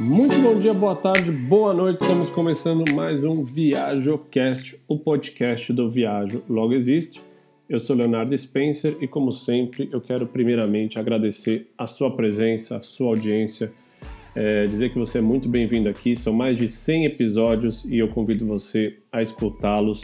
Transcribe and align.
Muito 0.00 0.34
bom 0.38 0.58
dia, 0.58 0.72
boa 0.72 0.96
tarde, 0.96 1.30
boa 1.30 1.74
noite. 1.74 2.00
Estamos 2.00 2.30
começando 2.30 2.90
mais 2.94 3.22
um 3.22 3.44
ViajoCast, 3.44 4.80
o 4.88 4.98
podcast 4.98 5.70
do 5.74 5.90
Viajo 5.90 6.42
Logo 6.48 6.72
Existe. 6.72 7.20
Eu 7.68 7.78
sou 7.78 7.94
Leonardo 7.94 8.36
Spencer 8.36 8.96
e, 8.98 9.06
como 9.06 9.30
sempre, 9.30 9.90
eu 9.92 10.00
quero 10.00 10.26
primeiramente 10.26 10.98
agradecer 10.98 11.70
a 11.76 11.86
sua 11.86 12.16
presença, 12.16 12.78
a 12.78 12.82
sua 12.82 13.08
audiência, 13.08 13.74
é, 14.34 14.64
dizer 14.64 14.88
que 14.88 14.98
você 14.98 15.18
é 15.18 15.20
muito 15.20 15.50
bem-vindo 15.50 15.86
aqui. 15.86 16.16
São 16.16 16.32
mais 16.32 16.56
de 16.56 16.66
100 16.66 17.04
episódios 17.04 17.84
e 17.84 17.98
eu 17.98 18.08
convido 18.08 18.46
você 18.46 18.96
a 19.12 19.20
escutá-los 19.20 20.02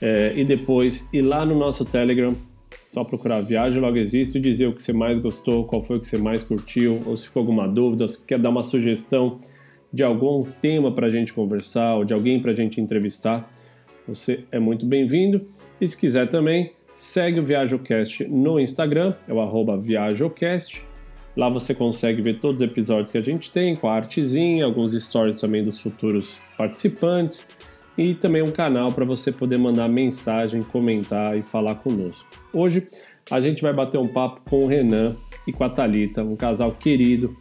é, 0.00 0.34
e 0.36 0.44
depois 0.44 1.12
ir 1.12 1.22
lá 1.22 1.44
no 1.44 1.58
nosso 1.58 1.84
Telegram, 1.84 2.32
só 2.86 3.02
procurar 3.02 3.40
Viagem 3.40 3.80
Logo 3.80 3.96
Existe 3.96 4.38
e 4.38 4.40
dizer 4.40 4.68
o 4.68 4.72
que 4.72 4.80
você 4.80 4.92
mais 4.92 5.18
gostou, 5.18 5.64
qual 5.64 5.82
foi 5.82 5.96
o 5.96 6.00
que 6.00 6.06
você 6.06 6.16
mais 6.16 6.44
curtiu, 6.44 7.02
ou 7.04 7.16
se 7.16 7.24
ficou 7.24 7.40
alguma 7.40 7.66
dúvida, 7.66 8.04
ou 8.04 8.08
se 8.08 8.24
quer 8.24 8.38
dar 8.38 8.48
uma 8.48 8.62
sugestão 8.62 9.38
de 9.92 10.04
algum 10.04 10.44
tema 10.62 10.92
para 10.92 11.08
a 11.08 11.10
gente 11.10 11.32
conversar, 11.32 11.96
ou 11.96 12.04
de 12.04 12.14
alguém 12.14 12.40
para 12.40 12.52
a 12.52 12.54
gente 12.54 12.80
entrevistar, 12.80 13.52
você 14.06 14.44
é 14.52 14.60
muito 14.60 14.86
bem-vindo. 14.86 15.48
E 15.80 15.88
se 15.88 15.98
quiser 15.98 16.28
também, 16.28 16.74
segue 16.88 17.40
o 17.40 17.44
ViajoCast 17.44 18.28
no 18.28 18.60
Instagram, 18.60 19.14
é 19.26 19.34
o 19.34 19.40
arroba 19.40 19.76
ViajoCast. 19.76 20.84
Lá 21.36 21.48
você 21.48 21.74
consegue 21.74 22.22
ver 22.22 22.38
todos 22.38 22.60
os 22.60 22.68
episódios 22.68 23.10
que 23.10 23.18
a 23.18 23.22
gente 23.22 23.50
tem, 23.50 23.74
com 23.74 23.88
a 23.88 23.94
artezinha, 23.94 24.64
alguns 24.64 24.92
stories 24.92 25.40
também 25.40 25.64
dos 25.64 25.80
futuros 25.80 26.38
participantes 26.56 27.48
e 27.96 28.14
também 28.14 28.42
um 28.42 28.50
canal 28.50 28.92
para 28.92 29.04
você 29.04 29.32
poder 29.32 29.58
mandar 29.58 29.88
mensagem, 29.88 30.62
comentar 30.62 31.36
e 31.36 31.42
falar 31.42 31.76
conosco. 31.76 32.28
Hoje 32.52 32.86
a 33.30 33.40
gente 33.40 33.62
vai 33.62 33.72
bater 33.72 33.98
um 33.98 34.08
papo 34.08 34.42
com 34.48 34.64
o 34.64 34.66
Renan 34.66 35.16
e 35.46 35.52
com 35.52 35.64
a 35.64 35.68
Talita, 35.68 36.22
um 36.22 36.36
casal 36.36 36.72
querido 36.72 37.36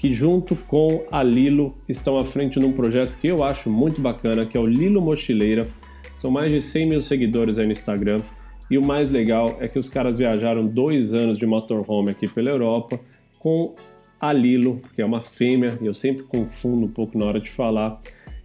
que 0.00 0.14
junto 0.14 0.56
com 0.56 1.04
a 1.12 1.22
Lilo 1.22 1.76
estão 1.86 2.18
à 2.18 2.24
frente 2.24 2.58
num 2.58 2.72
projeto 2.72 3.18
que 3.18 3.26
eu 3.26 3.44
acho 3.44 3.68
muito 3.68 4.00
bacana, 4.00 4.46
que 4.46 4.56
é 4.56 4.60
o 4.60 4.66
Lilo 4.66 4.98
Mochileira. 4.98 5.68
São 6.16 6.30
mais 6.30 6.50
de 6.50 6.62
100 6.62 6.86
mil 6.86 7.02
seguidores 7.02 7.58
aí 7.58 7.66
no 7.66 7.72
Instagram. 7.72 8.18
E 8.70 8.78
o 8.78 8.82
mais 8.82 9.10
legal 9.10 9.58
é 9.60 9.68
que 9.68 9.78
os 9.78 9.90
caras 9.90 10.16
viajaram 10.16 10.66
dois 10.66 11.12
anos 11.12 11.36
de 11.36 11.44
motorhome 11.44 12.12
aqui 12.12 12.26
pela 12.26 12.48
Europa 12.48 12.98
com 13.38 13.74
a 14.18 14.32
Lilo, 14.32 14.80
que 14.94 15.02
é 15.02 15.04
uma 15.04 15.20
fêmea, 15.20 15.78
e 15.82 15.86
eu 15.86 15.92
sempre 15.92 16.22
confundo 16.22 16.86
um 16.86 16.90
pouco 16.90 17.18
na 17.18 17.26
hora 17.26 17.38
de 17.38 17.50
falar. 17.50 18.00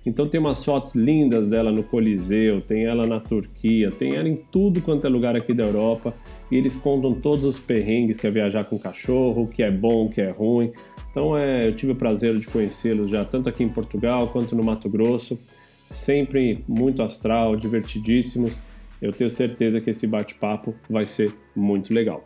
Então 0.06 0.28
tem 0.28 0.40
umas 0.40 0.64
fotos 0.64 0.94
lindas 0.94 1.48
dela 1.50 1.72
no 1.72 1.84
Coliseu, 1.84 2.60
tem 2.60 2.86
ela 2.86 3.08
na 3.08 3.20
Turquia, 3.20 3.90
tem 3.90 4.16
ela 4.16 4.30
em 4.30 4.36
tudo 4.36 4.82
quanto 4.82 5.08
é 5.08 5.10
lugar 5.10 5.36
aqui 5.36 5.54
da 5.54 5.64
Europa. 5.64 6.14
E 6.52 6.56
eles 6.56 6.76
contam 6.76 7.14
todos 7.14 7.44
os 7.44 7.60
perrengues 7.60 8.20
que 8.20 8.28
é 8.28 8.32
viajar 8.32 8.66
com 8.66 8.78
cachorro, 8.78 9.44
o 9.44 9.46
que 9.46 9.64
é 9.64 9.72
bom, 9.72 10.06
o 10.06 10.10
que 10.10 10.22
é 10.22 10.30
ruim. 10.32 10.72
Então 11.10 11.36
é, 11.36 11.68
eu 11.68 11.76
tive 11.76 11.94
o 11.94 11.96
prazer 11.96 12.38
de 12.38 12.46
conhecê-los 12.46 13.10
já 13.10 13.26
tanto 13.26 13.50
aqui 13.50 13.64
em 13.64 13.70
Portugal 13.70 14.28
quanto 14.28 14.56
no 14.56 14.64
Mato 14.64 14.88
Grosso. 14.90 15.40
Sempre 15.88 16.64
muito 16.68 17.02
astral, 17.02 17.56
divertidíssimos. 17.56 18.62
Eu 19.02 19.12
tenho 19.12 19.30
certeza 19.30 19.82
que 19.82 19.90
esse 19.90 20.06
bate-papo 20.06 20.76
vai 20.90 21.06
ser 21.06 21.34
muito 21.56 21.94
legal. 21.94 22.24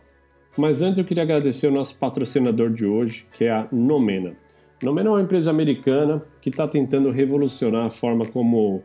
Mas 0.56 0.82
antes 0.82 0.98
eu 0.98 1.04
queria 1.04 1.22
agradecer 1.22 1.68
o 1.68 1.70
nosso 1.70 1.98
patrocinador 1.98 2.70
de 2.70 2.84
hoje, 2.84 3.26
que 3.32 3.44
é 3.44 3.50
a 3.50 3.68
Nomena. 3.72 4.34
Nomena 4.82 5.08
é 5.08 5.12
uma 5.12 5.22
empresa 5.22 5.50
americana 5.50 6.22
que 6.40 6.48
está 6.48 6.66
tentando 6.66 7.10
revolucionar 7.10 7.84
a 7.84 7.90
forma 7.90 8.24
como 8.24 8.82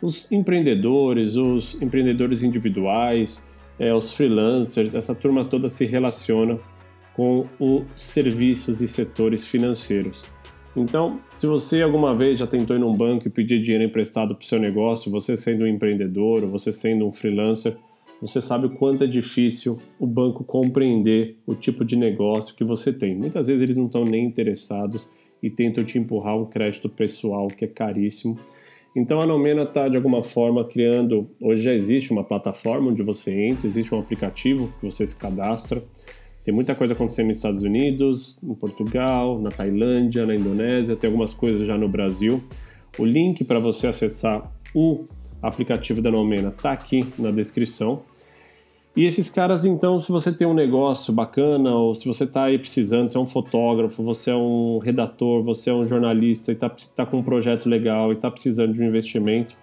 os 0.00 0.30
empreendedores, 0.30 1.36
os 1.36 1.80
empreendedores 1.82 2.44
individuais, 2.44 3.44
é, 3.76 3.92
os 3.92 4.14
freelancers, 4.14 4.94
essa 4.94 5.14
turma 5.14 5.44
toda 5.44 5.68
se 5.68 5.84
relaciona 5.84 6.56
com 7.14 7.44
os 7.58 7.82
serviços 7.94 8.80
e 8.80 8.86
setores 8.86 9.46
financeiros. 9.46 10.24
Então, 10.76 11.20
se 11.34 11.46
você 11.46 11.82
alguma 11.82 12.14
vez 12.14 12.38
já 12.38 12.46
tentou 12.46 12.76
ir 12.76 12.78
num 12.78 12.96
banco 12.96 13.26
e 13.26 13.30
pedir 13.30 13.60
dinheiro 13.60 13.84
emprestado 13.84 14.34
para 14.36 14.44
o 14.44 14.46
seu 14.46 14.60
negócio, 14.60 15.10
você 15.10 15.36
sendo 15.36 15.64
um 15.64 15.66
empreendedor 15.66 16.44
ou 16.44 16.50
você 16.50 16.72
sendo 16.72 17.06
um 17.06 17.12
freelancer, 17.12 17.76
você 18.20 18.40
sabe 18.40 18.66
o 18.66 18.70
quanto 18.70 19.02
é 19.02 19.06
difícil 19.08 19.78
o 19.98 20.06
banco 20.06 20.44
compreender 20.44 21.36
o 21.44 21.54
tipo 21.54 21.84
de 21.84 21.96
negócio 21.96 22.54
que 22.54 22.62
você 22.62 22.92
tem. 22.92 23.16
Muitas 23.16 23.48
vezes 23.48 23.60
eles 23.60 23.76
não 23.76 23.86
estão 23.86 24.04
nem 24.04 24.24
interessados 24.24 25.10
e 25.42 25.50
tentam 25.50 25.82
te 25.82 25.98
empurrar 25.98 26.36
um 26.36 26.44
crédito 26.44 26.88
pessoal 26.88 27.48
que 27.48 27.64
é 27.64 27.68
caríssimo. 27.68 28.36
Então 28.94 29.20
a 29.20 29.26
Nomena 29.26 29.62
está 29.62 29.88
de 29.88 29.96
alguma 29.96 30.22
forma 30.22 30.64
criando. 30.64 31.30
Hoje 31.40 31.62
já 31.62 31.72
existe 31.72 32.12
uma 32.12 32.22
plataforma 32.22 32.90
onde 32.90 33.02
você 33.02 33.46
entra, 33.46 33.66
existe 33.66 33.94
um 33.94 33.98
aplicativo 33.98 34.72
que 34.78 34.84
você 34.84 35.06
se 35.06 35.16
cadastra. 35.16 35.82
Tem 36.44 36.52
muita 36.52 36.74
coisa 36.74 36.92
acontecendo 36.92 37.28
nos 37.28 37.38
Estados 37.38 37.62
Unidos, 37.62 38.38
em 38.42 38.54
Portugal, 38.54 39.40
na 39.40 39.50
Tailândia, 39.50 40.26
na 40.26 40.34
Indonésia, 40.34 40.96
tem 40.96 41.08
algumas 41.08 41.32
coisas 41.32 41.66
já 41.66 41.78
no 41.78 41.88
Brasil. 41.88 42.42
O 42.98 43.04
link 43.04 43.44
para 43.44 43.58
você 43.58 43.86
acessar 43.86 44.52
o 44.74 45.06
aplicativo 45.40 46.02
da 46.02 46.10
Nomena 46.10 46.50
está 46.50 46.72
aqui 46.72 47.04
na 47.18 47.30
descrição. 47.30 48.02
E 48.94 49.06
esses 49.06 49.30
caras, 49.30 49.64
então, 49.64 49.98
se 49.98 50.12
você 50.12 50.30
tem 50.30 50.46
um 50.46 50.52
negócio 50.52 51.14
bacana, 51.14 51.74
ou 51.74 51.94
se 51.94 52.06
você 52.06 52.24
está 52.24 52.44
aí 52.44 52.58
precisando, 52.58 53.08
você 53.08 53.16
é 53.16 53.20
um 53.20 53.26
fotógrafo, 53.26 54.02
você 54.02 54.30
é 54.30 54.36
um 54.36 54.78
redator, 54.78 55.42
você 55.42 55.70
é 55.70 55.72
um 55.72 55.88
jornalista 55.88 56.52
e 56.52 56.54
está 56.54 56.68
tá 56.68 57.06
com 57.06 57.18
um 57.18 57.22
projeto 57.22 57.70
legal 57.70 58.12
e 58.12 58.16
está 58.16 58.30
precisando 58.30 58.74
de 58.74 58.82
um 58.82 58.84
investimento, 58.84 59.56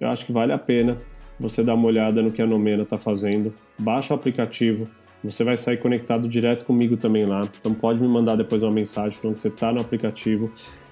eu 0.00 0.08
acho 0.08 0.26
que 0.26 0.32
vale 0.32 0.52
a 0.52 0.58
pena 0.58 0.98
você 1.38 1.62
dar 1.62 1.74
uma 1.74 1.86
olhada 1.86 2.20
no 2.20 2.32
que 2.32 2.42
a 2.42 2.46
Nomena 2.46 2.82
está 2.82 2.98
fazendo. 2.98 3.54
Baixa 3.78 4.12
o 4.12 4.16
aplicativo, 4.16 4.88
você 5.22 5.44
vai 5.44 5.56
sair 5.56 5.76
conectado 5.76 6.28
direto 6.28 6.64
comigo 6.64 6.96
também 6.96 7.24
lá. 7.24 7.48
Então 7.58 7.72
pode 7.72 8.00
me 8.00 8.08
mandar 8.08 8.34
depois 8.34 8.62
uma 8.62 8.72
mensagem 8.72 9.12
falando 9.12 9.36
que 9.36 9.40
você 9.40 9.48
está 9.48 9.72
no 9.72 9.80
aplicativo 9.80 10.50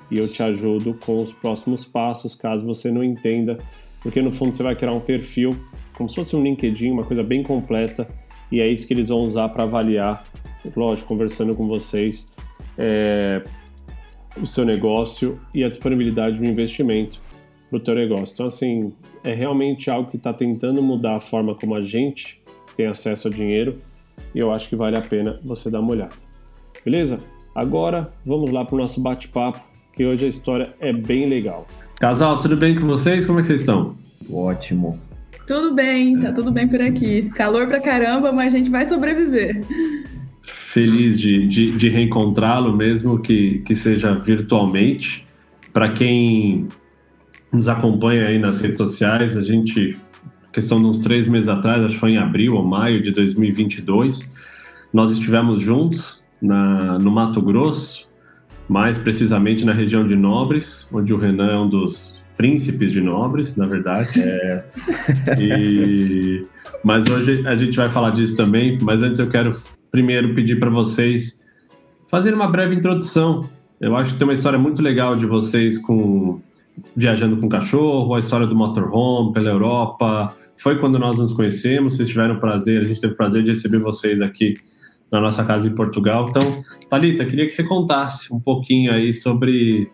e 0.08 0.18
eu 0.18 0.28
te 0.28 0.40
ajudo 0.42 0.94
com 1.04 1.16
os 1.16 1.32
próximos 1.32 1.84
passos, 1.84 2.36
caso 2.36 2.64
você 2.64 2.92
não 2.92 3.02
entenda, 3.02 3.58
porque 4.02 4.22
no 4.22 4.30
fundo 4.30 4.54
você 4.54 4.62
vai 4.62 4.76
criar 4.76 4.92
um 4.92 5.00
perfil 5.00 5.58
como 5.96 6.08
se 6.08 6.16
fosse 6.16 6.34
um 6.36 6.42
LinkedIn, 6.42 6.90
uma 6.90 7.04
coisa 7.04 7.22
bem 7.22 7.42
completa, 7.42 8.08
e 8.50 8.60
é 8.60 8.68
isso 8.68 8.86
que 8.86 8.92
eles 8.92 9.08
vão 9.08 9.24
usar 9.24 9.48
para 9.48 9.64
avaliar, 9.64 10.24
lógico, 10.76 11.08
conversando 11.08 11.54
com 11.54 11.66
vocês, 11.66 12.30
é, 12.76 13.42
o 14.40 14.46
seu 14.46 14.64
negócio 14.64 15.40
e 15.54 15.64
a 15.64 15.68
disponibilidade 15.68 16.38
de 16.38 16.42
um 16.42 16.46
investimento 16.48 17.20
para 17.68 17.76
o 17.78 17.80
teu 17.80 17.94
negócio. 17.94 18.34
Então, 18.34 18.46
assim, 18.46 18.92
é 19.24 19.32
realmente 19.32 19.90
algo 19.90 20.10
que 20.10 20.16
está 20.16 20.32
tentando 20.32 20.82
mudar 20.82 21.16
a 21.16 21.20
forma 21.20 21.54
como 21.54 21.74
a 21.74 21.80
gente 21.80 22.42
tem 22.76 22.86
acesso 22.86 23.28
ao 23.28 23.34
dinheiro 23.34 23.74
e 24.34 24.38
eu 24.38 24.52
acho 24.52 24.68
que 24.68 24.76
vale 24.76 24.98
a 24.98 25.02
pena 25.02 25.40
você 25.44 25.70
dar 25.70 25.80
uma 25.80 25.92
olhada. 25.92 26.14
Beleza? 26.84 27.18
Agora 27.54 28.10
vamos 28.24 28.50
lá 28.50 28.64
para 28.64 28.74
o 28.74 28.78
nosso 28.78 29.00
bate-papo, 29.00 29.60
que 29.94 30.04
hoje 30.04 30.24
a 30.24 30.28
história 30.28 30.72
é 30.80 30.92
bem 30.92 31.28
legal. 31.28 31.66
Casal, 32.00 32.40
tudo 32.40 32.56
bem 32.56 32.74
com 32.74 32.86
vocês? 32.86 33.26
Como 33.26 33.38
é 33.38 33.42
que 33.42 33.48
vocês 33.48 33.60
estão? 33.60 33.94
Ótimo. 34.32 35.11
Tudo 35.52 35.74
bem, 35.74 36.16
tá 36.16 36.32
tudo 36.32 36.50
bem 36.50 36.66
por 36.66 36.80
aqui. 36.80 37.28
Calor 37.34 37.66
pra 37.66 37.78
caramba, 37.78 38.32
mas 38.32 38.54
a 38.54 38.56
gente 38.56 38.70
vai 38.70 38.86
sobreviver. 38.86 39.62
Feliz 40.42 41.20
de, 41.20 41.46
de, 41.46 41.72
de 41.72 41.90
reencontrá-lo, 41.90 42.74
mesmo 42.74 43.18
que, 43.18 43.58
que 43.58 43.74
seja 43.74 44.12
virtualmente. 44.12 45.26
Para 45.70 45.90
quem 45.90 46.68
nos 47.52 47.68
acompanha 47.68 48.28
aí 48.28 48.38
nas 48.38 48.62
redes 48.62 48.78
sociais, 48.78 49.36
a 49.36 49.42
gente, 49.42 49.98
questão 50.54 50.80
de 50.80 50.86
uns 50.86 51.00
três 51.00 51.28
meses 51.28 51.50
atrás, 51.50 51.82
acho 51.82 51.94
que 51.96 52.00
foi 52.00 52.12
em 52.12 52.16
abril 52.16 52.54
ou 52.54 52.64
maio 52.64 53.02
de 53.02 53.10
2022, 53.10 54.32
nós 54.90 55.10
estivemos 55.10 55.60
juntos 55.60 56.24
na, 56.40 56.98
no 56.98 57.10
Mato 57.10 57.42
Grosso, 57.42 58.06
mais 58.66 58.96
precisamente 58.96 59.66
na 59.66 59.74
região 59.74 60.08
de 60.08 60.16
Nobres, 60.16 60.88
onde 60.90 61.12
o 61.12 61.18
Renan 61.18 61.48
é 61.48 61.58
um 61.58 61.68
dos 61.68 62.21
príncipes 62.36 62.92
de 62.92 63.00
nobres, 63.00 63.56
na 63.56 63.66
verdade. 63.66 64.20
É, 64.20 64.64
e, 65.38 66.46
mas 66.84 67.08
hoje 67.08 67.46
a 67.46 67.54
gente 67.54 67.76
vai 67.76 67.88
falar 67.88 68.10
disso 68.10 68.36
também. 68.36 68.78
Mas 68.80 69.02
antes 69.02 69.20
eu 69.20 69.28
quero 69.28 69.54
primeiro 69.90 70.34
pedir 70.34 70.58
para 70.58 70.70
vocês 70.70 71.42
fazerem 72.10 72.36
uma 72.36 72.48
breve 72.48 72.74
introdução. 72.74 73.48
Eu 73.80 73.96
acho 73.96 74.12
que 74.12 74.18
tem 74.18 74.26
uma 74.26 74.34
história 74.34 74.58
muito 74.58 74.82
legal 74.82 75.16
de 75.16 75.26
vocês 75.26 75.78
com 75.78 76.40
viajando 76.96 77.36
com 77.36 77.48
cachorro, 77.48 78.14
a 78.14 78.18
história 78.18 78.46
do 78.46 78.56
motorhome 78.56 79.32
pela 79.32 79.50
Europa. 79.50 80.34
Foi 80.56 80.78
quando 80.78 80.98
nós 80.98 81.18
nos 81.18 81.32
conhecemos. 81.32 81.96
Vocês 81.96 82.08
tiveram 82.08 82.38
prazer, 82.38 82.80
a 82.80 82.84
gente 82.84 83.00
teve 83.00 83.12
o 83.12 83.16
prazer 83.16 83.42
de 83.42 83.50
receber 83.50 83.78
vocês 83.78 84.20
aqui 84.20 84.54
na 85.10 85.20
nossa 85.20 85.44
casa 85.44 85.66
em 85.66 85.74
Portugal. 85.74 86.26
Então, 86.30 86.64
Talita, 86.88 87.24
queria 87.26 87.46
que 87.46 87.52
você 87.52 87.62
contasse 87.62 88.32
um 88.32 88.40
pouquinho 88.40 88.92
aí 88.92 89.12
sobre 89.12 89.90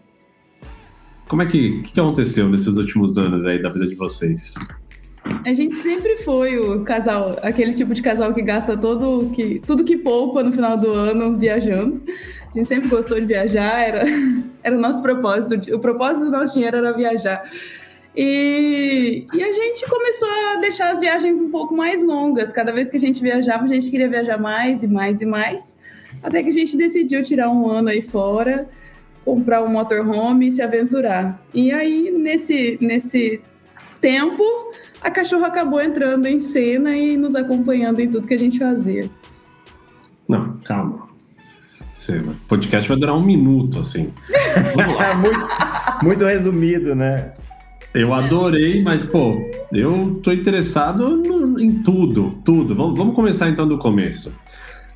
como 1.29 1.43
é 1.43 1.47
que, 1.47 1.83
que, 1.83 1.93
que 1.93 2.01
aconteceu 2.01 2.49
nesses 2.49 2.77
últimos 2.77 3.19
anos 3.19 3.45
aí 3.45 3.61
da 3.61 3.69
vida 3.69 3.87
de 3.87 3.95
vocês? 3.95 4.55
A 5.45 5.53
gente 5.53 5.77
sempre 5.77 6.17
foi 6.19 6.59
o 6.59 6.83
casal, 6.85 7.39
aquele 7.43 7.75
tipo 7.75 7.93
de 7.93 8.03
casal 8.03 8.33
que 8.33 8.41
gasta 8.41 8.77
todo 8.77 9.31
que, 9.35 9.61
tudo 9.67 9.85
que 9.85 9.97
poupa 9.97 10.43
no 10.43 10.53
final 10.53 10.77
do 10.77 10.91
ano 10.91 11.37
viajando. 11.37 12.03
A 12.55 12.59
gente 12.59 12.69
sempre 12.69 12.89
gostou 12.89 13.21
de 13.21 13.27
viajar, 13.27 13.81
era, 13.81 14.05
era 14.65 14.77
o 14.77 14.81
nosso 14.81 15.03
propósito. 15.03 15.75
O 15.75 15.79
propósito 15.79 16.27
do 16.27 16.31
nosso 16.31 16.55
dinheiro 16.55 16.79
era 16.79 16.93
viajar. 16.93 17.45
E, 18.17 19.27
e 19.33 19.43
a 19.43 19.53
gente 19.53 19.87
começou 19.89 20.29
a 20.29 20.57
deixar 20.57 20.91
as 20.93 21.01
viagens 21.01 21.39
um 21.39 21.51
pouco 21.51 21.77
mais 21.77 22.03
longas. 22.03 22.53
Cada 22.53 22.73
vez 22.73 22.89
que 22.89 22.97
a 22.97 23.01
gente 23.01 23.23
viajava, 23.23 23.65
a 23.65 23.67
gente 23.67 23.91
queria 23.91 24.09
viajar 24.09 24.39
mais 24.39 24.83
e 24.83 24.89
mais 24.89 25.21
e 25.21 25.27
mais. 25.27 25.77
Até 26.23 26.43
que 26.43 26.49
a 26.49 26.53
gente 26.53 26.77
decidiu 26.77 27.23
tirar 27.23 27.51
um 27.51 27.69
ano 27.69 27.91
aí 27.91 28.01
fora 28.01 28.67
comprar 29.29 29.63
um 29.63 29.69
motorhome 29.69 30.49
e 30.49 30.53
se 30.53 30.63
aventurar. 30.63 31.39
E 31.53 31.71
aí, 31.71 32.11
nesse, 32.11 32.79
nesse 32.81 33.43
tempo, 34.01 34.43
a 35.03 35.11
cachorra 35.11 35.49
acabou 35.49 35.83
entrando 35.83 36.25
em 36.25 36.41
cena 36.41 36.97
e 36.97 37.15
nos 37.15 37.37
acompanhando 37.37 38.01
em 38.01 38.09
tudo 38.09 38.27
que 38.27 38.33
a 38.33 38.39
gente 38.39 38.59
fazia. 38.59 39.11
Não, 40.27 40.59
calma. 40.65 41.09
O 42.09 42.49
podcast 42.49 42.89
vai 42.89 42.99
durar 42.99 43.15
um 43.15 43.23
minuto, 43.23 43.81
assim. 43.81 44.15
Vamos 44.75 44.97
lá. 44.97 45.15
muito, 45.21 45.49
muito 46.03 46.25
resumido, 46.25 46.95
né? 46.95 47.33
Eu 47.93 48.15
adorei, 48.15 48.83
mas, 48.83 49.05
pô, 49.05 49.39
eu 49.71 50.19
tô 50.23 50.33
interessado 50.33 51.19
no, 51.19 51.61
em 51.61 51.83
tudo, 51.83 52.41
tudo. 52.43 52.75
Vamos, 52.75 52.97
vamos 52.97 53.15
começar 53.15 53.51
então 53.51 53.69
do 53.69 53.77
começo. 53.77 54.35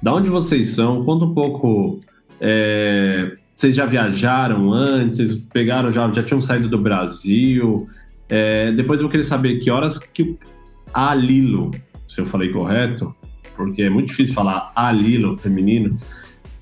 Da 0.03 0.15
onde 0.15 0.31
vocês 0.31 0.69
são? 0.69 1.05
Conta 1.05 1.27
um 1.27 1.35
pouco. 1.35 2.01
É, 2.41 3.35
vocês 3.53 3.77
já 3.77 3.85
viajaram 3.85 4.73
antes? 4.73 5.19
Vocês 5.19 5.35
pegaram, 5.53 5.93
já, 5.93 6.11
já 6.13 6.23
tinham 6.23 6.41
saído 6.41 6.69
do 6.69 6.79
Brasil? 6.79 7.85
É, 8.29 8.71
depois 8.71 9.01
eu 9.01 9.09
querer 9.09 9.25
saber 9.25 9.57
que 9.61 9.71
horas 9.71 9.99
que 9.99 10.39
a 10.93 11.15
Lilo, 11.15 11.71
se 12.09 12.21
eu 12.21 12.27
falei 12.27 12.51
correto, 12.51 13.15
porque 13.57 13.83
é 13.83 13.91
muito 13.91 14.09
difícil 14.09 14.35
falar 14.35 14.73
a 14.75 14.91
Lilo 14.91 15.37
feminino 15.37 15.99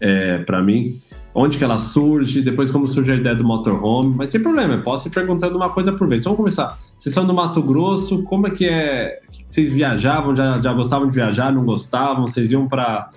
é, 0.00 0.38
para 0.38 0.62
mim. 0.62 0.98
Onde 1.32 1.58
que 1.58 1.62
ela 1.62 1.78
surge, 1.78 2.42
depois 2.42 2.72
como 2.72 2.88
surge 2.88 3.12
a 3.12 3.14
ideia 3.14 3.36
do 3.36 3.44
motorhome, 3.44 4.12
mas 4.16 4.30
sem 4.30 4.42
problema, 4.42 4.74
eu 4.74 4.82
posso 4.82 5.06
ir 5.06 5.12
perguntando 5.12 5.56
uma 5.56 5.70
coisa 5.70 5.92
por 5.92 6.08
vez. 6.08 6.24
Vamos 6.24 6.38
começar. 6.38 6.76
Vocês 6.98 7.14
são 7.14 7.24
do 7.24 7.32
Mato 7.32 7.62
Grosso, 7.62 8.24
como 8.24 8.48
é 8.48 8.50
que 8.50 8.66
é? 8.68 9.20
Vocês 9.46 9.72
viajavam, 9.72 10.34
já, 10.34 10.60
já 10.60 10.72
gostavam 10.72 11.06
de 11.06 11.14
viajar, 11.14 11.52
não 11.52 11.64
gostavam? 11.64 12.26
Vocês 12.26 12.50
iam 12.50 12.66
para 12.66 13.10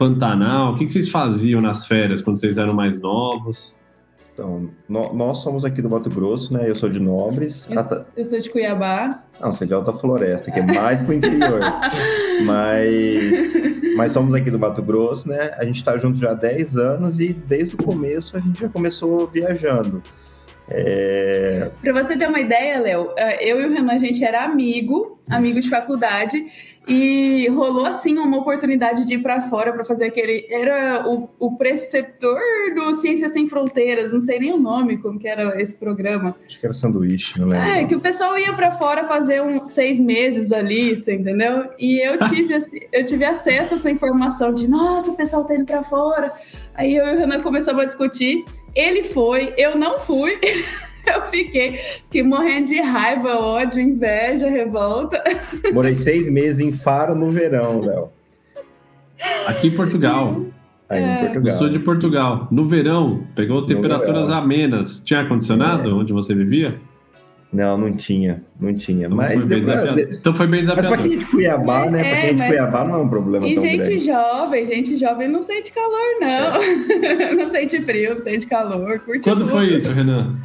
Pantanal? 0.00 0.72
O 0.72 0.78
que, 0.78 0.86
que 0.86 0.92
vocês 0.92 1.10
faziam 1.10 1.60
nas 1.60 1.86
férias 1.86 2.22
quando 2.22 2.40
vocês 2.40 2.56
eram 2.56 2.72
mais 2.72 3.02
novos? 3.02 3.74
Então, 4.32 4.70
no, 4.88 5.12
nós 5.12 5.38
somos 5.42 5.62
aqui 5.62 5.82
do 5.82 5.90
Mato 5.90 6.08
Grosso, 6.08 6.54
né? 6.54 6.64
Eu 6.66 6.74
sou 6.74 6.88
de 6.88 6.98
Nobres. 6.98 7.66
Eu, 7.68 8.06
eu 8.16 8.24
sou 8.24 8.40
de 8.40 8.48
Cuiabá. 8.48 9.22
Não, 9.38 9.52
você 9.52 9.64
é 9.64 9.66
de 9.66 9.74
Alta 9.74 9.92
Floresta, 9.92 10.50
que 10.50 10.58
é 10.58 10.64
mais 10.64 11.02
pro 11.02 11.12
interior. 11.12 11.60
mas, 12.46 13.94
mas 13.94 14.12
somos 14.12 14.32
aqui 14.32 14.50
do 14.50 14.58
Mato 14.58 14.80
Grosso, 14.80 15.28
né? 15.28 15.50
A 15.58 15.66
gente 15.66 15.76
está 15.76 15.98
junto 15.98 16.16
já 16.16 16.30
há 16.30 16.34
10 16.34 16.78
anos 16.78 17.20
e 17.20 17.34
desde 17.34 17.74
o 17.74 17.78
começo 17.78 18.38
a 18.38 18.40
gente 18.40 18.58
já 18.58 18.70
começou 18.70 19.26
viajando. 19.26 20.02
É... 20.70 21.68
Para 21.82 21.92
você 21.92 22.16
ter 22.16 22.26
uma 22.26 22.40
ideia, 22.40 22.80
Léo, 22.80 23.12
é, 23.18 23.44
eu 23.44 23.60
e 23.60 23.66
o 23.66 23.70
Renan, 23.70 23.92
a 23.92 23.98
gente 23.98 24.24
era 24.24 24.44
amigo, 24.44 25.20
amigo 25.28 25.60
de 25.60 25.68
faculdade, 25.68 26.46
e 26.90 27.48
rolou 27.50 27.86
assim 27.86 28.18
uma 28.18 28.38
oportunidade 28.38 29.06
de 29.06 29.14
ir 29.14 29.22
para 29.22 29.42
fora 29.42 29.72
para 29.72 29.84
fazer 29.84 30.06
aquele. 30.06 30.44
Era 30.50 31.08
o, 31.08 31.30
o 31.38 31.56
preceptor 31.56 32.40
do 32.74 32.96
Ciências 32.96 33.32
Sem 33.32 33.48
Fronteiras, 33.48 34.12
não 34.12 34.20
sei 34.20 34.40
nem 34.40 34.52
o 34.52 34.58
nome, 34.58 34.98
como 34.98 35.16
que 35.16 35.28
era 35.28 35.62
esse 35.62 35.76
programa. 35.76 36.34
Acho 36.44 36.58
que 36.58 36.66
era 36.66 36.72
sanduíche, 36.72 37.38
não 37.38 37.46
lembro. 37.46 37.68
É, 37.68 37.84
que 37.84 37.94
o 37.94 38.00
pessoal 38.00 38.36
ia 38.36 38.52
para 38.52 38.72
fora 38.72 39.04
fazer 39.04 39.40
uns 39.40 39.68
seis 39.68 40.00
meses 40.00 40.50
ali, 40.50 40.96
você 40.96 41.14
entendeu? 41.14 41.70
E 41.78 42.04
eu 42.04 42.18
tive, 42.28 42.58
eu 42.92 43.04
tive 43.04 43.24
acesso 43.24 43.74
a 43.74 43.76
essa 43.76 43.90
informação 43.90 44.52
de, 44.52 44.66
nossa, 44.66 45.12
o 45.12 45.14
pessoal 45.14 45.44
tá 45.44 45.54
indo 45.54 45.66
para 45.66 45.84
fora. 45.84 46.32
Aí 46.74 46.96
eu 46.96 47.06
e 47.06 47.14
o 47.14 47.18
Renan 47.20 47.40
começamos 47.40 47.82
a 47.82 47.84
discutir. 47.84 48.44
Ele 48.74 49.04
foi, 49.04 49.54
eu 49.56 49.78
não 49.78 50.00
fui. 50.00 50.40
Eu 51.06 51.22
fiquei, 51.26 51.72
fiquei 51.72 52.22
morrendo 52.22 52.68
de 52.68 52.80
raiva, 52.80 53.36
ódio, 53.36 53.80
inveja, 53.80 54.48
revolta. 54.48 55.22
Morei 55.72 55.94
seis 55.94 56.30
meses 56.30 56.60
em 56.60 56.72
Faro 56.72 57.14
no 57.14 57.30
verão, 57.30 57.80
Léo. 57.80 58.08
Aqui 59.46 59.68
em 59.68 59.76
Portugal. 59.76 60.44
Aí 60.88 61.02
é. 61.02 61.14
em 61.14 61.18
Portugal. 61.20 61.52
No 61.52 61.58
sul 61.58 61.68
de 61.70 61.78
Portugal. 61.78 62.48
No 62.50 62.64
verão, 62.64 63.26
pegou 63.34 63.64
temperaturas 63.64 64.24
verão. 64.24 64.38
amenas. 64.38 65.00
Tinha 65.02 65.20
ar-condicionado 65.20 65.90
é. 65.90 65.92
onde 65.92 66.12
você 66.12 66.34
vivia? 66.34 66.78
Não, 67.52 67.76
não 67.76 67.92
tinha, 67.96 68.44
não 68.60 68.72
tinha. 68.72 69.06
Então 69.06 69.16
mas 69.16 69.34
foi 69.34 69.48
depois, 69.48 70.18
então 70.18 70.32
foi 70.32 70.46
bem 70.46 70.60
desafiador. 70.60 70.98
Mas 70.98 71.00
pra 71.00 71.08
quem 71.08 71.16
é 71.16 71.18
de 71.18 71.26
Cuiabá, 71.26 71.90
né? 71.90 72.00
É, 72.00 72.02
pra 72.04 72.20
quem 72.20 72.28
é 72.28 72.32
de 72.32 72.38
mas... 72.38 72.48
Cuiabá 72.48 72.84
não 72.84 72.94
é 72.94 72.98
um 72.98 73.08
problema 73.08 73.48
e 73.48 73.54
tão 73.56 73.64
gente 73.64 73.82
grande. 73.82 73.98
jovem, 73.98 74.66
gente 74.66 74.96
jovem 74.96 75.28
não 75.28 75.42
sente 75.42 75.72
calor, 75.72 76.20
não. 76.20 76.26
É. 76.28 77.34
não 77.34 77.50
sente 77.50 77.82
frio, 77.82 78.10
não 78.10 78.20
sente 78.20 78.46
calor, 78.46 79.00
curte 79.00 79.24
Quando 79.24 79.40
tudo. 79.40 79.50
foi 79.50 79.66
isso, 79.66 79.90
Renan? 79.90 80.36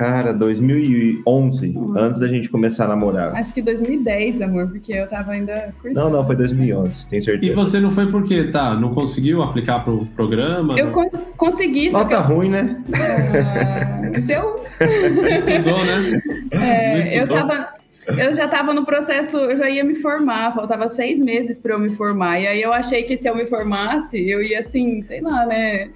Cara, 0.00 0.32
2011, 0.32 1.68
Nossa. 1.72 2.00
antes 2.00 2.18
da 2.18 2.26
gente 2.26 2.48
começar 2.48 2.86
a 2.86 2.88
namorar. 2.88 3.34
Acho 3.34 3.52
que 3.52 3.60
2010, 3.60 4.40
amor, 4.40 4.66
porque 4.68 4.94
eu 4.94 5.06
tava 5.06 5.32
ainda 5.32 5.74
cursando. 5.78 6.00
Não, 6.00 6.10
não, 6.10 6.26
foi 6.26 6.36
2011, 6.36 7.06
tenho 7.06 7.22
certeza. 7.22 7.52
E 7.52 7.54
você 7.54 7.78
não 7.78 7.90
foi 7.90 8.10
porque, 8.10 8.44
tá, 8.44 8.72
não 8.80 8.94
conseguiu 8.94 9.42
aplicar 9.42 9.84
pro 9.84 10.06
programa? 10.16 10.74
Eu 10.78 10.90
con 10.90 11.06
consegui, 11.36 11.90
Nota 11.90 12.14
eu... 12.14 12.22
ruim, 12.22 12.48
né? 12.48 12.82
Ah, 12.94 14.20
seu? 14.22 14.56
Estudou, 14.80 15.84
né? 15.84 16.22
É, 16.50 17.20
eu 17.20 17.28
tava... 17.28 17.79
Eu 18.06 18.34
já 18.34 18.46
estava 18.46 18.72
no 18.72 18.84
processo, 18.84 19.36
eu 19.36 19.56
já 19.56 19.68
ia 19.68 19.84
me 19.84 19.94
formar, 19.94 20.54
faltava 20.54 20.88
seis 20.88 21.20
meses 21.20 21.60
para 21.60 21.74
eu 21.74 21.78
me 21.78 21.94
formar. 21.94 22.40
E 22.40 22.46
aí 22.46 22.62
eu 22.62 22.72
achei 22.72 23.02
que 23.02 23.16
se 23.16 23.28
eu 23.28 23.36
me 23.36 23.46
formasse, 23.46 24.28
eu 24.28 24.42
ia 24.42 24.60
assim, 24.60 25.02
sei 25.02 25.20
lá, 25.20 25.44
né? 25.44 25.90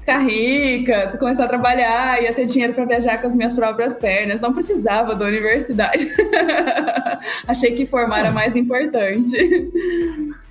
Ficar 0.00 0.18
rica, 0.18 1.16
começar 1.18 1.44
a 1.44 1.48
trabalhar, 1.48 2.22
ia 2.22 2.32
ter 2.34 2.46
dinheiro 2.46 2.74
para 2.74 2.84
viajar 2.84 3.20
com 3.20 3.26
as 3.26 3.34
minhas 3.34 3.54
próprias 3.54 3.96
pernas. 3.96 4.40
Não 4.40 4.52
precisava 4.52 5.14
da 5.14 5.24
universidade. 5.24 6.10
achei 7.48 7.72
que 7.72 7.86
formar 7.86 8.20
era 8.20 8.30
mais 8.30 8.54
importante. 8.54 9.36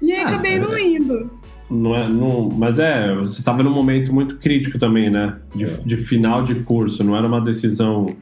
E 0.01 0.11
aí 0.11 0.21
ah, 0.21 0.27
acabei 0.29 0.59
não 0.59 0.73
é. 0.73 0.81
indo. 0.81 1.29
Não 1.69 1.95
é, 1.95 2.07
não, 2.07 2.49
mas 2.49 2.79
é, 2.79 3.13
você 3.13 3.39
estava 3.39 3.63
num 3.63 3.73
momento 3.73 4.13
muito 4.13 4.37
crítico 4.37 4.77
também, 4.77 5.09
né? 5.09 5.37
De, 5.55 5.65
de 5.83 5.97
final 5.97 6.43
de 6.43 6.55
curso, 6.55 7.03
não 7.03 7.15
era 7.15 7.25
uma 7.27 7.41
decisão. 7.41 8.15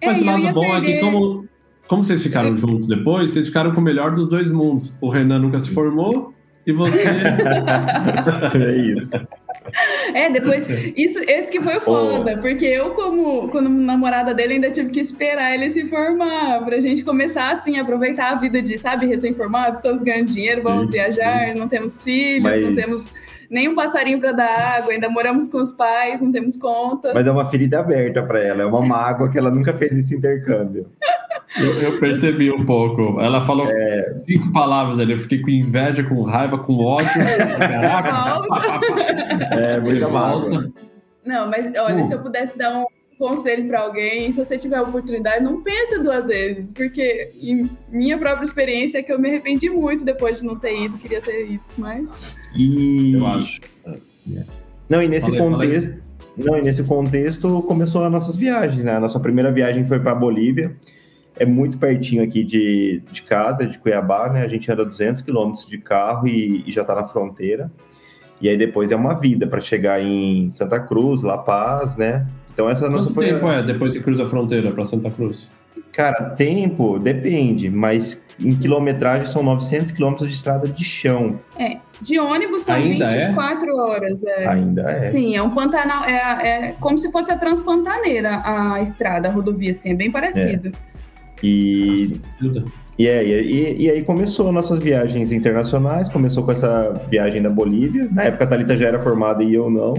É, 0.00 0.06
mas 0.06 0.22
o 0.22 0.24
lado 0.24 0.52
bom 0.52 0.70
perder... 0.72 0.90
é 0.90 0.94
que 0.94 1.00
como 1.00 1.51
como 1.92 2.02
vocês 2.02 2.22
ficaram 2.22 2.56
juntos 2.56 2.88
depois, 2.88 3.32
vocês 3.32 3.48
ficaram 3.48 3.74
com 3.74 3.82
o 3.82 3.84
melhor 3.84 4.12
dos 4.12 4.26
dois 4.26 4.50
mundos. 4.50 4.96
O 4.98 5.10
Renan 5.10 5.40
nunca 5.40 5.60
se 5.60 5.68
formou 5.68 6.32
e 6.66 6.72
você. 6.72 7.02
é 7.04 8.76
isso. 8.98 9.10
É, 10.14 10.30
depois. 10.30 10.64
Isso, 10.96 11.18
esse 11.28 11.52
que 11.52 11.60
foi 11.60 11.80
foda, 11.80 12.32
oh. 12.34 12.40
porque 12.40 12.64
eu, 12.64 12.92
como, 12.92 13.46
como 13.48 13.68
namorada 13.68 14.32
dele, 14.32 14.54
ainda 14.54 14.70
tive 14.70 14.88
que 14.88 15.00
esperar 15.00 15.52
ele 15.52 15.70
se 15.70 15.84
formar, 15.84 16.64
pra 16.64 16.80
gente 16.80 17.04
começar 17.04 17.52
assim, 17.52 17.78
aproveitar 17.78 18.32
a 18.32 18.36
vida 18.36 18.62
de, 18.62 18.78
sabe, 18.78 19.04
recém-formados, 19.04 19.80
estamos 19.80 20.00
ganhando 20.00 20.28
dinheiro, 20.28 20.62
vamos 20.62 20.90
viajar, 20.90 21.54
não 21.54 21.68
temos 21.68 22.02
filhos, 22.02 22.42
Mas... 22.42 22.64
não 22.64 22.74
temos 22.74 23.12
nem 23.52 23.68
um 23.68 23.74
passarinho 23.74 24.18
para 24.18 24.32
dar 24.32 24.78
água, 24.78 24.92
ainda 24.92 25.10
moramos 25.10 25.46
com 25.46 25.58
os 25.58 25.70
pais, 25.70 26.22
não 26.22 26.32
temos 26.32 26.56
conta. 26.56 27.12
Mas 27.12 27.26
é 27.26 27.30
uma 27.30 27.50
ferida 27.50 27.80
aberta 27.80 28.22
para 28.22 28.40
ela, 28.40 28.62
é 28.62 28.64
uma 28.64 28.80
mágoa 28.80 29.28
que 29.28 29.38
ela 29.38 29.50
nunca 29.50 29.74
fez 29.74 29.92
esse 29.94 30.16
intercâmbio. 30.16 30.86
Eu, 31.60 31.82
eu, 31.82 32.00
percebi 32.00 32.50
um 32.50 32.64
pouco. 32.64 33.20
Ela 33.20 33.42
falou 33.42 33.66
é... 33.68 34.14
cinco 34.24 34.50
palavras 34.52 34.98
ali. 34.98 35.12
Eu 35.12 35.18
fiquei 35.18 35.42
com 35.42 35.50
inveja, 35.50 36.02
com 36.02 36.22
raiva, 36.22 36.56
com 36.56 36.82
ódio. 36.82 37.10
Caraca. 37.58 38.80
é, 39.54 39.78
muita 39.78 40.08
mágoa. 40.08 40.72
Não, 41.22 41.50
mas 41.50 41.66
olha, 41.76 42.02
uh. 42.02 42.04
se 42.06 42.14
eu 42.14 42.20
pudesse 42.20 42.56
dar 42.56 42.74
um 42.78 42.86
conselho 43.28 43.68
para 43.68 43.80
alguém, 43.80 44.32
se 44.32 44.44
você 44.44 44.58
tiver 44.58 44.76
a 44.76 44.82
oportunidade, 44.82 45.44
não 45.44 45.62
pense 45.62 45.98
duas 45.98 46.26
vezes, 46.26 46.70
porque 46.70 47.32
minha 47.88 48.18
própria 48.18 48.44
experiência 48.44 48.98
é 48.98 49.02
que 49.02 49.12
eu 49.12 49.18
me 49.18 49.28
arrependi 49.28 49.70
muito 49.70 50.04
depois 50.04 50.40
de 50.40 50.44
não 50.44 50.56
ter 50.56 50.84
ido, 50.84 50.98
queria 50.98 51.20
ter 51.20 51.52
ido, 51.52 51.62
mas. 51.78 52.36
E... 52.56 53.14
Eu 53.14 53.26
acho. 53.26 53.60
Não, 54.88 55.02
e 55.02 55.08
nesse 55.08 55.26
falei, 55.26 55.40
contexto. 55.40 55.88
Falei. 55.88 56.02
Não, 56.36 56.58
e 56.58 56.62
nesse 56.62 56.84
contexto 56.84 57.62
começou 57.62 58.04
as 58.04 58.10
nossas 58.10 58.36
viagens, 58.36 58.82
né? 58.82 58.96
A 58.96 59.00
nossa 59.00 59.20
primeira 59.20 59.52
viagem 59.52 59.84
foi 59.84 60.00
para 60.00 60.14
Bolívia 60.14 60.76
é 61.36 61.46
muito 61.46 61.78
pertinho 61.78 62.22
aqui 62.22 62.44
de, 62.44 63.02
de 63.10 63.22
casa, 63.22 63.66
de 63.66 63.78
Cuiabá, 63.78 64.28
né? 64.28 64.42
A 64.42 64.48
gente 64.48 64.70
anda 64.70 64.84
200 64.84 65.22
quilômetros 65.22 65.66
de 65.66 65.78
carro 65.78 66.28
e, 66.28 66.62
e 66.66 66.70
já 66.70 66.82
está 66.82 66.94
na 66.94 67.04
fronteira. 67.04 67.70
E 68.40 68.48
aí 68.48 68.56
depois 68.56 68.90
é 68.90 68.96
uma 68.96 69.14
vida 69.14 69.46
para 69.46 69.60
chegar 69.60 70.00
em 70.02 70.50
Santa 70.50 70.80
Cruz, 70.80 71.22
La 71.22 71.38
Paz, 71.38 71.96
né? 71.96 72.26
Então 72.52 72.68
essa 72.68 72.86
Quanto 72.86 72.92
nossa 72.92 73.14
foi. 73.14 73.26
tempo 73.26 73.48
é 73.48 73.62
depois 73.62 73.92
que 73.92 74.00
cruza 74.00 74.24
a 74.24 74.28
fronteira 74.28 74.70
para 74.70 74.84
Santa 74.84 75.10
Cruz? 75.10 75.48
Cara, 75.92 76.30
tempo 76.30 76.98
depende, 76.98 77.68
mas 77.68 78.24
em 78.40 78.54
quilometragem 78.56 79.26
são 79.26 79.42
900 79.42 79.92
quilômetros 79.92 80.28
de 80.28 80.34
estrada 80.34 80.66
de 80.66 80.84
chão. 80.84 81.38
É, 81.58 81.76
de 82.00 82.18
ônibus 82.18 82.64
são 82.64 82.74
Ainda 82.74 83.08
24 83.08 83.68
é? 83.68 83.74
horas. 83.74 84.24
É. 84.24 84.46
Ainda 84.48 84.82
é. 84.90 85.10
Sim, 85.10 85.36
é 85.36 85.42
um 85.42 85.50
Pantanal, 85.50 86.04
é, 86.04 86.68
é 86.68 86.72
como 86.80 86.96
se 86.96 87.12
fosse 87.12 87.30
a 87.30 87.36
Transpantaneira, 87.36 88.40
a 88.42 88.80
estrada, 88.80 89.28
a 89.28 89.30
rodovia, 89.30 89.70
assim, 89.70 89.90
é 89.90 89.94
bem 89.94 90.10
parecido. 90.10 90.68
É. 90.68 90.92
E, 91.42 92.20
e, 92.98 93.08
é, 93.08 93.24
e, 93.24 93.82
e, 93.82 93.90
aí 93.90 94.02
começou 94.02 94.50
nossas 94.52 94.78
viagens 94.78 95.30
internacionais, 95.30 96.08
começou 96.08 96.44
com 96.44 96.52
essa 96.52 96.92
viagem 97.10 97.42
da 97.42 97.50
Bolívia. 97.50 98.08
Na 98.10 98.24
época 98.24 98.44
a 98.44 98.46
Thalita 98.46 98.76
já 98.76 98.88
era 98.88 98.98
formada 98.98 99.42
e 99.42 99.52
eu 99.52 99.68
não. 99.68 99.94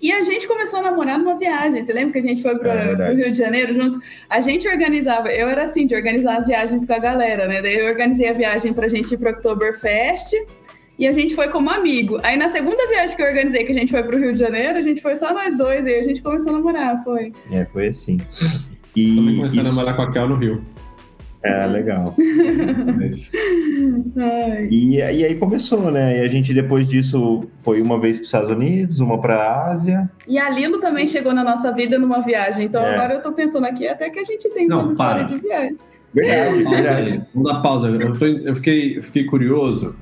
E 0.00 0.12
a 0.12 0.22
gente 0.22 0.46
começou 0.46 0.80
a 0.80 0.82
namorar 0.82 1.18
numa 1.18 1.36
viagem. 1.36 1.82
Você 1.82 1.92
lembra 1.92 2.12
que 2.12 2.18
a 2.18 2.22
gente 2.22 2.42
foi 2.42 2.58
para 2.58 2.68
o 2.68 3.02
é 3.02 3.14
Rio 3.14 3.32
de 3.32 3.38
Janeiro 3.38 3.74
junto? 3.74 4.00
A 4.28 4.40
gente 4.40 4.68
organizava, 4.68 5.28
eu 5.30 5.48
era 5.48 5.64
assim, 5.64 5.86
de 5.86 5.94
organizar 5.94 6.36
as 6.36 6.46
viagens 6.46 6.84
com 6.86 6.92
a 6.92 6.98
galera, 6.98 7.46
né? 7.46 7.60
Daí 7.60 7.78
eu 7.78 7.86
organizei 7.86 8.28
a 8.28 8.32
viagem 8.32 8.72
para 8.72 8.86
a 8.86 8.88
gente 8.88 9.12
ir 9.12 9.18
para 9.18 9.30
o 9.30 9.32
Oktoberfest 9.32 10.32
E 10.98 11.06
a 11.06 11.12
gente 11.12 11.34
foi 11.34 11.48
como 11.48 11.70
amigo. 11.70 12.18
Aí 12.22 12.36
na 12.36 12.48
segunda 12.48 12.86
viagem 12.88 13.16
que 13.16 13.22
eu 13.22 13.26
organizei, 13.26 13.64
que 13.64 13.72
a 13.72 13.74
gente 13.74 13.90
foi 13.90 14.02
pro 14.02 14.18
Rio 14.18 14.32
de 14.32 14.38
Janeiro, 14.38 14.78
a 14.78 14.82
gente 14.82 15.00
foi 15.00 15.16
só 15.16 15.32
nós 15.32 15.56
dois, 15.56 15.86
e 15.86 15.90
aí 15.90 16.00
a 16.00 16.04
gente 16.04 16.22
começou 16.22 16.50
a 16.50 16.56
namorar, 16.58 17.02
foi. 17.04 17.32
É, 17.50 17.64
foi 17.66 17.88
assim. 17.88 18.18
E, 18.94 19.16
Também 19.16 19.36
comecei 19.36 19.60
isso... 19.60 19.68
a 19.68 19.72
namorar 19.72 19.96
com 19.96 20.02
a 20.02 20.12
Kel 20.12 20.28
no 20.28 20.36
Rio. 20.36 20.62
É, 21.42 21.66
legal. 21.66 22.14
e, 24.70 24.96
e 24.96 25.02
aí 25.02 25.34
começou, 25.36 25.90
né? 25.90 26.18
E 26.18 26.20
a 26.20 26.28
gente 26.28 26.52
depois 26.52 26.88
disso 26.88 27.44
foi 27.58 27.80
uma 27.80 28.00
vez 28.00 28.16
para 28.16 28.22
os 28.22 28.28
Estados 28.28 28.50
Unidos, 28.50 28.98
uma 28.98 29.20
para 29.20 29.36
a 29.36 29.70
Ásia. 29.70 30.10
E 30.26 30.36
a 30.38 30.50
Lilo 30.50 30.80
também 30.80 31.06
chegou 31.06 31.32
na 31.32 31.44
nossa 31.44 31.72
vida 31.72 31.96
numa 31.98 32.20
viagem. 32.22 32.66
Então 32.66 32.82
é. 32.82 32.94
agora 32.94 33.14
eu 33.14 33.22
tô 33.22 33.32
pensando 33.32 33.66
aqui 33.66 33.86
até 33.86 34.10
que 34.10 34.18
a 34.18 34.24
gente 34.24 34.48
tem 34.52 34.66
uma 34.72 34.82
história 34.90 35.24
de 35.24 35.36
viagem. 35.36 35.76
Verdade, 36.12 36.64
verdade. 36.64 37.22
Vamos 37.34 37.52
dar 37.52 37.60
pausa. 37.60 37.88
Eu, 37.88 38.18
tô, 38.18 38.26
eu 38.26 38.56
fiquei, 38.56 38.98
eu 38.98 39.02
fiquei 39.02 39.24
curioso 39.24 39.94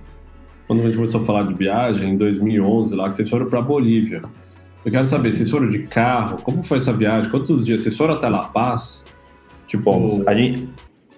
quando 0.67 0.81
a 0.81 0.85
gente 0.85 0.97
começou 0.97 1.21
a 1.21 1.25
falar 1.25 1.45
de 1.45 1.55
viagem 1.55 2.11
em 2.11 2.17
2011, 2.17 2.95
lá 2.95 3.09
que 3.09 3.17
vocês 3.17 3.29
foram 3.29 3.47
para 3.47 3.61
Bolívia. 3.61 4.23
Eu 4.85 4.91
quero 4.91 5.05
saber, 5.07 5.33
vocês 5.33 5.51
foram 5.51 5.69
de 5.69 5.81
carro? 5.81 6.41
Como 6.43 6.63
foi 6.63 6.79
essa 6.79 6.93
viagem? 6.93 7.31
Quantos 7.31 7.67
dias? 7.67 7.83
Vocês 7.83 7.97
foram 7.97 8.15
até 8.15 8.29
La 8.29 8.45
Paz? 8.45 9.05
Tipo, 9.67 10.23
a 10.27 10.35
gente, 10.35 10.69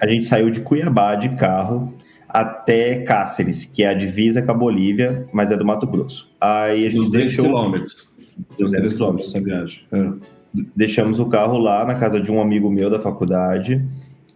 a 0.00 0.06
gente 0.06 0.26
saiu 0.26 0.50
de 0.50 0.60
Cuiabá 0.60 1.14
de 1.14 1.30
carro 1.30 1.94
até 2.28 3.02
Cáceres, 3.02 3.64
que 3.64 3.82
é 3.82 3.88
a 3.88 3.94
divisa 3.94 4.42
com 4.42 4.50
a 4.50 4.54
Bolívia, 4.54 5.26
mas 5.32 5.50
é 5.50 5.56
do 5.56 5.64
Mato 5.64 5.86
Grosso. 5.86 6.30
Aí 6.40 6.86
a 6.86 6.90
gente 6.90 7.06
200 7.06 7.12
deixou... 7.12 7.44
quilômetros. 7.46 8.14
200 8.58 8.92
quilômetros 8.92 9.28
essa 9.28 9.42
viagem. 9.42 9.80
É. 9.90 10.12
Deixamos 10.76 11.18
o 11.20 11.26
carro 11.26 11.58
lá 11.58 11.84
na 11.84 11.94
casa 11.94 12.20
de 12.20 12.30
um 12.30 12.40
amigo 12.40 12.70
meu 12.70 12.88
da 12.88 13.00
faculdade 13.00 13.84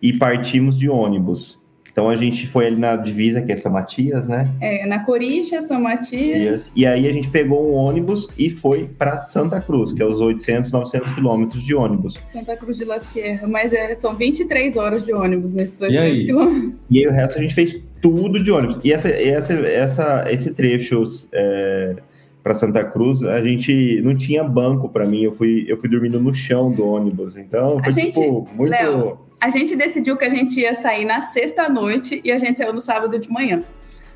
e 0.01 0.13
partimos 0.13 0.79
de 0.79 0.89
ônibus. 0.89 1.62
Então 1.93 2.09
a 2.09 2.17
gente 2.17 2.47
foi 2.47 2.67
ali 2.67 2.77
na 2.77 2.97
divisa, 2.97 3.43
que 3.43 3.53
é 3.53 3.57
São 3.57 3.71
Matias, 3.71 4.27
né? 4.27 4.51
É, 4.61 4.87
na 4.87 5.05
Corixa, 5.05 5.61
São 5.61 5.81
Matias. 5.81 6.73
E 6.75 6.87
aí 6.87 7.07
a 7.07 7.13
gente 7.13 7.29
pegou 7.29 7.71
um 7.71 7.75
ônibus 7.75 8.29
e 8.39 8.49
foi 8.49 8.89
para 8.99 9.19
Santa 9.19 9.61
Cruz, 9.61 9.93
que 9.93 10.03
é 10.03 10.07
os 10.07 10.19
800, 10.19 10.73
900 10.73 11.13
quilômetros 11.13 11.63
de 11.63 11.75
ônibus. 11.75 12.19
Santa 12.33 12.57
Cruz 12.57 12.79
de 12.79 12.87
la 12.87 12.99
Sierra, 12.99 13.47
mas 13.47 13.75
é, 13.75 13.95
são 13.95 14.17
23 14.17 14.77
horas 14.79 15.05
de 15.05 15.13
ônibus 15.13 15.53
nesses 15.53 15.81
800 15.83 16.25
quilômetros. 16.25 16.81
E 16.91 16.99
aí 17.01 17.07
o 17.07 17.13
resto 17.13 17.39
a 17.39 17.43
gente 17.43 17.55
fez 17.55 17.79
tudo 18.01 18.43
de 18.43 18.51
ônibus. 18.51 18.79
E 18.83 18.93
essa, 18.93 19.09
essa, 19.09 19.53
essa, 19.53 20.25
esse 20.31 20.55
trecho 20.55 21.03
é, 21.31 21.97
para 22.43 22.55
Santa 22.55 22.83
Cruz, 22.85 23.23
a 23.23 23.43
gente 23.43 24.01
não 24.03 24.17
tinha 24.17 24.43
banco 24.43 24.89
para 24.89 25.07
mim. 25.07 25.23
Eu 25.23 25.33
fui, 25.33 25.67
eu 25.69 25.77
fui 25.77 25.89
dormindo 25.89 26.19
no 26.19 26.33
chão 26.33 26.73
do 26.73 26.87
ônibus. 26.87 27.37
Então 27.37 27.79
foi, 27.79 27.89
a 27.89 27.91
gente, 27.91 28.21
tipo, 28.21 28.49
muito... 28.55 28.71
Léo, 28.71 29.19
a 29.43 29.51
gente 29.51 29.75
decidiu 29.75 30.17
que 30.17 30.25
a 30.25 30.31
gente 30.31 30.61
ia 30.61 30.73
sair 30.73 31.05
na 31.05 31.21
sexta 31.21 31.69
noite 31.69 32.21
e 32.23 32.31
a 32.31 32.39
gente 32.39 32.59
saiu 32.59 32.73
no 32.73 32.81
sábado 32.81 33.19
de 33.19 33.29
manhã. 33.29 33.59
Pra 33.59 33.67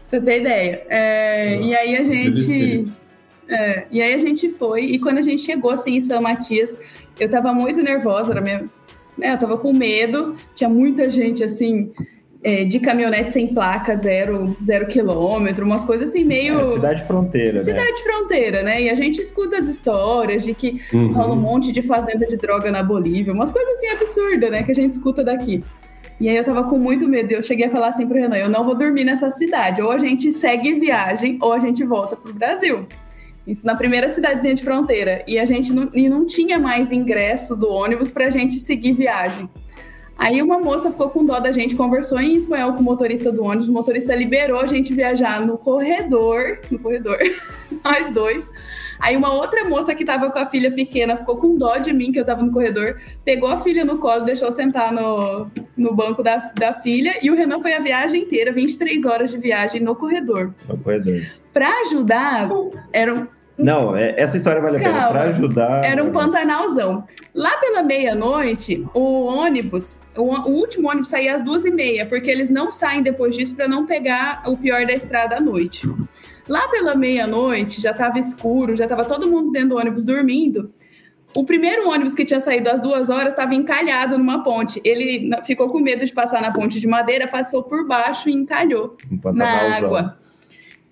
você 0.07 0.21
ter 0.21 0.41
ideia. 0.41 0.87
É, 0.89 1.61
e 1.61 1.75
aí 1.75 1.97
a 1.97 2.05
gente. 2.05 2.85
É, 3.49 3.87
e 3.91 4.01
aí 4.01 4.15
a 4.15 4.19
gente 4.19 4.49
foi, 4.49 4.85
e 4.85 5.01
quando 5.01 5.19
a 5.19 5.23
gente 5.23 5.43
chegou 5.43 5.73
assim 5.73 5.97
em 5.97 6.01
São 6.01 6.23
Matias, 6.23 6.79
eu 7.19 7.29
tava 7.29 7.53
muito 7.53 7.83
nervosa, 7.83 8.33
era 8.33 8.41
minha, 8.41 8.67
né, 9.19 9.33
eu 9.33 9.39
tava 9.39 9.57
com 9.59 9.73
medo, 9.73 10.37
tinha 10.55 10.69
muita 10.69 11.09
gente 11.11 11.43
assim, 11.45 11.93
é, 12.43 12.65
de 12.65 12.79
caminhonete 12.79 13.33
sem 13.33 13.49
placa, 13.49 13.97
zero, 13.97 14.57
zero 14.65 14.87
quilômetro, 14.87 15.65
umas 15.65 15.85
coisas 15.85 16.11
assim 16.11 16.25
meio. 16.25 16.59
É, 16.59 16.75
cidade 16.75 17.05
fronteira. 17.05 17.53
Né? 17.55 17.59
Cidade 17.61 17.93
né? 17.93 17.99
fronteira, 18.03 18.63
né? 18.63 18.83
E 18.83 18.91
a 18.91 18.95
gente 18.95 19.21
escuta 19.21 19.59
as 19.59 19.69
histórias 19.69 20.45
de 20.45 20.55
que 20.55 20.81
uhum. 20.93 21.13
rola 21.13 21.35
um 21.35 21.41
monte 21.41 21.73
de 21.73 21.83
fazenda 21.83 22.27
de 22.27 22.37
droga 22.37 22.71
na 22.71 22.83
Bolívia, 22.83 23.33
umas 23.33 23.51
coisas 23.51 23.73
assim 23.75 23.89
absurdas, 23.89 24.51
né? 24.51 24.63
Que 24.63 24.73
a 24.73 24.75
gente 24.75 24.93
escuta 24.93 25.25
daqui. 25.25 25.63
E 26.19 26.29
aí 26.29 26.37
eu 26.37 26.45
tava 26.45 26.65
com 26.65 26.79
muito 26.79 27.07
medo. 27.07 27.33
Eu 27.33 27.43
cheguei 27.43 27.67
a 27.67 27.71
falar 27.71 27.89
assim 27.89 28.07
pro 28.07 28.19
Renan: 28.19 28.37
eu 28.37 28.49
não 28.49 28.65
vou 28.65 28.75
dormir 28.75 29.05
nessa 29.05 29.31
cidade. 29.31 29.83
Ou 29.83 29.91
a 29.91 29.99
gente 29.99 30.33
segue 30.33 30.75
viagem, 30.75 31.39
ou 31.41 31.53
a 31.53 31.59
gente 31.59 31.85
volta 31.85 32.17
pro 32.17 32.33
Brasil. 32.33 32.87
Isso 33.47 33.65
na 33.65 33.77
primeira 33.77 34.09
cidadezinha 34.09 34.55
de 34.55 34.65
fronteira. 34.65 35.23
E 35.27 35.39
a 35.39 35.45
gente 35.45 35.73
não, 35.73 35.89
e 35.95 36.09
não 36.09 36.27
tinha 36.27 36.59
mais 36.59 36.91
ingresso 36.91 37.55
do 37.55 37.71
ônibus 37.71 38.11
pra 38.11 38.31
gente 38.31 38.59
seguir 38.59 38.93
viagem. 38.93 39.49
Aí 40.19 40.41
uma 40.43 40.59
moça 40.59 40.91
ficou 40.91 41.11
com 41.11 41.25
dó 41.25 41.39
da 41.39 41.53
gente, 41.53 41.77
conversou 41.77 42.19
em 42.19 42.37
espanhol 42.37 42.73
com 42.73 42.81
o 42.81 42.83
motorista 42.83 43.31
do 43.31 43.45
ônibus, 43.45 43.69
o 43.69 43.73
motorista 43.73 44.15
liberou 44.15 44.61
a 44.61 44.67
gente 44.67 44.95
viajar 44.95 45.45
no 45.45 45.59
corredor, 45.59 46.59
no 46.71 46.79
corredor, 46.79 47.19
nós 47.85 48.11
dois. 48.11 48.51
Aí 48.99 49.15
uma 49.15 49.33
outra 49.33 49.69
moça 49.69 49.95
que 49.95 50.07
tava 50.07 50.31
com 50.31 50.39
a 50.39 50.47
filha 50.47 50.73
pequena 50.73 51.17
ficou 51.17 51.37
com 51.37 51.55
dó 51.55 51.77
de 51.77 51.93
mim, 51.93 52.13
que 52.13 52.19
eu 52.19 52.25
tava 52.25 52.43
no 52.43 52.51
corredor, 52.51 52.99
pegou 53.25 53.51
a 53.51 53.61
filha 53.61 53.85
no 53.85 53.99
colo, 53.99 54.25
deixou 54.25 54.51
sentar 54.51 54.91
no, 54.91 55.51
no 55.77 55.95
banco 55.95 56.23
da, 56.23 56.37
da 56.59 56.73
filha, 56.73 57.19
e 57.21 57.31
o 57.31 57.35
Renan 57.35 57.61
foi 57.61 57.75
a 57.75 57.81
viagem 57.81 58.23
inteira, 58.23 58.53
23 58.53 59.05
horas 59.05 59.31
de 59.31 59.39
viagem 59.39 59.83
no 59.83 59.95
corredor. 59.95 60.55
No 60.67 60.79
corredor. 60.79 61.27
Pra 61.53 61.81
ajudar, 61.81 62.49
eram 62.91 63.29
não, 63.59 63.97
é, 63.97 64.15
essa 64.19 64.37
história 64.37 64.61
vale 64.61 64.77
a 64.77 64.81
pena 64.81 65.09
para 65.09 65.23
ajudar. 65.23 65.85
Era 65.85 66.05
um 66.05 66.13
pantanalzão. 66.13 67.05
Lá 67.35 67.57
pela 67.59 67.83
meia-noite, 67.83 68.87
o 68.93 69.25
ônibus, 69.25 70.01
o, 70.17 70.25
o, 70.25 70.51
último 70.51 70.89
ônibus 70.91 71.09
saía 71.09 71.35
às 71.35 71.43
duas 71.43 71.65
e 71.65 71.71
meia, 71.71 72.05
porque 72.07 72.31
eles 72.31 72.51
não 72.51 72.71
saem 72.71 73.03
depois 73.03 73.35
disso 73.35 73.55
para 73.55 73.67
não 73.67 73.87
pegar 73.87 74.43
o 74.47 74.57
pior 74.57 74.85
da 74.85 74.93
estrada 74.93 75.37
à 75.37 75.41
noite. 75.41 75.87
Lá 76.49 76.69
pela 76.69 76.95
meia-noite, 76.95 77.81
já 77.81 77.91
estava 77.91 78.19
escuro, 78.19 78.77
já 78.77 78.85
estava 78.85 79.05
todo 79.05 79.29
mundo 79.29 79.51
dentro 79.51 79.71
do 79.71 79.77
ônibus 79.79 80.05
dormindo. 80.05 80.71
O 81.35 81.45
primeiro 81.45 81.89
ônibus 81.89 82.15
que 82.15 82.25
tinha 82.25 82.41
saído 82.41 82.71
às 82.71 82.81
duas 82.81 83.11
horas 83.11 83.35
estava 83.35 83.55
encalhado 83.55 84.17
numa 84.17 84.43
ponte. 84.43 84.81
Ele 84.85 85.31
ficou 85.45 85.69
com 85.69 85.81
medo 85.81 86.05
de 86.05 86.13
passar 86.13 86.41
na 86.41 86.53
ponte 86.53 86.81
de 86.81 86.87
madeira, 86.87 87.27
passou 87.27 87.63
por 87.63 87.87
baixo 87.87 88.29
e 88.29 88.33
encalhou 88.33 88.97
um 89.11 89.33
na 89.33 89.77
água. 89.77 90.19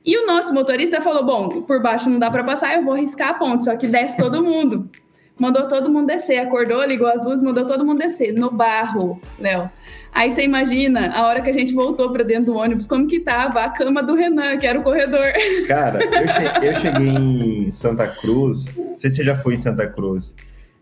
E 0.04 0.18
o 0.18 0.26
nosso 0.26 0.52
motorista 0.52 1.00
falou: 1.00 1.24
bom, 1.24 1.62
por 1.62 1.80
baixo 1.80 2.10
não 2.10 2.18
dá 2.18 2.30
para 2.30 2.44
passar, 2.44 2.76
eu 2.76 2.84
vou 2.84 2.94
riscar 2.94 3.30
a 3.30 3.34
ponte, 3.34 3.64
só 3.64 3.76
que 3.76 3.86
desce 3.86 4.16
todo 4.16 4.42
mundo. 4.42 4.88
Mandou 5.36 5.66
todo 5.66 5.90
mundo 5.90 6.06
descer, 6.06 6.38
acordou, 6.38 6.84
ligou 6.84 7.08
as 7.08 7.24
luzes, 7.24 7.42
mandou 7.42 7.66
todo 7.66 7.84
mundo 7.84 7.98
descer, 7.98 8.32
no 8.32 8.52
barro, 8.52 9.20
Léo. 9.36 9.68
Aí 10.12 10.30
você 10.30 10.44
imagina, 10.44 11.10
a 11.12 11.26
hora 11.26 11.40
que 11.40 11.50
a 11.50 11.52
gente 11.52 11.74
voltou 11.74 12.12
para 12.12 12.22
dentro 12.22 12.52
do 12.52 12.56
ônibus, 12.56 12.86
como 12.86 13.08
que 13.08 13.18
tava 13.18 13.64
a 13.64 13.68
cama 13.68 14.00
do 14.00 14.14
Renan, 14.14 14.56
que 14.58 14.64
era 14.64 14.78
o 14.78 14.82
corredor. 14.84 15.26
Cara, 15.66 15.98
eu 16.04 16.28
cheguei, 16.28 16.68
eu 16.68 16.74
cheguei 16.76 17.08
em 17.08 17.70
Santa 17.72 18.06
Cruz, 18.06 18.76
não 18.76 18.96
sei 18.96 19.10
se 19.10 19.16
você 19.16 19.24
já 19.24 19.34
foi 19.34 19.54
em 19.54 19.58
Santa 19.58 19.88
Cruz. 19.88 20.32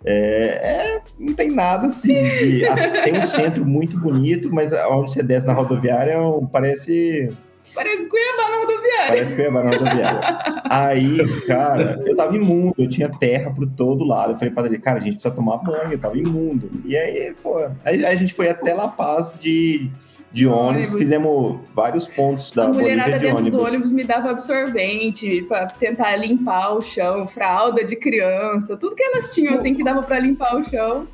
É, 0.04 0.96
é, 0.96 1.00
não 1.18 1.32
tem 1.32 1.50
nada 1.50 1.86
assim. 1.86 2.12
De, 2.12 2.64
tem 3.04 3.18
um 3.18 3.26
centro 3.26 3.64
muito 3.64 3.98
bonito, 3.98 4.52
mas 4.52 4.70
onde 4.90 5.12
você 5.12 5.22
desce 5.22 5.46
na 5.46 5.54
rodoviária 5.54 6.18
parece 6.52 7.34
Parece 7.74 8.06
Cuiabá 8.06 8.50
na 8.50 8.56
rodoviária. 8.58 9.08
Parece 9.08 9.34
Cuiabá 9.34 9.62
na 9.62 9.70
rodoviária. 9.70 10.38
Aí, 10.70 11.42
cara, 11.46 12.00
eu 12.06 12.16
tava 12.16 12.36
imundo, 12.36 12.74
eu 12.78 12.88
tinha 12.88 13.08
terra 13.08 13.50
por 13.50 13.66
todo 13.66 14.04
lado. 14.04 14.32
Eu 14.32 14.38
falei 14.38 14.52
pra 14.52 14.66
ele, 14.66 14.78
cara, 14.78 14.98
a 14.98 15.00
gente 15.00 15.14
precisa 15.14 15.34
tomar 15.34 15.58
banho, 15.58 15.92
eu 15.92 15.98
tava 15.98 16.16
imundo. 16.18 16.68
E 16.84 16.96
aí, 16.96 17.34
foi. 17.42 17.68
Aí, 17.84 18.04
a 18.04 18.14
gente 18.14 18.34
foi 18.34 18.48
até 18.48 18.74
La 18.74 18.88
Paz 18.88 19.36
de, 19.40 19.90
de 20.30 20.46
ônibus, 20.46 20.90
ônibus, 20.90 20.98
fizemos 20.98 21.58
vários 21.74 22.06
pontos 22.06 22.50
da 22.50 22.64
A 22.64 22.68
mulherada 22.68 23.12
de 23.12 23.18
dentro 23.20 23.38
ônibus. 23.38 23.60
do 23.60 23.66
ônibus 23.66 23.92
me 23.92 24.04
dava 24.04 24.30
absorvente 24.30 25.42
para 25.42 25.66
tentar 25.68 26.16
limpar 26.16 26.74
o 26.74 26.80
chão, 26.80 27.26
fralda 27.26 27.84
de 27.84 27.96
criança, 27.96 28.76
tudo 28.76 28.94
que 28.94 29.02
elas 29.02 29.34
tinham 29.34 29.54
assim 29.54 29.74
que 29.74 29.82
dava 29.84 30.02
para 30.02 30.18
limpar 30.18 30.56
o 30.56 30.64
chão. 30.64 31.06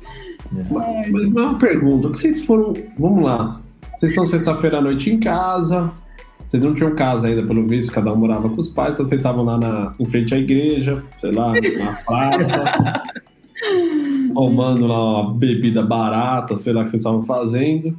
Mas 0.51 1.25
uma 1.25 1.59
pergunta, 1.59 2.07
o 2.07 2.11
que 2.11 2.19
vocês 2.19 2.43
foram, 2.43 2.73
vamos 2.97 3.23
lá, 3.23 3.61
vocês 3.97 4.11
estão 4.11 4.25
sexta-feira 4.25 4.77
à 4.77 4.81
noite 4.81 5.11
em 5.11 5.19
casa, 5.19 5.91
vocês 6.49 6.63
não 6.63 6.73
tinham 6.73 6.95
casa 6.95 7.27
ainda, 7.27 7.45
pelo 7.45 7.67
visto, 7.67 7.91
cada 7.91 8.11
um 8.11 8.15
morava 8.15 8.49
com 8.49 8.59
os 8.59 8.69
pais, 8.69 8.97
vocês 8.97 9.19
estavam 9.19 9.45
lá 9.45 9.55
na, 9.55 9.93
em 9.99 10.05
frente 10.05 10.33
à 10.33 10.37
igreja, 10.39 11.03
sei 11.19 11.31
lá, 11.31 11.53
na 11.53 11.93
praça, 11.93 13.03
tomando 14.33 14.87
lá 14.87 15.21
uma 15.21 15.33
bebida 15.35 15.83
barata, 15.83 16.55
sei 16.55 16.73
lá 16.73 16.81
o 16.81 16.83
que 16.85 16.89
vocês 16.89 17.01
estavam 17.01 17.23
fazendo. 17.23 17.95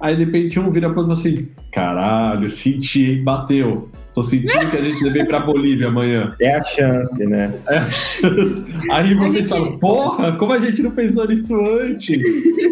Aí 0.00 0.16
de 0.16 0.24
repente 0.24 0.58
um 0.58 0.70
vira 0.70 0.90
pra 0.90 1.02
outro 1.02 1.12
assim: 1.12 1.48
caralho, 1.70 2.50
senti, 2.50 3.14
bateu. 3.14 3.88
Tô 4.14 4.22
sentindo 4.22 4.70
que 4.70 4.76
a 4.76 4.80
gente 4.80 5.02
deve 5.02 5.22
ir 5.22 5.26
pra 5.26 5.40
Bolívia 5.40 5.88
amanhã. 5.88 6.36
É 6.40 6.54
a 6.54 6.62
chance, 6.62 7.26
né? 7.26 7.52
É 7.68 7.78
a 7.78 7.90
chance. 7.90 8.64
Aí 8.88 9.12
vocês 9.12 9.32
gente... 9.32 9.48
falam, 9.48 9.76
porra, 9.76 10.36
como 10.38 10.52
a 10.52 10.58
gente 10.60 10.80
não 10.82 10.92
pensou 10.92 11.26
nisso 11.26 11.52
antes? 11.56 12.22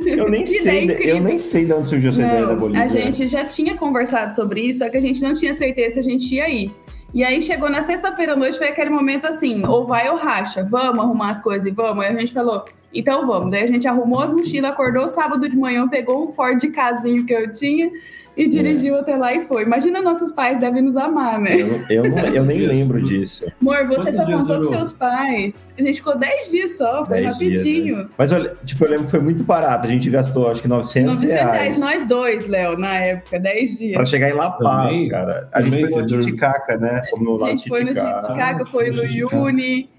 Eu 0.07 0.31
nem 0.31 0.47
sei, 0.47 0.89
eu 1.01 1.21
nem 1.21 1.41
sei 1.41 1.65
de 1.67 1.73
onde 1.73 1.89
surgiu 1.89 2.11
essa 2.11 2.21
não, 2.21 2.29
ideia 2.29 2.47
da 2.47 2.55
Bolívia. 2.55 2.85
A 2.85 2.87
gente 2.87 3.27
já 3.27 3.45
tinha 3.45 3.77
conversado 3.77 4.33
sobre 4.33 4.61
isso, 4.61 4.79
só 4.79 4.89
que 4.89 4.97
a 4.97 5.01
gente 5.01 5.21
não 5.21 5.35
tinha 5.35 5.53
certeza 5.53 5.95
se 5.95 5.99
a 5.99 6.03
gente 6.03 6.33
ia 6.33 6.49
ir. 6.49 6.71
E 7.13 7.25
aí 7.25 7.43
chegou 7.43 7.69
na 7.69 7.83
sexta-feira 7.83 8.35
à 8.35 8.37
noite, 8.37 8.57
foi 8.57 8.69
aquele 8.69 8.89
momento 8.89 9.27
assim, 9.27 9.67
ou 9.67 9.85
vai 9.85 10.09
ou 10.09 10.17
racha, 10.17 10.65
vamos 10.65 11.01
arrumar 11.01 11.31
as 11.31 11.43
coisas 11.43 11.67
e 11.67 11.73
vamos. 11.73 12.05
Aí 12.05 12.17
a 12.17 12.21
gente 12.21 12.33
falou, 12.33 12.65
então 12.95 13.27
vamos. 13.27 13.51
Daí 13.51 13.65
a 13.65 13.67
gente 13.67 13.87
arrumou 13.89 14.21
as 14.21 14.33
mochilas, 14.33 14.71
acordou 14.71 15.09
sábado 15.09 15.49
de 15.49 15.57
manhã, 15.57 15.89
pegou 15.89 16.29
um 16.29 16.33
Ford 16.33 16.59
de 16.59 16.69
casinho 16.69 17.27
que 17.27 17.35
eu 17.35 17.53
tinha, 17.53 17.91
e 18.37 18.49
dirigiu 18.49 18.97
é. 18.97 19.01
até 19.01 19.17
lá 19.17 19.35
e 19.35 19.43
foi. 19.43 19.63
Imagina 19.63 20.01
nossos 20.01 20.33
pais 20.33 20.59
devem 20.59 20.83
nos 20.83 20.97
amar, 20.97 21.39
né? 21.39 21.55
Eu, 21.55 21.85
eu, 21.91 22.11
não, 22.11 22.19
eu 22.27 22.45
nem 22.45 22.61
lembro 22.61 23.03
disso. 23.03 23.45
Amor, 23.61 23.87
você 23.87 23.97
Quantos 23.97 24.17
só 24.17 24.25
contou 24.25 24.57
pros 24.57 24.69
seus 24.69 24.93
pais. 24.93 25.63
A 25.79 25.83
gente 25.83 25.97
ficou 25.97 26.17
10 26.17 26.51
dias 26.51 26.77
só, 26.77 27.05
foi 27.05 27.23
rapidinho. 27.23 27.85
Dias, 27.85 27.99
né? 27.99 28.09
Mas 28.17 28.33
olha, 28.33 28.53
tipo, 28.65 28.85
eu 28.85 28.91
lembro 28.91 29.05
que 29.05 29.11
foi 29.11 29.21
muito 29.21 29.45
barato. 29.45 29.87
A 29.87 29.91
gente 29.91 30.09
gastou 30.09 30.51
acho 30.51 30.63
que 30.63 30.69
900, 30.69 31.15
900 31.15 31.35
reais. 31.35 31.59
reais. 31.59 31.79
nós 31.79 32.07
dois, 32.07 32.49
Léo, 32.49 32.79
na 32.79 32.95
época, 32.95 33.39
10 33.39 33.79
dias. 33.79 33.97
Pra 33.97 34.07
chegar 34.07 34.31
em 34.31 34.35
La 34.35 34.51
Paz, 34.51 34.87
também, 34.87 35.09
cara. 35.09 35.49
A 35.53 35.63
gente 35.63 35.89
foi 35.89 36.03
no 36.03 36.07
Titicaca, 36.07 36.77
né? 36.77 37.03
a 37.03 37.51
gente 37.51 37.69
foi 37.69 37.85
no 37.85 37.95
Titicaca, 37.95 38.67
foi 38.67 38.91
no 38.91 39.03
Uni. 39.43 39.92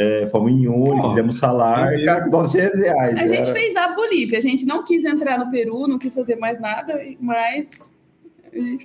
É, 0.00 0.28
fomos 0.28 0.52
em 0.52 0.68
Uni, 0.68 1.00
oh, 1.02 1.08
fizemos 1.08 1.38
salário, 1.38 2.04
cara, 2.04 2.22
com 2.22 2.30
900 2.30 2.78
reais. 2.78 3.18
A 3.18 3.24
era. 3.24 3.28
gente 3.28 3.52
fez 3.52 3.74
a 3.74 3.88
Bolívia, 3.88 4.38
a 4.38 4.40
gente 4.40 4.64
não 4.64 4.84
quis 4.84 5.04
entrar 5.04 5.36
no 5.38 5.50
Peru, 5.50 5.88
não 5.88 5.98
quis 5.98 6.14
fazer 6.14 6.36
mais 6.36 6.60
nada, 6.60 7.00
mas 7.20 7.92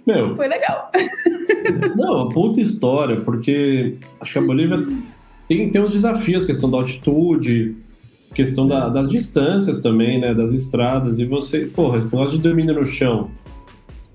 Meu, 0.08 0.36
foi 0.36 0.48
legal. 0.48 0.92
Não, 1.96 2.30
puta 2.30 2.60
história, 2.60 3.22
porque 3.22 3.96
acho 4.20 4.34
que 4.34 4.40
a 4.40 4.42
Bolívia 4.42 4.80
tem, 5.48 5.70
tem 5.70 5.82
uns 5.82 5.94
desafios, 5.94 6.46
questão 6.46 6.70
da 6.72 6.78
altitude, 6.78 7.76
questão 8.34 8.68
da, 8.68 8.90
das 8.90 9.08
distâncias 9.08 9.80
também, 9.80 10.20
né, 10.20 10.34
das 10.34 10.52
estradas, 10.52 11.20
e 11.20 11.26
você, 11.26 11.68
porra, 11.68 12.00
esse 12.00 12.08
negócio 12.08 12.38
de 12.38 12.44
dormir 12.44 12.66
no 12.66 12.84
chão, 12.86 13.30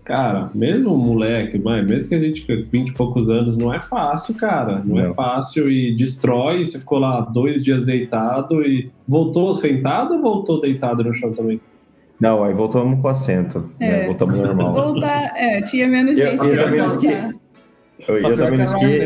Cara, 0.08 0.50
mesmo 0.54 0.94
um 0.94 0.96
moleque, 0.96 1.58
mãe, 1.58 1.84
mesmo 1.84 2.08
que 2.08 2.14
a 2.14 2.18
gente 2.18 2.40
com 2.46 2.70
20 2.70 2.88
e 2.88 2.92
poucos 2.94 3.28
anos, 3.28 3.58
não 3.58 3.74
é 3.74 3.78
fácil, 3.78 4.34
cara. 4.34 4.82
Não, 4.82 4.98
é 4.98 5.02
não, 5.02 5.10
é 5.10 5.14
fácil 5.14 5.70
e 5.70 5.94
destrói. 5.94 6.64
Você 6.64 6.78
ficou 6.78 6.98
lá 6.98 7.20
dois 7.20 7.62
dias 7.62 7.84
deitado 7.84 8.62
e 8.62 8.90
voltou 9.06 9.54
sentado 9.54 10.14
ou 10.14 10.22
voltou 10.22 10.62
deitado 10.62 11.04
no 11.04 11.12
chão 11.12 11.30
também? 11.32 11.60
Não, 12.18 12.42
aí 12.42 12.54
voltamos 12.54 12.98
com 13.02 13.06
assento. 13.06 13.70
Né? 13.78 13.86
É. 13.86 13.90
Né? 13.90 14.06
Voltamos 14.06 14.36
normal. 14.38 14.72
Voltar, 14.72 15.32
é, 15.36 15.60
tinha 15.60 15.86
menos 15.86 16.16
gente 16.16 16.42
eu, 16.42 16.54
eu 16.54 16.64
também 16.64 16.80
voltar. 16.80 17.34
Eu, 18.08 18.16
eu 18.16 18.36
também 18.38 18.60
esqui. 18.62 19.00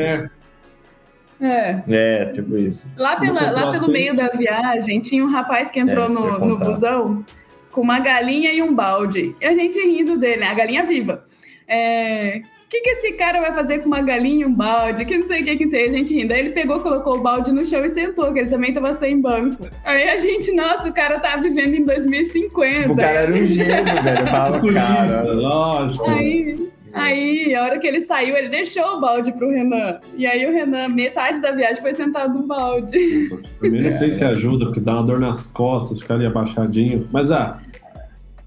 É. 1.40 1.82
é, 1.88 2.26
tipo 2.26 2.56
isso. 2.56 2.86
Lá, 2.96 3.16
pela, 3.16 3.50
lá 3.50 3.72
pelo 3.72 3.90
meio 3.90 4.14
da 4.14 4.28
viagem, 4.28 5.00
tinha 5.00 5.24
um 5.24 5.28
rapaz 5.28 5.68
que 5.72 5.80
entrou 5.80 6.06
é, 6.06 6.08
no, 6.08 6.38
no 6.46 6.58
busão 6.60 7.24
com 7.72 7.80
uma 7.80 7.98
galinha 7.98 8.52
e 8.52 8.62
um 8.62 8.72
balde. 8.72 9.34
E 9.40 9.46
a 9.46 9.54
gente 9.54 9.80
rindo 9.80 10.16
dele, 10.16 10.44
a 10.44 10.54
galinha 10.54 10.84
viva. 10.84 11.24
É, 11.66 12.42
que, 12.72 12.80
que 12.80 12.90
esse 12.90 13.12
cara 13.12 13.38
vai 13.38 13.52
fazer 13.52 13.80
com 13.80 13.86
uma 13.86 14.00
galinha 14.00 14.42
e 14.42 14.46
um 14.46 14.54
balde? 14.54 15.04
Que 15.04 15.18
não 15.18 15.26
sei 15.26 15.42
o 15.42 15.44
que, 15.44 15.56
que 15.56 15.68
sei. 15.68 15.88
A 15.88 15.92
gente 15.92 16.14
rindo. 16.14 16.32
Aí 16.32 16.40
ele 16.40 16.50
pegou, 16.50 16.80
colocou 16.80 17.18
o 17.18 17.20
balde 17.20 17.52
no 17.52 17.66
chão 17.66 17.84
e 17.84 17.90
sentou, 17.90 18.32
que 18.32 18.38
ele 18.38 18.48
também 18.48 18.72
tava 18.72 18.94
sem 18.94 19.20
banco. 19.20 19.68
Aí 19.84 20.08
a 20.08 20.18
gente, 20.18 20.50
nossa, 20.52 20.88
o 20.88 20.92
cara 20.92 21.20
tá 21.20 21.36
vivendo 21.36 21.74
em 21.74 21.84
2050. 21.84 22.90
O 22.90 22.96
cara 22.96 23.20
era 23.20 23.32
um 23.32 23.46
gênio, 23.46 24.02
velho. 24.02 24.26
Fala, 24.26 24.60
cara. 24.72 25.32
Lógico. 25.34 26.08
Aí 26.08 26.72
Aí, 26.94 27.54
a 27.54 27.62
hora 27.62 27.78
que 27.78 27.86
ele 27.86 28.02
saiu, 28.02 28.36
ele 28.36 28.48
deixou 28.48 28.84
o 28.84 29.00
balde 29.00 29.32
pro 29.32 29.50
Renan. 29.50 29.98
E 30.14 30.26
aí 30.26 30.46
o 30.46 30.52
Renan, 30.52 30.88
metade 30.88 31.40
da 31.40 31.50
viagem, 31.50 31.80
foi 31.80 31.94
sentado 31.94 32.38
no 32.38 32.46
balde. 32.46 33.30
Primeiro 33.58 33.90
não 33.90 33.98
sei 33.98 34.12
se 34.12 34.22
ajuda, 34.24 34.66
porque 34.66 34.80
dá 34.80 34.94
uma 34.94 35.02
dor 35.02 35.18
nas 35.18 35.46
costas, 35.46 36.00
ficar 36.00 36.14
ali 36.14 36.26
abaixadinho. 36.26 37.06
Mas, 37.10 37.30
ah, 37.30 37.58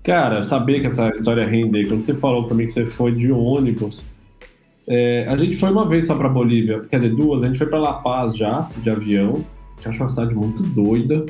cara, 0.03 0.43
saber 0.43 0.79
que 0.79 0.87
essa 0.87 1.09
história 1.09 1.43
rende 1.43 1.87
Quando 1.87 2.05
você 2.05 2.13
falou 2.13 2.45
pra 2.45 2.55
mim 2.55 2.65
que 2.65 2.71
você 2.71 2.85
foi 2.85 3.13
de 3.13 3.31
ônibus, 3.31 4.03
é, 4.87 5.25
a 5.27 5.35
gente 5.35 5.57
foi 5.57 5.71
uma 5.71 5.87
vez 5.87 6.05
só 6.05 6.15
pra 6.15 6.29
Bolívia, 6.29 6.81
quer 6.81 6.97
dizer, 6.97 7.15
duas. 7.15 7.43
A 7.43 7.47
gente 7.47 7.57
foi 7.57 7.67
pra 7.67 7.79
La 7.79 7.93
Paz 7.93 8.35
já, 8.35 8.69
de 8.77 8.89
avião, 8.89 9.43
que 9.81 9.87
acho 9.87 9.99
uma 9.99 10.09
cidade 10.09 10.35
muito 10.35 10.61
doida. 10.61 11.25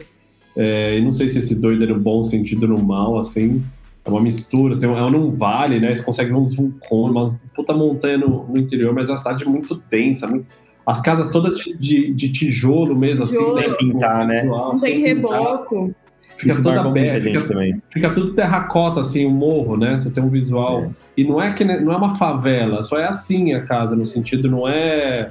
É, 0.55 0.97
e 0.97 1.03
não 1.03 1.11
sei 1.11 1.27
se 1.27 1.39
esse 1.39 1.55
doido 1.55 1.83
é 1.83 1.87
no 1.87 1.99
bom 1.99 2.23
sentido 2.23 2.63
ou 2.63 2.69
no 2.69 2.83
mal, 2.83 3.17
assim. 3.17 3.61
É 4.03 4.09
uma 4.09 4.21
mistura, 4.21 4.77
tem 4.77 4.87
um, 4.87 4.97
é 4.97 5.11
num 5.11 5.31
vale, 5.31 5.79
né? 5.79 5.95
Você 5.95 6.03
consegue 6.03 6.31
ver 6.31 6.37
uns 6.37 6.55
vulcões, 6.55 7.11
uma 7.11 7.39
puta 7.55 7.73
montanha 7.73 8.17
no, 8.17 8.45
no 8.47 8.57
interior, 8.57 8.93
mas 8.93 9.07
é 9.09 9.11
uma 9.11 9.17
cidade 9.17 9.45
muito 9.45 9.81
densa, 9.89 10.27
muito... 10.27 10.47
As 10.85 11.01
casas 11.01 11.29
todas 11.29 11.57
de, 11.57 11.75
de, 11.75 12.13
de 12.13 12.31
tijolo 12.31 12.95
mesmo, 12.95 13.23
assim, 13.23 13.37
tijolo. 13.37 13.57
assim, 13.57 13.69
sem 13.69 13.77
pintar, 13.77 14.27
né? 14.27 14.43
Não 14.43 14.77
tem 14.77 15.01
reboco. 15.01 15.95
Fica 16.37 16.53
Isso 16.53 16.63
toda 16.63 16.81
aberta, 16.81 17.21
fica, 17.21 17.41
fica, 17.89 18.09
tudo 18.13 18.33
terracota, 18.33 18.99
assim, 18.99 19.25
o 19.25 19.29
um 19.29 19.33
morro, 19.33 19.77
né? 19.77 19.97
Você 19.97 20.09
tem 20.09 20.23
um 20.23 20.29
visual. 20.29 20.83
É. 20.83 20.89
E 21.17 21.23
não 21.23 21.41
é 21.41 21.53
que 21.53 21.63
não 21.63 21.93
é 21.93 21.95
uma 21.95 22.15
favela, 22.15 22.83
só 22.83 22.99
é 22.99 23.07
assim 23.07 23.53
a 23.53 23.61
casa, 23.61 23.95
no 23.95 24.05
sentido, 24.05 24.49
não 24.49 24.67
é. 24.67 25.27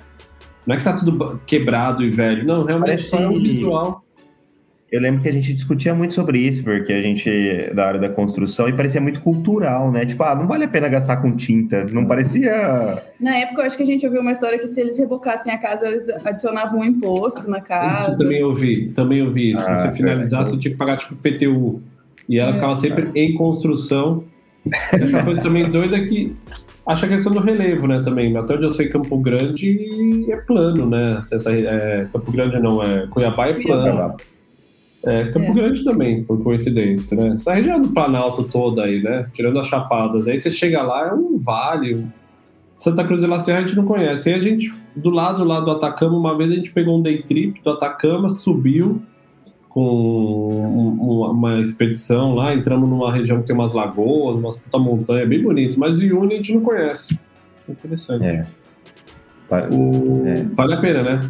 Não 0.66 0.74
é 0.74 0.78
que 0.78 0.84
tá 0.84 0.94
tudo 0.94 1.40
quebrado 1.46 2.02
e 2.02 2.10
velho. 2.10 2.46
Não, 2.46 2.64
realmente 2.64 2.80
Parece 2.80 3.10
só 3.10 3.18
é 3.18 3.28
um 3.28 3.38
visual. 3.38 4.03
Eu 4.94 5.00
lembro 5.00 5.20
que 5.20 5.28
a 5.28 5.32
gente 5.32 5.52
discutia 5.52 5.92
muito 5.92 6.14
sobre 6.14 6.38
isso, 6.38 6.62
porque 6.62 6.92
a 6.92 7.02
gente 7.02 7.28
é 7.28 7.74
da 7.74 7.84
área 7.84 7.98
da 7.98 8.08
construção 8.08 8.68
e 8.68 8.72
parecia 8.72 9.00
muito 9.00 9.20
cultural, 9.22 9.90
né? 9.90 10.06
Tipo, 10.06 10.22
ah, 10.22 10.36
não 10.36 10.46
vale 10.46 10.66
a 10.66 10.68
pena 10.68 10.88
gastar 10.88 11.16
com 11.16 11.34
tinta. 11.34 11.84
Não 11.86 12.06
parecia. 12.06 13.02
Na 13.18 13.36
época, 13.36 13.62
eu 13.62 13.66
acho 13.66 13.76
que 13.76 13.82
a 13.82 13.86
gente 13.86 14.06
ouviu 14.06 14.20
uma 14.20 14.30
história 14.30 14.56
que 14.56 14.68
se 14.68 14.80
eles 14.80 14.96
rebocassem 14.96 15.52
a 15.52 15.58
casa, 15.58 15.84
eles 15.88 16.08
adicionavam 16.24 16.78
um 16.78 16.84
imposto 16.84 17.50
na 17.50 17.60
casa. 17.60 18.10
Isso 18.10 18.18
também 18.18 18.44
ouvi, 18.44 18.86
também 18.90 19.20
ouvi 19.20 19.50
isso. 19.50 19.66
Ah, 19.66 19.80
se 19.80 19.88
você 19.88 19.96
finalizasse, 19.96 20.50
você 20.50 20.58
tinha 20.58 20.70
que 20.70 20.78
pagar 20.78 20.96
tipo 20.96 21.16
PTU. 21.16 21.82
E 22.28 22.38
ela 22.38 22.50
é, 22.50 22.54
ficava 22.54 22.76
sempre 22.76 23.10
é. 23.16 23.20
em 23.20 23.34
construção. 23.34 24.22
E 24.64 25.04
uma 25.06 25.24
coisa 25.24 25.42
também 25.42 25.68
doida 25.72 25.96
é 25.96 26.04
que 26.04 26.34
Acho 26.86 27.06
a 27.06 27.08
questão 27.08 27.32
do 27.32 27.40
relevo, 27.40 27.86
né, 27.88 28.00
também. 28.00 28.36
Até 28.36 28.54
onde 28.54 28.64
eu 28.64 28.74
sei, 28.74 28.88
Campo 28.90 29.18
Grande 29.18 30.30
é 30.30 30.36
plano, 30.36 30.86
né? 30.86 31.18
Essa, 31.18 31.50
é, 31.50 32.06
Campo 32.12 32.30
Grande 32.30 32.60
não, 32.60 32.82
é 32.82 33.06
Cuiabá 33.06 33.48
é 33.48 33.54
plano. 33.54 33.82
Cuiabá. 33.82 34.16
É, 35.06 35.24
Campo 35.26 35.50
é. 35.50 35.54
Grande 35.54 35.84
também, 35.84 36.24
por 36.24 36.42
coincidência, 36.42 37.16
né? 37.16 37.34
Essa 37.34 37.54
região 37.54 37.80
do 37.80 37.90
Planalto 37.90 38.44
toda 38.44 38.84
aí, 38.84 39.02
né? 39.02 39.26
Tirando 39.34 39.58
as 39.58 39.66
chapadas. 39.66 40.26
Aí 40.26 40.38
você 40.38 40.50
chega 40.50 40.82
lá, 40.82 41.08
é 41.08 41.12
um 41.12 41.38
vale. 41.38 42.06
Santa 42.74 43.04
Cruz 43.04 43.20
de 43.20 43.26
La 43.26 43.38
Serra 43.38 43.58
a 43.58 43.62
gente 43.62 43.76
não 43.76 43.84
conhece. 43.84 44.30
Aí 44.30 44.34
a 44.34 44.42
gente, 44.42 44.72
do 44.96 45.10
lado 45.10 45.44
lá 45.44 45.60
do 45.60 45.70
Atacama, 45.70 46.16
uma 46.16 46.36
vez 46.36 46.50
a 46.50 46.54
gente 46.54 46.70
pegou 46.70 46.98
um 46.98 47.02
day 47.02 47.22
trip 47.22 47.60
do 47.62 47.70
Atacama, 47.70 48.28
subiu 48.28 49.02
com 49.68 50.48
uma, 50.48 51.30
uma 51.30 51.60
expedição 51.60 52.34
lá, 52.34 52.54
entramos 52.54 52.88
numa 52.88 53.12
região 53.12 53.40
que 53.40 53.46
tem 53.46 53.56
umas 53.56 53.72
lagoas, 53.72 54.36
umas 54.36 54.58
puta 54.58 54.78
montanha, 54.78 55.26
bem 55.26 55.42
bonito. 55.42 55.78
Mas 55.78 55.98
o 55.98 56.02
Iuni 56.02 56.34
a 56.34 56.36
gente 56.36 56.54
não 56.54 56.62
conhece. 56.62 57.18
Interessante. 57.68 58.24
É. 58.24 58.46
O... 59.72 60.26
é. 60.26 60.42
Vale 60.54 60.74
a 60.74 60.80
pena, 60.80 61.02
né? 61.02 61.20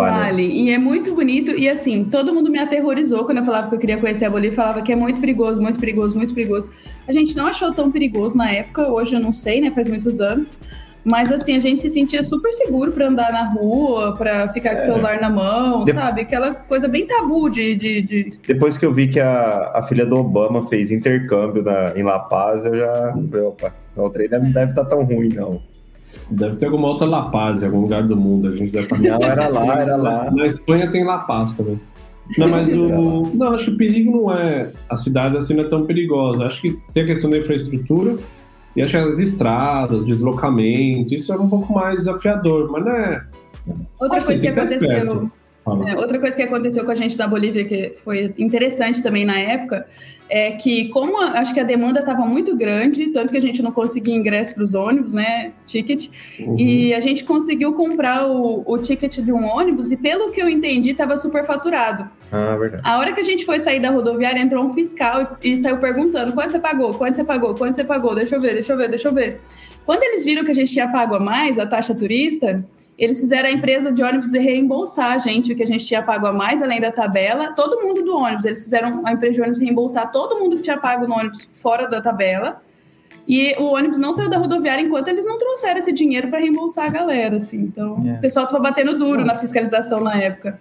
Vale. 0.00 0.46
E 0.46 0.70
é 0.70 0.78
muito 0.78 1.14
bonito. 1.14 1.52
E 1.52 1.68
assim, 1.68 2.04
todo 2.04 2.32
mundo 2.32 2.50
me 2.50 2.58
aterrorizou 2.58 3.24
quando 3.24 3.38
eu 3.38 3.44
falava 3.44 3.68
que 3.68 3.74
eu 3.74 3.78
queria 3.78 3.96
conhecer 3.96 4.26
a 4.26 4.30
Bolívia. 4.30 4.56
Falava 4.56 4.82
que 4.82 4.92
é 4.92 4.96
muito 4.96 5.20
perigoso, 5.20 5.60
muito 5.62 5.80
perigoso, 5.80 6.16
muito 6.16 6.34
perigoso. 6.34 6.70
A 7.08 7.12
gente 7.12 7.36
não 7.36 7.46
achou 7.46 7.72
tão 7.72 7.90
perigoso 7.90 8.36
na 8.36 8.50
época. 8.50 8.88
Hoje 8.88 9.14
eu 9.14 9.20
não 9.20 9.32
sei, 9.32 9.60
né? 9.60 9.70
Faz 9.70 9.88
muitos 9.88 10.20
anos. 10.20 10.58
Mas 11.08 11.30
assim, 11.30 11.54
a 11.54 11.60
gente 11.60 11.82
se 11.82 11.88
sentia 11.88 12.20
super 12.24 12.52
seguro 12.52 12.90
para 12.90 13.06
andar 13.06 13.32
na 13.32 13.48
rua, 13.48 14.16
para 14.16 14.48
ficar 14.48 14.70
com 14.70 14.80
o 14.80 14.82
é. 14.82 14.86
celular 14.86 15.20
na 15.20 15.30
mão, 15.30 15.84
de... 15.84 15.92
sabe? 15.92 16.22
Aquela 16.22 16.52
coisa 16.52 16.88
bem 16.88 17.06
tabu 17.06 17.48
de, 17.48 17.76
de, 17.76 18.02
de, 18.02 18.38
Depois 18.44 18.76
que 18.76 18.84
eu 18.84 18.92
vi 18.92 19.06
que 19.06 19.20
a, 19.20 19.70
a 19.72 19.84
filha 19.84 20.04
do 20.04 20.16
Obama 20.16 20.66
fez 20.68 20.90
intercâmbio 20.90 21.62
na, 21.62 21.92
em 21.94 22.02
La 22.02 22.18
Paz, 22.18 22.64
eu 22.64 22.76
já. 22.76 23.14
Opa, 23.46 23.72
o 23.96 24.10
trem 24.10 24.28
não 24.28 24.50
deve 24.50 24.70
estar 24.72 24.84
tá 24.84 24.96
tão 24.96 25.04
ruim, 25.04 25.28
não. 25.28 25.62
Deve 26.30 26.56
ter 26.56 26.66
alguma 26.66 26.88
outra 26.88 27.06
La 27.06 27.28
Paz 27.28 27.62
em 27.62 27.66
algum 27.66 27.80
lugar 27.82 28.02
do 28.02 28.16
mundo. 28.16 28.48
A 28.48 28.56
gente 28.56 28.72
deve 28.72 28.84
estar... 28.84 28.98
Não, 28.98 29.24
era 29.24 29.48
lá, 29.48 29.74
era 29.80 29.96
lá. 29.96 30.30
Na 30.30 30.46
Espanha 30.46 30.90
tem 30.90 31.04
La 31.04 31.18
Paz 31.18 31.54
também. 31.54 31.80
Não, 32.36 32.48
mas 32.48 32.68
o. 32.72 33.30
Não, 33.34 33.54
acho 33.54 33.66
que 33.66 33.70
o 33.70 33.76
perigo 33.76 34.10
não 34.10 34.32
é. 34.32 34.72
A 34.88 34.96
cidade 34.96 35.36
assim 35.36 35.54
não 35.54 35.64
é 35.64 35.68
tão 35.68 35.86
perigosa. 35.86 36.44
Acho 36.44 36.60
que 36.60 36.76
tem 36.92 37.04
a 37.04 37.06
questão 37.06 37.30
da 37.30 37.38
infraestrutura 37.38 38.16
e 38.74 38.82
acho 38.82 38.90
que 38.90 38.96
as 38.96 39.18
estradas, 39.18 40.04
deslocamento, 40.04 41.14
isso 41.14 41.32
é 41.32 41.36
um 41.36 41.48
pouco 41.48 41.72
mais 41.72 41.96
desafiador, 41.96 42.70
mas 42.70 42.84
não 42.84 42.92
é. 42.92 43.24
Outra 43.98 44.18
assim, 44.18 44.26
coisa 44.26 44.42
que 44.42 44.48
aconteceu. 44.48 45.30
É, 45.86 45.96
outra 45.96 46.18
coisa 46.20 46.36
que 46.36 46.42
aconteceu 46.42 46.84
com 46.84 46.90
a 46.90 46.94
gente 46.94 47.18
na 47.18 47.26
Bolívia, 47.26 47.64
que 47.64 47.94
foi 48.04 48.32
interessante 48.38 49.02
também 49.02 49.24
na 49.24 49.38
época, 49.38 49.86
é 50.28 50.52
que 50.52 50.88
como 50.88 51.20
a, 51.20 51.40
acho 51.40 51.54
que 51.54 51.60
a 51.60 51.64
demanda 51.64 52.00
estava 52.00 52.24
muito 52.24 52.56
grande, 52.56 53.08
tanto 53.08 53.30
que 53.30 53.38
a 53.38 53.40
gente 53.40 53.62
não 53.62 53.70
conseguia 53.70 54.14
ingresso 54.14 54.54
para 54.54 54.64
os 54.64 54.74
ônibus, 54.74 55.14
né, 55.14 55.52
ticket, 55.66 56.08
uhum. 56.40 56.58
e 56.58 56.94
a 56.94 57.00
gente 57.00 57.24
conseguiu 57.24 57.72
comprar 57.74 58.26
o, 58.26 58.62
o, 58.66 58.78
ticket 58.78 59.18
de 59.18 59.32
um 59.32 59.44
ônibus 59.44 59.92
e 59.92 59.96
pelo 59.96 60.30
que 60.30 60.40
eu 60.40 60.48
entendi 60.48 60.90
estava 60.90 61.16
super 61.16 61.44
faturado. 61.44 62.08
Ah, 62.30 62.56
verdade. 62.56 62.82
A 62.84 62.98
hora 62.98 63.12
que 63.12 63.20
a 63.20 63.24
gente 63.24 63.44
foi 63.44 63.58
sair 63.60 63.80
da 63.80 63.90
rodoviária 63.90 64.40
entrou 64.40 64.64
um 64.64 64.74
fiscal 64.74 65.38
e, 65.42 65.52
e 65.52 65.58
saiu 65.58 65.78
perguntando 65.78 66.32
quanto 66.32 66.52
você 66.52 66.58
pagou, 66.58 66.94
quanto 66.94 67.14
você 67.14 67.24
pagou, 67.24 67.54
quanto 67.54 67.74
você 67.74 67.84
pagou, 67.84 68.14
deixa 68.14 68.36
eu 68.36 68.40
ver, 68.40 68.54
deixa 68.54 68.72
eu 68.72 68.76
ver, 68.76 68.88
deixa 68.88 69.08
eu 69.08 69.14
ver. 69.14 69.40
Quando 69.84 70.02
eles 70.02 70.24
viram 70.24 70.44
que 70.44 70.50
a 70.50 70.54
gente 70.54 70.72
tinha 70.72 70.88
pago 70.88 71.14
a 71.14 71.20
mais 71.20 71.58
a 71.58 71.66
taxa 71.66 71.94
turista, 71.94 72.64
eles 72.98 73.20
fizeram 73.20 73.48
a 73.48 73.52
empresa 73.52 73.92
de 73.92 74.02
ônibus 74.02 74.32
reembolsar 74.32 75.12
a 75.12 75.18
gente 75.18 75.52
o 75.52 75.56
que 75.56 75.62
a 75.62 75.66
gente 75.66 75.84
tinha 75.84 76.02
pago 76.02 76.26
a 76.26 76.32
mais, 76.32 76.62
além 76.62 76.80
da 76.80 76.90
tabela. 76.90 77.52
Todo 77.52 77.82
mundo 77.82 78.02
do 78.02 78.16
ônibus, 78.16 78.46
eles 78.46 78.62
fizeram 78.62 79.02
a 79.04 79.12
empresa 79.12 79.34
de 79.34 79.40
ônibus 79.42 79.60
reembolsar 79.60 80.10
todo 80.10 80.38
mundo 80.38 80.56
que 80.56 80.62
tinha 80.62 80.78
pago 80.78 81.06
no 81.06 81.14
ônibus 81.14 81.48
fora 81.54 81.86
da 81.88 82.00
tabela. 82.00 82.62
E 83.28 83.54
o 83.58 83.74
ônibus 83.74 83.98
não 83.98 84.12
saiu 84.12 84.30
da 84.30 84.38
rodoviária 84.38 84.82
enquanto 84.82 85.08
eles 85.08 85.26
não 85.26 85.36
trouxeram 85.36 85.78
esse 85.78 85.92
dinheiro 85.92 86.28
para 86.28 86.38
reembolsar 86.38 86.86
a 86.86 86.88
galera, 86.88 87.36
assim. 87.36 87.58
Então, 87.58 88.02
é. 88.06 88.14
o 88.14 88.20
pessoal 88.20 88.46
estava 88.46 88.62
batendo 88.62 88.96
duro 88.98 89.24
na 89.24 89.34
fiscalização 89.34 90.00
na 90.00 90.16
época. 90.16 90.58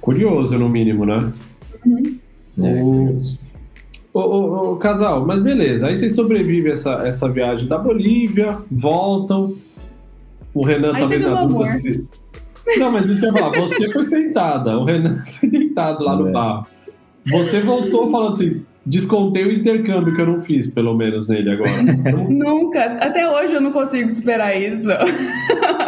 Curioso, 0.00 0.56
no 0.56 0.68
mínimo, 0.68 1.04
né? 1.04 1.30
Uhum. 1.84 2.20
O... 2.56 3.20
Ô, 4.12 4.20
ô, 4.20 4.72
ô, 4.72 4.76
casal, 4.76 5.24
mas 5.24 5.40
beleza. 5.40 5.86
Aí 5.86 5.96
vocês 5.96 6.14
sobrevivem 6.14 6.72
essa, 6.72 7.06
essa 7.06 7.28
viagem 7.28 7.68
da 7.68 7.78
Bolívia, 7.78 8.58
voltam. 8.70 9.54
O 10.54 10.64
Renan 10.64 10.92
Aí 10.94 11.00
tá 11.20 11.42
o 11.42 11.46
dúvida 11.46 11.66
se. 11.72 12.06
Não, 12.78 12.92
mas 12.92 13.06
isso 13.06 13.20
que 13.20 13.26
eu 13.26 13.32
ia 13.32 13.38
falar. 13.38 13.60
Você 13.60 13.90
foi 13.90 14.02
sentada, 14.02 14.78
o 14.78 14.84
Renan 14.84 15.24
foi 15.38 15.48
deitado 15.48 16.04
lá 16.04 16.16
no 16.16 16.28
É. 16.28 16.32
bar. 16.32 16.66
Você 17.30 17.60
voltou 17.60 18.10
falando 18.10 18.32
assim: 18.32 18.62
descontei 18.84 19.44
o 19.44 19.52
intercâmbio 19.52 20.14
que 20.14 20.20
eu 20.20 20.26
não 20.26 20.40
fiz, 20.40 20.66
pelo 20.68 20.94
menos 20.96 21.28
nele 21.28 21.50
agora. 21.50 21.82
Nunca, 22.28 22.84
até 23.00 23.28
hoje 23.30 23.54
eu 23.54 23.60
não 23.60 23.72
consigo 23.72 24.10
superar 24.10 24.56
isso, 24.60 24.84
não. 24.84 24.96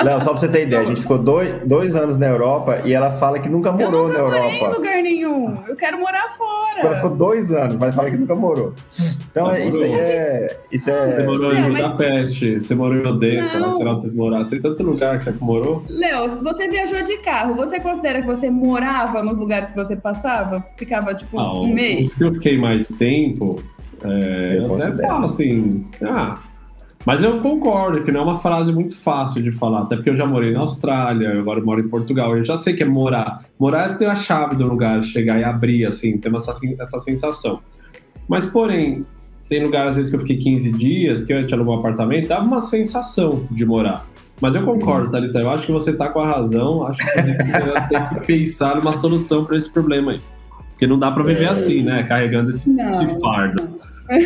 Não, 0.05 0.20
só 0.20 0.31
pra 0.31 0.40
você 0.40 0.48
ter 0.48 0.62
ideia, 0.66 0.83
a 0.83 0.85
gente 0.85 1.00
ficou 1.02 1.18
dois, 1.18 1.55
dois 1.64 1.94
anos 1.94 2.16
na 2.16 2.26
Europa 2.26 2.81
e 2.85 2.92
ela 2.92 3.12
fala 3.12 3.38
que 3.38 3.48
nunca 3.48 3.68
Eu 3.68 3.74
morou 3.74 4.09
nunca 4.09 4.18
na 4.18 4.24
morei 4.24 4.40
em 4.40 4.55
Europa. 4.59 4.76
lugar 4.76 5.02
nenhum. 5.02 5.59
Eu 5.68 5.76
quero 5.76 5.98
morar 6.00 6.22
Ela 6.24 6.31
fora. 6.31 6.94
ficou 6.96 7.11
dois 7.16 7.52
anos, 7.52 7.76
mas 7.76 7.94
fala 7.94 8.11
que 8.11 8.16
nunca 8.16 8.35
morou. 8.35 8.72
Então, 9.31 9.46
Ah, 9.48 9.59
é- 9.59 9.66
isso 9.66 9.83
aí 9.83 9.92
é. 9.92 10.57
Isso 10.72 10.85
Você 10.87 10.90
é. 10.90 11.24
morou 11.26 11.52
em 11.52 11.61
Não, 11.61 11.70
mas- 11.70 11.83
Budapeste, 11.83 12.61
você 12.61 12.74
morou 12.74 12.96
em 12.96 13.07
Odessa, 13.07 13.59
Não. 13.61 13.76
sei 13.76 13.85
lá 13.85 13.92
onde 13.92 14.02
vocês 14.02 14.14
moraram. 14.14 14.44
Tem 14.48 14.61
tanto 14.61 14.83
lugar 14.83 15.18
que 15.18 15.24
já 15.26 15.33
que 15.33 15.42
morou. 15.44 15.83
Léo, 15.88 16.28
você 16.42 16.68
viajou 16.68 17.02
de 17.02 17.18
carro, 17.18 17.55
você 17.55 17.78
considera 17.78 18.20
que 18.20 18.26
você 18.26 18.50
morava 18.50 19.22
nos 19.22 19.38
lugares 19.38 19.70
que 19.72 19.76
você 19.78 19.94
passava? 19.96 20.64
Ficava, 20.76 21.14
tipo, 21.14 21.38
Ah, 21.38 21.61
um 21.61 21.72
mês? 21.72 22.09
os 22.09 22.14
que 22.14 22.24
eu 22.24 22.33
fiquei 22.35 22.59
mais 22.59 22.88
tempo, 22.88 23.62
é, 24.05 24.59
Eu 24.59 24.64
eu 24.64 24.74
até 24.83 25.07
falo 25.07 25.26
assim, 25.26 25.85
ah, 26.02 26.35
mas 27.05 27.23
eu 27.23 27.41
concordo 27.41 28.05
que 28.05 28.12
não 28.12 28.21
é 28.21 28.23
uma 28.23 28.38
frase 28.38 28.71
muito 28.73 28.95
fácil 28.97 29.43
de 29.43 29.51
falar, 29.51 29.83
até 29.83 29.97
porque 29.97 30.11
eu 30.11 30.17
já 30.17 30.27
morei 30.27 30.53
na 30.53 30.61
Austrália, 30.61 31.29
eu 31.29 31.41
agora 31.41 31.61
moro 31.62 31.81
em 31.81 31.88
Portugal, 31.88 32.37
eu 32.37 32.45
já 32.45 32.57
sei 32.57 32.75
que 32.75 32.83
é 32.83 32.87
morar. 32.87 33.43
Morar 33.59 33.91
é 33.91 33.95
ter 33.95 34.07
a 34.07 34.15
chave 34.15 34.57
do 34.57 34.67
lugar, 34.67 35.03
chegar 35.03 35.38
e 35.41 35.45
abrir, 35.45 35.85
assim, 35.87 36.17
ter 36.19 36.35
essa, 36.35 36.53
essa 36.81 37.01
sensação. 37.01 37.61
Mas, 38.29 38.47
porém, 38.47 39.01
tem 39.49 39.65
lugares, 39.65 39.91
às 39.91 39.97
vezes, 39.97 40.11
que 40.11 40.17
eu 40.17 40.21
fiquei 40.21 40.38
15 40.38 40.71
dias, 40.73 41.25
que 41.25 41.33
eu 41.33 41.47
tinha 41.47 41.61
um 41.61 41.73
apartamento, 41.73 42.29
dava 42.29 42.45
uma 42.45 42.61
sensação 42.61 43.47
de 43.51 43.65
morar. 43.67 44.07
Mas 44.41 44.55
eu 44.55 44.65
concordo, 44.65 45.11
Thalita, 45.11 45.38
eu 45.38 45.51
acho 45.51 45.67
que 45.67 45.73
você 45.73 45.93
tá 45.93 46.09
com 46.09 46.21
a 46.21 46.27
razão, 46.27 46.85
acho 46.87 46.99
que 46.99 47.23
gente 47.23 47.38
tem 47.88 48.09
que 48.09 48.27
pensar 48.27 48.77
numa 48.77 48.95
solução 48.95 49.45
para 49.45 49.57
esse 49.57 49.71
problema 49.71 50.12
aí. 50.12 50.21
Porque 50.71 50.87
não 50.87 50.99
dá 50.99 51.12
para 51.12 51.23
viver 51.23 51.45
É. 51.45 51.49
assim, 51.49 51.83
né? 51.83 52.03
Carregando 52.05 52.51
esse, 52.51 52.69
Não. 52.71 52.88
esse 52.91 53.21
fardo. 53.21 53.79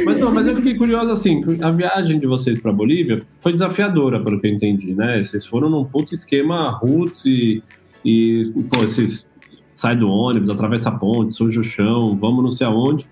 Mas 0.05 0.21
não, 0.21 0.33
mas 0.33 0.47
eu 0.47 0.57
fiquei 0.57 0.75
curioso 0.75 1.11
assim, 1.11 1.43
a 1.63 1.71
viagem 1.71 2.19
de 2.19 2.27
vocês 2.27 2.61
para 2.61 2.73
Bolívia 2.73 3.23
foi 3.41 3.53
desafiadora, 3.53 4.21
pelo 4.21 4.41
que 4.41 4.47
eu 4.47 4.53
entendi, 4.53 4.95
né? 4.95 5.23
Vocês 5.23 5.47
foram 5.47 5.71
num 5.71 5.85
puto 5.85 6.15
esquema 6.15 6.71
roots 6.71 7.25
e, 7.25 7.63
e 8.05 8.45
pô, 8.71 8.81
vocês 8.81 9.27
saem 9.75 9.99
do 9.99 10.09
ônibus, 10.09 10.51
atravessa 10.51 10.89
a 10.89 10.93
ponte, 10.93 11.35
suja 11.35 11.61
o 11.61 11.65
chão, 11.65 12.17
vamos 12.17 12.43
não 12.43 12.51
sei 12.51 12.67
aonde. 12.67 13.07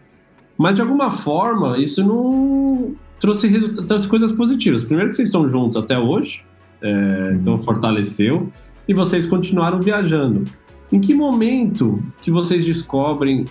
Mas 0.57 0.75
de 0.75 0.81
alguma 0.81 1.11
forma, 1.11 1.79
isso 1.79 2.03
não 2.03 2.95
trouxe, 3.21 3.51
trouxe 3.87 4.09
coisas 4.09 4.33
positivas. 4.33 4.85
Primeiro 4.85 5.11
que 5.11 5.17
vocês 5.17 5.29
estão 5.29 5.49
juntos 5.49 5.77
até 5.77 5.99
hoje, 5.99 6.45
é, 6.81 7.37
então 7.41 7.59
fortaleceu, 7.59 8.51
e 8.87 8.95
vocês 8.95 9.27
continuaram 9.27 9.81
viajando. 9.81 10.45
Em 10.93 11.01
que 11.01 11.15
momento 11.15 12.03
que 12.23 12.31
vocês 12.31 12.65
descobrem 12.65 13.45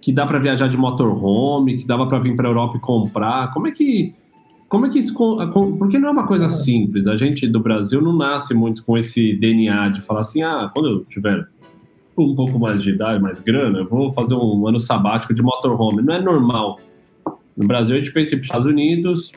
que 0.00 0.12
dá 0.12 0.24
para 0.24 0.38
viajar 0.38 0.68
de 0.68 0.76
motorhome, 0.76 1.76
que 1.76 1.86
dava 1.86 2.06
para 2.06 2.18
vir 2.18 2.36
para 2.36 2.48
Europa 2.48 2.76
e 2.76 2.80
comprar? 2.80 3.52
Como 3.52 3.66
é 3.66 3.72
que 3.72 4.12
como 4.68 4.86
é 4.86 4.90
que 4.90 4.98
isso 4.98 5.14
porque 5.78 5.98
não 5.98 6.08
é 6.08 6.12
uma 6.12 6.26
coisa 6.26 6.48
simples. 6.48 7.06
A 7.06 7.16
gente 7.16 7.46
do 7.46 7.60
Brasil 7.60 8.02
não 8.02 8.12
nasce 8.12 8.52
muito 8.52 8.84
com 8.84 8.98
esse 8.98 9.32
DNA 9.34 9.90
de 9.90 10.00
falar 10.02 10.20
assim, 10.20 10.42
ah, 10.42 10.70
quando 10.74 10.88
eu 10.88 11.04
tiver 11.04 11.46
um 12.18 12.34
pouco 12.34 12.58
mais 12.58 12.82
de 12.82 12.90
idade, 12.90 13.22
mais 13.22 13.40
grana, 13.40 13.80
eu 13.80 13.86
vou 13.86 14.12
fazer 14.12 14.34
um 14.34 14.66
ano 14.66 14.80
sabático 14.80 15.34
de 15.34 15.42
motorhome. 15.42 16.02
Não 16.02 16.14
é 16.14 16.20
normal. 16.20 16.80
No 17.56 17.66
Brasil 17.66 17.94
a 17.94 17.98
gente 17.98 18.12
pensa 18.12 18.36
para 18.36 18.42
Estados 18.42 18.66
Unidos, 18.66 19.30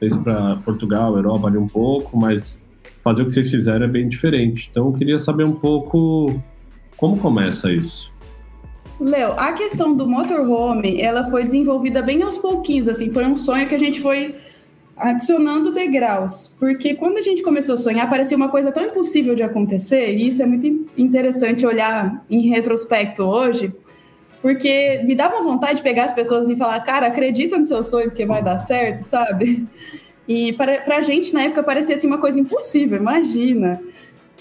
fez 0.00 0.16
para 0.16 0.56
Portugal, 0.56 1.16
Europa 1.16 1.46
ali 1.46 1.58
um 1.58 1.66
pouco, 1.66 2.18
mas 2.18 2.60
fazer 3.02 3.22
o 3.22 3.26
que 3.26 3.32
vocês 3.32 3.50
fizeram 3.50 3.84
é 3.84 3.88
bem 3.88 4.08
diferente. 4.08 4.68
Então 4.70 4.86
eu 4.86 4.92
queria 4.92 5.18
saber 5.18 5.44
um 5.44 5.54
pouco 5.54 6.42
como 6.96 7.18
começa 7.18 7.72
isso. 7.72 8.10
Léo, 9.00 9.32
a 9.36 9.52
questão 9.52 9.94
do 9.94 10.08
motorhome, 10.08 11.00
ela 11.00 11.26
foi 11.26 11.44
desenvolvida 11.44 12.00
bem 12.00 12.22
aos 12.22 12.38
pouquinhos, 12.38 12.88
assim, 12.88 13.10
foi 13.10 13.24
um 13.26 13.36
sonho 13.36 13.68
que 13.68 13.74
a 13.74 13.78
gente 13.78 14.00
foi 14.00 14.36
adicionando 14.96 15.72
degraus, 15.72 16.54
porque 16.58 16.94
quando 16.94 17.16
a 17.16 17.22
gente 17.22 17.42
começou 17.42 17.74
a 17.74 17.78
sonhar, 17.78 18.08
parecia 18.08 18.36
uma 18.36 18.48
coisa 18.48 18.70
tão 18.70 18.84
impossível 18.84 19.34
de 19.34 19.42
acontecer, 19.42 20.14
e 20.16 20.28
isso 20.28 20.40
é 20.40 20.46
muito 20.46 20.66
in- 20.66 20.86
interessante 20.96 21.66
olhar 21.66 22.24
em 22.30 22.48
retrospecto 22.48 23.24
hoje, 23.24 23.74
porque 24.40 25.00
me 25.04 25.14
uma 25.14 25.42
vontade 25.42 25.76
de 25.76 25.82
pegar 25.82 26.04
as 26.04 26.12
pessoas 26.12 26.48
e 26.48 26.54
falar, 26.54 26.78
cara, 26.80 27.08
acredita 27.08 27.58
no 27.58 27.64
seu 27.64 27.82
sonho 27.82 28.06
porque 28.10 28.26
vai 28.26 28.42
dar 28.42 28.58
certo, 28.58 28.98
sabe? 29.02 29.66
E 30.28 30.52
para, 30.52 30.82
pra 30.82 31.00
gente, 31.00 31.34
na 31.34 31.42
época, 31.42 31.62
parecia 31.62 31.94
assim 31.94 32.06
uma 32.06 32.18
coisa 32.18 32.38
impossível, 32.38 32.98
imagina. 32.98 33.80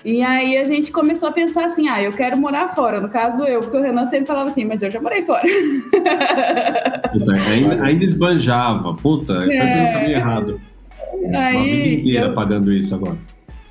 E 0.05 0.21
aí 0.21 0.57
a 0.57 0.65
gente 0.65 0.91
começou 0.91 1.29
a 1.29 1.31
pensar 1.31 1.65
assim, 1.65 1.87
ah, 1.87 2.01
eu 2.01 2.11
quero 2.11 2.37
morar 2.37 2.67
fora. 2.69 2.99
No 2.99 3.07
caso, 3.07 3.43
eu, 3.43 3.61
porque 3.61 3.77
o 3.77 3.81
Renan 3.81 4.05
sempre 4.05 4.25
falava 4.25 4.49
assim, 4.49 4.65
mas 4.65 4.83
eu 4.83 4.91
já 4.91 4.99
morei 4.99 5.23
fora. 5.23 5.43
Puta, 7.11 7.33
ainda, 7.33 7.83
ainda 7.83 8.03
esbanjava. 8.03 8.93
Puta, 8.95 9.33
É. 9.33 9.47
pelo 9.47 9.93
caminho 9.93 10.15
errado. 10.17 10.61
Uma 11.13 11.27
vida 11.27 11.39
Aí 11.39 11.95
inteira 11.95 12.25
eu, 12.27 12.33
pagando 12.33 12.71
isso 12.73 12.93
agora. 12.95 13.17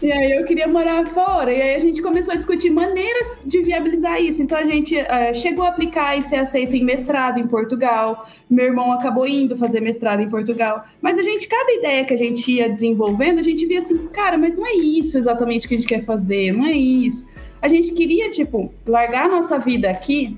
E 0.02 0.10
aí 0.10 0.32
eu 0.32 0.44
queria 0.44 0.66
morar 0.66 1.06
fora. 1.06 1.52
E 1.52 1.62
aí 1.62 1.74
a 1.76 1.78
gente 1.78 2.02
começou 2.02 2.34
a 2.34 2.36
discutir 2.36 2.70
maneiras 2.70 3.38
de 3.44 3.62
viabilizar 3.62 4.20
isso. 4.20 4.42
Então 4.42 4.58
a 4.58 4.64
gente 4.64 4.96
eh, 4.96 5.32
chegou 5.32 5.64
a 5.64 5.68
aplicar 5.68 6.18
e 6.18 6.22
ser 6.22 6.36
aceito 6.36 6.74
em 6.74 6.84
mestrado 6.84 7.38
em 7.38 7.46
Portugal. 7.46 8.26
Meu 8.50 8.66
irmão 8.66 8.92
acabou 8.92 9.26
indo 9.26 9.56
fazer 9.56 9.80
mestrado 9.80 10.20
em 10.20 10.28
Portugal. 10.28 10.84
Mas 11.00 11.18
a 11.18 11.22
gente, 11.22 11.46
cada 11.46 11.72
ideia 11.72 12.04
que 12.04 12.14
a 12.14 12.16
gente 12.16 12.50
ia 12.50 12.68
desenvolvendo, 12.68 13.38
a 13.38 13.42
gente 13.42 13.64
via 13.64 13.78
assim, 13.78 14.08
cara, 14.08 14.36
mas 14.36 14.58
não 14.58 14.66
é 14.66 14.74
isso 14.74 15.16
exatamente 15.16 15.68
que 15.68 15.74
a 15.74 15.76
gente 15.76 15.88
quer 15.88 16.04
fazer, 16.04 16.52
não 16.52 16.66
é 16.66 16.72
isso. 16.72 17.26
A 17.60 17.68
gente 17.68 17.92
queria, 17.92 18.28
tipo, 18.28 18.64
largar 18.86 19.26
a 19.26 19.28
nossa 19.28 19.56
vida 19.56 19.88
aqui 19.88 20.34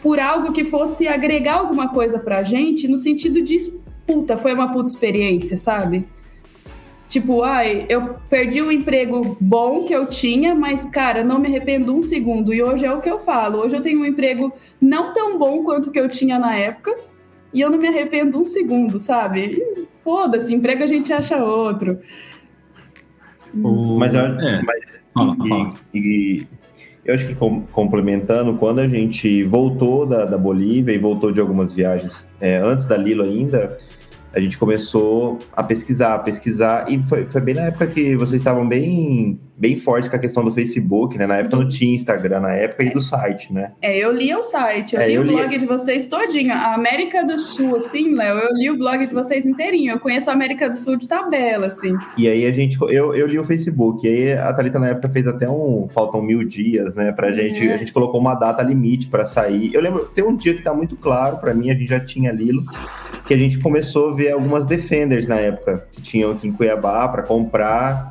por 0.00 0.20
algo 0.20 0.52
que 0.52 0.64
fosse 0.64 1.08
agregar 1.08 1.54
alguma 1.54 1.88
coisa 1.88 2.18
pra 2.18 2.44
gente, 2.44 2.86
no 2.86 2.98
sentido 2.98 3.42
de, 3.42 3.58
puta, 4.06 4.36
foi 4.36 4.52
uma 4.52 4.72
puta 4.72 4.90
experiência, 4.90 5.56
sabe? 5.56 6.06
Tipo, 7.12 7.42
ai, 7.42 7.84
eu 7.90 8.14
perdi 8.30 8.62
o 8.62 8.72
emprego 8.72 9.36
bom 9.38 9.84
que 9.84 9.94
eu 9.94 10.06
tinha, 10.06 10.54
mas, 10.54 10.86
cara, 10.86 11.22
não 11.22 11.38
me 11.38 11.46
arrependo 11.46 11.94
um 11.94 12.00
segundo. 12.00 12.54
E 12.54 12.62
hoje 12.62 12.86
é 12.86 12.90
o 12.94 13.02
que 13.02 13.10
eu 13.10 13.18
falo. 13.18 13.58
Hoje 13.58 13.76
eu 13.76 13.82
tenho 13.82 14.00
um 14.00 14.06
emprego 14.06 14.50
não 14.80 15.12
tão 15.12 15.38
bom 15.38 15.62
quanto 15.62 15.90
o 15.90 15.92
que 15.92 16.00
eu 16.00 16.08
tinha 16.08 16.38
na 16.38 16.56
época, 16.56 16.90
e 17.52 17.60
eu 17.60 17.68
não 17.68 17.76
me 17.76 17.86
arrependo 17.86 18.38
um 18.40 18.44
segundo, 18.44 18.98
sabe? 18.98 19.62
Foda-se, 20.02 20.54
emprego 20.54 20.84
a 20.84 20.86
gente 20.86 21.12
acha 21.12 21.36
outro. 21.44 21.98
O- 23.62 23.98
Mas 23.98 24.14
eu- 24.14 24.20
é, 24.22 24.62
Mas, 24.62 25.02
fala, 25.12 25.36
e, 25.44 25.48
fala. 25.50 25.70
e- 25.92 26.46
eu 27.04 27.12
acho 27.14 27.26
que 27.26 27.34
com- 27.34 27.60
complementando, 27.72 28.56
quando 28.56 28.78
a 28.78 28.88
gente 28.88 29.44
voltou 29.44 30.06
da, 30.06 30.24
da 30.24 30.38
Bolívia 30.38 30.94
e 30.94 30.98
voltou 30.98 31.30
de 31.30 31.40
algumas 31.40 31.74
viagens 31.74 32.26
é, 32.40 32.56
antes 32.56 32.86
da 32.86 32.96
Lilo 32.96 33.22
ainda, 33.22 33.76
a 34.34 34.40
gente 34.40 34.58
começou 34.58 35.38
a 35.52 35.62
pesquisar, 35.62 36.14
a 36.14 36.18
pesquisar, 36.18 36.90
e 36.90 37.02
foi, 37.02 37.26
foi 37.26 37.40
bem 37.40 37.54
na 37.54 37.62
época 37.62 37.86
que 37.86 38.16
vocês 38.16 38.40
estavam 38.40 38.66
bem, 38.66 39.38
bem 39.56 39.76
fortes 39.76 40.08
com 40.08 40.16
a 40.16 40.18
questão 40.18 40.44
do 40.44 40.50
Facebook, 40.50 41.16
né? 41.16 41.26
Na 41.26 41.36
época 41.36 41.56
não 41.56 41.68
tinha 41.68 41.94
Instagram, 41.94 42.40
na 42.40 42.52
época, 42.54 42.82
e 42.84 42.90
do 42.90 43.00
site, 43.00 43.52
né? 43.52 43.72
É, 43.80 43.96
eu 43.96 44.10
li 44.10 44.34
o 44.34 44.42
site, 44.42 44.94
eu 44.96 45.00
É, 45.00 45.08
li 45.08 45.14
eu 45.14 45.20
o 45.20 45.24
li- 45.24 45.34
blog 45.34 45.58
de 45.58 45.66
vocês 45.66 46.06
todinho. 46.08 46.52
A 46.52 46.74
América 46.74 47.24
do 47.24 47.38
Sul, 47.38 47.76
assim, 47.76 48.14
Léo, 48.14 48.38
eu 48.38 48.54
li 48.54 48.70
o 48.70 48.76
blog 48.78 49.06
de 49.06 49.14
vocês 49.14 49.44
inteirinho. 49.46 49.92
Eu 49.92 50.00
conheço 50.00 50.30
a 50.30 50.32
América 50.32 50.68
do 50.68 50.76
Sul 50.76 50.96
de 50.96 51.06
tabela, 51.06 51.66
assim. 51.66 51.94
E 52.16 52.26
aí 52.28 52.44
a 52.46 52.50
gente, 52.52 52.76
eu, 52.80 53.14
eu 53.14 53.26
li 53.26 53.38
o 53.38 53.44
Facebook, 53.44 54.06
e 54.06 54.10
aí 54.10 54.32
a 54.32 54.52
Thalita 54.52 54.78
na 54.78 54.88
época 54.88 55.08
fez 55.10 55.26
até 55.28 55.48
um, 55.48 55.88
faltam 55.94 56.22
mil 56.22 56.42
dias, 56.44 56.94
né, 56.94 57.12
pra 57.12 57.30
gente, 57.30 57.68
É. 57.68 57.74
a 57.74 57.76
gente 57.76 57.92
colocou 57.92 58.20
uma 58.20 58.34
data 58.34 58.62
limite 58.62 59.08
pra 59.08 59.24
sair. 59.26 59.72
Eu 59.74 59.80
lembro, 59.80 60.06
tem 60.06 60.24
um 60.24 60.34
dia 60.34 60.54
que 60.54 60.62
tá 60.62 60.74
muito 60.74 60.96
claro 60.96 61.36
pra 61.36 61.54
mim, 61.54 61.70
a 61.70 61.74
gente 61.74 61.88
já 61.88 62.00
tinha 62.00 62.32
Lilo, 62.32 62.62
que 63.26 63.34
a 63.34 63.36
gente 63.36 63.58
começou 63.58 64.10
a 64.10 64.14
ver 64.14 64.32
algumas 64.32 64.64
Defenders 64.66 65.28
na 65.28 65.36
época, 65.36 65.86
que 65.92 66.00
tinham 66.02 66.32
aqui 66.32 66.48
em 66.48 66.52
Cuiabá 66.52 67.06
pra 67.08 67.22
comprar, 67.22 68.08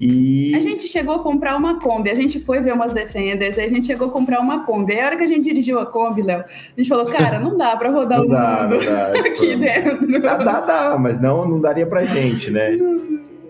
e... 0.00 0.54
A 0.54 0.60
gente 0.60 0.86
chegou 0.86 1.14
a 1.14 1.18
comprar 1.22 1.56
uma 1.56 1.80
Kombi, 1.80 2.10
a 2.10 2.14
gente 2.14 2.38
foi 2.38 2.60
ver 2.60 2.72
umas 2.72 2.92
Defenders, 2.92 3.58
aí 3.58 3.64
a 3.64 3.68
gente 3.68 3.86
chegou 3.86 4.08
a 4.08 4.10
comprar 4.10 4.40
uma 4.40 4.64
Kombi. 4.64 4.92
Aí 4.92 5.00
a 5.00 5.06
hora 5.06 5.16
que 5.16 5.24
a 5.24 5.26
gente 5.26 5.44
dirigiu 5.44 5.78
a 5.78 5.86
Kombi, 5.86 6.22
Léo, 6.22 6.40
a 6.40 6.80
gente 6.80 6.88
falou, 6.88 7.06
cara, 7.06 7.38
não 7.38 7.56
dá 7.56 7.76
pra 7.76 7.90
rodar 7.90 8.18
não 8.18 8.26
o 8.26 8.30
dá, 8.30 8.62
mundo 8.62 8.84
dá, 8.84 9.08
aqui 9.26 9.30
tipo, 9.30 9.58
dentro. 9.58 10.20
dá, 10.20 10.36
dá, 10.36 10.60
dá, 10.60 10.98
mas 10.98 11.20
não, 11.20 11.48
não 11.48 11.60
daria 11.60 11.86
pra 11.86 12.04
gente, 12.04 12.50
né? 12.50 12.76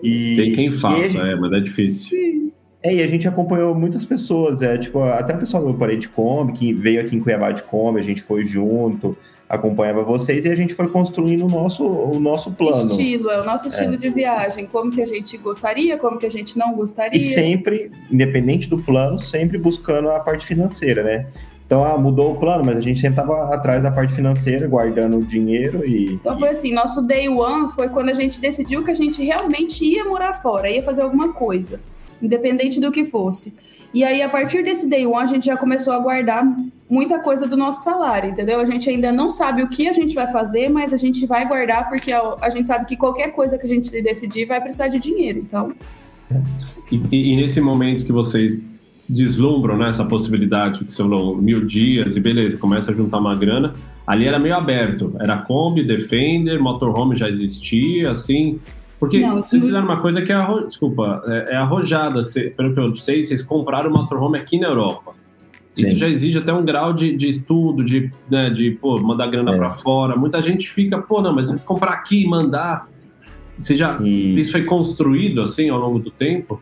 E, 0.01 0.35
Tem 0.37 0.53
quem 0.53 0.67
e 0.69 0.71
faça, 0.71 1.21
a 1.21 1.27
é, 1.27 1.35
mas 1.35 1.51
é 1.51 1.59
difícil. 1.59 2.51
É, 2.81 2.93
e 2.93 3.01
a 3.01 3.07
gente 3.07 3.27
acompanhou 3.27 3.75
muitas 3.75 4.05
pessoas, 4.05 4.61
é, 4.61 4.77
tipo, 4.77 5.01
até 5.03 5.35
o 5.35 5.39
pessoal 5.39 5.63
do 5.63 5.69
meu 5.69 5.77
parente 5.77 6.07
Kombi, 6.07 6.53
que 6.53 6.73
veio 6.73 7.01
aqui 7.01 7.15
em 7.15 7.19
Cuiabá 7.19 7.51
de 7.51 7.63
Kombi, 7.63 7.99
a 7.99 8.03
gente 8.03 8.21
foi 8.21 8.45
junto, 8.45 9.17
acompanhava 9.49 10.03
vocês 10.03 10.45
e 10.45 10.49
a 10.49 10.55
gente 10.55 10.73
foi 10.73 10.87
construindo 10.89 11.45
o 11.45 11.49
nosso, 11.49 11.85
o 11.85 12.19
nosso 12.19 12.51
plano. 12.51 12.91
Estilo, 12.91 13.29
é 13.29 13.41
o 13.41 13.45
nosso 13.45 13.67
estilo 13.67 13.97
de 13.97 14.09
viagem. 14.09 14.65
Como 14.65 14.91
que 14.91 15.01
a 15.01 15.05
gente 15.05 15.37
gostaria, 15.37 15.97
como 15.97 16.17
que 16.17 16.25
a 16.25 16.31
gente 16.31 16.57
não 16.57 16.73
gostaria. 16.73 17.17
E 17.17 17.21
sempre, 17.21 17.91
independente 18.11 18.67
do 18.67 18.77
plano, 18.77 19.17
sempre 19.19 19.57
buscando 19.57 20.09
a 20.09 20.19
parte 20.19 20.45
financeira, 20.45 21.03
né? 21.03 21.27
Então, 21.65 21.83
ah, 21.83 21.97
mudou 21.97 22.31
o 22.31 22.39
plano, 22.39 22.63
mas 22.65 22.77
a 22.77 22.79
gente 22.79 23.01
sempre 23.01 23.19
estava 23.19 23.53
atrás 23.53 23.83
da 23.83 23.91
parte 23.91 24.13
financeira, 24.13 24.67
guardando 24.67 25.17
o 25.17 25.23
dinheiro 25.23 25.85
e. 25.85 26.13
Então 26.13 26.39
foi 26.39 26.49
assim, 26.49 26.73
nosso 26.73 27.01
day 27.01 27.27
one 27.27 27.69
foi 27.71 27.89
quando 27.89 28.09
a 28.09 28.13
gente 28.13 28.39
decidiu 28.39 28.85
que 28.85 28.91
a 28.91 28.95
gente 28.95 29.21
realmente 29.21 29.83
ia 29.83 30.05
morar 30.05 30.33
fora, 30.33 30.69
ia 30.69 30.81
fazer 30.81 31.01
alguma 31.01 31.33
coisa, 31.33 31.81
independente 32.21 32.79
do 32.79 32.89
que 32.89 33.03
fosse. 33.03 33.53
E 33.93 34.03
aí, 34.03 34.21
a 34.21 34.29
partir 34.29 34.63
desse 34.63 34.89
day 34.89 35.05
one, 35.05 35.23
a 35.23 35.25
gente 35.25 35.45
já 35.45 35.57
começou 35.57 35.93
a 35.93 35.99
guardar 35.99 36.43
muita 36.89 37.19
coisa 37.19 37.47
do 37.47 37.57
nosso 37.57 37.83
salário, 37.83 38.29
entendeu? 38.29 38.59
A 38.59 38.65
gente 38.65 38.89
ainda 38.89 39.11
não 39.11 39.29
sabe 39.29 39.63
o 39.63 39.69
que 39.69 39.87
a 39.87 39.93
gente 39.93 40.13
vai 40.13 40.31
fazer, 40.31 40.69
mas 40.69 40.93
a 40.93 40.97
gente 40.97 41.25
vai 41.25 41.47
guardar 41.47 41.89
porque 41.89 42.11
a, 42.13 42.49
gente 42.49 42.67
sabe 42.67 42.85
que 42.85 42.95
qualquer 42.95 43.31
coisa 43.31 43.57
que 43.57 43.65
a 43.65 43.69
gente 43.69 43.89
decidir 44.01 44.45
vai 44.45 44.61
precisar 44.61 44.87
de 44.87 44.99
dinheiro, 44.99 45.39
então. 45.39 45.73
E, 46.91 47.01
e 47.11 47.35
nesse 47.35 47.59
momento 47.61 48.05
que 48.05 48.11
vocês 48.11 48.61
deslumbram 49.07 49.77
né, 49.77 49.89
essa 49.89 50.03
possibilidade, 50.03 50.83
que 50.83 50.93
são 50.93 51.07
mil 51.37 51.65
dias 51.65 52.15
e 52.15 52.19
beleza, 52.19 52.57
começa 52.57 52.91
a 52.91 52.95
juntar 52.95 53.19
uma 53.19 53.35
grana. 53.35 53.73
Ali 54.05 54.25
era 54.25 54.39
meio 54.39 54.55
aberto, 54.55 55.15
era 55.19 55.37
Kombi, 55.37 55.83
Defender, 55.83 56.59
motorhome 56.59 57.15
já 57.15 57.29
existia, 57.29 58.11
assim. 58.11 58.59
Porque 58.99 59.19
não, 59.19 59.43
vocês 59.43 59.63
fizeram 59.63 59.85
uma 59.85 60.01
coisa 60.01 60.21
que 60.21 60.31
é, 60.31 60.35
arro... 60.35 60.65
desculpa, 60.65 61.21
é, 61.25 61.53
é 61.53 61.55
arrojada. 61.55 62.25
pelo 62.55 62.73
que 62.73 62.79
eu 62.79 62.95
sei, 62.95 63.23
vocês 63.23 63.41
compraram 63.41 63.91
o 63.91 63.93
motorhome 63.93 64.39
aqui 64.39 64.59
na 64.59 64.67
Europa. 64.67 65.13
Sim. 65.73 65.83
Isso 65.83 65.97
já 65.97 66.09
exige 66.09 66.39
até 66.39 66.51
um 66.51 66.65
grau 66.65 66.91
de, 66.91 67.15
de 67.15 67.29
estudo, 67.29 67.83
de, 67.83 68.09
né, 68.29 68.49
de 68.49 68.71
pô, 68.71 68.99
mandar 68.99 69.27
grana 69.27 69.53
é. 69.53 69.57
para 69.57 69.71
fora. 69.71 70.15
Muita 70.15 70.41
gente 70.41 70.67
fica, 70.69 70.97
pô, 70.99 71.21
não, 71.21 71.33
mas 71.33 71.49
se 71.49 71.65
comprar 71.65 71.91
aqui 71.91 72.23
e 72.23 72.27
mandar. 72.27 72.89
Você 73.59 73.75
já, 73.75 73.97
e... 74.01 74.39
Isso 74.39 74.51
foi 74.51 74.63
construído 74.63 75.41
assim 75.41 75.69
ao 75.69 75.79
longo 75.79 75.99
do 75.99 76.09
tempo? 76.09 76.61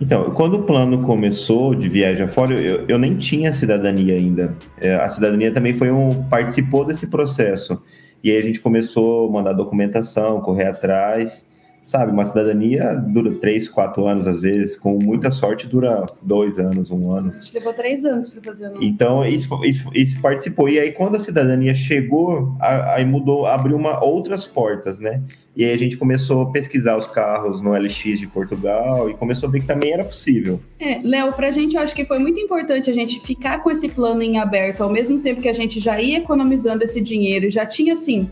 Então, 0.00 0.30
quando 0.30 0.54
o 0.54 0.62
plano 0.62 1.02
começou 1.02 1.74
de 1.74 1.88
viagem 1.88 2.26
fora, 2.26 2.54
eu, 2.54 2.84
eu 2.88 2.98
nem 2.98 3.16
tinha 3.16 3.52
cidadania 3.52 4.14
ainda. 4.14 4.56
É, 4.80 4.96
a 4.96 5.08
cidadania 5.08 5.52
também 5.52 5.74
foi 5.74 5.92
um 5.92 6.24
participou 6.24 6.84
desse 6.84 7.06
processo. 7.06 7.80
E 8.22 8.30
aí 8.30 8.36
a 8.36 8.42
gente 8.42 8.60
começou 8.60 9.28
a 9.28 9.32
mandar 9.32 9.52
documentação, 9.52 10.40
correr 10.40 10.66
atrás 10.66 11.46
sabe, 11.82 12.12
uma 12.12 12.24
cidadania 12.24 12.94
dura 12.94 13.34
três, 13.34 13.68
quatro 13.68 14.06
anos 14.06 14.26
às 14.28 14.40
vezes, 14.40 14.78
com 14.78 14.96
muita 15.02 15.32
sorte 15.32 15.66
dura 15.66 16.06
dois 16.22 16.58
anos, 16.60 16.92
um 16.92 17.10
ano. 17.10 17.32
A 17.36 17.40
gente 17.40 17.54
levou 17.54 17.74
três 17.74 18.04
anos 18.04 18.28
para 18.28 18.40
fazer 18.40 18.66
a 18.66 18.70
nossa. 18.70 18.84
Então, 18.84 19.26
isso, 19.26 19.64
isso, 19.64 19.90
isso, 19.92 20.20
participou. 20.20 20.68
E 20.68 20.78
aí, 20.78 20.92
quando 20.92 21.16
a 21.16 21.18
cidadania 21.18 21.74
chegou, 21.74 22.56
aí 22.60 23.04
mudou, 23.04 23.46
abriu 23.46 23.76
uma, 23.76 24.02
outras 24.02 24.46
portas, 24.46 25.00
né? 25.00 25.20
E 25.54 25.64
aí 25.64 25.72
a 25.72 25.76
gente 25.76 25.98
começou 25.98 26.42
a 26.42 26.50
pesquisar 26.50 26.96
os 26.96 27.06
carros 27.06 27.60
no 27.60 27.72
LX 27.74 28.18
de 28.18 28.26
Portugal 28.26 29.10
e 29.10 29.14
começou 29.14 29.48
a 29.48 29.52
ver 29.52 29.60
que 29.60 29.66
também 29.66 29.92
era 29.92 30.04
possível. 30.04 30.60
É, 30.78 31.00
Léo, 31.02 31.32
para 31.34 31.48
a 31.48 31.50
gente 31.50 31.76
eu 31.76 31.82
acho 31.82 31.94
que 31.94 32.06
foi 32.06 32.18
muito 32.18 32.40
importante 32.40 32.88
a 32.88 32.94
gente 32.94 33.20
ficar 33.20 33.62
com 33.62 33.70
esse 33.70 33.88
plano 33.88 34.22
em 34.22 34.38
aberto, 34.38 34.82
ao 34.82 34.88
mesmo 34.88 35.18
tempo 35.20 35.42
que 35.42 35.48
a 35.48 35.52
gente 35.52 35.78
já 35.78 36.00
ia 36.00 36.18
economizando 36.18 36.84
esse 36.84 37.02
dinheiro, 37.02 37.50
já 37.50 37.66
tinha 37.66 37.92
assim 37.92 38.30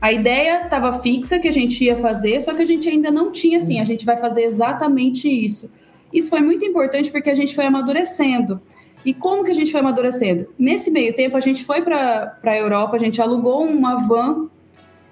a 0.00 0.12
ideia 0.12 0.62
estava 0.64 1.00
fixa 1.00 1.38
que 1.38 1.48
a 1.48 1.52
gente 1.52 1.82
ia 1.84 1.96
fazer, 1.96 2.40
só 2.42 2.54
que 2.54 2.62
a 2.62 2.66
gente 2.66 2.88
ainda 2.88 3.10
não 3.10 3.30
tinha 3.30 3.58
assim, 3.58 3.80
a 3.80 3.84
gente 3.84 4.04
vai 4.04 4.16
fazer 4.16 4.44
exatamente 4.44 5.28
isso. 5.28 5.70
Isso 6.12 6.30
foi 6.30 6.40
muito 6.40 6.64
importante 6.64 7.10
porque 7.10 7.30
a 7.30 7.34
gente 7.34 7.54
foi 7.54 7.66
amadurecendo. 7.66 8.60
E 9.04 9.14
como 9.14 9.44
que 9.44 9.50
a 9.50 9.54
gente 9.54 9.70
foi 9.70 9.80
amadurecendo? 9.80 10.48
Nesse 10.58 10.90
meio 10.90 11.14
tempo, 11.14 11.36
a 11.36 11.40
gente 11.40 11.64
foi 11.64 11.82
para 11.82 12.38
a 12.42 12.56
Europa, 12.56 12.96
a 12.96 12.98
gente 12.98 13.20
alugou 13.20 13.64
uma 13.64 13.96
van, 13.96 14.48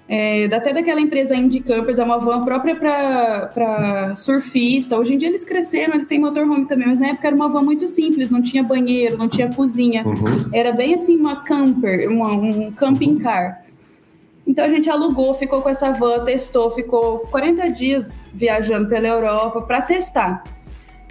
é, 0.07 0.45
até 0.45 0.71
daquela 0.71 1.01
empresa 1.01 1.35
Indie 1.35 1.61
Campers, 1.61 1.97
é 1.97 2.03
uma 2.03 2.19
van 2.19 2.43
própria 2.43 2.75
para 2.75 4.15
surfista. 4.15 4.97
Hoje 4.97 5.15
em 5.15 5.17
dia 5.17 5.29
eles 5.29 5.43
cresceram, 5.43 5.95
eles 5.95 6.05
têm 6.05 6.19
motorhome 6.19 6.65
também, 6.67 6.87
mas 6.87 6.99
na 6.99 7.07
época 7.07 7.27
era 7.27 7.35
uma 7.35 7.49
van 7.49 7.63
muito 7.63 7.87
simples, 7.87 8.29
não 8.29 8.41
tinha 8.41 8.61
banheiro, 8.61 9.17
não 9.17 9.27
tinha 9.27 9.51
cozinha. 9.51 10.05
Uhum. 10.05 10.49
Era 10.53 10.71
bem 10.73 10.93
assim 10.93 11.17
uma 11.17 11.43
camper, 11.43 12.09
uma, 12.09 12.33
um 12.33 12.71
camping 12.71 13.17
car. 13.17 13.64
Então 14.45 14.63
a 14.63 14.69
gente 14.69 14.89
alugou, 14.89 15.33
ficou 15.33 15.61
com 15.61 15.69
essa 15.69 15.91
van, 15.91 16.23
testou, 16.23 16.69
ficou 16.71 17.19
40 17.19 17.71
dias 17.71 18.29
viajando 18.33 18.87
pela 18.87 19.07
Europa 19.07 19.61
para 19.61 19.81
testar. 19.81 20.43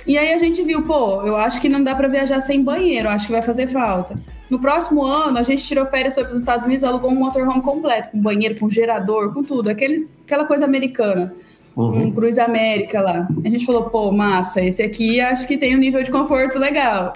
E 0.07 0.19
aí 0.19 0.33
a 0.33 0.39
gente 0.39 0.63
viu, 0.63 0.83
pô, 0.83 1.23
eu 1.23 1.37
acho 1.37 1.61
que 1.61 1.69
não 1.69 1.83
dá 1.83 1.95
para 1.95 2.09
viajar 2.09 2.41
sem 2.41 2.63
banheiro, 2.63 3.09
acho 3.09 3.27
que 3.27 3.33
vai 3.33 3.43
fazer 3.43 3.69
falta. 3.69 4.15
No 4.51 4.59
próximo 4.59 5.03
ano, 5.03 5.39
a 5.39 5.43
gente 5.43 5.65
tirou 5.65 5.87
férias, 5.87 6.15
para 6.15 6.29
os 6.29 6.37
Estados 6.37 6.67
Unidos, 6.67 6.85
alugou 6.85 7.11
um 7.11 7.15
motorhome 7.17 7.63
completo, 7.63 8.11
com 8.11 8.21
banheiro, 8.21 8.59
com 8.61 8.69
gerador, 8.69 9.33
com 9.33 9.43
tudo, 9.43 9.71
aqueles, 9.71 10.13
aquela 10.25 10.45
coisa 10.45 10.67
americana. 10.67 11.33
Uhum. 11.75 12.05
Um 12.05 12.11
Cruz 12.13 12.39
América 12.39 13.01
lá. 13.01 13.27
A 13.45 13.49
gente 13.49 13.65
falou, 13.65 13.85
pô, 13.85 14.13
massa, 14.13 14.61
esse 14.61 14.83
aqui 14.83 15.21
acho 15.21 15.47
que 15.47 15.57
tem 15.57 15.75
um 15.75 15.79
nível 15.79 16.03
de 16.03 16.11
conforto 16.11 16.59
legal. 16.59 17.15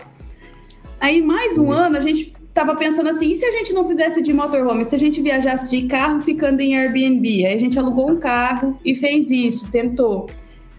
Aí, 0.99 1.23
mais 1.23 1.59
um 1.59 1.67
uhum. 1.67 1.73
ano, 1.73 1.97
a 1.97 2.01
gente 2.01 2.33
tava 2.59 2.75
pensando 2.75 3.09
assim, 3.09 3.31
e 3.31 3.37
se 3.37 3.45
a 3.45 3.53
gente 3.53 3.73
não 3.73 3.85
fizesse 3.85 4.21
de 4.21 4.33
motorhome, 4.33 4.85
se 4.85 4.93
a 4.93 4.99
gente 4.99 5.23
viajasse 5.23 5.71
de 5.71 5.87
carro 5.87 6.21
ficando 6.21 6.61
em 6.61 6.77
Airbnb? 6.77 7.47
Aí 7.47 7.55
a 7.55 7.59
gente 7.59 7.79
alugou 7.79 8.11
um 8.11 8.17
carro 8.17 8.77
e 8.85 8.97
fez 8.97 9.31
isso, 9.31 9.71
tentou. 9.71 10.29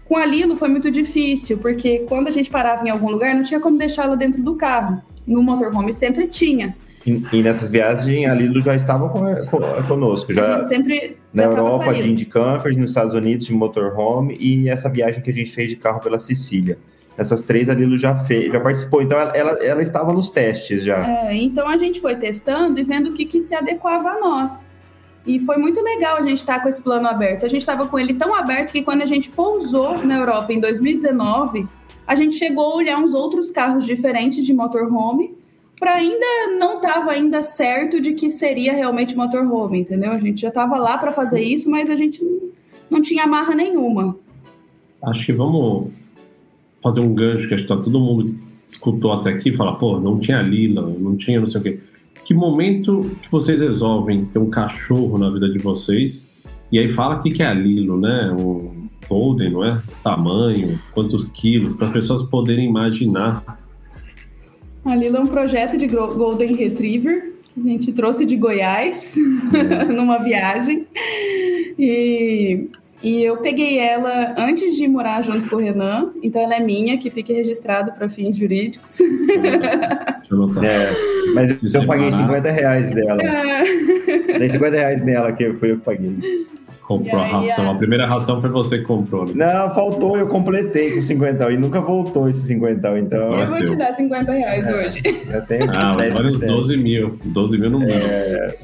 Com 0.06 0.18
a 0.18 0.26
Lilo 0.26 0.56
foi 0.56 0.68
muito 0.68 0.90
difícil, 0.90 1.56
porque 1.56 2.00
quando 2.00 2.28
a 2.28 2.30
gente 2.30 2.50
parava 2.50 2.86
em 2.86 2.90
algum 2.90 3.10
lugar, 3.10 3.34
não 3.34 3.42
tinha 3.42 3.60
como 3.60 3.78
deixá-la 3.78 4.14
dentro 4.14 4.42
do 4.42 4.56
carro. 4.56 5.00
No 5.26 5.42
motorhome 5.42 5.94
sempre 5.94 6.26
tinha. 6.26 6.76
E, 7.06 7.22
e 7.32 7.42
nessas 7.42 7.70
viagens, 7.70 8.28
a 8.28 8.34
Lilo 8.34 8.60
já 8.60 8.74
estava 8.74 9.08
com, 9.08 9.20
com, 9.46 9.82
conosco. 9.88 10.34
Já, 10.34 10.62
sempre 10.64 11.16
na 11.32 11.44
Europa, 11.44 11.94
de 11.94 12.10
Indy 12.10 12.26
Campers, 12.26 12.76
nos 12.76 12.90
Estados 12.90 13.14
Unidos, 13.14 13.46
de 13.46 13.54
motorhome, 13.54 14.36
e 14.38 14.68
essa 14.68 14.90
viagem 14.90 15.22
que 15.22 15.30
a 15.30 15.34
gente 15.34 15.50
fez 15.50 15.70
de 15.70 15.76
carro 15.76 16.00
pela 16.00 16.18
Sicília. 16.18 16.76
Essas 17.16 17.42
três 17.42 17.68
a 17.68 17.74
Lilo 17.74 17.98
já 17.98 18.14
fez, 18.14 18.52
já 18.52 18.60
participou, 18.60 19.02
então 19.02 19.18
ela, 19.18 19.36
ela, 19.36 19.50
ela 19.64 19.82
estava 19.82 20.12
nos 20.12 20.30
testes 20.30 20.84
já. 20.84 21.06
É, 21.06 21.36
então 21.36 21.68
a 21.68 21.76
gente 21.76 22.00
foi 22.00 22.16
testando 22.16 22.80
e 22.80 22.82
vendo 22.82 23.10
o 23.10 23.12
que, 23.12 23.24
que 23.24 23.42
se 23.42 23.54
adequava 23.54 24.10
a 24.10 24.20
nós. 24.20 24.66
E 25.26 25.38
foi 25.40 25.58
muito 25.58 25.80
legal 25.82 26.16
a 26.16 26.22
gente 26.22 26.38
estar 26.38 26.56
tá 26.56 26.60
com 26.60 26.68
esse 26.68 26.82
plano 26.82 27.06
aberto. 27.06 27.44
A 27.44 27.48
gente 27.48 27.60
estava 27.60 27.86
com 27.86 27.98
ele 27.98 28.14
tão 28.14 28.34
aberto 28.34 28.72
que 28.72 28.82
quando 28.82 29.02
a 29.02 29.06
gente 29.06 29.28
pousou 29.28 29.98
na 30.04 30.16
Europa 30.16 30.52
em 30.52 30.60
2019, 30.60 31.66
a 32.06 32.14
gente 32.14 32.36
chegou 32.36 32.72
a 32.72 32.76
olhar 32.76 32.98
uns 32.98 33.12
outros 33.12 33.50
carros 33.50 33.84
diferentes 33.84 34.44
de 34.44 34.54
motorhome, 34.54 35.38
para 35.78 35.94
ainda 35.94 36.26
não 36.58 36.76
estava 36.76 37.12
ainda 37.12 37.42
certo 37.42 38.00
de 38.00 38.12
que 38.12 38.30
seria 38.30 38.72
realmente 38.72 39.16
motorhome, 39.16 39.80
entendeu? 39.80 40.12
A 40.12 40.18
gente 40.18 40.40
já 40.40 40.48
estava 40.48 40.76
lá 40.76 40.98
para 40.98 41.12
fazer 41.12 41.40
isso, 41.40 41.70
mas 41.70 41.88
a 41.88 41.96
gente 41.96 42.22
não, 42.22 42.40
não 42.90 43.00
tinha 43.00 43.24
amarra 43.24 43.54
nenhuma. 43.54 44.16
Acho 45.02 45.24
que 45.24 45.32
vamos 45.32 45.90
fazer 46.82 47.00
um 47.00 47.14
gancho 47.14 47.48
que 47.48 47.54
acho 47.54 47.62
que 47.64 47.68
tá 47.68 47.76
todo 47.76 47.98
mundo 48.00 48.24
que 48.24 48.34
escutou 48.68 49.12
até 49.12 49.30
aqui 49.30 49.52
fala, 49.54 49.76
pô, 49.76 49.98
não 49.98 50.18
tinha 50.18 50.42
Lila, 50.42 50.82
não 50.98 51.16
tinha 51.16 51.40
não 51.40 51.48
sei 51.48 51.60
o 51.60 51.64
quê. 51.64 51.80
Que 52.24 52.34
momento 52.34 53.10
que 53.22 53.30
vocês 53.30 53.60
resolvem 53.60 54.24
ter 54.26 54.38
um 54.38 54.50
cachorro 54.50 55.18
na 55.18 55.30
vida 55.30 55.48
de 55.48 55.58
vocês? 55.58 56.24
E 56.70 56.78
aí 56.78 56.92
fala 56.92 57.16
o 57.16 57.22
que 57.22 57.42
é 57.42 57.46
a 57.46 57.52
Lilo, 57.52 58.00
né? 58.00 58.30
Um 58.30 58.88
Golden, 59.08 59.50
não 59.50 59.64
é? 59.64 59.82
Tamanho, 60.04 60.78
quantos 60.92 61.26
quilos, 61.28 61.74
para 61.74 61.88
as 61.88 61.92
pessoas 61.92 62.22
poderem 62.22 62.68
imaginar. 62.68 63.60
A 64.84 64.94
Lilo 64.94 65.16
é 65.16 65.20
um 65.20 65.26
projeto 65.26 65.76
de 65.76 65.88
Golden 65.88 66.54
Retriever. 66.54 67.34
A 67.56 67.68
gente 67.68 67.92
trouxe 67.92 68.24
de 68.24 68.36
Goiás 68.36 69.16
numa 69.92 70.18
viagem. 70.18 70.86
E 71.76 72.68
e 73.02 73.22
eu 73.22 73.38
peguei 73.38 73.78
ela 73.78 74.34
antes 74.36 74.76
de 74.76 74.86
morar 74.86 75.22
junto 75.22 75.48
com 75.48 75.56
o 75.56 75.58
Renan, 75.58 76.10
então 76.22 76.42
ela 76.42 76.56
é 76.56 76.60
minha, 76.60 76.98
que 76.98 77.10
fique 77.10 77.32
registrado 77.32 77.92
para 77.92 78.08
fins 78.08 78.36
jurídicos. 78.36 79.00
É, 80.62 81.32
mas 81.34 81.58
Se 81.60 81.76
eu 81.76 81.86
paguei 81.86 82.10
50 82.12 82.50
reais 82.50 82.92
dela. 82.92 83.20
É. 83.20 84.38
Dei 84.38 84.48
50 84.48 84.76
reais 84.76 85.04
nela, 85.04 85.32
que 85.32 85.52
foi 85.54 85.72
eu 85.72 85.78
que 85.78 85.84
paguei. 85.84 86.14
Comprou 86.90 87.20
aí, 87.20 87.30
a 87.30 87.36
ração. 87.36 87.68
A... 87.68 87.72
a... 87.72 87.74
primeira 87.76 88.06
ração 88.06 88.40
foi 88.40 88.50
você 88.50 88.78
que 88.78 88.84
comprou, 88.84 89.24
né? 89.26 89.32
Não, 89.34 89.70
faltou, 89.70 90.18
eu 90.18 90.26
completei 90.26 90.92
com 90.92 91.00
50 91.00 91.52
e 91.52 91.56
nunca 91.56 91.80
voltou 91.80 92.28
esse 92.28 92.46
50 92.48 92.98
então. 92.98 93.40
Eu 93.40 93.46
vou 93.46 93.64
te 93.64 93.76
dar 93.76 93.94
50 93.94 94.32
reais 94.32 94.66
é, 94.66 94.74
hoje. 94.74 95.02
Eu 95.32 95.42
tenho 95.46 95.70
ah, 95.70 95.96
uns 96.24 96.40
12 96.40 96.76
mil. 96.78 97.16
12 97.24 97.58
mil 97.58 97.70
no 97.70 97.78
mínimo. 97.78 97.96
É, 97.96 98.54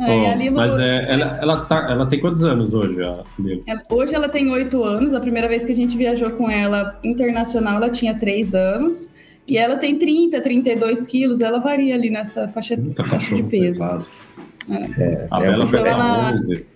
é, 0.00 0.50
mas 0.50 0.78
é, 0.78 1.12
ela, 1.12 1.38
ela, 1.40 1.64
tá, 1.64 1.86
ela 1.90 2.06
tem 2.06 2.20
quantos 2.20 2.42
anos 2.42 2.72
hoje, 2.72 3.02
a 3.02 3.22
ela, 3.66 3.82
Hoje 3.90 4.14
ela 4.14 4.28
tem 4.28 4.50
oito 4.50 4.82
anos. 4.82 5.12
A 5.12 5.20
primeira 5.20 5.46
vez 5.48 5.64
que 5.64 5.72
a 5.72 5.76
gente 5.76 5.96
viajou 5.96 6.30
com 6.30 6.50
ela 6.50 6.98
internacional, 7.04 7.76
ela 7.76 7.90
tinha 7.90 8.14
três 8.14 8.54
anos. 8.54 9.10
E 9.46 9.58
ela 9.58 9.76
tem 9.76 9.98
30, 9.98 10.40
32 10.40 11.06
quilos. 11.06 11.40
Ela 11.40 11.58
varia 11.58 11.94
ali 11.94 12.08
nessa 12.08 12.48
faixa, 12.48 12.78
faixa 13.08 13.34
de 13.34 13.42
peso. 13.42 13.84
É. 13.84 15.02
É, 15.02 15.26
a 15.30 15.40
Bela 15.40 15.64
então 15.64 15.86
ela, 15.86 16.32
11. 16.32 16.66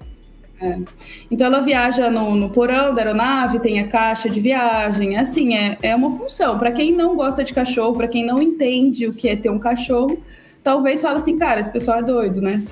É. 0.60 0.78
Então 1.30 1.46
ela 1.46 1.60
viaja 1.60 2.10
no, 2.10 2.34
no, 2.34 2.50
porão 2.50 2.94
da 2.94 3.02
aeronave, 3.02 3.60
tem 3.60 3.80
a 3.80 3.88
caixa 3.88 4.28
de 4.28 4.40
viagem, 4.40 5.16
assim, 5.16 5.54
é, 5.54 5.78
é 5.82 5.94
uma 5.94 6.16
função. 6.16 6.58
Para 6.58 6.72
quem 6.72 6.92
não 6.92 7.16
gosta 7.16 7.44
de 7.44 7.52
cachorro, 7.52 7.94
para 7.94 8.08
quem 8.08 8.24
não 8.24 8.40
entende 8.40 9.06
o 9.06 9.12
que 9.12 9.28
é 9.28 9.36
ter 9.36 9.50
um 9.50 9.58
cachorro, 9.58 10.18
talvez 10.62 11.02
fale 11.02 11.18
assim, 11.18 11.36
cara, 11.36 11.60
esse 11.60 11.70
pessoal 11.70 11.98
é 11.98 12.02
doido, 12.02 12.40
né? 12.40 12.62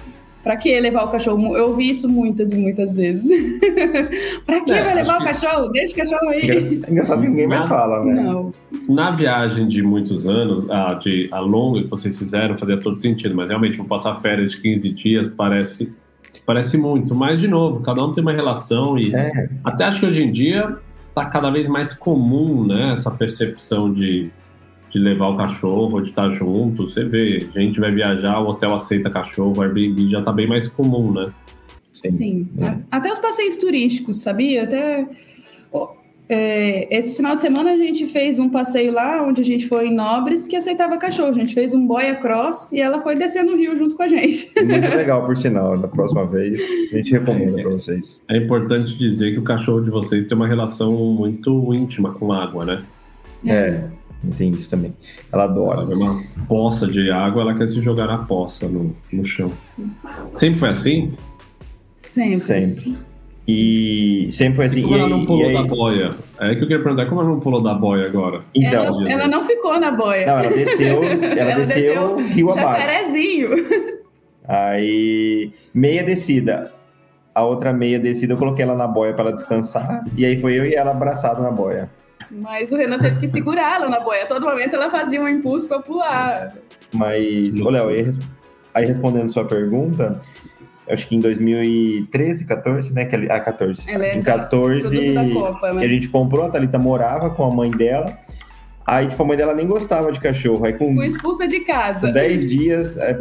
Pra 0.43 0.57
que 0.57 0.79
levar 0.81 1.05
o 1.05 1.09
cachorro? 1.11 1.57
Eu 1.57 1.69
ouvi 1.69 1.91
isso 1.91 2.09
muitas 2.09 2.51
e 2.51 2.57
muitas 2.57 2.97
vezes. 2.97 3.31
pra 4.45 4.61
que 4.61 4.73
é, 4.73 4.83
vai 4.83 4.95
levar 4.95 5.17
o 5.17 5.19
que... 5.19 5.27
cachorro? 5.27 5.69
Deixa 5.69 5.95
o 5.95 5.97
cachorro 5.99 6.29
aí. 6.31 6.83
Engraçado 6.89 7.23
que 7.23 7.29
ninguém 7.29 7.47
mais 7.47 7.67
fala, 7.67 8.05
né? 8.05 8.13
Não. 8.21 8.51
Na 8.89 9.13
viagem 9.13 9.69
de 9.69 9.83
muitos 9.83 10.27
anos, 10.27 10.69
a, 10.69 10.95
de, 10.95 11.29
a 11.31 11.39
longa 11.39 11.83
que 11.83 11.89
vocês 11.89 12.19
fizeram, 12.19 12.59
fazia 12.59 12.77
todo 12.77 13.01
sentido, 13.01 13.37
mas 13.37 13.49
realmente 13.49 13.77
vou 13.77 13.87
passar 13.87 14.17
férias 14.17 14.51
de 14.51 14.61
15 14.61 14.89
dias 14.91 15.29
parece, 15.37 15.93
parece 16.45 16.77
muito. 16.77 17.15
Mas, 17.15 17.39
de 17.39 17.47
novo, 17.47 17.81
cada 17.81 18.05
um 18.05 18.13
tem 18.13 18.23
uma 18.23 18.33
relação 18.33 18.99
e 18.99 19.15
é. 19.15 19.49
até 19.63 19.85
acho 19.85 20.01
que 20.01 20.07
hoje 20.07 20.23
em 20.25 20.31
dia 20.31 20.77
tá 21.15 21.25
cada 21.27 21.51
vez 21.51 21.69
mais 21.69 21.95
comum, 21.95 22.67
né? 22.67 22.95
Essa 22.95 23.11
percepção 23.13 23.93
de 23.93 24.29
de 24.93 24.99
levar 24.99 25.29
o 25.29 25.37
cachorro, 25.37 26.01
de 26.01 26.11
estar 26.11 26.31
junto. 26.33 26.87
Você 26.87 27.05
vê, 27.05 27.49
a 27.55 27.61
gente 27.61 27.81
vai 27.81 27.91
viajar, 27.91 28.39
o 28.41 28.49
hotel 28.49 28.75
aceita 28.75 29.09
cachorro, 29.09 29.55
o 29.57 29.63
Airbnb 29.63 30.11
já 30.11 30.19
está 30.19 30.33
bem 30.33 30.47
mais 30.47 30.69
comum, 30.69 31.13
né? 31.13 31.33
Sim. 31.95 32.13
Sim. 32.13 32.49
É. 32.59 32.77
Até 32.91 33.11
os 33.11 33.19
passeios 33.19 33.57
turísticos, 33.57 34.21
sabia? 34.21 34.65
Até. 34.65 35.07
É, 36.29 36.97
esse 36.97 37.15
final 37.15 37.35
de 37.35 37.43
semana 37.43 37.73
a 37.73 37.77
gente 37.77 38.07
fez 38.07 38.39
um 38.39 38.49
passeio 38.49 38.93
lá, 38.93 39.23
onde 39.23 39.43
a 39.43 39.45
gente 39.45 39.69
foi 39.69 39.89
em 39.89 39.95
Nobres, 39.95 40.47
que 40.47 40.57
aceitava 40.57 40.97
cachorro. 40.97 41.31
A 41.31 41.35
gente 41.35 41.55
fez 41.55 41.75
um 41.75 41.87
boia 41.87 42.15
cross 42.15 42.73
e 42.73 42.81
ela 42.81 43.01
foi 43.03 43.17
descer 43.17 43.45
no 43.45 43.57
rio 43.57 43.77
junto 43.77 43.97
com 43.97 44.03
a 44.03 44.09
gente. 44.09 44.51
Muito 44.57 44.89
legal, 44.97 45.27
por 45.27 45.37
sinal. 45.37 45.77
Da 45.77 45.89
próxima 45.89 46.25
vez, 46.27 46.59
a 46.93 46.97
gente 46.97 47.13
recomenda 47.13 47.61
é, 47.61 47.63
para 47.63 47.73
vocês. 47.73 48.21
É 48.29 48.37
importante 48.37 48.97
dizer 48.97 49.33
que 49.33 49.39
o 49.39 49.43
cachorro 49.43 49.81
de 49.81 49.91
vocês 49.91 50.27
tem 50.27 50.37
uma 50.37 50.47
relação 50.47 50.93
muito 50.93 51.75
íntima 51.75 52.15
com 52.15 52.33
a 52.33 52.45
água, 52.45 52.65
né? 52.65 52.83
É. 53.47 53.85
Tem 54.39 54.51
isso 54.51 54.71
também. 54.71 54.95
Ela 55.33 55.45
adora. 55.45 55.83
Ela 55.83 55.95
uma 55.95 56.23
poça 56.47 56.87
de 56.87 57.11
água, 57.11 57.43
ela 57.43 57.55
quer 57.55 57.69
se 57.69 57.83
jogar 57.83 58.07
na 58.07 58.19
poça 58.19 58.69
no, 58.69 58.95
no 59.13 59.25
chão. 59.25 59.53
Sempre 60.33 60.61
foi 60.61 60.69
assim? 60.69 61.13
Sempre. 61.97 62.41
Sempre. 62.41 62.99
E 63.47 64.29
sempre 64.33 64.55
foi 64.55 64.67
assim. 64.67 64.81
E 64.81 64.83
como 64.83 64.97
e 64.97 64.99
ela 65.01 65.09
não 65.09 65.25
pulou 65.25 65.47
aí... 65.47 65.55
da 65.55 65.63
boia? 65.65 66.11
É 66.39 66.55
que 66.55 66.63
eu 66.63 66.69
queria 66.69 66.83
perguntar, 66.83 67.07
como 67.07 67.21
ela 67.21 67.31
não 67.31 67.41
pulou 67.41 67.61
da 67.61 67.75
boia 67.75 68.07
agora? 68.07 68.41
Então, 68.55 68.85
ela, 68.85 69.11
ela 69.11 69.29
não 69.29 69.45
ficou 69.45 69.79
na 69.81 69.91
boia. 69.91 70.27
Não, 70.27 70.39
ela 70.39 70.51
desceu, 70.51 71.03
ela, 71.03 71.25
ela 71.25 71.55
desceu, 71.57 72.17
desceu 72.17 72.17
rio 72.29 72.51
abaixo. 72.51 73.13
Aí, 74.47 75.53
meia 75.75 76.05
descida. 76.05 76.73
A 77.35 77.43
outra 77.43 77.73
meia 77.73 77.99
descida 77.99 78.35
eu 78.35 78.37
coloquei 78.37 78.65
ela 78.65 78.77
na 78.77 78.87
boia 78.87 79.13
para 79.15 79.23
ela 79.23 79.33
descansar. 79.33 80.05
E 80.17 80.25
aí 80.25 80.41
foi 80.41 80.59
eu 80.59 80.67
e 80.67 80.75
ela 80.75 80.91
abraçado 80.91 81.43
na 81.43 81.51
boia. 81.51 81.91
Mas 82.33 82.73
o 82.73 82.77
Renan 82.77 82.99
teve 82.99 83.21
que 83.21 83.29
segurá-la 83.29 83.89
na 83.89 84.01
boia. 84.01 84.23
A 84.25 84.27
todo 84.27 84.47
momento 84.47 84.75
ela 84.75 84.91
fazia 84.91 85.21
um 85.21 85.29
impulso 85.29 85.69
para 85.69 85.81
pular. 85.81 86.55
Mas, 86.93 87.55
ô 87.57 87.69
Léo, 87.69 87.89
aí 88.73 88.85
respondendo 88.87 89.31
sua 89.31 89.45
pergunta, 89.45 90.19
acho 90.89 91.07
que 91.07 91.15
em 91.17 91.21
2013, 91.21 92.45
14, 92.47 92.93
né? 92.93 93.05
Que, 93.05 93.17
ah, 93.31 93.41
14. 93.41 93.91
Ela 93.91 94.07
é 94.07 94.17
em 94.17 94.23
14, 94.23 95.15
da 95.15 95.29
Copa, 95.29 95.73
né? 95.73 95.85
a 95.85 95.89
gente 95.89 96.09
comprou, 96.09 96.45
a 96.47 96.49
Thalita 96.49 96.79
morava 96.79 97.31
com 97.31 97.45
a 97.45 97.55
mãe 97.55 97.71
dela. 97.71 98.17
Aí, 98.87 99.07
tipo, 99.07 99.23
a 99.23 99.27
mãe 99.27 99.37
dela 99.37 99.55
nem 99.55 99.67
gostava 99.67 100.11
de 100.11 100.19
cachorro. 100.19 100.65
Aí, 100.65 100.73
com. 100.73 100.95
Foi 100.95 101.07
expulsa 101.07 101.47
de 101.47 101.61
casa. 101.61 102.11
10 102.11 102.51
dias, 102.51 102.97
é 102.97 103.15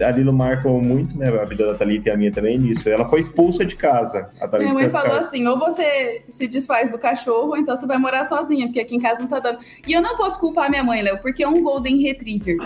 a 0.00 0.10
Lilo 0.10 0.32
marcou 0.32 0.80
muito, 0.82 1.16
né? 1.16 1.28
A 1.28 1.44
vida 1.44 1.66
da 1.66 1.74
Thalita 1.74 2.08
e 2.08 2.12
a 2.12 2.16
minha 2.16 2.32
também 2.32 2.58
nisso. 2.58 2.88
Ela 2.88 3.04
foi 3.04 3.20
expulsa 3.20 3.64
de 3.64 3.76
casa. 3.76 4.30
A 4.40 4.58
minha 4.58 4.74
mãe 4.74 4.90
falou 4.90 5.16
assim: 5.16 5.46
ou 5.46 5.58
você 5.58 6.22
se 6.28 6.48
desfaz 6.48 6.90
do 6.90 6.98
cachorro, 6.98 7.50
ou 7.50 7.56
então 7.56 7.76
você 7.76 7.86
vai 7.86 7.98
morar 7.98 8.24
sozinha, 8.24 8.66
porque 8.66 8.80
aqui 8.80 8.96
em 8.96 9.00
casa 9.00 9.20
não 9.20 9.28
tá 9.28 9.38
dando. 9.38 9.58
E 9.86 9.92
eu 9.92 10.02
não 10.02 10.16
posso 10.16 10.40
culpar 10.40 10.68
minha 10.68 10.82
mãe, 10.82 11.02
Léo, 11.02 11.18
porque 11.18 11.44
é 11.44 11.48
um 11.48 11.62
Golden 11.62 12.00
Retriever. 12.00 12.56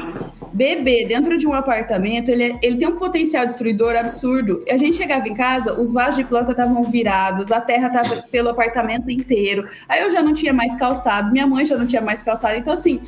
Bebê, 0.52 1.04
dentro 1.06 1.36
de 1.36 1.46
um 1.46 1.52
apartamento, 1.52 2.30
ele, 2.30 2.44
é, 2.44 2.58
ele 2.62 2.78
tem 2.78 2.88
um 2.88 2.96
potencial 2.96 3.46
destruidor 3.46 3.94
absurdo. 3.94 4.64
A 4.68 4.76
gente 4.76 4.96
chegava 4.96 5.28
em 5.28 5.34
casa, 5.34 5.78
os 5.78 5.92
vasos 5.92 6.16
de 6.16 6.24
planta 6.24 6.52
estavam 6.52 6.82
virados, 6.84 7.52
a 7.52 7.60
terra 7.60 7.90
tava 7.90 8.22
pelo 8.30 8.48
apartamento 8.48 9.10
inteiro. 9.10 9.62
Aí 9.88 10.02
eu 10.02 10.10
já 10.10 10.22
não 10.22 10.32
tinha 10.32 10.52
mais 10.52 10.74
calçado, 10.76 11.30
minha 11.30 11.46
mãe 11.46 11.66
já 11.66 11.76
não 11.76 11.86
tinha 11.86 12.00
mais 12.00 12.22
calçado. 12.22 12.56
Então, 12.56 12.72
assim 12.72 13.00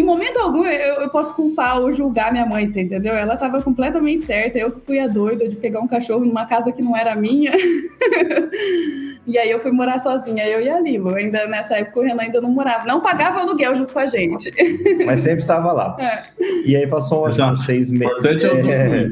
em 0.00 0.04
momento 0.04 0.38
algum 0.38 0.64
eu, 0.64 1.02
eu, 1.02 1.08
posso 1.08 1.34
culpar 1.36 1.80
ou 1.80 1.92
julgar 1.92 2.32
minha 2.32 2.44
mãe, 2.44 2.66
você 2.66 2.82
entendeu? 2.82 3.14
Ela 3.14 3.34
estava 3.34 3.62
completamente 3.62 4.24
certa. 4.24 4.58
Eu 4.58 4.72
que 4.72 4.80
fui 4.80 4.98
a 4.98 5.06
doida 5.06 5.48
de 5.48 5.56
pegar 5.56 5.80
um 5.80 5.86
cachorro 5.86 6.24
numa 6.24 6.46
casa 6.46 6.72
que 6.72 6.82
não 6.82 6.96
era 6.96 7.14
minha. 7.14 7.52
e 9.26 9.38
aí 9.38 9.50
eu 9.50 9.60
fui 9.60 9.70
morar 9.70 9.98
sozinha, 9.98 10.46
eu 10.46 10.60
e 10.60 10.68
a 10.68 10.80
Lilo. 10.80 11.14
Ainda 11.14 11.46
nessa 11.46 11.76
época 11.76 12.00
o 12.00 12.02
Renan 12.02 12.22
ainda 12.22 12.40
não 12.40 12.50
morava, 12.50 12.86
não 12.86 13.00
pagava 13.00 13.40
aluguel 13.40 13.76
junto 13.76 13.92
com 13.92 14.00
a 14.00 14.06
gente. 14.06 14.52
Mas 15.06 15.20
sempre 15.20 15.40
estava 15.40 15.72
lá. 15.72 15.96
É. 16.00 16.24
E 16.64 16.76
aí 16.76 16.86
passou 16.86 17.28
uns 17.28 17.64
seis 17.64 17.90
meses. 17.90 18.06
Importante 18.06 18.46
é, 18.46 19.10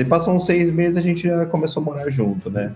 é, 0.00 0.04
passou 0.04 0.34
uns 0.34 0.46
seis 0.46 0.70
meses 0.70 0.96
a 0.96 1.00
gente 1.00 1.22
já 1.26 1.44
começou 1.46 1.82
a 1.82 1.86
morar 1.86 2.08
junto, 2.08 2.50
né? 2.50 2.72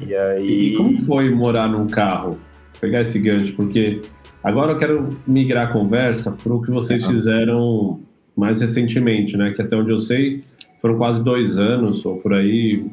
E 0.00 0.14
aí. 0.14 0.72
E 0.72 0.76
como 0.76 1.02
foi 1.04 1.30
morar 1.30 1.68
num 1.68 1.86
carro? 1.86 2.30
Vou 2.30 2.80
pegar 2.80 3.02
esse 3.02 3.18
gancho, 3.18 3.54
porque 3.54 4.02
Agora 4.46 4.70
eu 4.70 4.78
quero 4.78 5.08
migrar 5.26 5.66
a 5.66 5.72
conversa 5.72 6.30
para 6.30 6.54
o 6.54 6.62
que 6.62 6.70
vocês 6.70 7.04
fizeram 7.04 7.98
mais 8.36 8.60
recentemente, 8.60 9.36
né? 9.36 9.50
Que 9.50 9.60
até 9.60 9.74
onde 9.74 9.90
eu 9.90 9.98
sei 9.98 10.44
foram 10.80 10.96
quase 10.96 11.20
dois 11.20 11.58
anos 11.58 12.06
ou 12.06 12.18
por 12.18 12.32
aí 12.32 12.86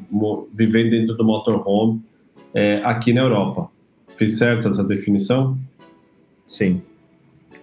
vivendo 0.52 0.89
dentro 0.89 1.13
do 1.13 1.24
motorhome 1.24 2.02
é, 2.56 2.82
aqui 2.84 3.13
na 3.13 3.22
Europa. 3.22 3.70
Fiz 4.18 4.39
certo 4.39 4.68
essa 4.68 4.84
definição? 4.84 5.56
Sim, 6.48 6.82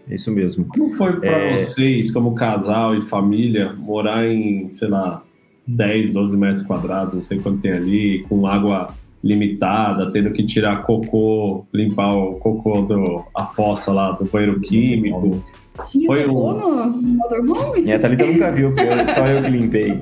isso 0.09 0.31
mesmo. 0.31 0.67
Como 0.67 0.93
foi 0.93 1.15
para 1.19 1.29
é... 1.29 1.59
vocês, 1.59 2.13
como 2.13 2.33
casal 2.37 2.95
e 2.95 3.03
família, 3.03 3.73
morar 3.73 4.25
em, 4.25 4.71
sei 4.71 4.87
lá, 4.87 5.21
10, 5.67 6.13
12 6.13 6.37
metros 6.37 6.65
quadrados, 6.65 7.15
não 7.15 7.23
sei 7.23 7.41
quanto 7.41 7.61
tem 7.61 7.73
ali, 7.73 8.25
com 8.29 8.47
água 8.47 8.95
limitada, 9.23 10.11
tendo 10.11 10.33
que 10.33 10.45
tirar 10.47 10.83
cocô, 10.83 11.67
limpar 11.73 12.15
o 12.15 12.37
cocô 12.37 12.83
do 12.83 13.25
a 13.39 13.45
fossa 13.47 13.93
lá 13.93 14.13
do 14.13 14.25
banheiro 14.25 14.61
químico. 14.61 15.45
Tinha 15.89 16.07
foi 16.07 16.25
cocô 16.25 16.51
um... 16.51 16.87
no 16.87 17.03
motorhome? 17.03 17.83
Minha 17.83 17.99
Thalita 17.99 18.27
nunca 18.27 18.53
viu, 18.53 18.73
só 19.15 19.27
eu 19.27 19.43
que 19.43 19.51
limpei. 19.51 20.01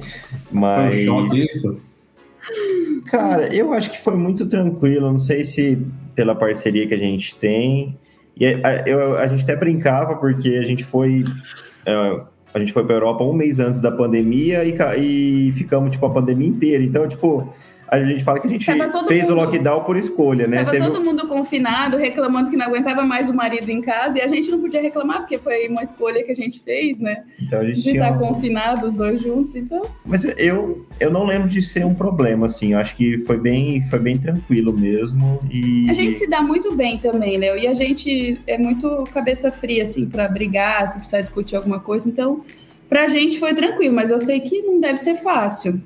Mas... 0.50 0.94
Foi 0.94 1.08
um 1.08 1.34
isso? 1.34 1.80
Cara, 3.06 3.54
eu 3.54 3.72
acho 3.72 3.90
que 3.90 4.00
foi 4.00 4.16
muito 4.16 4.46
tranquilo. 4.46 5.12
Não 5.12 5.20
sei 5.20 5.44
se 5.44 5.78
pela 6.14 6.34
parceria 6.34 6.86
que 6.86 6.94
a 6.94 6.98
gente 6.98 7.34
tem. 7.36 7.96
E 8.36 8.46
a, 8.46 8.82
eu, 8.86 9.16
a 9.16 9.26
gente 9.28 9.42
até 9.42 9.56
brincava 9.56 10.16
porque 10.16 10.48
a 10.50 10.62
gente 10.62 10.84
foi. 10.84 11.24
É, 11.86 12.20
a 12.54 12.58
gente 12.58 12.72
foi 12.72 12.84
para 12.84 12.96
Europa 12.96 13.24
um 13.24 13.32
mês 13.32 13.58
antes 13.58 13.80
da 13.80 13.90
pandemia 13.90 14.64
e, 14.64 14.74
e 14.98 15.52
ficamos 15.52 15.92
tipo 15.92 16.06
a 16.06 16.10
pandemia 16.10 16.48
inteira. 16.48 16.82
Então, 16.82 17.06
tipo, 17.08 17.52
a 17.90 18.04
gente 18.04 18.22
fala 18.22 18.38
que 18.38 18.46
a 18.46 18.50
gente 18.50 18.64
fez 19.06 19.22
mundo, 19.22 19.32
o 19.32 19.34
lockdown 19.36 19.84
por 19.84 19.96
escolha, 19.96 20.46
né? 20.46 20.58
Tava 20.58 20.72
Teve... 20.72 20.84
todo 20.84 21.02
mundo 21.02 21.26
confinado, 21.26 21.96
reclamando 21.96 22.50
que 22.50 22.56
não 22.56 22.66
aguentava 22.66 23.02
mais 23.02 23.30
o 23.30 23.34
marido 23.34 23.70
em 23.70 23.80
casa, 23.80 24.18
e 24.18 24.20
a 24.20 24.28
gente 24.28 24.50
não 24.50 24.60
podia 24.60 24.82
reclamar, 24.82 25.20
porque 25.20 25.38
foi 25.38 25.68
uma 25.68 25.82
escolha 25.82 26.22
que 26.22 26.30
a 26.32 26.34
gente 26.34 26.60
fez, 26.60 27.00
né? 27.00 27.24
Então 27.40 27.60
a 27.60 27.64
gente 27.64 27.82
de 27.82 27.90
estar 27.90 28.12
uma... 28.12 28.18
confinado, 28.18 28.86
os 28.86 28.96
dois 28.96 29.20
juntos, 29.20 29.56
então... 29.56 29.82
Mas 30.04 30.24
eu, 30.36 30.86
eu 31.00 31.10
não 31.10 31.24
lembro 31.24 31.48
de 31.48 31.62
ser 31.62 31.86
um 31.86 31.94
problema, 31.94 32.46
assim, 32.46 32.74
eu 32.74 32.78
acho 32.78 32.94
que 32.94 33.18
foi 33.20 33.38
bem, 33.38 33.82
foi 33.88 33.98
bem 33.98 34.18
tranquilo 34.18 34.72
mesmo, 34.72 35.40
e... 35.50 35.88
A 35.90 35.94
gente 35.94 36.18
se 36.18 36.26
dá 36.28 36.42
muito 36.42 36.74
bem 36.74 36.98
também, 36.98 37.38
Léo, 37.38 37.58
e 37.58 37.66
a 37.66 37.74
gente 37.74 38.38
é 38.46 38.58
muito 38.58 39.04
cabeça 39.12 39.50
fria, 39.50 39.82
assim, 39.82 40.06
para 40.06 40.28
brigar, 40.28 40.88
se 40.88 40.98
precisar 40.98 41.20
discutir 41.20 41.56
alguma 41.56 41.80
coisa, 41.80 42.08
então... 42.08 42.42
Pra 42.88 43.06
gente 43.06 43.38
foi 43.38 43.52
tranquilo, 43.52 43.94
mas 43.94 44.10
eu 44.10 44.18
sei 44.18 44.40
que 44.40 44.62
não 44.62 44.80
deve 44.80 44.96
ser 44.96 45.14
fácil. 45.14 45.78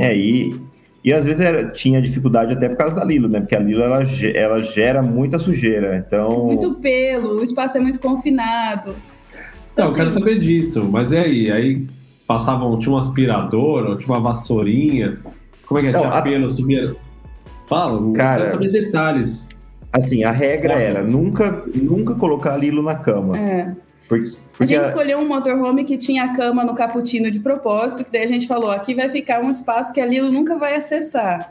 É, 0.00 0.16
e, 0.16 0.58
e 1.02 1.12
às 1.12 1.24
vezes 1.24 1.40
era, 1.40 1.70
tinha 1.70 2.00
dificuldade 2.00 2.52
até 2.52 2.68
por 2.68 2.76
causa 2.76 2.94
da 2.94 3.04
Lilo, 3.04 3.28
né? 3.28 3.40
Porque 3.40 3.56
a 3.56 3.58
Lilo 3.58 3.82
ela, 3.82 4.02
ela 4.34 4.60
gera 4.60 5.02
muita 5.02 5.38
sujeira. 5.38 5.96
Então. 5.96 6.46
Muito 6.46 6.78
pelo, 6.80 7.40
o 7.40 7.42
espaço 7.42 7.78
é 7.78 7.80
muito 7.80 7.98
confinado. 8.00 8.94
Então, 9.72 9.86
assim... 9.86 9.92
eu 9.92 9.96
quero 9.96 10.10
saber 10.10 10.38
disso. 10.38 10.84
Mas 10.84 11.10
e 11.12 11.16
aí? 11.16 11.50
Aí 11.50 11.86
passavam, 12.26 12.78
tinha 12.78 12.92
um 12.92 12.98
aspirador, 12.98 13.96
tinha 13.96 14.14
uma 14.14 14.20
vassourinha. 14.20 15.18
Como 15.66 15.80
é 15.80 15.82
que 15.82 15.88
é? 15.88 15.92
Não, 15.92 16.00
tinha 16.00 16.12
a... 16.12 16.22
pelo, 16.22 16.50
subia. 16.50 16.94
Fala, 17.66 18.12
Cara, 18.12 18.42
quero 18.42 18.52
saber 18.52 18.72
detalhes. 18.72 19.46
Assim, 19.92 20.22
a 20.22 20.30
regra 20.30 20.74
era 20.74 21.02
nunca, 21.02 21.64
nunca 21.74 22.14
colocar 22.14 22.54
a 22.54 22.56
Lilo 22.58 22.82
na 22.82 22.94
cama. 22.94 23.38
É. 23.38 23.74
Porque, 24.10 24.32
porque 24.50 24.64
a 24.64 24.66
gente 24.66 24.86
a... 24.86 24.88
escolheu 24.88 25.18
um 25.20 25.28
motorhome 25.28 25.84
que 25.84 25.96
tinha 25.96 26.34
cama 26.34 26.64
no 26.64 26.74
cappuccino 26.74 27.30
de 27.30 27.38
propósito, 27.38 28.04
que 28.04 28.10
daí 28.10 28.24
a 28.24 28.26
gente 28.26 28.48
falou, 28.48 28.72
aqui 28.72 28.92
vai 28.92 29.08
ficar 29.08 29.40
um 29.40 29.52
espaço 29.52 29.92
que 29.94 30.00
a 30.00 30.06
Lilo 30.06 30.32
nunca 30.32 30.58
vai 30.58 30.74
acessar. 30.74 31.50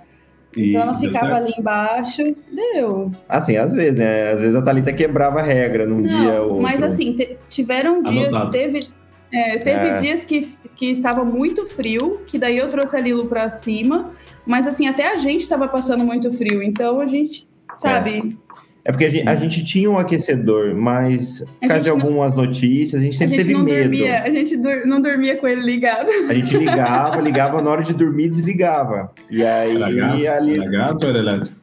E 0.58 0.72
então 0.72 0.82
ela 0.82 0.98
ficava 0.98 1.36
ali 1.36 1.54
embaixo, 1.58 2.22
deu. 2.52 3.10
Assim, 3.30 3.56
às 3.56 3.72
vezes, 3.72 3.98
né? 3.98 4.34
Às 4.34 4.42
vezes 4.42 4.56
a 4.56 4.62
Thalita 4.62 4.92
quebrava 4.92 5.40
a 5.40 5.42
regra 5.42 5.86
num 5.86 6.02
Não, 6.02 6.10
dia 6.10 6.42
ou 6.42 6.60
Mas 6.60 6.84
assim, 6.84 7.16
tiveram 7.48 8.04
dias, 8.04 8.28
Anotado. 8.28 8.52
teve, 8.52 8.88
é, 9.32 9.58
teve 9.58 9.88
é. 9.88 10.02
dias 10.02 10.26
que, 10.26 10.54
que 10.76 10.88
estava 10.92 11.24
muito 11.24 11.66
frio, 11.66 12.20
que 12.28 12.38
daí 12.38 12.58
eu 12.58 12.68
trouxe 12.68 12.98
a 12.98 13.00
Lilo 13.00 13.28
para 13.28 13.48
cima, 13.48 14.12
mas 14.46 14.68
assim, 14.68 14.86
até 14.86 15.08
a 15.08 15.16
gente 15.16 15.42
estava 15.42 15.66
passando 15.66 16.04
muito 16.04 16.30
frio, 16.34 16.62
então 16.62 17.00
a 17.00 17.06
gente, 17.06 17.48
sabe, 17.78 18.18
É 18.18 18.49
porque 18.92 19.06
a 19.06 19.10
gente, 19.10 19.28
a 19.28 19.36
gente, 19.36 19.64
tinha 19.64 19.90
um 19.90 19.98
aquecedor, 19.98 20.74
mas 20.76 21.44
por 21.60 21.68
causa 21.68 21.84
de 21.84 21.90
algumas 21.90 22.36
não, 22.36 22.46
notícias, 22.46 23.02
a 23.02 23.04
gente 23.04 23.18
sempre 23.18 23.36
a 23.36 23.38
gente 23.44 23.48
teve 23.48 23.64
medo. 23.64 23.90
Dormia, 23.90 24.24
a 24.24 24.30
gente 24.30 24.58
dur, 24.58 24.86
não 24.86 25.02
dormia 25.02 25.38
com 25.38 25.48
ele 25.48 25.62
ligado. 25.62 26.10
A 26.30 26.34
gente 26.34 26.58
ligava, 26.58 27.22
ligava 27.22 27.62
na 27.62 27.70
hora 27.70 27.84
de 27.84 27.94
dormir 27.94 28.26
e 28.26 28.30
desligava. 28.30 29.12
E 29.30 29.44
aí 29.44 29.76
era 29.76 29.92
gás, 29.92 30.28
ali. 30.28 30.60
Era 30.60 30.72
gás 30.72 31.04
ou 31.04 31.10
era 31.10 31.20
elétrico? 31.20 31.56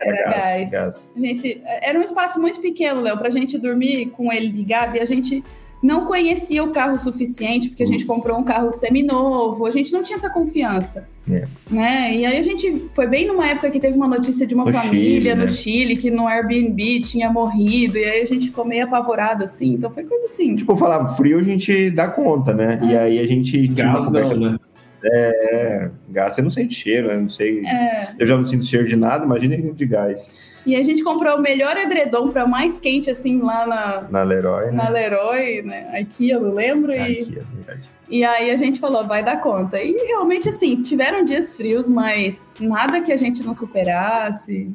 Era, 0.00 0.16
era 0.16 0.30
gás. 0.30 0.70
gás. 0.70 1.10
A 1.14 1.20
gente, 1.20 1.62
era 1.64 1.98
um 1.98 2.02
espaço 2.02 2.40
muito 2.40 2.60
pequeno, 2.60 3.00
Léo, 3.00 3.18
pra 3.18 3.30
gente 3.30 3.58
dormir 3.58 4.06
com 4.10 4.32
ele 4.32 4.48
ligado 4.48 4.96
e 4.96 5.00
a 5.00 5.04
gente 5.04 5.42
não 5.82 6.06
conhecia 6.06 6.62
o 6.62 6.70
carro 6.70 6.98
suficiente, 6.98 7.68
porque 7.68 7.82
a 7.82 7.86
gente 7.86 8.06
uhum. 8.06 8.14
comprou 8.14 8.38
um 8.38 8.44
carro 8.44 8.72
seminovo, 8.72 9.66
a 9.66 9.70
gente 9.70 9.92
não 9.92 10.02
tinha 10.02 10.16
essa 10.16 10.30
confiança. 10.30 11.08
É. 11.30 11.44
Né? 11.70 12.16
E 12.16 12.26
aí 12.26 12.36
a 12.36 12.42
gente 12.42 12.88
foi 12.94 13.06
bem 13.06 13.26
numa 13.26 13.46
época 13.46 13.70
que 13.70 13.80
teve 13.80 13.96
uma 13.96 14.08
notícia 14.08 14.46
de 14.46 14.54
uma 14.54 14.64
no 14.64 14.72
família 14.72 15.32
Chile, 15.32 15.34
no 15.34 15.40
né? 15.42 15.46
Chile 15.46 15.96
que 15.96 16.10
no 16.10 16.26
Airbnb 16.26 17.00
tinha 17.00 17.30
morrido, 17.30 17.96
e 17.96 18.04
aí 18.04 18.22
a 18.22 18.26
gente 18.26 18.46
ficou 18.46 18.64
meio 18.64 18.84
apavorado 18.84 19.44
assim, 19.44 19.74
então 19.74 19.90
foi 19.90 20.04
coisa 20.04 20.26
assim. 20.26 20.54
Tipo, 20.56 20.76
falar 20.76 21.06
frio 21.08 21.38
a 21.38 21.42
gente 21.42 21.90
dá 21.90 22.08
conta, 22.08 22.52
né? 22.52 22.78
É. 22.82 22.86
E 22.86 22.96
aí 22.96 23.18
a 23.18 23.26
gente. 23.26 23.68
Gás 23.68 24.10
não, 24.10 24.36
né? 24.36 24.58
É, 25.02 25.90
gás 26.10 26.34
você 26.34 26.42
não 26.42 26.50
sente 26.50 26.74
cheiro, 26.74 27.08
né? 27.08 27.16
Não 27.16 27.28
sei. 27.28 27.64
É. 27.64 28.08
Eu 28.18 28.26
já 28.26 28.36
não 28.36 28.44
sinto 28.44 28.66
cheiro 28.66 28.86
de 28.86 28.96
nada, 28.96 29.24
imagina 29.24 29.56
de 29.56 29.86
gás. 29.86 30.49
E 30.64 30.76
a 30.76 30.82
gente 30.82 31.02
comprou 31.02 31.36
o 31.36 31.40
melhor 31.40 31.76
edredom 31.76 32.28
para 32.28 32.46
mais 32.46 32.78
quente, 32.78 33.10
assim, 33.10 33.40
lá 33.40 33.66
na... 33.66 34.02
Na 34.10 34.22
Leroy, 34.22 34.66
né? 34.66 34.72
Na 34.72 34.88
Leroy, 34.88 35.62
né? 35.62 36.00
IKEA, 36.00 36.38
não 36.38 36.52
lembro. 36.52 36.92
E, 36.92 37.22
IKEA, 37.22 37.46
verdade. 37.54 37.90
E 38.10 38.24
aí 38.24 38.50
a 38.50 38.56
gente 38.56 38.80
falou, 38.80 39.06
vai 39.06 39.22
dar 39.22 39.40
conta. 39.40 39.80
E 39.80 39.92
realmente, 40.06 40.48
assim, 40.48 40.82
tiveram 40.82 41.24
dias 41.24 41.54
frios, 41.54 41.88
mas 41.88 42.50
nada 42.60 43.00
que 43.00 43.12
a 43.12 43.16
gente 43.16 43.42
não 43.42 43.54
superasse. 43.54 44.70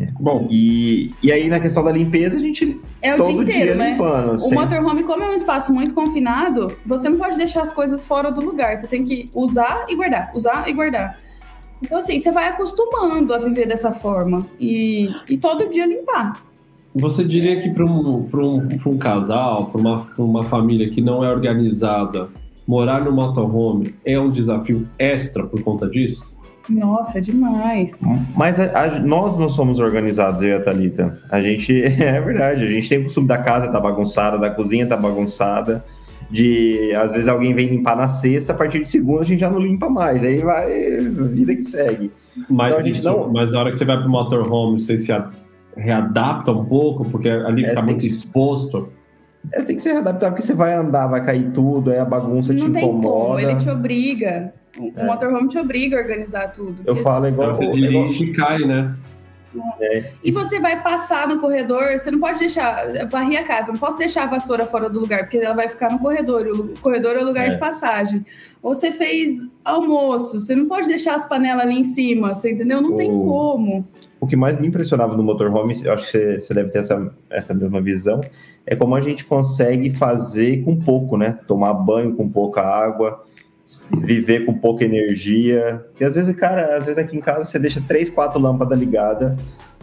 É. 0.00 0.06
Bom, 0.18 0.48
e, 0.50 1.10
e 1.22 1.30
aí 1.30 1.48
na 1.48 1.60
questão 1.60 1.84
da 1.84 1.92
limpeza, 1.92 2.38
a 2.38 2.40
gente 2.40 2.80
é 3.02 3.14
o 3.14 3.18
todo 3.18 3.44
dia, 3.44 3.54
inteiro, 3.54 3.64
dia 3.66 3.74
né? 3.74 3.90
limpando. 3.90 4.34
O 4.34 4.38
sempre. 4.38 4.56
motorhome, 4.56 5.04
como 5.04 5.22
é 5.22 5.30
um 5.30 5.34
espaço 5.34 5.74
muito 5.74 5.92
confinado, 5.92 6.74
você 6.86 7.10
não 7.10 7.18
pode 7.18 7.36
deixar 7.36 7.60
as 7.60 7.72
coisas 7.72 8.06
fora 8.06 8.32
do 8.32 8.40
lugar. 8.40 8.78
Você 8.78 8.86
tem 8.86 9.04
que 9.04 9.28
usar 9.34 9.84
e 9.90 9.94
guardar, 9.94 10.32
usar 10.34 10.66
e 10.66 10.72
guardar. 10.72 11.18
Então, 11.82 11.98
assim, 11.98 12.18
você 12.18 12.30
vai 12.30 12.48
acostumando 12.48 13.32
a 13.32 13.38
viver 13.38 13.66
dessa 13.66 13.90
forma 13.90 14.46
e, 14.58 15.10
e 15.28 15.36
todo 15.38 15.68
dia 15.68 15.86
limpar. 15.86 16.42
Você 16.94 17.24
diria 17.24 17.60
que 17.62 17.72
para 17.72 17.86
um, 17.86 18.26
um, 18.32 18.68
um 18.86 18.98
casal, 18.98 19.66
para 19.66 19.80
uma, 19.80 20.06
uma 20.18 20.42
família 20.42 20.90
que 20.90 21.00
não 21.00 21.24
é 21.24 21.30
organizada, 21.30 22.28
morar 22.66 23.02
no 23.02 23.12
motorhome 23.12 23.94
é 24.04 24.18
um 24.18 24.26
desafio 24.26 24.86
extra 24.98 25.46
por 25.46 25.62
conta 25.62 25.88
disso? 25.88 26.34
Nossa, 26.68 27.18
é 27.18 27.20
demais. 27.20 27.92
Mas 28.36 28.60
a, 28.60 28.84
a, 28.84 28.98
nós 29.00 29.36
não 29.36 29.48
somos 29.48 29.78
organizados, 29.78 30.42
eu 30.42 30.50
e 30.50 30.52
a 30.52 30.60
Thalita. 30.60 31.20
A 31.30 31.40
gente, 31.42 31.82
é 31.82 32.20
verdade, 32.20 32.64
a 32.64 32.70
gente 32.70 32.88
tem 32.88 32.98
o 32.98 33.04
costume 33.04 33.26
da 33.26 33.38
casa 33.38 33.68
tá 33.68 33.80
bagunçada, 33.80 34.38
da 34.38 34.50
cozinha 34.50 34.86
tá 34.86 34.96
bagunçada 34.96 35.84
de 36.30 36.94
às 36.94 37.12
vezes 37.12 37.28
alguém 37.28 37.54
vem 37.54 37.68
limpar 37.68 37.96
na 37.96 38.08
sexta, 38.08 38.52
a 38.52 38.56
partir 38.56 38.82
de 38.82 38.90
segunda 38.90 39.22
a 39.22 39.24
gente 39.24 39.40
já 39.40 39.50
não 39.50 39.58
limpa 39.58 39.88
mais, 39.88 40.24
aí 40.24 40.40
vai 40.40 41.00
vida 41.00 41.54
que 41.54 41.64
segue. 41.64 42.10
Mas, 42.48 42.74
então, 42.74 42.86
isso, 42.86 43.08
não... 43.08 43.32
mas 43.32 43.52
na 43.52 43.60
hora 43.60 43.70
que 43.70 43.76
você 43.76 43.84
vai 43.84 43.98
para 43.98 44.06
o 44.06 44.10
motorhome, 44.10 44.80
você 44.80 44.96
se 44.96 45.12
readapta 45.76 46.52
um 46.52 46.64
pouco, 46.64 47.08
porque 47.10 47.28
ali 47.28 47.64
é, 47.64 47.70
fica 47.70 47.82
muito 47.82 48.00
que... 48.00 48.06
exposto. 48.06 48.88
É, 49.52 49.60
você 49.60 49.68
tem 49.68 49.76
que 49.76 49.82
se 49.82 49.92
readaptar, 49.92 50.30
porque 50.30 50.42
você 50.42 50.54
vai 50.54 50.74
andar, 50.74 51.06
vai 51.08 51.24
cair 51.24 51.50
tudo, 51.52 51.90
aí 51.90 51.98
a 51.98 52.04
bagunça 52.04 52.52
não 52.52 52.60
te 52.60 52.66
incomoda. 52.66 53.08
Como, 53.08 53.40
ele 53.40 53.56
te 53.56 53.70
obriga. 53.70 54.52
O 54.78 54.92
é. 54.94 55.04
motorhome 55.04 55.48
te 55.48 55.58
obriga 55.58 55.96
a 55.96 56.00
organizar 56.00 56.52
tudo. 56.52 56.82
Eu 56.84 56.96
falo 56.96 57.26
igual... 57.26 57.56
Você 57.56 57.66
dirige 57.70 58.24
e 58.24 58.32
cai, 58.32 58.58
né? 58.60 58.94
É, 59.80 60.12
e 60.22 60.30
você 60.30 60.60
vai 60.60 60.80
passar 60.80 61.26
no 61.26 61.40
corredor, 61.40 61.98
você 61.98 62.10
não 62.10 62.20
pode 62.20 62.38
deixar, 62.38 63.08
varrer 63.08 63.40
a 63.40 63.44
casa, 63.44 63.72
não 63.72 63.78
posso 63.78 63.98
deixar 63.98 64.24
a 64.24 64.26
vassoura 64.26 64.66
fora 64.66 64.88
do 64.88 65.00
lugar, 65.00 65.20
porque 65.20 65.38
ela 65.38 65.54
vai 65.54 65.68
ficar 65.68 65.90
no 65.90 65.98
corredor, 65.98 66.46
o 66.46 66.80
corredor 66.80 67.16
é 67.16 67.18
o 67.18 67.24
lugar 67.24 67.48
é. 67.48 67.50
de 67.50 67.58
passagem. 67.58 68.24
Ou 68.62 68.74
você 68.74 68.92
fez 68.92 69.40
almoço, 69.64 70.40
você 70.40 70.54
não 70.54 70.66
pode 70.66 70.86
deixar 70.86 71.14
as 71.14 71.28
panelas 71.28 71.64
ali 71.64 71.80
em 71.80 71.84
cima, 71.84 72.34
você 72.34 72.52
entendeu? 72.52 72.80
Não 72.80 72.92
o... 72.92 72.96
tem 72.96 73.10
como. 73.10 73.84
O 74.20 74.26
que 74.26 74.36
mais 74.36 74.60
me 74.60 74.68
impressionava 74.68 75.16
no 75.16 75.22
motorhome, 75.22 75.74
eu 75.82 75.94
acho 75.94 76.12
que 76.12 76.40
você, 76.40 76.54
deve 76.54 76.68
ter 76.68 76.80
essa, 76.80 77.10
essa 77.30 77.54
mesma 77.54 77.80
visão, 77.80 78.20
é 78.66 78.76
como 78.76 78.94
a 78.94 79.00
gente 79.00 79.24
consegue 79.24 79.90
fazer 79.90 80.62
com 80.62 80.76
pouco, 80.76 81.16
né? 81.16 81.38
Tomar 81.46 81.72
banho 81.72 82.14
com 82.14 82.28
pouca 82.28 82.60
água, 82.60 83.24
viver 84.02 84.44
com 84.44 84.54
pouca 84.54 84.84
energia. 84.84 85.84
E 85.98 86.04
às 86.04 86.14
vezes, 86.14 86.34
cara, 86.36 86.76
às 86.76 86.84
vezes 86.84 86.98
aqui 86.98 87.16
em 87.16 87.20
casa 87.20 87.44
você 87.44 87.58
deixa 87.58 87.82
três, 87.86 88.10
quatro 88.10 88.40
lâmpadas 88.40 88.78
ligadas 88.78 89.36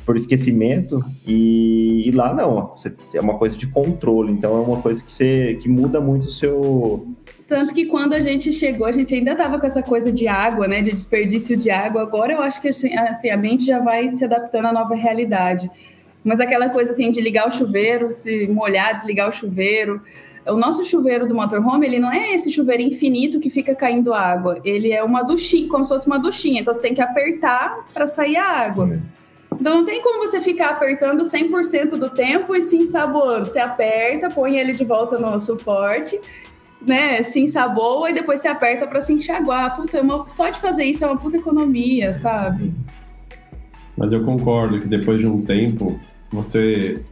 por 0.06 0.16
esquecimento 0.16 1.04
e, 1.28 2.08
e 2.08 2.12
lá 2.12 2.34
não, 2.34 2.74
é 3.14 3.20
uma 3.20 3.38
coisa 3.38 3.58
de 3.58 3.68
controle, 3.68 4.32
então 4.32 4.56
é 4.56 4.62
uma 4.62 4.82
coisa 4.82 5.04
que 5.04 5.12
você 5.12 5.56
que 5.62 5.68
muda 5.68 6.00
muito 6.00 6.28
o 6.28 6.32
seu 6.32 7.06
tanto 7.46 7.74
que 7.74 7.86
quando 7.86 8.14
a 8.14 8.20
gente 8.20 8.52
chegou, 8.52 8.86
a 8.86 8.92
gente 8.92 9.16
ainda 9.16 9.34
tava 9.34 9.58
com 9.58 9.66
essa 9.66 9.82
coisa 9.82 10.12
de 10.12 10.28
água, 10.28 10.68
né, 10.68 10.82
de 10.82 10.92
desperdício 10.92 11.56
de 11.56 11.70
água. 11.70 12.02
Agora 12.02 12.34
eu 12.34 12.42
acho 12.42 12.62
que 12.62 12.68
assim, 12.68 12.94
assim 12.94 13.30
a 13.30 13.38
mente 13.38 13.66
já 13.66 13.80
vai 13.80 14.10
se 14.10 14.24
adaptando 14.26 14.66
à 14.66 14.74
nova 14.74 14.96
realidade. 14.96 15.72
Mas 16.26 16.42
aquela 16.42 16.68
coisa 16.68 16.92
assim 16.92 17.10
de 17.10 17.22
ligar 17.22 17.48
o 17.48 17.52
chuveiro, 17.52 18.12
se 18.12 18.48
molhar, 18.48 18.96
desligar 18.96 19.30
o 19.30 19.32
chuveiro, 19.32 20.02
o 20.48 20.58
nosso 20.58 20.84
chuveiro 20.84 21.28
do 21.28 21.36
motorhome, 21.36 21.86
ele 21.86 22.00
não 22.00 22.12
é 22.12 22.34
esse 22.34 22.52
chuveiro 22.52 22.82
infinito 22.84 23.40
que 23.40 23.50
fica 23.50 23.76
caindo 23.76 24.14
água. 24.14 24.60
Ele 24.64 24.92
é 24.92 25.04
uma 25.04 25.24
duchinha, 25.24 25.68
como 25.70 25.84
se 25.84 25.90
fosse 25.90 26.08
uma 26.08 26.18
duchinha. 26.18 26.62
Então 26.62 26.74
você 26.74 26.82
tem 26.82 26.94
que 26.94 27.02
apertar 27.02 27.86
para 27.94 28.08
sair 28.08 28.38
a 28.38 28.46
água. 28.46 29.00
Então 29.60 29.78
não 29.78 29.86
tem 29.86 30.02
como 30.02 30.20
você 30.20 30.40
ficar 30.40 30.70
apertando 30.70 31.24
100% 31.24 31.98
do 31.98 32.10
tempo 32.10 32.56
e 32.56 32.62
se 32.62 32.78
ensaboando. 32.78 33.46
Você 33.46 33.60
aperta, 33.60 34.30
põe 34.30 34.58
ele 34.58 34.74
de 34.74 34.86
volta 34.86 35.18
no 35.18 35.40
suporte, 35.40 36.20
né? 36.86 37.24
Se 37.24 37.40
ensaboa 37.40 38.10
e 38.10 38.14
depois 38.14 38.42
você 38.42 38.48
aperta 38.48 38.86
para 38.86 39.02
se 39.02 39.14
enxaguar. 39.14 39.76
Puta, 39.76 39.98
é 39.98 40.02
uma... 40.02 40.28
só 40.28 40.50
de 40.50 40.60
fazer 40.60 40.86
isso 40.86 41.04
é 41.04 41.08
uma 41.08 41.18
puta 41.18 41.38
economia, 41.38 42.14
sabe? 42.14 42.74
Mas 43.98 44.12
eu 44.12 44.24
concordo 44.24 44.80
que 44.80 44.88
depois 44.88 45.20
de 45.20 45.26
um 45.26 45.42
tempo, 45.42 46.00
você. 46.30 47.04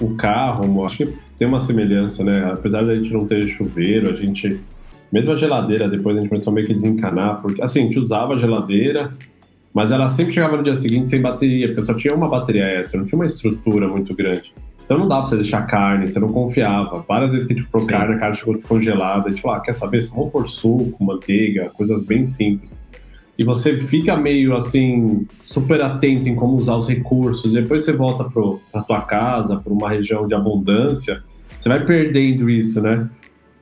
O 0.00 0.14
carro, 0.16 0.84
acho 0.84 0.98
que 0.98 1.14
tem 1.38 1.46
uma 1.48 1.60
semelhança, 1.60 2.22
né? 2.22 2.50
Apesar 2.52 2.82
da 2.82 2.94
gente 2.94 3.12
não 3.12 3.26
ter 3.26 3.48
chuveiro, 3.48 4.10
a 4.10 4.16
gente. 4.16 4.60
Mesmo 5.12 5.30
a 5.30 5.36
geladeira, 5.36 5.88
depois 5.88 6.16
a 6.16 6.20
gente 6.20 6.28
começou 6.28 6.52
meio 6.52 6.66
que 6.66 6.74
desencanar, 6.74 7.40
porque 7.40 7.62
assim, 7.62 7.80
a 7.80 7.82
gente 7.84 7.98
usava 8.00 8.34
a 8.34 8.38
geladeira, 8.38 9.12
mas 9.72 9.92
ela 9.92 10.10
sempre 10.10 10.32
chegava 10.32 10.56
no 10.56 10.62
dia 10.64 10.74
seguinte 10.74 11.08
sem 11.08 11.20
bateria, 11.20 11.68
porque 11.68 11.84
só 11.84 11.94
tinha 11.94 12.14
uma 12.14 12.28
bateria 12.28 12.64
extra, 12.64 12.98
não 12.98 13.06
tinha 13.06 13.18
uma 13.18 13.26
estrutura 13.26 13.86
muito 13.86 14.12
grande. 14.14 14.52
Então 14.84 14.98
não 14.98 15.06
dá 15.06 15.18
pra 15.18 15.28
você 15.28 15.36
deixar 15.36 15.62
carne, 15.62 16.08
você 16.08 16.18
não 16.18 16.28
confiava. 16.28 17.04
Várias 17.08 17.30
vezes 17.30 17.46
que 17.46 17.52
a 17.52 17.56
gente 17.56 17.66
comprou 17.66 17.86
carne, 17.86 18.14
a 18.16 18.18
carne 18.18 18.36
chegou 18.36 18.54
descongelada, 18.54 19.28
a 19.28 19.30
gente 19.30 19.40
falou, 19.40 19.56
ah, 19.56 19.60
quer 19.60 19.72
saber? 19.72 20.04
Vamos 20.06 20.30
pôr 20.30 20.48
suco, 20.48 21.04
manteiga, 21.04 21.70
coisas 21.70 22.04
bem 22.04 22.26
simples 22.26 22.73
e 23.38 23.44
você 23.44 23.78
fica 23.78 24.16
meio 24.16 24.56
assim 24.56 25.26
super 25.46 25.80
atento 25.82 26.28
em 26.28 26.36
como 26.36 26.56
usar 26.56 26.76
os 26.76 26.88
recursos. 26.88 27.52
Depois 27.52 27.84
você 27.84 27.92
volta 27.92 28.24
para 28.24 28.82
tua 28.82 29.00
casa, 29.02 29.56
para 29.56 29.72
uma 29.72 29.90
região 29.90 30.20
de 30.22 30.34
abundância, 30.34 31.22
você 31.58 31.68
vai 31.68 31.84
perdendo 31.84 32.48
isso, 32.48 32.80
né? 32.80 33.08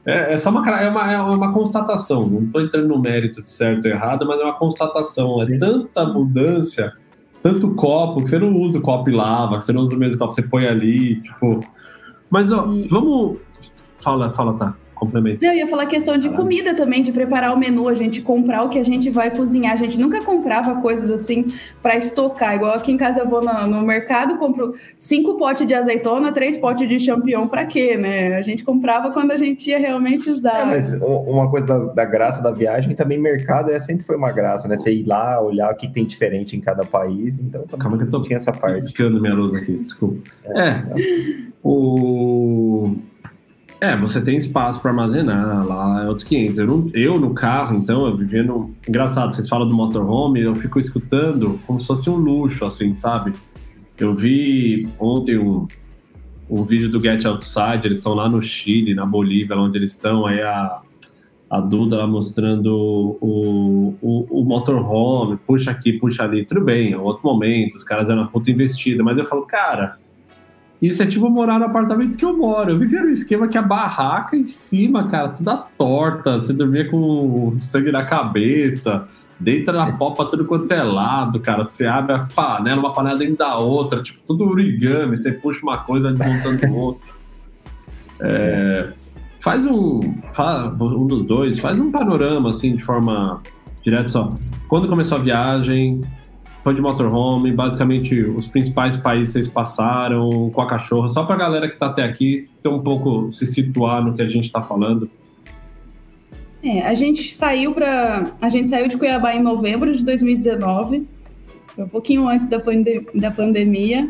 É, 0.07 0.35
é 0.35 0.37
só 0.37 0.51
uma, 0.51 0.69
é 0.81 0.89
uma, 0.89 1.13
é 1.13 1.21
uma 1.21 1.53
constatação. 1.53 2.29
Não 2.29 2.43
estou 2.43 2.61
entrando 2.61 2.89
no 2.89 2.99
mérito 3.01 3.43
de 3.43 3.51
certo 3.51 3.87
ou 3.87 3.91
errado, 3.91 4.27
mas 4.27 4.41
é 4.41 4.45
uma 4.45 4.55
constatação. 4.55 5.43
É 5.43 5.59
tanta 5.59 6.03
abundância, 6.03 6.93
tanto 7.41 7.75
copo 7.75 8.23
que 8.23 8.29
você 8.29 8.39
não 8.39 8.55
usa 8.55 8.79
o 8.79 8.83
copo 8.83 9.09
e 9.09 9.13
lava, 9.13 9.59
você 9.59 9.73
não 9.73 9.83
usa 9.83 9.97
o 9.97 9.99
mesmo 9.99 10.19
copo, 10.19 10.35
você 10.35 10.43
põe 10.43 10.67
ali, 10.67 11.21
tipo. 11.21 11.61
Mas 12.31 12.53
ó, 12.53 12.67
vamos. 12.89 13.39
Fala, 14.01 14.31
fala, 14.31 14.55
tá 14.55 14.75
complemento. 15.03 15.45
Eu 15.45 15.53
ia 15.53 15.67
falar 15.67 15.87
questão 15.87 16.17
de 16.17 16.29
comida 16.31 16.75
também, 16.75 17.03
de 17.03 17.11
preparar 17.11 17.53
o 17.53 17.59
menu, 17.59 17.89
a 17.89 17.95
gente 17.95 18.23
comprar 18.23 18.63
o 18.63 18.69
que 18.69 18.79
a 18.79 18.85
gente 18.85 19.11
vai 19.11 19.31
cozinhar. 19.31 19.73
A 19.73 19.77
gente 19.77 19.99
nunca 19.99 20.23
comprava 20.23 20.81
coisas 20.81 21.11
assim 21.11 21.47
para 21.83 21.97
estocar. 21.97 22.55
Igual 22.55 22.75
aqui 22.75 22.93
em 22.93 22.97
casa 22.97 23.21
eu 23.21 23.29
vou 23.29 23.43
no, 23.43 23.67
no, 23.67 23.83
mercado, 23.83 24.39
compro 24.39 24.75
cinco 24.99 25.37
potes 25.37 25.67
de 25.67 25.75
azeitona, 25.75 26.33
três 26.33 26.57
potes 26.57 26.89
de 26.89 27.01
champignon, 27.01 27.49
para 27.49 27.67
quê, 27.67 27.97
né? 27.97 28.37
A 28.37 28.43
gente 28.43 28.65
comprava 28.65 29.11
quando 29.11 29.33
a 29.33 29.37
gente 29.37 29.69
ia 29.69 29.79
realmente 29.79 30.31
usar. 30.31 30.61
É, 30.61 30.65
mas 30.67 30.93
uma 31.03 31.51
coisa 31.51 31.67
da, 31.67 31.79
da, 31.87 32.05
graça 32.05 32.43
da 32.43 32.53
viagem 32.53 32.95
também, 32.95 33.19
mercado 33.19 33.71
é, 33.71 33.81
sempre 33.81 34.05
foi 34.05 34.17
uma 34.17 34.31
graça, 34.31 34.69
né? 34.69 34.77
Você 34.77 34.93
ir 34.93 35.05
lá, 35.05 35.41
olhar 35.43 35.73
o 35.73 35.77
que 35.77 35.89
tem 35.89 36.05
diferente 36.05 36.57
em 36.57 36.61
cada 36.61 36.85
país, 36.85 37.41
então 37.41 37.63
também 37.63 37.79
Calma 37.83 37.99
que 37.99 38.05
eu 38.05 38.11
tô 38.11 38.23
tinha 38.23 38.37
essa 38.37 38.53
parte. 38.53 38.83
Piscando 38.83 39.21
minha 39.21 39.35
luz 39.35 39.55
aqui, 39.55 39.73
desculpa. 39.79 40.19
É, 40.45 40.69
é. 40.69 40.85
o 41.63 42.32
é, 43.83 43.97
você 43.97 44.23
tem 44.23 44.37
espaço 44.37 44.81
para 44.81 44.93
armazenar, 44.93 45.67
lá 45.67 46.05
é 46.05 46.09
outros 46.09 46.23
500. 46.23 46.59
Eu, 46.59 46.91
eu, 46.95 47.19
no 47.19 47.35
carro, 47.35 47.77
então, 47.77 48.07
eu 48.07 48.17
vivia 48.17 48.45
no... 48.45 48.73
Engraçado, 48.89 49.35
vocês 49.35 49.49
falam 49.49 49.67
do 49.67 49.75
motorhome, 49.75 50.41
eu 50.41 50.55
fico 50.55 50.79
escutando 50.79 51.59
como 51.67 51.81
se 51.81 51.89
fosse 51.89 52.09
um 52.09 52.15
luxo, 52.15 52.65
assim, 52.65 52.95
sabe? 52.95 53.33
Eu 53.99 54.15
vi 54.15 54.89
ontem 55.01 55.37
um, 55.37 55.67
um 56.49 56.65
vídeo 56.65 56.89
do 56.89 57.01
Get 57.01 57.25
Outside, 57.25 57.81
eles 57.83 57.99
estão 57.99 58.15
lá 58.15 58.29
no 58.29 58.41
Chile, 58.41 58.95
na 58.95 59.05
Bolívia, 59.05 59.57
lá 59.57 59.63
onde 59.63 59.79
eles 59.79 59.91
estão, 59.91 60.27
aí 60.27 60.41
a, 60.41 60.81
a 61.51 61.61
Duda 61.61 61.97
lá 61.97 62.07
mostrando 62.07 63.17
o, 63.21 63.97
o, 64.01 64.43
o 64.43 64.45
motorhome, 64.45 65.39
puxa 65.45 65.73
aqui, 65.73 65.95
puxa 65.95 66.23
ali, 66.23 66.45
tudo 66.45 66.61
bem, 66.61 66.93
é 66.93 66.97
outro 66.97 67.25
momento, 67.25 67.75
os 67.75 67.83
caras 67.83 68.09
eram 68.09 68.23
uma 68.23 68.29
puta 68.29 68.49
investida, 68.49 69.03
mas 69.03 69.19
eu 69.19 69.25
falo, 69.25 69.43
cara 69.43 70.01
Isso 70.83 71.01
é 71.01 71.07
tipo 71.07 71.31
morar 71.31 71.61
no 71.61 71.67
apartamento 71.67 72.17
que 72.17 72.25
eu 72.25 72.37
moro. 72.37 72.73
Eu 72.73 72.79
vivia 72.79 73.05
no 73.05 73.11
esquema 73.11 73.47
que 73.47 73.57
a 73.57 73.63
barraca 73.63 74.37
em 74.37 74.45
cima, 74.45 75.07
cara, 75.07 75.29
toda 75.29 75.57
torta. 75.57 76.41
Você 76.41 76.53
dormia 76.53 76.91
com 76.91 77.57
sangue 77.61 77.93
na 77.93 78.05
cabeça. 78.05 79.07
Deita 79.39 79.71
na 79.71 79.93
popa 79.93 80.25
tudo 80.25 80.45
quanto 80.45 80.73
é 80.73 80.83
lado, 80.83 81.39
cara. 81.39 81.63
Você 81.63 81.87
abre 81.87 82.17
a 82.17 82.27
panela, 82.35 82.81
uma 82.81 82.93
panela 82.93 83.17
dentro 83.17 83.37
da 83.37 83.57
outra. 83.59 84.03
Tipo, 84.03 84.19
tudo 84.27 84.45
origami. 84.45 85.17
Você 85.17 85.31
puxa 85.31 85.61
uma 85.63 85.79
coisa 85.79 86.11
desmontando 86.11 86.75
outra. 86.75 87.09
É, 88.25 88.93
faz 89.41 89.67
um... 89.67 89.99
Um 90.81 91.07
dos 91.09 91.25
dois. 91.25 91.59
Faz 91.59 91.81
um 91.81 91.91
panorama, 91.91 92.51
assim, 92.51 92.77
de 92.77 92.83
forma 92.85 93.43
direta 93.83 94.07
só. 94.07 94.31
Quando 94.69 94.87
começou 94.87 95.19
a 95.19 95.21
viagem 95.21 96.03
foi 96.63 96.75
de 96.75 96.81
motorhome, 96.81 97.51
basicamente 97.53 98.15
os 98.23 98.47
principais 98.47 98.97
países 98.97 99.33
vocês 99.33 99.49
passaram 99.49 100.51
com 100.51 100.61
a 100.61 100.67
cachorra, 100.67 101.09
só 101.09 101.25
para 101.25 101.35
a 101.35 101.39
galera 101.39 101.67
que 101.67 101.75
está 101.75 101.87
até 101.87 102.03
aqui 102.03 102.45
ter 102.63 102.69
um 102.69 102.79
pouco 102.79 103.33
se 103.33 103.47
situar 103.47 104.03
no 104.03 104.15
que 104.15 104.23
a 104.23 104.29
gente 104.29 104.45
está 104.45 104.61
falando. 104.61 105.11
É, 106.63 106.83
a 106.83 106.95
gente 106.95 107.35
saiu 107.35 107.73
para 107.73 108.31
a 108.41 108.49
gente 108.49 108.71
saiu 108.71 108.87
de 108.87 108.97
Cuiabá 108.97 109.35
em 109.35 109.43
novembro 109.43 109.93
de 109.93 110.05
2019, 110.05 111.03
um 111.77 111.89
pouquinho 111.89 112.29
antes 112.29 112.49
da, 112.49 112.61
pande 112.61 113.05
da 113.13 113.33
pandemia, 113.33 114.09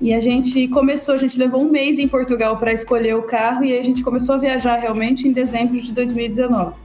e 0.00 0.12
a 0.12 0.18
gente 0.18 0.66
começou, 0.66 1.14
a 1.14 1.18
gente 1.18 1.38
levou 1.38 1.62
um 1.62 1.70
mês 1.70 2.00
em 2.00 2.08
Portugal 2.08 2.56
para 2.56 2.72
escolher 2.72 3.14
o 3.14 3.22
carro 3.22 3.64
e 3.64 3.78
a 3.78 3.82
gente 3.84 4.02
começou 4.02 4.34
a 4.34 4.38
viajar 4.38 4.76
realmente 4.78 5.28
em 5.28 5.32
dezembro 5.32 5.80
de 5.80 5.92
2019. 5.92 6.81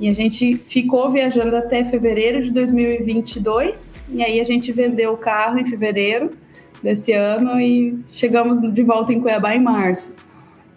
E 0.00 0.08
a 0.08 0.14
gente 0.14 0.56
ficou 0.56 1.10
viajando 1.10 1.54
até 1.56 1.84
fevereiro 1.84 2.42
de 2.42 2.50
2022, 2.50 4.02
e 4.08 4.22
aí 4.22 4.40
a 4.40 4.44
gente 4.44 4.72
vendeu 4.72 5.12
o 5.12 5.16
carro 5.16 5.58
em 5.58 5.64
fevereiro 5.64 6.32
desse 6.82 7.12
ano 7.12 7.60
e 7.60 7.98
chegamos 8.10 8.60
de 8.60 8.82
volta 8.82 9.12
em 9.12 9.20
Cuiabá 9.20 9.54
em 9.54 9.62
março. 9.62 10.16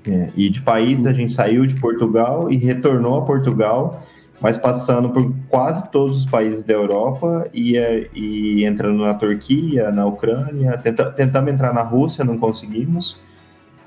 É, 0.07 0.29
e 0.35 0.49
de 0.49 0.61
país 0.61 1.05
a 1.05 1.13
gente 1.13 1.33
saiu 1.33 1.65
de 1.65 1.75
Portugal 1.75 2.51
e 2.51 2.57
retornou 2.57 3.15
a 3.15 3.21
Portugal, 3.23 4.03
mas 4.39 4.55
passando 4.55 5.09
por 5.09 5.33
quase 5.49 5.89
todos 5.89 6.17
os 6.17 6.25
países 6.25 6.63
da 6.63 6.73
Europa 6.73 7.49
e, 7.51 7.75
e 8.13 8.63
entrando 8.63 9.01
na 9.01 9.15
Turquia, 9.15 9.89
na 9.89 10.05
Ucrânia, 10.05 10.77
tenta, 10.77 11.11
tentamos 11.11 11.51
entrar 11.51 11.73
na 11.73 11.81
Rússia, 11.81 12.23
não 12.23 12.37
conseguimos. 12.37 13.19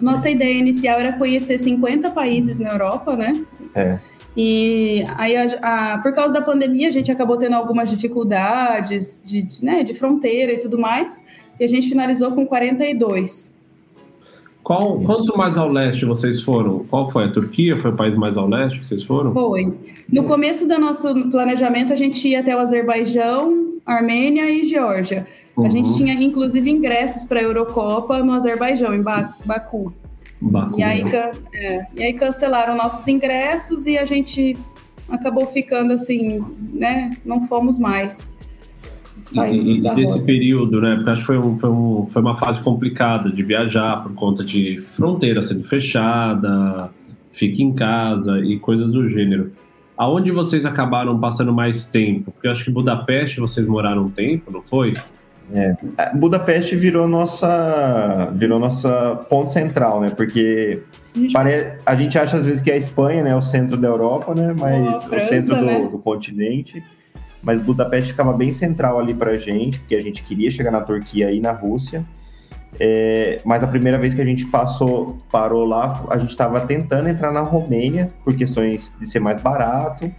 Nossa 0.00 0.30
ideia 0.30 0.58
inicial 0.58 0.98
era 0.98 1.12
conhecer 1.12 1.58
50 1.58 2.10
países 2.10 2.58
na 2.58 2.70
Europa, 2.70 3.16
né? 3.16 3.44
É. 3.74 3.98
E 4.36 5.04
aí, 5.16 5.36
a, 5.36 5.94
a, 5.94 5.98
por 5.98 6.12
causa 6.14 6.32
da 6.32 6.40
pandemia, 6.40 6.88
a 6.88 6.92
gente 6.92 7.10
acabou 7.10 7.36
tendo 7.36 7.54
algumas 7.54 7.90
dificuldades 7.90 9.24
de, 9.26 9.42
de, 9.42 9.64
né, 9.64 9.82
de 9.82 9.94
fronteira 9.94 10.52
e 10.52 10.58
tudo 10.58 10.78
mais, 10.78 11.24
e 11.58 11.64
a 11.64 11.68
gente 11.68 11.88
finalizou 11.88 12.32
com 12.32 12.46
42. 12.46 13.58
Qual, 14.62 15.00
quanto 15.00 15.36
mais 15.36 15.56
ao 15.56 15.68
leste 15.68 16.04
vocês 16.04 16.42
foram? 16.42 16.80
Qual 16.90 17.10
foi? 17.10 17.24
A 17.24 17.32
Turquia 17.32 17.78
foi 17.78 17.90
o 17.90 17.96
país 17.96 18.14
mais 18.14 18.36
ao 18.36 18.46
leste 18.46 18.80
que 18.80 18.86
vocês 18.86 19.02
foram? 19.02 19.32
Foi. 19.32 19.72
No 20.12 20.24
começo 20.24 20.68
do 20.68 20.78
nosso 20.78 21.30
planejamento, 21.30 21.92
a 21.92 21.96
gente 21.96 22.28
ia 22.28 22.40
até 22.40 22.54
o 22.54 22.58
Azerbaijão, 22.58 23.78
Armênia 23.86 24.50
e 24.50 24.64
Geórgia. 24.64 25.26
Uhum. 25.56 25.64
A 25.64 25.70
gente 25.70 25.94
tinha, 25.96 26.12
inclusive, 26.12 26.70
ingressos 26.70 27.24
para 27.24 27.40
a 27.40 27.42
Eurocopa 27.42 28.22
no 28.22 28.32
Azerbaijão, 28.32 28.94
em 28.94 29.02
Baku. 29.02 29.92
E 30.76 30.82
aí, 30.82 31.02
é, 31.52 31.86
e 31.94 32.02
aí 32.02 32.12
cancelaram 32.14 32.76
nossos 32.76 33.06
ingressos 33.08 33.86
e 33.86 33.98
a 33.98 34.04
gente 34.04 34.56
acabou 35.08 35.46
ficando 35.46 35.92
assim, 35.92 36.44
né? 36.72 37.16
Não 37.24 37.46
fomos 37.46 37.78
mais. 37.78 38.36
E, 39.36 39.76
e 39.76 39.94
desse 39.94 40.22
período, 40.24 40.80
né? 40.80 40.96
Porque 40.96 41.10
acho 41.10 41.20
que 41.20 41.26
foi, 41.26 41.38
um, 41.38 41.58
foi, 41.58 41.70
um, 41.70 42.06
foi 42.08 42.22
uma 42.22 42.34
fase 42.34 42.62
complicada 42.62 43.30
de 43.30 43.42
viajar 43.42 44.02
por 44.02 44.14
conta 44.14 44.44
de 44.44 44.78
fronteira 44.78 45.42
sendo 45.42 45.64
fechada, 45.64 46.90
fique 47.32 47.62
em 47.62 47.74
casa 47.74 48.38
e 48.40 48.58
coisas 48.58 48.90
do 48.90 49.08
gênero. 49.08 49.52
Aonde 49.96 50.30
vocês 50.30 50.64
acabaram 50.64 51.18
passando 51.18 51.52
mais 51.52 51.86
tempo? 51.86 52.30
Porque 52.30 52.46
eu 52.46 52.52
acho 52.52 52.64
que 52.64 52.70
Budapeste 52.70 53.40
vocês 53.40 53.66
moraram 53.66 54.04
um 54.04 54.08
tempo, 54.08 54.50
não 54.50 54.62
foi? 54.62 54.94
É. 55.52 55.76
Budapeste 56.14 56.76
virou 56.76 57.08
nossa, 57.08 58.30
virou 58.34 58.58
nossa 58.58 59.16
ponto 59.30 59.50
central, 59.50 60.00
né? 60.00 60.10
Porque 60.10 60.82
a 61.14 61.18
gente, 61.18 61.32
pare... 61.32 61.72
a 61.84 61.94
gente 61.94 62.18
acha 62.18 62.36
às 62.36 62.44
vezes 62.44 62.60
que 62.60 62.70
a 62.70 62.76
Espanha 62.76 63.22
né, 63.22 63.30
é 63.30 63.36
o 63.36 63.42
centro 63.42 63.76
da 63.76 63.88
Europa, 63.88 64.34
né? 64.34 64.54
Mas 64.58 65.04
França, 65.04 65.24
o 65.24 65.28
centro 65.28 65.56
do, 65.56 65.62
né? 65.62 65.88
do, 65.90 65.98
continente. 65.98 66.82
Mas 67.42 67.62
Budapeste 67.62 68.10
ficava 68.10 68.32
bem 68.32 68.52
central 68.52 68.98
ali 68.98 69.14
pra 69.14 69.38
gente, 69.38 69.78
porque 69.78 69.94
a 69.94 70.02
gente 70.02 70.22
queria 70.22 70.50
chegar 70.50 70.70
na 70.70 70.80
Turquia 70.80 71.30
e 71.30 71.40
na 71.40 71.52
Rússia. 71.52 72.04
É, 72.78 73.40
mas 73.44 73.62
a 73.62 73.66
primeira 73.66 73.96
vez 73.96 74.12
que 74.12 74.20
a 74.20 74.24
gente 74.24 74.44
passou, 74.46 75.16
parou 75.30 75.64
lá, 75.64 76.04
a 76.10 76.16
gente 76.18 76.30
estava 76.30 76.60
tentando 76.60 77.08
entrar 77.08 77.32
na 77.32 77.40
Romênia 77.40 78.08
por 78.24 78.36
questões 78.36 78.94
de 79.00 79.06
ser 79.08 79.20
mais 79.20 79.40
barato. 79.40 80.12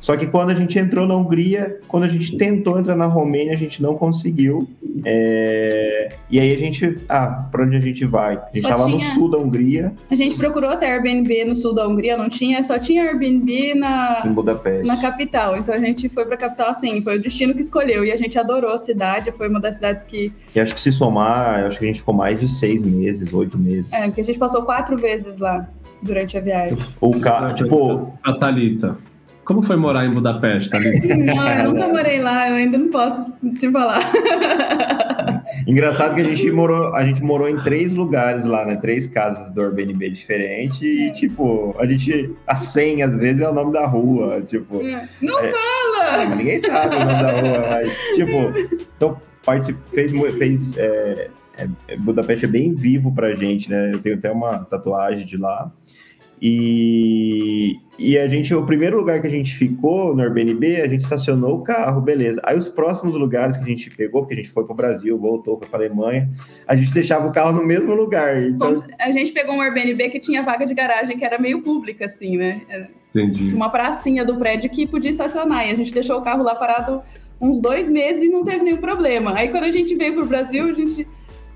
Só 0.00 0.16
que 0.16 0.26
quando 0.26 0.50
a 0.50 0.54
gente 0.54 0.78
entrou 0.78 1.06
na 1.06 1.14
Hungria, 1.14 1.78
quando 1.86 2.04
a 2.04 2.08
gente 2.08 2.36
tentou 2.36 2.78
entrar 2.78 2.96
na 2.96 3.06
Romênia, 3.06 3.52
a 3.52 3.56
gente 3.56 3.82
não 3.82 3.94
conseguiu. 3.94 4.68
É... 5.04 6.08
E 6.30 6.40
aí 6.40 6.52
a 6.52 6.56
gente, 6.56 6.94
ah, 7.08 7.48
para 7.50 7.64
onde 7.64 7.76
a 7.76 7.80
gente 7.80 8.04
vai? 8.04 8.36
A 8.36 8.46
gente 8.46 8.62
estava 8.62 8.88
no 8.88 8.98
sul 8.98 9.30
da 9.30 9.38
Hungria. 9.38 9.92
A 10.10 10.16
gente 10.16 10.36
procurou 10.36 10.70
até 10.70 10.90
Airbnb 10.90 11.44
no 11.44 11.54
sul 11.54 11.74
da 11.74 11.86
Hungria, 11.86 12.16
não 12.16 12.28
tinha, 12.28 12.62
só 12.64 12.78
tinha 12.78 13.04
Airbnb 13.04 13.74
na 13.74 14.22
em 14.24 14.32
Budapeste. 14.32 14.86
Na 14.86 14.96
capital. 15.00 15.56
Então 15.56 15.74
a 15.74 15.78
gente 15.78 16.08
foi 16.08 16.24
para 16.24 16.34
a 16.34 16.38
capital 16.38 16.70
assim, 16.70 17.02
foi 17.02 17.18
o 17.18 17.22
destino 17.22 17.54
que 17.54 17.60
escolheu 17.60 18.04
e 18.04 18.12
a 18.12 18.16
gente 18.16 18.38
adorou 18.38 18.72
a 18.72 18.78
cidade, 18.78 19.30
foi 19.32 19.48
uma 19.48 19.60
das 19.60 19.76
cidades 19.76 20.04
que 20.04 20.32
E 20.54 20.60
acho 20.60 20.74
que 20.74 20.80
se 20.80 20.92
somar, 20.92 21.64
acho 21.66 21.78
que 21.78 21.84
a 21.84 21.88
gente 21.88 22.00
ficou 22.00 22.14
mais 22.14 22.38
de 22.40 22.48
seis 22.48 22.82
meses, 22.82 23.32
oito 23.32 23.58
meses. 23.58 23.92
É, 23.92 24.06
porque 24.06 24.20
a 24.20 24.24
gente 24.24 24.38
passou 24.38 24.62
quatro 24.62 24.96
vezes 24.96 25.38
lá 25.38 25.68
durante 26.02 26.36
a 26.36 26.40
viagem. 26.40 26.78
O 27.00 27.20
cara, 27.20 27.52
tipo, 27.52 28.12
a 28.24 28.32
Thalita. 28.34 28.96
Como 29.50 29.62
foi 29.62 29.74
morar 29.74 30.06
em 30.06 30.10
Budapeste? 30.12 30.70
Não, 30.78 31.50
eu 31.50 31.72
nunca 31.72 31.88
morei 31.88 32.20
lá, 32.20 32.48
eu 32.48 32.54
ainda 32.54 32.78
não 32.78 32.88
posso 32.88 33.36
te 33.58 33.68
falar. 33.68 33.98
Engraçado 35.66 36.14
que 36.14 36.20
a 36.20 36.24
gente 36.24 36.52
morou, 36.52 36.94
a 36.94 37.04
gente 37.04 37.20
morou 37.20 37.48
em 37.48 37.56
três 37.56 37.92
lugares 37.92 38.44
lá, 38.44 38.64
né? 38.64 38.76
Três 38.76 39.08
casas 39.08 39.50
do 39.50 39.62
Airbnb 39.62 40.08
diferente 40.10 40.86
e, 40.86 41.08
é. 41.08 41.10
tipo, 41.10 41.74
a 41.80 41.84
gente, 41.84 42.32
a 42.46 42.54
100 42.54 43.02
às 43.02 43.16
vezes 43.16 43.42
é 43.42 43.48
o 43.48 43.52
nome 43.52 43.72
da 43.72 43.88
rua, 43.88 44.40
tipo... 44.42 44.86
É. 44.86 45.08
Não 45.20 45.40
é, 45.40 45.50
fala! 45.50 46.28
Mas 46.28 46.38
ninguém 46.38 46.58
sabe 46.60 46.94
o 46.94 46.98
nome 47.00 47.12
da 47.20 47.40
rua, 47.40 47.68
mas, 47.72 47.98
tipo... 48.14 48.86
Então, 48.96 49.20
fez, 49.92 50.12
fez 50.38 50.76
é, 50.76 51.28
é, 51.88 51.96
Budapeste 51.96 52.44
é 52.44 52.48
bem 52.48 52.72
vivo 52.72 53.12
pra 53.12 53.34
gente, 53.34 53.68
né? 53.68 53.90
Eu 53.92 53.98
tenho 53.98 54.14
até 54.14 54.30
uma 54.30 54.60
tatuagem 54.60 55.26
de 55.26 55.36
lá. 55.36 55.72
E, 56.42 57.78
e 57.98 58.16
a 58.16 58.26
gente, 58.26 58.54
o 58.54 58.64
primeiro 58.64 58.96
lugar 58.96 59.20
que 59.20 59.26
a 59.26 59.30
gente 59.30 59.54
ficou 59.54 60.16
no 60.16 60.22
Airbnb, 60.22 60.80
a 60.80 60.88
gente 60.88 61.02
estacionou 61.02 61.56
o 61.56 61.62
carro, 61.62 62.00
beleza. 62.00 62.40
Aí 62.44 62.56
os 62.56 62.66
próximos 62.66 63.14
lugares 63.14 63.58
que 63.58 63.62
a 63.62 63.66
gente 63.66 63.90
pegou, 63.90 64.22
porque 64.22 64.34
a 64.34 64.36
gente 64.38 64.48
foi 64.48 64.64
para 64.64 64.72
o 64.72 64.76
Brasil, 64.76 65.18
voltou, 65.18 65.58
foi 65.58 65.68
para 65.68 65.80
Alemanha, 65.80 66.30
a 66.66 66.74
gente 66.74 66.94
deixava 66.94 67.28
o 67.28 67.32
carro 67.32 67.52
no 67.52 67.66
mesmo 67.66 67.92
lugar. 67.94 68.42
Então... 68.42 68.76
A 68.98 69.12
gente 69.12 69.32
pegou 69.32 69.54
um 69.54 69.60
Airbnb 69.60 70.08
que 70.08 70.18
tinha 70.18 70.42
vaga 70.42 70.64
de 70.64 70.72
garagem 70.72 71.18
que 71.18 71.24
era 71.24 71.38
meio 71.38 71.60
pública, 71.60 72.06
assim, 72.06 72.38
né? 72.38 72.62
Entendi. 73.10 73.54
Uma 73.54 73.68
pracinha 73.68 74.24
do 74.24 74.36
prédio 74.36 74.70
que 74.70 74.86
podia 74.86 75.10
estacionar. 75.10 75.68
E 75.68 75.72
a 75.72 75.74
gente 75.74 75.92
deixou 75.92 76.18
o 76.18 76.22
carro 76.22 76.42
lá 76.42 76.54
parado 76.54 77.02
uns 77.40 77.60
dois 77.60 77.90
meses 77.90 78.22
e 78.22 78.28
não 78.28 78.44
teve 78.44 78.62
nenhum 78.62 78.78
problema. 78.78 79.34
Aí 79.34 79.48
quando 79.48 79.64
a 79.64 79.72
gente 79.72 79.94
veio 79.94 80.14
para 80.14 80.22
o 80.22 80.26
Brasil, 80.26 80.64
a 80.64 80.72
gente 80.72 81.06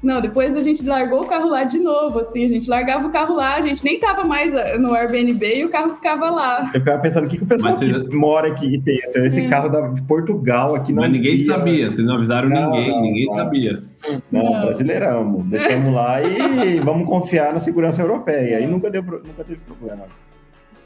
não, 0.05 0.21
depois 0.21 0.57
a 0.57 0.63
gente 0.63 0.85
largou 0.85 1.23
o 1.23 1.27
carro 1.27 1.49
lá 1.49 1.65
de 1.65 1.79
novo, 1.79 2.19
assim, 2.19 2.45
a 2.45 2.49
gente 2.49 2.69
largava 2.69 3.07
o 3.07 3.11
carro 3.11 3.35
lá, 3.35 3.57
a 3.57 3.63
gente 3.63 3.85
nem 3.85 3.99
tava 3.99 4.25
mais 4.25 4.55
ah, 4.55 4.79
no 4.79 4.95
Airbnb 4.95 5.47
e 5.47 5.65
o 5.65 5.71
carro 5.71 5.95
ficava 5.95 6.31
lá. 6.31 6.71
Eu 6.75 6.81
ficava 6.81 7.01
pensando, 7.01 7.27
o 7.27 7.29
que, 7.29 7.39
que 7.39 7.45
o 7.45 7.47
pessoal 7.47 7.75
você... 7.75 7.87
que 7.87 8.17
mora 8.17 8.49
aqui 8.49 8.79
pensa? 8.81 9.27
Esse 9.27 9.41
é. 9.41 9.49
carro 9.49 9.69
da, 9.69 9.89
de 9.89 10.03
Portugal 10.03 10.75
aqui 10.75 10.93
não 10.93 11.03
Mas 11.03 11.13
ninguém 11.13 11.37
via, 11.37 11.47
sabia, 11.47 11.91
vocês 11.91 12.07
não 12.07 12.17
avisaram 12.17 12.49
não, 12.49 12.71
ninguém, 12.71 12.91
não, 12.91 13.03
ninguém 13.03 13.27
não. 13.27 13.35
sabia. 13.35 13.83
Não, 14.31 14.45
não, 14.45 14.61
brasileiramos, 14.61 15.45
deixamos 15.47 15.95
lá 15.95 16.23
e 16.23 16.81
vamos 16.85 17.09
confiar 17.09 17.53
na 17.53 17.61
segurança 17.61 18.03
europeia, 18.03 18.59
aí 18.59 18.67
nunca, 18.67 18.91
deu, 18.91 19.03
nunca 19.03 19.45
teve 19.45 19.61
problema. 19.61 20.05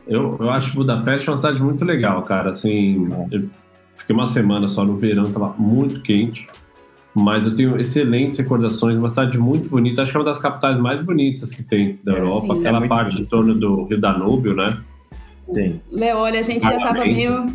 Eu, 0.07 0.37
eu 0.41 0.51
acho 0.51 0.75
Budapeste 0.75 1.29
uma 1.29 1.37
cidade 1.37 1.61
muito 1.61 1.85
legal, 1.85 2.23
cara, 2.23 2.51
assim, 2.51 3.09
fiquei 3.95 4.15
uma 4.15 4.27
semana 4.27 4.69
só 4.69 4.85
no 4.85 4.97
verão, 4.97 5.31
tava 5.31 5.55
muito 5.59 6.01
quente, 6.01 6.49
mas 7.19 7.45
eu 7.45 7.55
tenho 7.55 7.79
excelentes 7.79 8.39
recordações, 8.39 8.97
uma 8.97 9.11
cidade 9.11 9.39
muito 9.39 9.69
bonita, 9.69 10.03
acho 10.03 10.13
que 10.13 10.17
é 10.17 10.21
uma 10.21 10.27
das 10.27 10.39
capitais 10.39 10.79
mais 10.79 11.05
bonitas 11.05 11.53
que 11.53 11.63
tem 11.63 11.99
da 12.03 12.15
é, 12.15 12.19
Europa, 12.19 12.55
sim, 12.55 12.61
aquela 12.61 12.85
é 12.85 12.89
parte 12.89 13.13
bonito. 13.15 13.27
em 13.27 13.29
torno 13.29 13.55
do 13.55 13.85
Rio 13.85 14.01
Danúbio, 14.01 14.55
né? 14.55 14.79
Sim. 15.53 15.81
Leolha, 15.91 16.41
a 16.41 16.43
gente 16.43 16.63
já 16.63 16.77
estava 16.77 17.01
meio. 17.01 17.47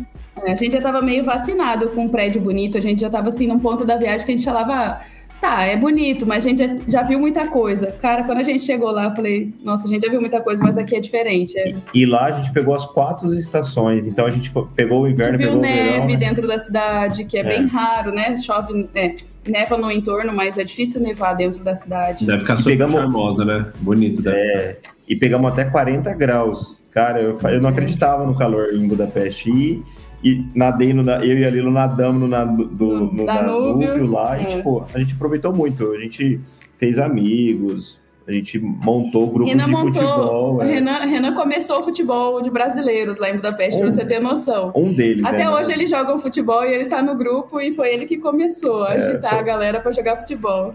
É, 0.44 0.52
a 0.52 0.56
gente 0.56 0.72
já 0.72 0.78
estava 0.78 1.00
meio 1.00 1.24
vacinado 1.24 1.88
com 1.90 2.04
um 2.04 2.08
prédio 2.08 2.40
bonito, 2.40 2.76
a 2.76 2.80
gente 2.80 3.00
já 3.00 3.06
estava 3.06 3.28
assim 3.28 3.46
num 3.46 3.58
ponto 3.58 3.84
da 3.84 3.96
viagem 3.96 4.26
que 4.26 4.32
a 4.32 4.36
gente 4.36 4.44
falava. 4.44 4.72
Ah, 4.72 5.00
tá, 5.44 5.62
é 5.62 5.76
bonito, 5.76 6.26
mas 6.26 6.46
a 6.46 6.48
gente 6.48 6.58
já, 6.58 6.76
já, 6.88 7.02
viu 7.02 7.18
muita 7.18 7.46
coisa. 7.46 7.92
Cara, 7.92 8.24
quando 8.24 8.38
a 8.38 8.42
gente 8.42 8.64
chegou 8.64 8.90
lá, 8.90 9.04
eu 9.04 9.10
falei, 9.12 9.52
nossa, 9.62 9.86
a 9.86 9.90
gente 9.90 10.02
já 10.04 10.10
viu 10.10 10.20
muita 10.20 10.40
coisa, 10.40 10.62
mas 10.62 10.78
aqui 10.78 10.96
é 10.96 11.00
diferente. 11.00 11.58
É... 11.58 11.74
E, 11.92 12.02
e, 12.02 12.06
lá 12.06 12.26
a 12.26 12.32
gente 12.32 12.50
pegou 12.52 12.74
as 12.74 12.86
quatro 12.86 13.32
estações, 13.34 14.06
então 14.06 14.24
a 14.26 14.30
gente 14.30 14.50
pegou 14.74 15.02
o 15.02 15.08
inverno, 15.08 15.36
viu 15.36 15.48
pegou 15.48 15.60
neve 15.60 15.80
o 15.80 15.92
verão, 15.92 16.06
né? 16.08 16.16
dentro 16.16 16.46
da 16.46 16.58
cidade, 16.58 17.24
que 17.24 17.36
é, 17.36 17.40
é, 17.40 17.44
bem 17.44 17.66
raro, 17.66 18.10
né? 18.10 18.36
Chove, 18.38 18.88
é, 18.94 19.14
neva 19.46 19.76
no 19.76 19.90
entorno, 19.90 20.32
mas 20.34 20.56
é 20.56 20.64
difícil 20.64 21.00
nevar 21.00 21.34
dentro 21.34 21.62
da 21.62 21.76
cidade. 21.76 22.24
Deve 22.24 22.40
ficar 22.40 22.56
super 22.56 22.70
pegamos, 22.70 22.94
charmosa, 22.94 23.44
né? 23.44 23.66
Bonito, 23.80 24.22
deve 24.22 24.38
é, 24.38 24.78
E 25.06 25.14
pegamos 25.14 25.50
até 25.50 25.64
40 25.64 26.12
graus. 26.14 26.84
Cara, 26.90 27.20
eu, 27.20 27.38
eu 27.50 27.60
não 27.60 27.68
acreditava 27.68 28.24
no 28.24 28.34
calor 28.34 28.72
em 28.72 28.86
Budapeste. 28.86 29.50
E 29.50 29.82
e 30.24 30.42
nadei 30.54 30.94
no, 30.94 31.08
eu 31.22 31.38
e 31.38 31.44
a 31.44 31.50
Lilo 31.50 31.70
nadamos 31.70 32.28
no, 32.28 32.66
do, 32.66 33.12
no 33.12 33.26
Danúbio 33.26 34.10
lá 34.10 34.38
é. 34.38 34.42
e, 34.42 34.46
tipo, 34.56 34.86
a 34.94 34.98
gente 34.98 35.14
aproveitou 35.14 35.54
muito. 35.54 35.92
A 35.92 35.98
gente 35.98 36.40
fez 36.78 36.98
amigos, 36.98 38.00
a 38.26 38.32
gente 38.32 38.58
montou 38.58 39.30
grupos 39.30 39.52
Renan 39.52 39.66
de 39.66 39.70
montou, 39.70 39.92
futebol. 39.92 40.62
É. 40.62 40.66
Renan, 40.66 40.98
Renan 41.00 41.34
começou 41.34 41.80
o 41.80 41.82
futebol 41.82 42.40
de 42.40 42.50
brasileiros 42.50 43.18
lá 43.18 43.28
em 43.28 43.36
Budapeste, 43.36 43.76
um, 43.76 43.82
pra 43.82 43.92
você 43.92 44.04
ter 44.06 44.18
noção. 44.18 44.72
Um 44.74 44.94
deles. 44.94 45.22
Até 45.22 45.44
né, 45.44 45.50
hoje 45.50 45.70
ele 45.70 45.86
joga 45.86 46.14
um 46.14 46.18
futebol 46.18 46.64
e 46.64 46.72
ele 46.72 46.86
tá 46.86 47.02
no 47.02 47.14
grupo 47.14 47.60
e 47.60 47.74
foi 47.74 47.92
ele 47.92 48.06
que 48.06 48.16
começou 48.16 48.82
a 48.84 48.94
é, 48.94 48.96
agitar 48.96 49.32
foi... 49.32 49.38
a 49.40 49.42
galera 49.42 49.80
para 49.80 49.92
jogar 49.92 50.16
futebol. 50.16 50.72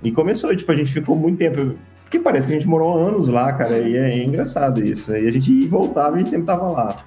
E 0.00 0.12
começou, 0.12 0.54
tipo, 0.54 0.70
a 0.70 0.76
gente 0.76 0.92
ficou 0.92 1.16
muito 1.16 1.38
tempo. 1.38 1.74
Porque 2.04 2.20
parece 2.20 2.46
que 2.46 2.52
a 2.52 2.56
gente 2.56 2.68
morou 2.68 2.96
anos 2.96 3.28
lá, 3.28 3.52
cara, 3.52 3.80
e 3.80 3.96
é, 3.96 4.10
é 4.10 4.22
engraçado 4.22 4.80
isso. 4.80 5.10
E 5.10 5.26
a 5.26 5.32
gente 5.32 5.66
voltava 5.66 6.20
e 6.20 6.24
sempre 6.24 6.46
tava 6.46 6.70
lá. 6.70 7.04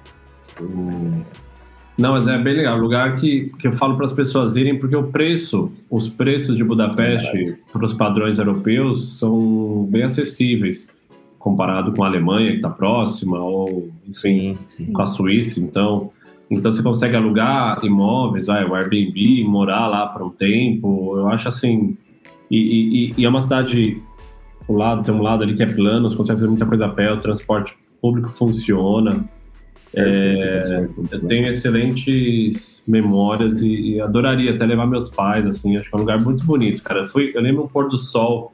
Não, 2.00 2.12
mas 2.12 2.26
é 2.26 2.38
bem 2.38 2.54
legal. 2.54 2.78
Lugar 2.78 3.20
que, 3.20 3.52
que 3.58 3.68
eu 3.68 3.72
falo 3.72 3.94
para 3.94 4.06
as 4.06 4.12
pessoas 4.12 4.56
irem, 4.56 4.78
porque 4.78 4.96
o 4.96 5.04
preço, 5.04 5.70
os 5.90 6.08
preços 6.08 6.56
de 6.56 6.64
Budapeste 6.64 7.56
para 7.70 7.84
os 7.84 7.92
padrões 7.92 8.38
europeus 8.38 9.18
são 9.18 9.86
bem 9.90 10.04
acessíveis, 10.04 10.88
comparado 11.38 11.92
com 11.92 12.02
a 12.02 12.06
Alemanha, 12.06 12.52
que 12.52 12.56
está 12.56 12.70
próxima, 12.70 13.38
ou, 13.38 13.90
enfim, 14.08 14.56
Sim. 14.64 14.92
com 14.92 15.02
a 15.02 15.06
Suíça. 15.06 15.60
Então, 15.60 16.10
então, 16.50 16.72
você 16.72 16.82
consegue 16.82 17.14
alugar 17.14 17.78
imóveis, 17.84 18.46
vai, 18.46 18.64
o 18.64 18.74
Airbnb, 18.74 19.44
morar 19.44 19.86
lá 19.86 20.06
por 20.06 20.22
um 20.22 20.30
tempo. 20.30 21.16
Eu 21.16 21.28
acho 21.28 21.48
assim. 21.48 21.96
E, 22.50 23.10
e, 23.10 23.14
e 23.18 23.24
é 23.24 23.28
uma 23.28 23.42
cidade. 23.42 24.02
Um 24.68 24.76
lado, 24.76 25.04
tem 25.04 25.14
um 25.14 25.22
lado 25.22 25.42
ali 25.42 25.54
que 25.54 25.62
é 25.62 25.66
plano, 25.66 26.08
você 26.08 26.16
consegue 26.16 26.38
fazer 26.38 26.48
muita 26.48 26.66
coisa 26.66 26.86
a 26.86 26.88
pé, 26.88 27.12
o 27.12 27.18
transporte 27.18 27.76
público 28.00 28.30
funciona. 28.30 29.24
É, 29.94 30.88
eu 31.10 31.20
tenho 31.26 31.48
excelentes 31.48 32.82
memórias 32.86 33.60
e, 33.60 33.94
e, 33.94 34.00
adoraria 34.00 34.54
até 34.54 34.64
levar 34.64 34.86
meus 34.86 35.10
pais, 35.10 35.46
assim, 35.46 35.74
acho 35.76 35.88
que 35.88 35.94
é 35.94 35.96
um 35.96 36.00
lugar 36.00 36.20
muito 36.20 36.44
bonito, 36.44 36.82
cara. 36.82 37.00
Eu, 37.00 37.08
fui, 37.08 37.32
eu 37.34 37.40
lembro 37.40 37.64
um 37.64 37.68
pôr 37.68 37.88
do 37.88 37.98
sol 37.98 38.52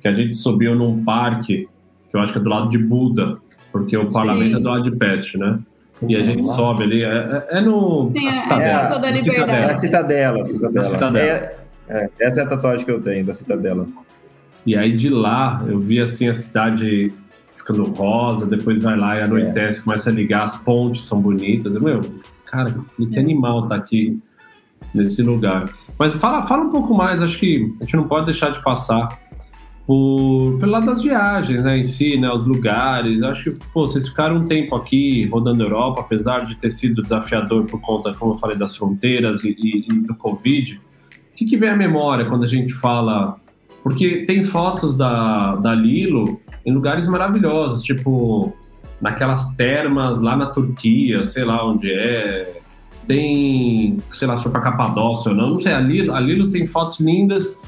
que 0.00 0.08
a 0.08 0.12
gente 0.12 0.34
subiu 0.34 0.74
num 0.74 1.04
parque, 1.04 1.68
que 2.10 2.16
eu 2.16 2.20
acho 2.20 2.32
que 2.32 2.38
é 2.40 2.42
do 2.42 2.48
lado 2.48 2.70
de 2.70 2.78
Buda, 2.78 3.38
porque 3.70 3.96
o 3.96 4.10
parlamento 4.10 4.50
Sim. 4.50 4.56
é 4.56 4.60
do 4.60 4.68
lado 4.68 4.82
de 4.82 4.96
Peste, 4.96 5.38
né? 5.38 5.60
E 6.08 6.16
a 6.16 6.22
gente 6.24 6.44
sobe 6.44 6.82
ali, 6.82 7.04
é, 7.04 7.06
é, 7.06 7.58
é 7.58 7.60
no. 7.60 8.10
Sim, 8.16 8.26
a 8.26 8.32
Citadela. 8.32 8.82
É, 8.82 8.86
toda 8.86 9.06
a 9.06 9.10
liberdade. 9.12 9.52
É 9.52 9.72
a 9.72 9.76
Citadela. 9.76 10.46
Citadela. 10.46 10.84
citadela. 10.84 11.22
É, 11.22 11.56
é, 11.88 12.10
essa 12.18 12.40
é 12.40 12.42
a 12.42 12.46
tatuagem 12.48 12.84
que 12.84 12.90
eu 12.90 13.00
tenho, 13.00 13.24
da 13.24 13.32
Citadela. 13.32 13.86
E 14.66 14.76
aí 14.76 14.96
de 14.96 15.08
lá, 15.08 15.64
eu 15.68 15.78
vi 15.78 16.00
assim 16.00 16.28
a 16.28 16.34
cidade 16.34 17.12
ficando 17.62 17.84
rosa, 17.84 18.44
depois 18.44 18.82
vai 18.82 18.96
lá 18.96 19.16
e 19.18 19.22
anoitece, 19.22 19.80
é. 19.80 19.82
começa 19.82 20.10
a 20.10 20.12
ligar, 20.12 20.44
as 20.44 20.56
pontes 20.58 21.04
são 21.04 21.20
bonitas. 21.20 21.72
Meu, 21.74 22.00
cara, 22.44 22.74
que 22.96 23.18
animal 23.18 23.66
tá 23.66 23.76
aqui 23.76 24.20
nesse 24.92 25.22
lugar. 25.22 25.72
Mas 25.98 26.14
fala, 26.14 26.44
fala 26.46 26.64
um 26.64 26.70
pouco 26.70 26.94
mais, 26.94 27.22
acho 27.22 27.38
que 27.38 27.72
a 27.80 27.84
gente 27.84 27.96
não 27.96 28.08
pode 28.08 28.26
deixar 28.26 28.50
de 28.50 28.62
passar 28.62 29.08
por, 29.86 30.58
pelo 30.58 30.72
lado 30.72 30.86
das 30.86 31.02
viagens, 31.02 31.62
né, 31.62 31.78
em 31.78 31.84
si, 31.84 32.18
né, 32.18 32.28
os 32.30 32.44
lugares. 32.44 33.22
Acho 33.22 33.52
que, 33.52 33.58
pô, 33.72 33.86
vocês 33.86 34.08
ficaram 34.08 34.38
um 34.38 34.46
tempo 34.46 34.74
aqui 34.74 35.26
rodando 35.26 35.62
a 35.62 35.66
Europa, 35.66 36.00
apesar 36.00 36.44
de 36.46 36.56
ter 36.56 36.70
sido 36.70 37.02
desafiador 37.02 37.64
por 37.66 37.80
conta, 37.80 38.12
como 38.14 38.34
eu 38.34 38.38
falei, 38.38 38.56
das 38.56 38.76
fronteiras 38.76 39.44
e, 39.44 39.56
e, 39.58 39.86
e 39.88 40.00
do 40.00 40.14
Covid. 40.16 40.74
O 40.74 41.36
que, 41.36 41.44
que 41.44 41.56
vem 41.56 41.70
à 41.70 41.76
memória 41.76 42.24
quando 42.24 42.44
a 42.44 42.48
gente 42.48 42.72
fala 42.72 43.40
porque 43.82 44.24
tem 44.26 44.44
fotos 44.44 44.96
da, 44.96 45.56
da 45.56 45.74
Lilo 45.74 46.40
em 46.64 46.72
lugares 46.72 47.08
maravilhosos, 47.08 47.82
tipo 47.82 48.52
naquelas 49.00 49.52
termas 49.54 50.20
lá 50.20 50.36
na 50.36 50.46
Turquia, 50.46 51.24
sei 51.24 51.44
lá 51.44 51.66
onde 51.66 51.92
é. 51.92 52.60
Tem, 53.04 53.98
sei 54.12 54.28
lá, 54.28 54.36
se 54.36 54.44
for 54.44 54.52
pra 54.52 54.60
Capadócia 54.60 55.32
ou 55.32 55.36
não, 55.36 55.50
não 55.50 55.58
sei. 55.58 55.72
A 55.72 55.80
Lilo, 55.80 56.14
a 56.14 56.20
Lilo 56.20 56.50
tem 56.50 56.68
fotos 56.68 57.00
lindas 57.00 57.58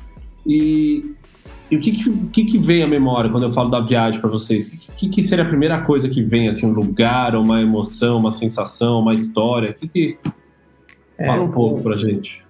e, 0.47 1.01
e 1.69 1.77
o 1.77 1.81
que 1.81 1.91
que, 1.91 2.27
que 2.29 2.45
que, 2.45 2.59
vem 2.59 2.85
à 2.85 2.87
memória 2.87 3.29
quando 3.29 3.43
eu 3.43 3.51
falo 3.51 3.69
da 3.69 3.81
viagem 3.81 4.21
para 4.21 4.31
vocês? 4.31 4.69
O 4.69 4.95
que, 4.95 5.09
que, 5.09 5.23
seria 5.25 5.45
a 5.45 5.49
primeira 5.49 5.81
coisa 5.81 6.09
que 6.09 6.23
vem, 6.23 6.47
assim, 6.47 6.67
um 6.67 6.73
lugar, 6.73 7.35
uma 7.35 7.61
emoção, 7.61 8.19
uma 8.19 8.31
sensação, 8.31 9.01
uma 9.01 9.13
história? 9.13 9.73
O 9.73 9.75
que 9.75 9.89
que... 9.89 10.19
É, 11.19 11.27
Fala 11.27 11.43
um 11.43 11.51
pouco 11.51 11.83
pra 11.83 11.97
gente. 11.97 12.44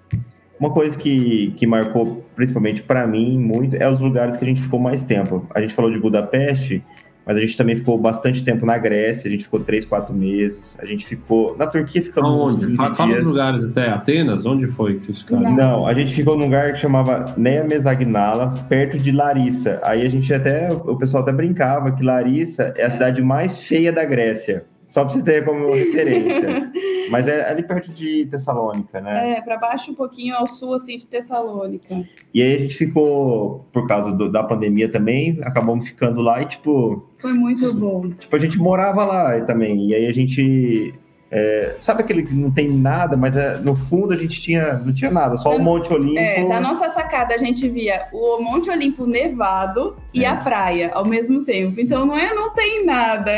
Uma 0.64 0.72
coisa 0.72 0.96
que, 0.96 1.52
que 1.58 1.66
marcou, 1.66 2.24
principalmente 2.34 2.82
para 2.82 3.06
mim, 3.06 3.38
muito, 3.38 3.76
é 3.76 3.86
os 3.86 4.00
lugares 4.00 4.34
que 4.34 4.44
a 4.46 4.48
gente 4.48 4.62
ficou 4.62 4.80
mais 4.80 5.04
tempo. 5.04 5.46
A 5.54 5.60
gente 5.60 5.74
falou 5.74 5.92
de 5.92 5.98
Budapeste, 5.98 6.82
mas 7.26 7.36
a 7.36 7.40
gente 7.40 7.54
também 7.54 7.76
ficou 7.76 7.98
bastante 7.98 8.42
tempo 8.42 8.64
na 8.64 8.78
Grécia, 8.78 9.28
a 9.28 9.30
gente 9.30 9.44
ficou 9.44 9.60
três, 9.60 9.84
quatro 9.84 10.14
meses. 10.14 10.74
A 10.80 10.86
gente 10.86 11.04
ficou. 11.04 11.54
Na 11.58 11.66
Turquia 11.66 12.00
ficamos. 12.00 12.54
Onde? 12.54 12.76
Fala, 12.76 12.94
fala 12.94 13.14
os 13.14 13.24
lugares 13.24 13.62
até. 13.62 13.90
Atenas? 13.90 14.46
Onde 14.46 14.66
foi 14.68 14.94
que 14.94 15.04
vocês 15.04 15.20
ficaram? 15.20 15.54
Não, 15.54 15.86
a 15.86 15.92
gente 15.92 16.14
ficou 16.14 16.34
num 16.34 16.44
lugar 16.44 16.72
que 16.72 16.78
chamava 16.78 17.34
Nea 17.36 17.62
Mesagnala, 17.64 18.54
perto 18.66 18.96
de 18.96 19.12
Larissa. 19.12 19.78
Aí 19.84 20.00
a 20.00 20.08
gente 20.08 20.32
até. 20.32 20.72
O 20.72 20.96
pessoal 20.96 21.22
até 21.22 21.32
brincava 21.32 21.92
que 21.92 22.02
Larissa 22.02 22.72
é 22.74 22.86
a 22.86 22.90
cidade 22.90 23.20
mais 23.20 23.62
feia 23.62 23.92
da 23.92 24.02
Grécia. 24.06 24.64
Só 24.94 25.04
para 25.04 25.12
você 25.12 25.22
ter 25.24 25.44
como 25.44 25.74
referência. 25.74 26.70
Mas 27.10 27.26
é 27.26 27.50
ali 27.50 27.64
perto 27.64 27.90
de 27.90 28.26
Tessalônica, 28.26 29.00
né? 29.00 29.32
É, 29.32 29.40
para 29.40 29.56
baixo 29.56 29.90
um 29.90 29.94
pouquinho 29.94 30.36
ao 30.36 30.46
sul, 30.46 30.72
assim, 30.74 30.96
de 30.96 31.08
Tessalônica. 31.08 32.04
E 32.32 32.40
aí 32.40 32.54
a 32.54 32.58
gente 32.58 32.76
ficou, 32.76 33.66
por 33.72 33.88
causa 33.88 34.12
do, 34.12 34.30
da 34.30 34.44
pandemia 34.44 34.88
também, 34.88 35.40
acabamos 35.42 35.88
ficando 35.88 36.20
lá 36.20 36.40
e, 36.42 36.44
tipo... 36.44 37.10
Foi 37.18 37.32
muito 37.32 37.74
bom. 37.74 38.08
Tipo, 38.08 38.36
a 38.36 38.38
gente 38.38 38.56
morava 38.56 39.04
lá 39.04 39.40
também. 39.40 39.88
E 39.88 39.94
aí 39.96 40.06
a 40.06 40.12
gente 40.12 40.94
é, 41.36 41.74
sabe 41.80 42.02
aquele 42.02 42.22
que 42.22 42.32
não 42.32 42.48
tem 42.48 42.70
nada, 42.70 43.16
mas 43.16 43.36
é, 43.36 43.58
no 43.58 43.74
fundo 43.74 44.14
a 44.14 44.16
gente 44.16 44.40
tinha, 44.40 44.74
não 44.74 44.94
tinha 44.94 45.10
nada, 45.10 45.36
só 45.36 45.56
o 45.56 45.58
Monte 45.58 45.92
Olimpo. 45.92 46.16
É, 46.16 46.46
da 46.46 46.60
nossa 46.60 46.88
sacada 46.88 47.34
a 47.34 47.38
gente 47.38 47.68
via 47.68 48.04
o 48.12 48.40
Monte 48.40 48.70
Olimpo 48.70 49.04
nevado 49.04 49.96
e 50.14 50.24
é. 50.24 50.28
a 50.28 50.36
praia 50.36 50.92
ao 50.94 51.04
mesmo 51.04 51.44
tempo. 51.44 51.80
Então 51.80 52.06
não 52.06 52.16
é, 52.16 52.32
não 52.32 52.54
tem 52.54 52.86
nada. 52.86 53.32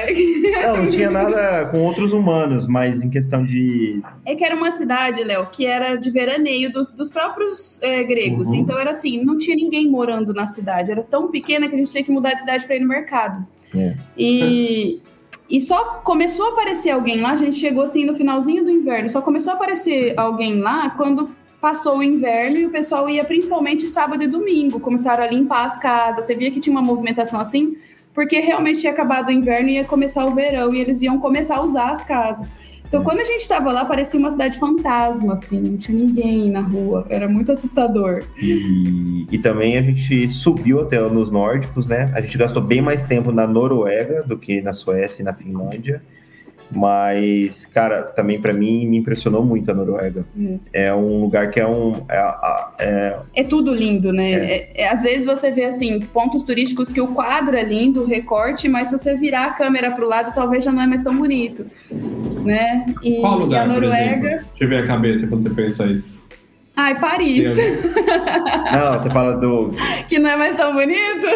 Não, 0.66 0.76
não 0.82 0.90
tinha 0.90 1.11
nada 1.11 1.70
com 1.70 1.78
outros 1.84 2.12
humanos, 2.12 2.66
mas 2.66 3.03
em 3.03 3.09
questão 3.09 3.42
de. 3.42 4.03
É 4.26 4.34
que 4.34 4.44
era 4.44 4.55
uma 4.55 4.70
cidade, 4.70 5.24
Léo, 5.24 5.47
que 5.47 5.64
era 5.64 5.97
de 5.97 6.11
veraneio 6.11 6.70
dos, 6.70 6.90
dos 6.90 7.09
próprios 7.09 7.80
é, 7.82 8.05
gregos. 8.05 8.51
Uhum. 8.51 8.57
Então 8.57 8.78
era 8.78 8.90
assim, 8.90 9.24
não 9.24 9.38
tinha 9.38 9.57
ninguém 9.57 9.88
morando 9.88 10.34
na 10.34 10.44
cidade. 10.44 10.90
Era 10.90 11.03
tão 11.03 11.30
pequena 11.30 11.66
que 11.66 11.74
a 11.74 11.78
gente 11.78 11.90
tinha 11.90 12.05
que 12.05 12.12
mudar 12.12 12.34
de 12.34 12.40
cidade 12.40 12.66
para 12.66 12.76
ir 12.76 12.80
no 12.80 12.88
mercado. 12.88 13.47
É. 13.74 13.97
E 14.18 15.01
E 15.49 15.61
só 15.61 16.01
começou 16.03 16.47
a 16.47 16.49
aparecer 16.51 16.90
alguém 16.90 17.20
lá, 17.20 17.32
a 17.32 17.36
gente 17.36 17.57
chegou 17.57 17.84
assim 17.84 18.05
no 18.05 18.14
finalzinho 18.14 18.64
do 18.64 18.70
inverno, 18.70 19.09
só 19.09 19.20
começou 19.20 19.53
a 19.53 19.57
aparecer 19.57 20.14
alguém 20.18 20.61
lá 20.61 20.90
quando 20.90 21.30
passou 21.61 21.99
o 21.99 22.03
inverno 22.03 22.59
e 22.59 22.66
o 22.66 22.70
pessoal 22.70 23.09
ia 23.09 23.24
principalmente 23.24 23.88
sábado 23.88 24.22
e 24.22 24.26
domingo, 24.26 24.80
começaram 24.80 25.24
a 25.24 25.26
limpar 25.26 25.64
as 25.64 25.78
casas. 25.78 26.26
Você 26.26 26.34
via 26.34 26.51
que 26.51 26.61
tinha 26.61 26.72
uma 26.72 26.82
movimentação 26.82 27.40
assim, 27.40 27.76
porque 28.12 28.40
realmente 28.40 28.80
tinha 28.80 28.92
acabado 28.92 29.28
o 29.28 29.32
inverno 29.32 29.68
e 29.68 29.74
ia 29.74 29.84
começar 29.84 30.24
o 30.24 30.34
verão 30.34 30.74
e 30.74 30.80
eles 30.80 31.03
iam 31.03 31.18
começar 31.18 31.57
a 31.57 31.62
usar 31.62 31.90
as 31.90 32.03
casas. 32.03 32.53
Então, 32.89 33.03
quando 33.03 33.20
a 33.20 33.24
gente 33.24 33.41
estava 33.41 33.72
lá, 33.72 33.84
parecia 33.84 34.18
uma 34.18 34.30
cidade 34.30 34.59
fantasma, 34.59 35.32
assim, 35.32 35.61
não 35.61 35.76
tinha 35.76 35.99
ninguém 35.99 36.51
na 36.51 36.61
rua, 36.61 37.07
era 37.09 37.28
muito 37.28 37.51
assustador. 37.51 38.22
E, 38.41 39.26
e 39.30 39.39
também 39.39 39.76
a 39.76 39.82
gente 39.82 40.28
subiu 40.28 40.80
até 40.80 41.01
nos 41.01 41.30
nórdicos, 41.30 41.87
né? 41.87 42.07
A 42.14 42.20
gente 42.20 42.39
gastou 42.39 42.62
bem 42.62 42.80
mais 42.80 43.03
tempo 43.03 43.32
na 43.32 43.47
Noruega 43.47 44.22
do 44.22 44.39
que 44.39 44.62
na 44.62 44.72
Suécia 44.72 45.22
e 45.22 45.24
na 45.24 45.34
Finlândia. 45.34 46.03
Mas, 46.71 47.64
cara, 47.67 48.03
também 48.03 48.41
para 48.41 48.53
mim 48.53 48.87
me 48.87 48.97
impressionou 48.97 49.45
muito 49.45 49.71
a 49.71 49.75
Noruega. 49.75 50.25
Hum. 50.37 50.59
É 50.73 50.93
um 50.93 51.21
lugar 51.21 51.51
que 51.51 51.61
é 51.61 51.67
um. 51.67 52.03
É, 52.09 52.35
é, 52.79 53.17
é 53.37 53.45
tudo 53.45 53.73
lindo, 53.75 54.12
né? 54.12 54.33
É. 54.33 54.37
é. 54.37 54.71
é. 54.83 54.89
às 54.89 55.03
vezes 55.03 55.25
você 55.25 55.51
vê, 55.51 55.64
assim, 55.64 56.01
pontos 56.01 56.43
turísticos 56.43 56.93
que 56.93 57.01
o 57.01 57.09
quadro 57.09 57.57
é 57.57 57.62
lindo, 57.62 58.03
o 58.03 58.07
recorte, 58.07 58.69
mas 58.69 58.89
se 58.89 58.99
você 58.99 59.14
virar 59.14 59.47
a 59.47 59.51
câmera 59.51 59.93
pro 59.93 60.09
lado, 60.09 60.35
talvez 60.35 60.64
já 60.64 60.73
não 60.73 60.83
é 60.83 60.87
mais 60.87 61.03
tão 61.03 61.17
bonito. 61.17 61.64
Né? 62.45 62.87
E, 63.03 63.21
Qual 63.21 63.39
lugar, 63.39 63.67
e 63.67 63.71
a 63.71 63.73
Noruega. 63.73 64.29
Deixa 64.29 64.45
eu 64.61 64.69
ver 64.69 64.85
a 64.85 64.87
cabeça 64.87 65.27
quando 65.27 65.43
você 65.43 65.51
pensa 65.51 65.87
isso. 65.87 66.27
Ai, 66.77 66.99
Paris. 67.01 67.57
Não, 67.57 69.03
você 69.03 69.11
fala 69.11 69.37
do. 69.37 69.71
Que 70.09 70.19
não 70.19 70.31
é 70.31 70.37
mais 70.37 70.57
tão 70.57 70.75
bonito? 70.75 71.27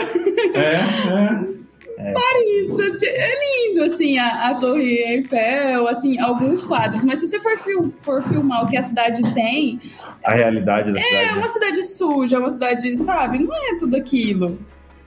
É, 0.55 0.75
é. 0.75 1.61
É. 2.03 2.13
Paris, 2.15 2.81
assim, 2.81 3.07
é 3.07 3.69
lindo, 3.69 3.85
assim, 3.85 4.19
a, 4.19 4.51
a 4.51 4.55
Torre 4.55 5.03
Eiffel, 5.05 5.87
assim, 5.87 6.19
alguns 6.19 6.65
quadros. 6.65 7.05
Mas 7.05 7.21
se 7.21 7.29
você 7.29 7.39
for, 7.41 7.59
fil 7.59 7.93
for 8.01 8.23
filmar 8.23 8.65
o 8.65 8.69
que 8.69 8.79
a 8.79 8.83
cidade 8.83 9.23
tem... 9.35 9.79
A 10.25 10.33
realidade 10.33 10.93
da 10.93 10.99
é, 10.99 11.03
cidade. 11.03 11.25
É 11.25 11.33
uma 11.33 11.49
cidade 11.49 11.85
suja, 11.85 12.39
uma 12.39 12.51
cidade, 12.51 12.97
sabe? 12.97 13.41
Não 13.41 13.55
é 13.55 13.77
tudo 13.79 13.97
aquilo. 13.97 14.59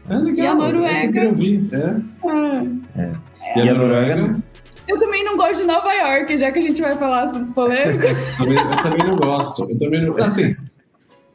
É 0.07 0.15
legal. 0.15 0.45
E 0.45 0.47
a 0.47 0.53
Noruega... 0.53 1.21
É. 1.21 3.01
é. 3.01 3.13
E, 3.55 3.65
e 3.65 3.69
a 3.69 3.73
Noruega... 3.73 4.39
Eu 4.87 4.99
também 4.99 5.23
não 5.23 5.35
gosto 5.35 5.61
de 5.61 5.65
Nova 5.65 5.91
York, 5.93 6.37
já 6.37 6.51
que 6.51 6.59
a 6.59 6.61
gente 6.61 6.81
vai 6.81 6.95
falar 6.95 7.27
sobre 7.29 7.51
polêmica. 7.53 8.09
eu, 8.37 8.37
também, 8.37 8.57
eu 8.57 8.83
também 8.83 9.07
não 9.07 9.15
gosto. 9.15 9.67
Eu 9.67 9.77
também 9.79 10.05
não... 10.05 10.17
Assim, 10.17 10.55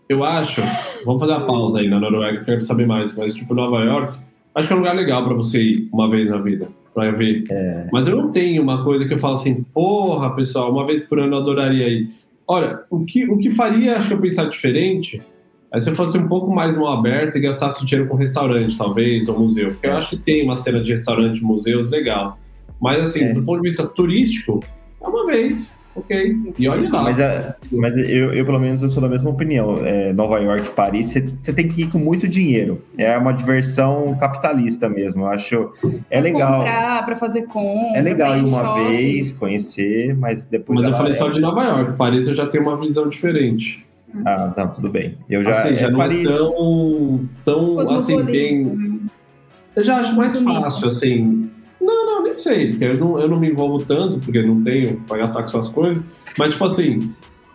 eu 0.09 0.23
acho... 0.23 0.63
Vamos 1.05 1.19
fazer 1.19 1.33
uma 1.33 1.47
pausa 1.47 1.79
aí 1.81 1.89
na 1.89 1.99
Noruega, 1.99 2.45
quero 2.45 2.63
saber 2.63 2.87
mais. 2.87 3.13
Mas, 3.17 3.35
tipo, 3.35 3.55
Nova 3.55 3.83
York 3.83 4.28
Acho 4.59 4.67
que 4.67 4.75
é 4.75 4.77
um 4.77 4.81
lugar 4.81 4.97
legal 4.97 5.25
para 5.25 5.35
você 5.35 5.63
ir 5.63 5.89
uma 5.93 6.11
vez 6.11 6.29
na 6.29 6.39
vida, 6.39 6.69
para 6.93 7.13
ver. 7.13 7.45
É. 7.49 7.87
Mas 7.93 8.09
eu 8.09 8.17
não 8.17 8.33
tenho 8.33 8.61
uma 8.61 8.83
coisa 8.83 9.07
que 9.07 9.15
eu 9.15 9.19
falo 9.19 9.35
assim, 9.35 9.63
porra, 9.73 10.35
pessoal, 10.35 10.73
uma 10.73 10.85
vez 10.85 11.01
por 11.05 11.21
ano 11.21 11.37
eu 11.37 11.39
adoraria 11.39 11.89
ir. 11.89 12.11
Olha, 12.45 12.81
o 12.91 13.05
que, 13.05 13.25
o 13.31 13.39
que 13.39 13.51
faria, 13.51 13.97
acho 13.97 14.09
que 14.09 14.15
eu 14.15 14.21
pensar 14.21 14.47
diferente, 14.47 15.23
é 15.73 15.79
se 15.79 15.89
eu 15.89 15.95
fosse 15.95 16.19
um 16.19 16.27
pouco 16.27 16.53
mais 16.53 16.75
no 16.75 16.89
aberto 16.89 17.39
e 17.39 17.41
gastasse 17.41 17.87
dinheiro 17.87 18.11
com 18.11 18.17
restaurante, 18.17 18.77
talvez, 18.77 19.29
ou 19.29 19.39
museu. 19.39 19.69
Porque 19.69 19.87
eu 19.87 19.97
acho 19.97 20.11
que 20.11 20.17
tem 20.17 20.43
uma 20.43 20.57
cena 20.57 20.81
de 20.81 20.91
restaurante, 20.91 21.41
museus 21.41 21.89
legal. 21.89 22.37
Mas, 22.81 23.01
assim, 23.01 23.27
é. 23.27 23.33
do 23.33 23.45
ponto 23.45 23.63
de 23.63 23.69
vista 23.69 23.87
turístico, 23.87 24.59
é 25.01 25.07
uma 25.07 25.25
vez 25.25 25.71
ok. 25.99 26.55
E 26.59 26.69
olha 26.69 26.91
lá. 26.91 27.03
Mas, 27.03 27.19
é, 27.19 27.57
mas 27.73 27.97
eu, 27.97 28.33
eu, 28.33 28.45
pelo 28.45 28.59
menos, 28.59 28.83
eu 28.83 28.91
sou 28.91 29.03
da 29.03 29.09
mesma 29.09 29.31
opinião. 29.31 29.79
É, 29.85 30.13
Nova 30.13 30.39
York, 30.39 30.71
Paris, 30.71 31.13
você 31.13 31.53
tem 31.53 31.69
que 31.69 31.83
ir 31.83 31.91
com 31.91 31.99
muito 31.99 32.27
dinheiro. 32.27 32.83
É 32.97 33.17
uma 33.17 33.33
diversão 33.33 34.17
capitalista 34.19 34.89
mesmo. 34.89 35.23
Eu 35.23 35.29
acho. 35.29 35.73
É 36.11 36.21
legal. 36.21 36.59
Comprar, 36.59 37.05
pra 37.05 37.17
fazer 37.17 37.43
compra. 37.43 37.99
É 37.99 38.01
legal 38.01 38.37
ir 38.37 38.45
uma 38.45 38.65
shopping. 38.65 38.85
vez, 38.85 39.33
conhecer, 39.33 40.17
mas 40.17 40.47
depois. 40.47 40.81
Mas 40.81 40.89
eu 40.89 40.97
falei 40.97 41.13
é... 41.13 41.17
só 41.17 41.29
de 41.29 41.41
Nova 41.41 41.65
York. 41.65 41.93
Paris 41.97 42.29
eu 42.29 42.35
já 42.35 42.47
tenho 42.47 42.65
uma 42.65 42.77
visão 42.77 43.09
diferente. 43.09 43.87
Ah, 44.25 44.53
não, 44.57 44.69
tudo 44.69 44.89
bem. 44.89 45.19
Eu 45.29 45.45
já, 45.45 45.53
assim, 45.53 45.77
já 45.77 45.89
é 45.89 45.91
não 45.91 45.99
Paris... 45.99 46.25
é 46.25 46.29
tão, 46.29 47.29
tão 47.45 47.91
assim, 47.91 48.23
bem. 48.23 49.01
Eu 49.77 49.85
já 49.85 49.99
acho 49.99 50.17
mais 50.17 50.37
fácil, 50.39 50.89
assim. 50.89 51.48
Nem 52.29 52.39
sei, 52.39 52.69
porque 52.69 52.85
eu 52.85 52.99
não, 52.99 53.21
eu 53.21 53.29
não 53.29 53.41
me 53.41 53.51
envolvo 53.51 53.85
tanto, 53.85 54.19
porque 54.19 54.43
não 54.43 54.63
tenho 54.63 54.97
para 55.07 55.19
gastar 55.19 55.43
com 55.43 55.49
suas 55.49 55.69
coisas. 55.69 56.03
Mas, 56.37 56.53
tipo 56.53 56.65
assim, 56.65 57.13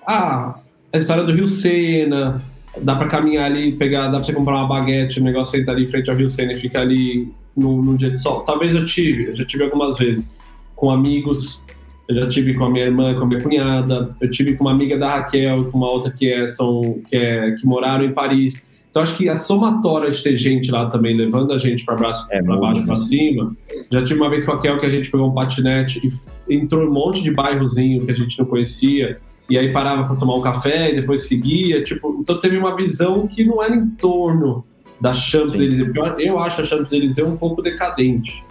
ah, 0.07 0.59
a 0.91 0.97
história 0.97 1.23
do 1.23 1.31
Rio 1.31 1.47
Sena, 1.47 2.41
dá 2.81 2.95
para 2.95 3.07
caminhar 3.07 3.45
ali, 3.45 3.73
pegar, 3.73 4.07
dá 4.07 4.17
para 4.17 4.25
você 4.25 4.33
comprar 4.33 4.55
uma 4.55 4.67
baguete, 4.67 5.19
o 5.19 5.23
negócio 5.23 5.57
senta 5.57 5.71
ali 5.71 5.85
em 5.85 5.89
frente 5.89 6.09
ao 6.09 6.17
Rio 6.17 6.29
Sena 6.29 6.53
e 6.53 6.55
fica 6.55 6.79
ali 6.79 7.31
num 7.55 7.95
dia 7.95 8.09
de 8.09 8.19
sol. 8.19 8.41
Talvez 8.41 8.73
eu 8.73 8.85
tive, 8.85 9.25
eu 9.25 9.35
já 9.35 9.45
tive 9.45 9.63
algumas 9.63 9.97
vezes, 9.97 10.33
com 10.75 10.89
amigos, 10.89 11.61
eu 12.09 12.15
já 12.15 12.27
tive 12.27 12.55
com 12.55 12.65
a 12.65 12.69
minha 12.69 12.85
irmã, 12.85 13.13
com 13.13 13.23
a 13.23 13.27
minha 13.27 13.41
cunhada, 13.41 14.15
eu 14.19 14.29
tive 14.29 14.55
com 14.55 14.65
uma 14.65 14.71
amiga 14.71 14.97
da 14.97 15.09
Raquel, 15.09 15.65
com 15.71 15.77
uma 15.77 15.89
outra 15.89 16.11
que 16.11 16.31
é, 16.31 16.47
são, 16.47 16.99
que, 17.09 17.15
é, 17.15 17.51
que 17.51 17.65
moraram 17.65 18.03
em 18.03 18.11
Paris. 18.11 18.63
Então 18.93 19.01
acho 19.01 19.17
que 19.17 19.27
a 19.27 19.35
somatória 19.35 20.11
de 20.11 20.21
ter 20.21 20.37
gente 20.37 20.69
lá 20.69 20.85
também 20.85 21.17
levando 21.17 21.51
a 21.51 21.57
gente 21.57 21.83
para 21.83 21.95
baixo, 21.95 22.27
é 22.29 22.37
para 22.43 22.57
baixo, 22.57 22.85
para 22.85 22.97
cima. 22.97 23.57
Já 23.91 24.03
tive 24.03 24.19
uma 24.19 24.29
vez 24.29 24.45
com 24.45 24.51
a 24.51 24.61
Kel 24.61 24.77
que 24.77 24.85
a 24.85 24.89
gente 24.91 25.09
pegou 25.09 25.31
um 25.31 25.33
patinete 25.33 25.99
e 26.47 26.55
entrou 26.55 26.87
um 26.87 26.93
monte 26.93 27.23
de 27.23 27.31
bairrozinho 27.31 28.05
que 28.05 28.11
a 28.11 28.15
gente 28.15 28.37
não 28.39 28.45
conhecia 28.45 29.17
e 29.49 29.57
aí 29.57 29.73
parava 29.73 30.03
para 30.03 30.15
tomar 30.15 30.35
um 30.35 30.41
café 30.41 30.91
e 30.91 30.95
depois 30.95 31.27
seguia, 31.27 31.83
tipo, 31.83 32.19
então 32.19 32.39
teve 32.39 32.55
uma 32.55 32.75
visão 32.75 33.25
que 33.25 33.43
não 33.43 33.63
era 33.63 33.75
em 33.75 33.89
torno 33.89 34.63
da 35.01 35.11
Champs-Élysées. 35.11 36.19
Eu 36.19 36.37
acho 36.37 36.61
a 36.61 36.63
Champs-Élysées 36.63 37.27
um 37.27 37.35
pouco 37.35 37.63
decadente. 37.63 38.45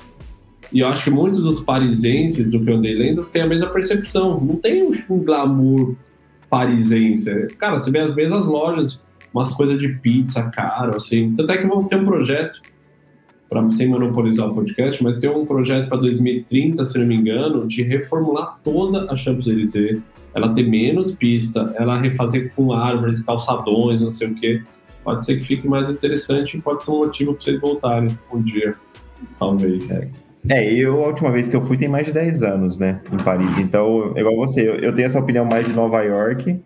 E 0.72 0.80
eu 0.80 0.88
acho 0.88 1.04
que 1.04 1.10
muitos 1.10 1.44
dos 1.44 1.60
parisenses 1.60 2.50
do 2.50 2.60
que 2.60 2.68
eu 2.68 2.74
andei 2.74 2.94
lendo 2.94 3.22
têm 3.26 3.42
a 3.42 3.46
mesma 3.46 3.68
percepção. 3.68 4.40
Não 4.40 4.56
tem 4.56 4.82
um 5.08 5.18
glamour 5.22 5.94
parisense. 6.50 7.46
Cara, 7.58 7.76
você 7.76 7.92
vê 7.92 8.00
as 8.00 8.12
mesmas 8.12 8.44
lojas 8.44 9.00
umas 9.32 9.54
coisas 9.54 9.78
de 9.78 9.88
pizza 9.88 10.50
caro, 10.50 10.96
assim. 10.96 11.32
Tanto 11.34 11.52
é 11.52 11.58
que 11.58 11.66
vamos 11.66 11.88
ter 11.88 11.96
um 11.96 12.04
projeto, 12.04 12.60
para 13.48 13.70
sem 13.72 13.88
monopolizar 13.88 14.48
o 14.48 14.54
podcast, 14.54 15.02
mas 15.02 15.18
tem 15.18 15.28
um 15.28 15.44
projeto 15.44 15.88
para 15.88 15.98
2030, 15.98 16.84
se 16.84 16.98
não 16.98 17.06
me 17.06 17.16
engano, 17.16 17.66
de 17.66 17.82
reformular 17.82 18.58
toda 18.64 19.12
a 19.12 19.16
Champs-Élysées, 19.16 20.00
ela 20.34 20.54
ter 20.54 20.68
menos 20.68 21.14
pista, 21.14 21.74
ela 21.76 21.98
refazer 21.98 22.52
com 22.54 22.72
árvores, 22.72 23.20
calçadões, 23.20 24.00
não 24.00 24.10
sei 24.10 24.28
o 24.28 24.34
quê. 24.34 24.62
Pode 25.04 25.26
ser 25.26 25.36
que 25.36 25.44
fique 25.44 25.68
mais 25.68 25.90
interessante 25.90 26.56
e 26.56 26.60
pode 26.62 26.82
ser 26.82 26.92
um 26.92 26.98
motivo 26.98 27.34
para 27.34 27.42
vocês 27.42 27.60
voltarem 27.60 28.16
um 28.32 28.40
dia, 28.40 28.74
talvez. 29.38 29.90
É. 29.90 30.08
É, 30.48 30.74
eu 30.74 31.04
a 31.04 31.08
última 31.08 31.30
vez 31.30 31.48
que 31.48 31.54
eu 31.54 31.64
fui 31.64 31.76
tem 31.76 31.88
mais 31.88 32.06
de 32.06 32.12
10 32.12 32.42
anos, 32.42 32.76
né, 32.76 33.00
em 33.12 33.16
Paris. 33.22 33.58
Então, 33.58 34.12
igual 34.16 34.34
você, 34.36 34.66
eu, 34.66 34.74
eu 34.76 34.94
tenho 34.94 35.06
essa 35.06 35.20
opinião 35.20 35.44
mais 35.44 35.66
de 35.66 35.72
Nova 35.72 36.02
York, 36.02 36.60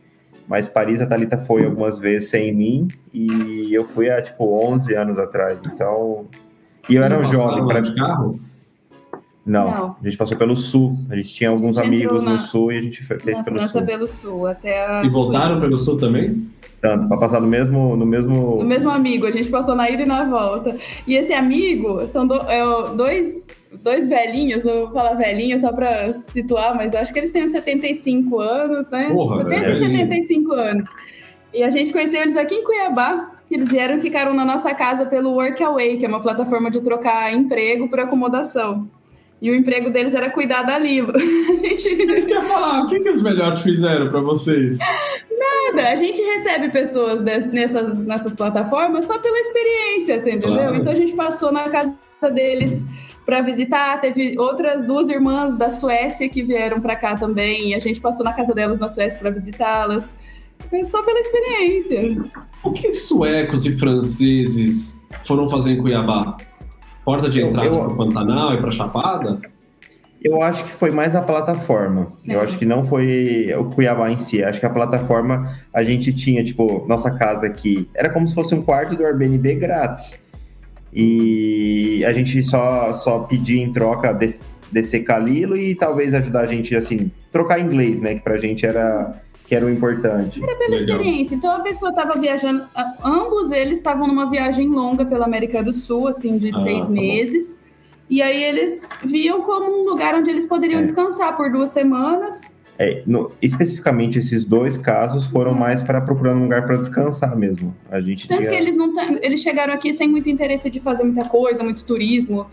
mas 0.49 0.69
Paris 0.69 1.01
a 1.01 1.07
Thalita 1.07 1.39
foi 1.39 1.65
algumas 1.65 1.99
vezes 1.99 2.31
sem 2.31 2.55
mim 2.55 2.89
e 3.13 3.75
eu 3.75 3.87
fui 3.87 4.11
há 4.11 4.23
tipo 4.23 4.45
11 4.67 4.95
anos 4.95 5.19
atrás. 5.19 5.61
Então. 5.65 6.27
E 6.89 6.95
eu 6.95 7.03
era 7.03 7.19
um 7.19 7.25
jovem. 7.25 7.67
Para 7.67 7.81
de 7.81 7.95
carro? 7.95 8.39
Não, 9.47 9.71
não, 9.71 9.97
a 10.03 10.05
gente 10.05 10.19
passou 10.19 10.37
pelo 10.37 10.57
sul. 10.57 10.99
A 11.09 11.15
gente 11.15 11.29
tinha 11.29 11.51
alguns 11.51 11.77
gente 11.77 11.87
amigos 11.87 12.25
na, 12.25 12.33
no 12.33 12.41
sul 12.41 12.73
e 12.73 12.79
a 12.79 12.83
gente 12.83 13.05
fez 13.05 13.23
pelo 13.23 13.45
França 13.45 13.79
sul. 13.79 13.83
pelo 13.87 14.07
sul, 14.09 14.47
até 14.47 15.05
E 15.05 15.09
voltaram 15.09 15.51
Suíça. 15.51 15.61
pelo 15.61 15.79
sul 15.79 15.97
também? 15.97 16.49
Tanto, 16.81 17.09
para 17.09 17.17
passar 17.17 17.41
no 17.41 17.47
mesmo, 17.47 17.97
no 17.97 18.05
mesmo. 18.05 18.57
No 18.57 18.65
mesmo 18.65 18.91
amigo, 18.91 19.25
a 19.25 19.31
gente 19.31 19.49
passou 19.49 19.77
na 19.77 19.89
ida 19.89 20.03
e 20.03 20.07
na 20.07 20.25
volta. 20.25 20.77
E 21.07 21.15
esse 21.15 21.33
amigo 21.33 22.07
são 22.09 22.27
do, 22.27 22.35
é, 22.35 22.61
dois 22.95 23.47
dois 23.83 24.07
velhinhos, 24.09 24.65
eu 24.65 24.87
vou 24.87 24.95
falar 24.95 25.15
velhinho 25.15 25.59
só 25.61 25.73
para 25.73 26.13
situar, 26.15 26.75
mas 26.75 26.95
acho 26.95 27.13
que 27.13 27.19
eles 27.19 27.31
têm 27.31 27.47
75 27.47 28.39
anos, 28.39 28.89
né? 28.89 29.11
Porra, 29.13 29.45
70 29.45 29.71
e 29.71 29.79
75 29.79 30.53
anos. 30.53 30.87
E 31.53 31.63
a 31.63 31.71
gente 31.71 31.93
conheceu 31.93 32.23
eles 32.23 32.37
aqui 32.37 32.55
em 32.57 32.65
Cuiabá. 32.65 33.33
Eles 33.51 33.71
vieram 33.71 33.97
e 33.97 34.01
ficaram 34.01 34.35
na 34.35 34.45
nossa 34.45 34.75
casa 34.75 35.07
pelo 35.07 35.35
Workaway, 35.35 35.99
que 35.99 36.05
é 36.05 36.09
uma 36.09 36.21
plataforma 36.21 36.71
de 36.71 36.81
trocar 36.81 37.33
emprego 37.33 37.89
por 37.89 38.01
acomodação. 38.01 38.89
E 39.47 39.51
o 39.53 39.55
emprego 39.55 39.91
deles 39.91 40.13
era 40.13 40.29
cuidar 40.29 40.65
da 40.65 40.77
Lilo. 40.77 41.13
A 41.15 41.69
gente... 41.69 42.29
ia 42.29 42.43
falar, 42.43 42.83
o 42.83 42.89
que, 42.89 42.99
que 42.99 43.11
os 43.11 43.23
melhores 43.23 43.63
fizeram 43.63 44.09
para 44.09 44.21
vocês? 44.21 44.77
Nada, 45.39 45.91
a 45.93 45.95
gente 45.95 46.21
recebe 46.21 46.71
pessoas 46.71 47.21
nessas, 47.23 48.05
nessas 48.05 48.35
plataformas 48.35 49.07
só 49.07 49.19
pela 49.19 49.39
experiência, 49.39 50.21
você 50.21 50.31
entendeu? 50.31 50.55
Claro. 50.55 50.77
Então 50.77 50.93
a 50.93 50.97
gente 50.97 51.15
passou 51.15 51.53
na 51.53 51.69
casa 51.69 51.95
deles 52.35 52.85
para 53.25 53.41
visitar. 53.41 54.01
Teve 54.01 54.37
outras 54.37 54.85
duas 54.85 55.09
irmãs 55.09 55.57
da 55.57 55.71
Suécia 55.71 56.29
que 56.29 56.43
vieram 56.43 56.81
para 56.81 56.97
cá 56.97 57.17
também. 57.17 57.69
E 57.69 57.75
a 57.75 57.79
gente 57.79 58.01
passou 58.01 58.25
na 58.25 58.33
casa 58.33 58.53
delas 58.53 58.81
na 58.81 58.89
Suécia 58.89 59.21
para 59.21 59.31
visitá-las. 59.31 60.17
Foi 60.69 60.83
só 60.83 61.05
pela 61.05 61.21
experiência. 61.21 62.17
O 62.65 62.73
que 62.73 62.93
suecos 62.95 63.65
e 63.65 63.79
franceses 63.79 64.97
foram 65.25 65.49
fazer 65.49 65.73
em 65.73 65.81
Cuiabá? 65.81 66.37
Porta 67.07 67.31
de 67.31 67.41
entrada 67.41 67.71
para 67.71 67.87
o 67.87 67.97
Pantanal 67.97 68.53
e 68.53 68.57
para 68.57 68.73
Chapada? 68.73 69.39
Eu 70.21 70.43
acho 70.43 70.65
que 70.65 70.71
foi 70.71 70.91
mais 70.91 71.15
a 71.15 71.23
plataforma. 71.23 72.09
É. 72.29 72.35
Eu 72.35 72.41
acho 72.41 72.59
que 72.59 72.65
não 72.65 72.83
foi 72.83 73.55
o 73.57 73.67
Cuiabá 73.67 74.11
em 74.11 74.19
si. 74.19 74.43
Acho 74.43 74.59
que 74.59 74.67
a 74.67 74.71
plataforma 74.71 75.55
a 75.73 75.85
gente 75.85 76.13
tinha, 76.13 76.43
tipo, 76.43 76.85
nossa 76.89 77.17
casa 77.17 77.47
aqui. 77.47 77.89
Era 77.95 78.11
como 78.11 78.27
se 78.27 78.35
fosse 78.35 78.57
um 78.57 78.61
quarto 78.61 78.97
do 78.97 79.07
Airbnb 79.07 79.55
grátis 79.55 80.19
e 80.93 82.05
a 82.05 82.13
gente 82.13 82.43
só, 82.43 82.93
só 82.93 83.21
pedir 83.21 83.61
em 83.61 83.73
troca 83.73 84.13
desse, 84.13 84.41
desse 84.73 84.99
Calilo 84.99 85.57
e 85.57 85.77
talvez 85.77 86.13
ajudar 86.13 86.41
a 86.41 86.47
gente, 86.47 86.75
assim, 86.75 87.13
trocar 87.31 87.61
inglês, 87.61 88.01
né? 88.01 88.15
Que 88.17 88.21
pra 88.21 88.37
gente 88.37 88.67
era, 88.67 89.13
que 89.47 89.55
era 89.55 89.65
o 89.65 89.71
importante. 89.71 90.43
Era 90.43 90.57
pela 90.57 90.77
Legal. 90.77 90.97
experiência. 90.97 91.35
Então 91.35 91.51
a 91.55 91.61
pessoa 91.61 91.91
estava 91.91 92.19
viajando, 92.19 92.67
ambos 93.05 93.51
eles 93.51 93.79
estavam 93.79 94.07
numa 94.07 94.29
viagem 94.29 94.69
longa 94.69 95.05
pela 95.05 95.25
América 95.25 95.63
do 95.63 95.73
Sul, 95.73 96.09
assim, 96.09 96.37
de 96.39 96.51
ah, 96.51 96.61
seis 96.61 96.87
tá 96.87 96.93
meses. 96.93 97.55
Bom. 97.55 97.67
E 98.09 98.23
aí 98.23 98.43
eles 98.43 98.91
viam 99.05 99.43
como 99.43 99.83
um 99.83 99.85
lugar 99.85 100.15
onde 100.15 100.31
eles 100.31 100.47
poderiam 100.47 100.81
é. 100.81 100.83
descansar 100.83 101.37
por 101.37 101.51
duas 101.51 101.71
semanas 101.71 102.57
é, 102.79 103.03
no, 103.07 103.33
especificamente 103.41 104.19
esses 104.19 104.45
dois 104.45 104.77
casos 104.77 105.27
foram 105.27 105.53
uhum. 105.53 105.59
mais 105.59 105.83
para 105.83 106.01
procurar 106.01 106.35
um 106.35 106.43
lugar 106.43 106.67
para 106.67 106.77
descansar 106.77 107.37
mesmo. 107.37 107.75
A 107.91 108.01
gente 108.01 108.29
Tanto 108.29 108.43
tinha... 108.43 108.51
que 108.51 108.57
eles 108.57 108.77
não 108.77 108.93
eles 109.23 109.41
chegaram 109.41 109.73
aqui 109.73 109.95
sem 109.95 110.09
muito 110.09 110.29
interesse 110.29 110.69
de 110.69 110.79
fazer 110.79 111.05
muita 111.05 111.25
coisa, 111.27 111.65
muito 111.65 111.85
turismo, 111.85 112.47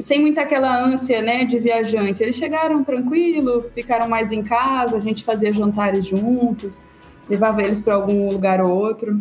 sem 0.00 0.20
muita 0.20 0.42
aquela 0.42 0.84
ânsia, 0.84 1.22
né, 1.22 1.44
de 1.44 1.58
viajante. 1.58 2.22
Eles 2.22 2.36
chegaram 2.36 2.82
tranquilo, 2.84 3.64
ficaram 3.74 4.08
mais 4.08 4.32
em 4.32 4.42
casa, 4.42 4.96
a 4.96 5.00
gente 5.00 5.24
fazia 5.24 5.52
jantares 5.52 6.06
juntos, 6.06 6.82
levava 7.28 7.62
eles 7.62 7.80
para 7.80 7.94
algum 7.94 8.30
lugar 8.30 8.60
ou 8.60 8.70
outro. 8.70 9.20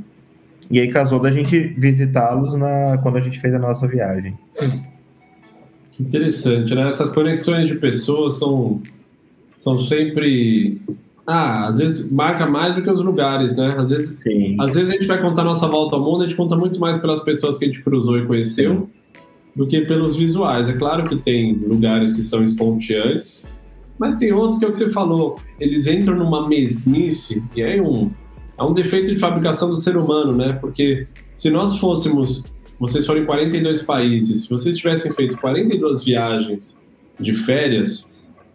E 0.70 0.80
aí 0.80 0.88
casou 0.88 1.20
da 1.20 1.32
gente 1.32 1.60
visitá-los 1.60 2.54
na 2.56 2.98
quando 3.02 3.18
a 3.18 3.22
gente 3.22 3.40
fez 3.40 3.54
a 3.54 3.60
nossa 3.60 3.88
viagem. 3.88 4.38
Que 5.92 6.04
interessante, 6.04 6.74
né? 6.74 6.90
Essas 6.90 7.12
conexões 7.12 7.68
de 7.68 7.76
pessoas 7.76 8.40
são 8.40 8.82
são 9.56 9.80
sempre. 9.80 10.82
Ah, 11.28 11.68
às 11.68 11.78
vezes 11.78 12.12
marca 12.12 12.46
mais 12.46 12.76
do 12.76 12.84
que 12.84 12.90
os 12.90 13.04
lugares, 13.04 13.56
né? 13.56 13.76
Às 13.78 13.90
vezes, 13.90 14.20
Sim. 14.22 14.58
às 14.60 14.76
vezes 14.76 14.92
a 14.92 14.94
gente 14.94 15.08
vai 15.08 15.20
contar 15.20 15.44
nossa 15.44 15.68
volta 15.68 15.96
ao 15.96 16.04
mundo, 16.04 16.24
a 16.24 16.28
gente 16.28 16.38
conta 16.38 16.56
muito 16.56 16.80
mais 16.80 17.00
pelas 17.00 17.20
pessoas 17.22 17.58
que 17.58 17.66
a 17.66 17.68
gente 17.68 17.82
cruzou 17.82 18.20
e 18.20 18.26
conheceu 18.26 18.88
do 19.56 19.66
que 19.66 19.82
pelos 19.82 20.18
visuais. 20.18 20.68
É 20.68 20.74
claro 20.74 21.08
que 21.08 21.16
tem 21.16 21.54
lugares 21.54 22.14
que 22.14 22.22
são 22.22 22.44
esponteantes, 22.44 23.46
mas 23.98 24.18
tem 24.18 24.34
outros 24.34 24.60
que 24.60 24.66
é 24.66 24.68
o 24.68 24.72
que 24.72 24.78
você 24.78 24.90
falou, 24.90 25.40
eles 25.60 25.88
entram 25.88 26.16
numa 26.16 26.48
mesmice, 26.48 27.42
e 27.56 27.62
é 27.62 27.82
um, 27.82 28.12
é 28.58 28.64
um 28.64 28.74
defeito 28.74 29.14
de 29.14 29.20
fabricação 29.20 29.70
do 29.70 29.78
ser 29.78 29.96
humano, 29.96 30.34
né? 30.34 30.54
Porque 30.54 31.08
se 31.34 31.50
nós 31.50 31.80
fôssemos, 31.80 32.44
vocês 32.78 33.06
forem 33.06 33.26
42 33.26 33.84
países, 33.84 34.44
se 34.44 34.50
vocês 34.50 34.78
tivessem 34.78 35.14
feito 35.14 35.38
42 35.38 36.04
viagens 36.04 36.76
de 37.18 37.32
férias, 37.32 38.06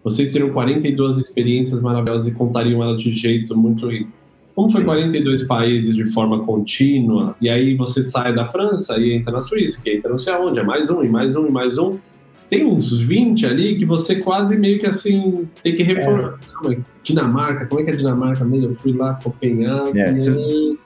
vocês 0.04 0.32
teriam 0.32 0.50
42 0.50 1.16
experiências 1.16 1.80
maravilhosas 1.80 2.28
e 2.28 2.32
contariam 2.32 2.82
elas 2.82 3.02
de 3.02 3.12
jeito 3.12 3.56
muito 3.56 3.88
rico. 3.88 4.19
Como 4.54 4.70
foi 4.70 4.84
42 4.84 5.44
países 5.44 5.94
de 5.94 6.04
forma 6.06 6.44
contínua, 6.44 7.34
e 7.40 7.48
aí 7.48 7.74
você 7.74 8.02
sai 8.02 8.34
da 8.34 8.44
França 8.44 8.98
e 8.98 9.12
entra 9.12 9.32
na 9.32 9.42
Suíça, 9.42 9.80
que 9.82 9.90
entra 9.90 10.10
não 10.10 10.18
sei 10.18 10.32
aonde, 10.32 10.58
é 10.58 10.62
mais 10.62 10.90
um, 10.90 11.02
e 11.02 11.08
mais 11.08 11.36
um, 11.36 11.46
e 11.46 11.50
mais 11.50 11.78
um. 11.78 11.98
Tem 12.48 12.66
uns 12.66 13.00
20 13.00 13.46
ali 13.46 13.76
que 13.76 13.84
você 13.84 14.16
quase 14.16 14.56
meio 14.56 14.76
que 14.76 14.86
assim 14.86 15.48
tem 15.62 15.76
que 15.76 15.84
reformar. 15.84 16.36
É. 16.66 16.76
Dinamarca, 17.02 17.66
como 17.66 17.80
é 17.80 17.84
que 17.84 17.90
é 17.90 17.94
a 17.94 17.96
Dinamarca 17.96 18.44
mesmo? 18.44 18.70
Eu 18.70 18.74
fui 18.74 18.92
lá, 18.92 19.14
Copenhague. 19.22 19.98
É, 19.98 20.20
se... 20.20 20.78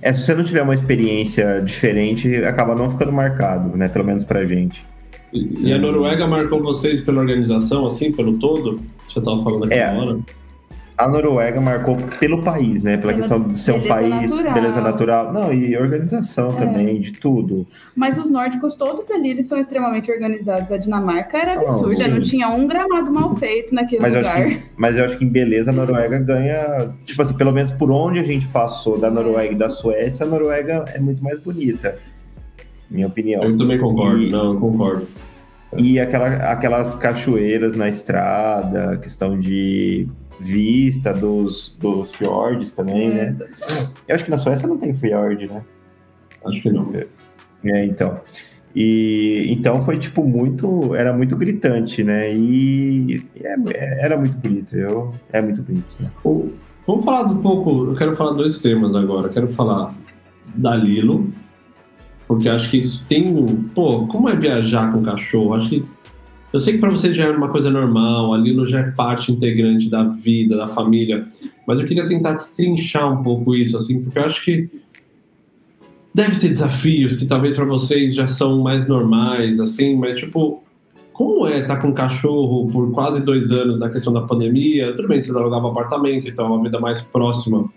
é, 0.00 0.12
se 0.12 0.22
você 0.22 0.34
não 0.34 0.44
tiver 0.44 0.62
uma 0.62 0.74
experiência 0.74 1.60
diferente, 1.60 2.36
acaba 2.36 2.76
não 2.76 2.88
ficando 2.88 3.10
marcado, 3.10 3.76
né? 3.76 3.88
Pelo 3.88 4.04
menos 4.04 4.22
pra 4.22 4.46
gente. 4.46 4.84
E, 5.32 5.66
e 5.66 5.72
a 5.72 5.78
Noruega 5.78 6.26
marcou 6.28 6.62
vocês 6.62 7.00
pela 7.00 7.20
organização, 7.20 7.88
assim, 7.88 8.12
pelo 8.12 8.38
todo? 8.38 8.80
Você 9.08 9.18
estava 9.18 9.42
falando 9.42 9.64
aqui 9.64 9.74
é, 9.74 9.84
agora. 9.84 10.18
A 11.00 11.08
Noruega 11.08 11.58
marcou 11.62 11.96
pelo 12.18 12.42
país, 12.42 12.82
né? 12.82 12.98
Pela, 12.98 13.14
Pela 13.14 13.22
questão 13.22 13.42
de 13.42 13.58
ser 13.58 13.72
um 13.72 13.86
país, 13.88 14.30
natural. 14.30 14.52
beleza 14.52 14.80
natural. 14.82 15.32
Não, 15.32 15.50
e 15.50 15.74
organização 15.74 16.50
é. 16.58 16.66
também, 16.66 17.00
de 17.00 17.12
tudo. 17.12 17.66
Mas 17.96 18.18
os 18.18 18.28
nórdicos, 18.28 18.74
todos 18.74 19.10
ali, 19.10 19.30
eles 19.30 19.46
são 19.46 19.58
extremamente 19.58 20.12
organizados. 20.12 20.70
A 20.70 20.76
Dinamarca 20.76 21.38
era 21.38 21.54
absurda, 21.54 22.06
não, 22.06 22.16
não 22.16 22.20
tinha 22.20 22.50
um 22.50 22.66
gramado 22.66 23.10
mal 23.10 23.34
feito 23.34 23.74
naquele 23.74 24.02
mas 24.02 24.14
lugar. 24.14 24.42
Eu 24.42 24.48
que, 24.50 24.62
mas 24.76 24.98
eu 24.98 25.06
acho 25.06 25.16
que 25.16 25.24
em 25.24 25.32
beleza 25.32 25.70
a 25.70 25.72
Noruega 25.72 26.18
ganha, 26.18 26.92
tipo 27.06 27.22
assim, 27.22 27.34
pelo 27.34 27.50
menos 27.50 27.70
por 27.70 27.90
onde 27.90 28.18
a 28.18 28.24
gente 28.24 28.46
passou 28.48 28.98
da 28.98 29.10
Noruega 29.10 29.54
e 29.54 29.56
da 29.56 29.70
Suécia, 29.70 30.26
a 30.26 30.28
Noruega 30.28 30.84
é 30.92 31.00
muito 31.00 31.24
mais 31.24 31.38
bonita. 31.38 31.98
Minha 32.90 33.06
opinião. 33.06 33.42
Eu 33.42 33.56
também 33.56 33.78
concordo, 33.78 34.20
e, 34.20 34.30
não, 34.30 34.52
eu 34.52 34.60
concordo. 34.60 35.06
E 35.78 35.98
aquela, 35.98 36.28
aquelas 36.52 36.94
cachoeiras 36.94 37.74
na 37.74 37.88
estrada, 37.88 38.98
questão 38.98 39.38
de 39.38 40.06
vista 40.40 41.12
dos, 41.12 41.76
dos 41.78 42.12
fiordes 42.12 42.72
também, 42.72 43.10
né? 43.10 43.36
Eu 44.08 44.14
acho 44.14 44.24
que 44.24 44.30
na 44.30 44.38
Suécia 44.38 44.66
não 44.66 44.78
tem 44.78 44.94
fiord, 44.94 45.46
né? 45.46 45.62
Acho 46.44 46.62
que 46.62 46.70
não. 46.70 46.90
É, 47.64 47.84
então. 47.84 48.20
E 48.74 49.46
então 49.50 49.82
foi 49.84 49.98
tipo 49.98 50.24
muito, 50.24 50.94
era 50.94 51.12
muito 51.12 51.36
gritante, 51.36 52.02
né? 52.02 52.32
E 52.34 53.22
é, 53.36 53.54
é, 53.74 54.04
era 54.04 54.16
muito 54.16 54.38
bonito, 54.38 54.76
eu 54.76 55.10
é 55.32 55.42
muito 55.42 55.62
bonito. 55.62 55.94
Né? 56.00 56.10
Vamos 56.86 57.04
falar 57.04 57.26
um 57.26 57.42
pouco, 57.42 57.90
eu 57.90 57.94
quero 57.94 58.16
falar 58.16 58.32
dois 58.32 58.60
temas 58.60 58.94
agora. 58.94 59.26
Eu 59.26 59.32
quero 59.32 59.48
falar 59.48 59.94
da 60.54 60.74
Lilo, 60.74 61.28
porque 62.26 62.48
acho 62.48 62.70
que 62.70 62.78
isso 62.78 63.04
tem, 63.06 63.34
pô, 63.74 64.06
como 64.06 64.28
é 64.28 64.36
viajar 64.36 64.90
com 64.92 65.02
cachorro? 65.02 65.54
Acho 65.54 65.68
que 65.68 65.84
eu 66.52 66.58
sei 66.58 66.74
que 66.74 66.80
para 66.80 66.90
você 66.90 67.14
já 67.14 67.26
é 67.26 67.30
uma 67.30 67.48
coisa 67.48 67.70
normal, 67.70 68.34
ali 68.34 68.52
no 68.52 68.66
já 68.66 68.80
é 68.80 68.90
parte 68.90 69.30
integrante 69.30 69.88
da 69.88 70.02
vida, 70.02 70.56
da 70.56 70.66
família, 70.66 71.26
mas 71.66 71.78
eu 71.78 71.86
queria 71.86 72.08
tentar 72.08 72.32
destrinchar 72.32 73.12
um 73.12 73.22
pouco 73.22 73.54
isso, 73.54 73.76
assim, 73.76 74.02
porque 74.02 74.18
eu 74.18 74.24
acho 74.24 74.44
que 74.44 74.68
deve 76.12 76.38
ter 76.38 76.48
desafios 76.48 77.16
que 77.16 77.26
talvez 77.26 77.54
para 77.54 77.64
vocês 77.64 78.14
já 78.14 78.26
são 78.26 78.60
mais 78.60 78.88
normais, 78.88 79.60
assim, 79.60 79.96
mas 79.96 80.16
tipo, 80.16 80.62
como 81.12 81.46
é 81.46 81.60
estar 81.60 81.76
tá 81.76 81.82
com 81.82 81.88
um 81.88 81.94
cachorro 81.94 82.66
por 82.72 82.90
quase 82.90 83.20
dois 83.20 83.52
anos 83.52 83.78
na 83.78 83.88
questão 83.88 84.12
da 84.12 84.22
pandemia? 84.22 84.94
Tudo 84.96 85.06
bem, 85.06 85.20
vocês 85.20 85.36
alugavam 85.36 85.70
apartamento, 85.70 86.28
então 86.28 86.46
é 86.46 86.48
uma 86.48 86.62
vida 86.62 86.80
mais 86.80 87.00
próxima, 87.00 87.70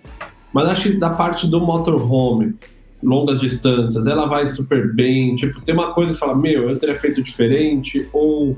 mas 0.52 0.68
acho 0.70 0.92
que 0.92 0.98
da 0.98 1.12
parte 1.12 1.48
do 1.48 1.60
motorhome, 1.60 2.56
longas 3.04 3.40
distâncias, 3.40 4.08
ela 4.08 4.26
vai 4.26 4.48
super 4.48 4.94
bem. 4.94 5.36
Tipo, 5.36 5.62
tem 5.62 5.76
uma 5.76 5.94
coisa 5.94 6.14
que 6.14 6.20
fala, 6.20 6.38
meu, 6.38 6.70
eu 6.70 6.80
teria 6.80 6.96
feito 6.96 7.22
diferente, 7.22 8.08
ou 8.14 8.56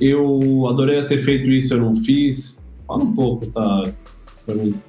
eu 0.00 0.66
adorei 0.68 1.02
ter 1.04 1.18
feito 1.18 1.48
isso, 1.50 1.74
eu 1.74 1.78
não 1.78 1.96
fiz. 1.96 2.56
Fala 2.86 3.02
um 3.02 3.14
pouco, 3.14 3.46
tá? 3.46 3.84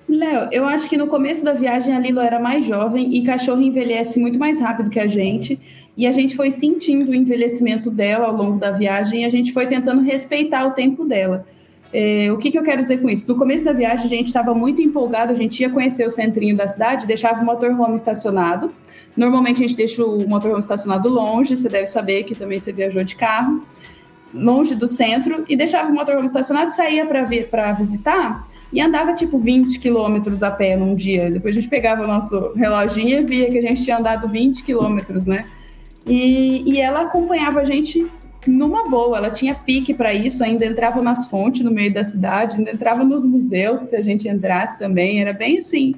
Léo, 0.08 0.49
eu 0.51 0.66
acho 0.66 0.88
que 0.88 0.97
no 0.97 1.08
começo 1.08 1.43
da 1.43 1.53
viagem 1.53 1.95
a 1.95 1.99
Lilo 1.99 2.20
era 2.20 2.39
mais 2.39 2.64
jovem 2.64 3.16
e 3.16 3.24
cachorro 3.24 3.62
envelhece 3.62 4.20
muito 4.20 4.38
mais 4.38 4.60
rápido 4.60 4.89
que 4.89 4.99
a 4.99 5.08
gente. 5.08 5.60
E 5.95 6.05
a 6.05 6.12
gente 6.12 6.36
foi 6.36 6.51
sentindo 6.51 7.10
o 7.10 7.16
envelhecimento 7.16 7.89
dela 7.89 8.28
ao 8.28 8.36
longo 8.36 8.60
da 8.60 8.70
viagem 8.70 9.22
e 9.22 9.26
a 9.26 9.30
gente 9.30 9.51
foi 9.51 9.66
tentando 9.66 10.01
respeitar 10.01 10.68
o 10.68 10.72
tempo 10.72 11.03
dela. 11.03 11.43
É, 11.94 12.32
o 12.32 12.38
que, 12.38 12.52
que, 12.52 12.60
eu 12.60 12.64
quero 12.64 12.82
dizer 12.82 13.02
com 13.02 13.10
isso? 13.10 13.28
No 13.28 13.38
começo 13.38 13.64
da 13.64 13.72
viagem, 13.74 14.06
a 14.06 14.10
gente 14.10 14.28
estava 14.28 14.54
muito 14.54 14.82
empolgado, 14.82 15.32
a 15.32 15.36
gente 15.36 15.60
ia 15.62 15.70
conhecer 15.70 16.06
o 16.06 16.12
centrinho 16.12 16.56
da 16.56 16.68
cidade, 16.68 17.08
deixava 17.08 17.42
o 17.42 17.46
motorhome 17.46 17.96
estacionado. 17.96 18.72
Normalmente 19.16 19.64
a 19.64 19.68
gente 19.68 19.78
deixa 19.78 20.06
o 20.06 20.28
motorhome 20.28 20.60
estacionado 20.60 21.10
longe, 21.10 21.56
você 21.56 21.70
deve 21.70 21.88
saber 21.88 22.24
que 22.24 22.36
também 22.36 22.60
você 22.60 22.72
viajou 22.72 23.04
de 23.04 23.16
carro, 23.16 23.64
longe 24.34 24.76
do 24.76 24.88
centro, 24.88 25.46
e 25.48 25.56
deixava 25.56 25.90
o 25.90 25.94
motorhome 25.94 26.26
estacionado, 26.26 26.70
saía 26.72 27.06
para 27.06 27.74
visitar 27.74 28.48
e 28.72 28.82
andava 28.82 29.14
tipo 29.14 29.40
20 29.40 29.80
quilômetros 29.80 30.44
a 30.44 30.52
pé 30.52 30.76
num 30.76 30.94
dia. 30.94 31.32
Depois 31.32 31.56
a 31.56 31.60
gente 31.62 31.70
pegava 31.70 32.04
o 32.04 32.08
nosso 32.08 32.52
reloginho 32.54 33.22
e 33.22 33.24
via 33.24 33.50
que 33.50 33.58
a 33.58 33.62
gente 33.62 33.84
tinha 33.84 33.98
andado 33.98 34.28
20 34.28 34.62
quilômetros, 34.64 35.26
né? 35.26 35.46
E, 36.06 36.64
e 36.66 36.80
ela 36.80 37.02
acompanhava 37.02 37.62
a 37.62 37.64
gente 37.64 38.06
numa 38.46 38.90
boa, 38.90 39.18
ela 39.18 39.30
tinha 39.30 39.56
pique 39.56 39.94
para 39.94 40.14
isso, 40.14 40.44
ainda 40.44 40.66
entrava 40.66 41.02
nas 41.02 41.26
fontes 41.26 41.62
no 41.62 41.72
meio 41.72 41.94
da 41.94 42.04
cidade, 42.04 42.58
ainda 42.58 42.72
entrava 42.72 43.04
nos 43.04 43.26
museus, 43.26 43.90
se 43.90 43.96
a 43.96 44.02
gente 44.02 44.28
entrasse 44.28 44.78
também, 44.78 45.22
era 45.22 45.34
bem 45.34 45.60
assim, 45.60 45.94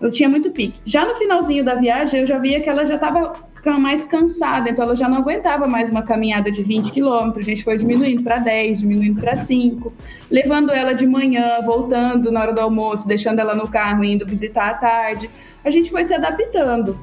ela 0.00 0.10
tinha 0.10 0.28
muito 0.28 0.50
pique. 0.50 0.80
Já 0.84 1.04
no 1.04 1.14
finalzinho 1.14 1.64
da 1.64 1.74
viagem, 1.74 2.20
eu 2.20 2.26
já 2.26 2.38
via 2.38 2.60
que 2.60 2.68
ela 2.68 2.84
já 2.86 2.94
estava 2.94 3.32
mais 3.78 4.04
cansada, 4.04 4.68
então 4.68 4.84
ela 4.84 4.96
já 4.96 5.08
não 5.08 5.18
aguentava 5.18 5.68
mais 5.68 5.88
uma 5.88 6.02
caminhada 6.02 6.50
de 6.50 6.64
20 6.64 6.90
quilômetros, 6.90 7.46
a 7.46 7.48
gente 7.48 7.62
foi 7.62 7.76
diminuindo 7.76 8.22
para 8.22 8.38
10, 8.38 8.80
diminuindo 8.80 9.20
para 9.20 9.36
5, 9.36 9.92
levando 10.28 10.72
ela 10.72 10.92
de 10.92 11.06
manhã, 11.06 11.60
voltando 11.64 12.32
na 12.32 12.40
hora 12.40 12.52
do 12.52 12.60
almoço, 12.60 13.06
deixando 13.06 13.38
ela 13.38 13.54
no 13.54 13.68
carro, 13.68 14.02
indo 14.02 14.26
visitar 14.26 14.70
à 14.70 14.74
tarde, 14.74 15.30
a 15.64 15.70
gente 15.70 15.92
foi 15.92 16.04
se 16.04 16.12
adaptando. 16.12 16.98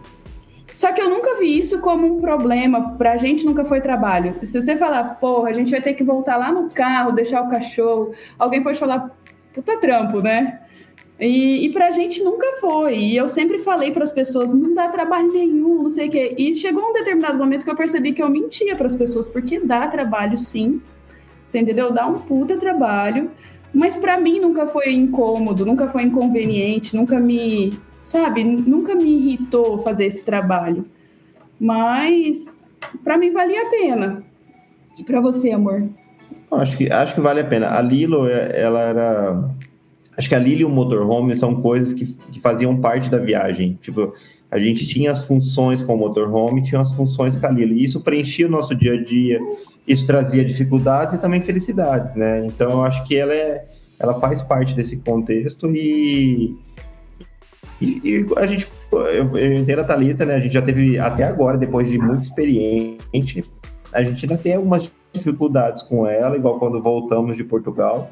Só 0.80 0.94
que 0.94 1.02
eu 1.02 1.10
nunca 1.10 1.38
vi 1.38 1.60
isso 1.60 1.80
como 1.80 2.08
um 2.08 2.22
problema, 2.22 2.96
pra 2.98 3.18
gente 3.18 3.46
nunca 3.46 3.66
foi 3.66 3.82
trabalho. 3.82 4.34
Se 4.44 4.62
você 4.62 4.78
falar, 4.78 5.16
porra, 5.16 5.50
a 5.50 5.54
gente 5.54 5.70
vai 5.70 5.82
ter 5.82 5.94
que 5.94 6.06
voltar 6.06 6.38
lá 6.38 6.54
no 6.54 6.70
carro, 6.70 7.12
deixar 7.12 7.42
o 7.42 7.50
cachorro, 7.50 8.14
alguém 8.38 8.64
pode 8.64 8.80
falar, 8.80 9.14
puta 9.54 9.78
trampo, 9.78 10.22
né? 10.22 10.62
E, 11.20 11.66
e 11.66 11.74
pra 11.74 11.92
gente 11.92 12.24
nunca 12.24 12.48
foi. 12.62 12.98
E 12.98 13.18
eu 13.18 13.28
sempre 13.28 13.60
falei 13.60 13.92
para 13.92 14.06
as 14.06 14.12
pessoas, 14.14 14.54
não 14.54 14.74
dá 14.74 14.88
trabalho 14.88 15.34
nenhum, 15.34 15.84
não 15.84 15.90
sei 15.90 16.08
o 16.08 16.12
quê. 16.12 16.34
E 16.38 16.56
chegou 16.56 16.92
um 16.92 16.94
determinado 16.94 17.38
momento 17.38 17.66
que 17.66 17.72
eu 17.72 17.76
percebi 17.76 18.14
que 18.14 18.24
eu 18.24 18.30
mentia 18.30 18.74
para 18.74 18.88
as 18.88 18.96
pessoas, 18.96 19.28
porque 19.28 19.60
dá 19.60 19.86
trabalho 19.90 20.38
sim. 20.38 20.82
Você 21.46 21.60
entendeu? 21.60 21.92
Dá 21.92 22.08
um 22.08 22.20
puta 22.20 22.56
trabalho. 22.56 23.30
Mas 23.74 23.98
para 23.98 24.18
mim 24.18 24.40
nunca 24.40 24.66
foi 24.66 24.94
incômodo, 24.94 25.66
nunca 25.66 25.90
foi 25.90 26.04
inconveniente, 26.04 26.96
nunca 26.96 27.20
me 27.20 27.78
sabe? 28.02 28.44
Nunca 28.44 28.96
me 28.96 29.10
irritou 29.10 29.80
fazer 29.80 30.06
esse 30.06 30.24
trabalho. 30.24 30.86
Mas 31.60 32.58
para 33.04 33.18
mim 33.18 33.32
valia 33.32 33.64
a 33.64 33.70
pena. 33.70 34.24
E 34.98 35.04
para 35.04 35.20
você, 35.22 35.52
amor? 35.52 35.88
Acho 36.52 36.78
que, 36.78 36.92
acho 36.92 37.14
que 37.14 37.22
vale 37.22 37.42
a 37.42 37.46
pena. 37.46 37.78
A 37.78 37.82
Lilo, 37.82 38.28
é, 38.28 38.60
ela 38.60 38.82
era. 38.82 39.50
Acho 40.18 40.28
que 40.28 40.36
a 40.36 40.40
Lilo 40.40 40.62
e 40.62 40.66
o 40.66 40.70
motorhome 40.70 41.36
são 41.36 41.62
coisas 41.62 41.94
que, 41.94 42.06
que 42.32 42.42
faziam 42.42 42.76
parte 42.78 43.10
da 43.10 43.18
viagem. 43.18 43.78
Tipo, 43.82 44.14
a 44.50 44.58
gente 44.58 44.86
tinha 44.88 45.12
as 45.12 45.24
funções 45.24 45.84
com 45.84 45.94
o 45.94 45.98
motorhome, 45.98 46.64
tinha 46.64 46.82
as 46.82 46.94
funções 46.94 47.38
com 47.38 47.46
a 47.46 47.52
Lilo. 47.52 47.74
E 47.74 47.84
isso 47.84 48.02
preenchia 48.02 48.48
o 48.48 48.52
nosso 48.52 48.76
dia 48.76 48.94
a 48.94 49.04
dia. 49.04 49.40
Isso 49.88 50.06
trazia 50.06 50.44
dificuldades 50.44 51.16
e 51.16 51.18
também 51.18 51.42
felicidades, 51.42 52.14
né? 52.16 52.46
Então, 52.46 52.72
eu 52.72 52.84
acho 52.84 53.06
que 53.06 53.16
ela 53.16 53.34
é, 53.34 53.66
ela 54.00 54.20
faz 54.20 54.42
parte 54.42 54.76
desse 54.76 54.98
contexto 54.98 55.74
e 55.76 56.56
e, 57.82 58.02
e 58.04 58.26
a 58.36 58.46
gente, 58.46 58.68
eu, 58.92 59.38
eu 59.38 59.54
entendo 59.54 59.80
a 59.80 59.84
Thalita, 59.84 60.26
né? 60.26 60.36
A 60.36 60.40
gente 60.40 60.54
já 60.54 60.62
teve 60.62 60.98
até 61.00 61.24
agora, 61.24 61.58
depois 61.58 61.90
de 61.90 61.98
muito 61.98 62.24
experiente, 62.24 63.44
a 63.94 64.04
gente 64.04 64.26
ainda 64.26 64.38
tem 64.38 64.56
algumas 64.56 64.92
dificuldades 65.12 65.82
com 65.82 66.06
ela, 66.06 66.36
igual 66.36 66.60
quando 66.60 66.82
voltamos 66.82 67.36
de 67.36 67.44
Portugal 67.44 68.12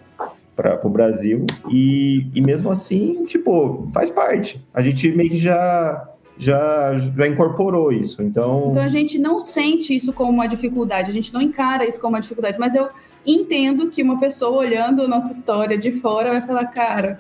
para 0.56 0.80
o 0.84 0.90
Brasil. 0.90 1.46
E, 1.70 2.30
e 2.34 2.42
mesmo 2.42 2.72
assim, 2.72 3.26
tipo, 3.26 3.88
faz 3.94 4.10
parte. 4.10 4.66
A 4.74 4.82
gente 4.82 5.10
meio 5.12 5.30
que 5.30 5.38
já 5.38 6.10
já, 6.38 6.98
já 6.98 7.28
incorporou 7.28 7.92
isso. 7.92 8.22
Então... 8.22 8.68
então 8.70 8.84
a 8.84 8.88
gente 8.88 9.18
não 9.18 9.40
sente 9.40 9.96
isso 9.96 10.14
como 10.14 10.32
uma 10.32 10.48
dificuldade, 10.48 11.10
a 11.10 11.14
gente 11.14 11.34
não 11.34 11.42
encara 11.42 11.88
isso 11.88 12.00
como 12.00 12.16
uma 12.16 12.22
dificuldade, 12.22 12.60
mas 12.60 12.76
eu 12.76 12.88
entendo 13.26 13.90
que 13.90 14.04
uma 14.04 14.20
pessoa 14.20 14.58
olhando 14.58 15.04
a 15.04 15.08
nossa 15.08 15.32
história 15.32 15.78
de 15.78 15.92
fora 15.92 16.32
vai 16.32 16.42
falar, 16.42 16.66
cara, 16.68 17.20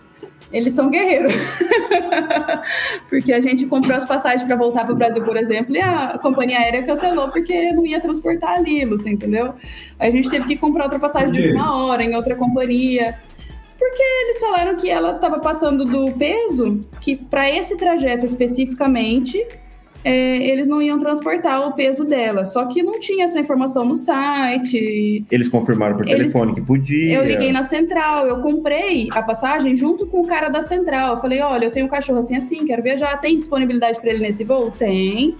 eles 0.51 0.73
são 0.73 0.89
guerreiros. 0.89 1.33
porque 3.09 3.33
a 3.33 3.39
gente 3.39 3.65
comprou 3.65 3.95
as 3.95 4.05
passagens 4.05 4.43
para 4.43 4.55
voltar 4.55 4.85
para 4.85 4.93
o 4.93 4.97
Brasil, 4.97 5.23
por 5.23 5.35
exemplo, 5.35 5.75
e 5.75 5.81
a 5.81 6.17
companhia 6.19 6.59
aérea 6.59 6.83
cancelou 6.83 7.29
porque 7.29 7.71
não 7.73 7.85
ia 7.85 7.99
transportar 7.99 8.57
a 8.57 8.59
Lilo, 8.59 8.97
você 8.97 9.09
entendeu? 9.09 9.53
A 9.99 10.09
gente 10.09 10.29
teve 10.29 10.47
que 10.47 10.55
comprar 10.55 10.85
outra 10.85 10.99
passagem 10.99 11.31
de 11.31 11.41
última 11.41 11.75
hora 11.75 12.03
em 12.03 12.15
outra 12.15 12.35
companhia. 12.35 13.15
Porque 13.77 14.01
eles 14.01 14.39
falaram 14.39 14.75
que 14.75 14.89
ela 14.89 15.15
estava 15.15 15.39
passando 15.39 15.85
do 15.85 16.11
peso, 16.13 16.81
que 16.99 17.15
para 17.15 17.49
esse 17.49 17.77
trajeto 17.77 18.25
especificamente, 18.25 19.45
é, 20.03 20.37
eles 20.47 20.67
não 20.67 20.81
iam 20.81 20.97
transportar 20.97 21.67
o 21.67 21.73
peso 21.73 22.05
dela. 22.05 22.45
Só 22.45 22.65
que 22.65 22.81
não 22.81 22.99
tinha 22.99 23.25
essa 23.25 23.39
informação 23.39 23.85
no 23.85 23.95
site. 23.95 25.25
Eles 25.29 25.47
confirmaram 25.47 25.97
por 25.97 26.07
eles, 26.07 26.31
telefone 26.31 26.55
que 26.55 26.61
podia. 26.61 27.15
Eu 27.15 27.25
liguei 27.25 27.51
na 27.51 27.63
central, 27.63 28.25
eu 28.27 28.41
comprei 28.41 29.09
a 29.11 29.21
passagem 29.21 29.75
junto 29.75 30.05
com 30.07 30.21
o 30.21 30.27
cara 30.27 30.49
da 30.49 30.61
central. 30.61 31.15
Eu 31.15 31.17
falei: 31.17 31.41
olha, 31.41 31.65
eu 31.65 31.71
tenho 31.71 31.85
um 31.85 31.89
cachorro 31.89 32.19
assim 32.19 32.35
assim, 32.35 32.65
quero 32.65 32.81
viajar. 32.81 33.19
Tem 33.19 33.37
disponibilidade 33.37 33.99
para 33.99 34.09
ele 34.09 34.19
nesse 34.19 34.43
voo? 34.43 34.71
Tem. 34.71 35.35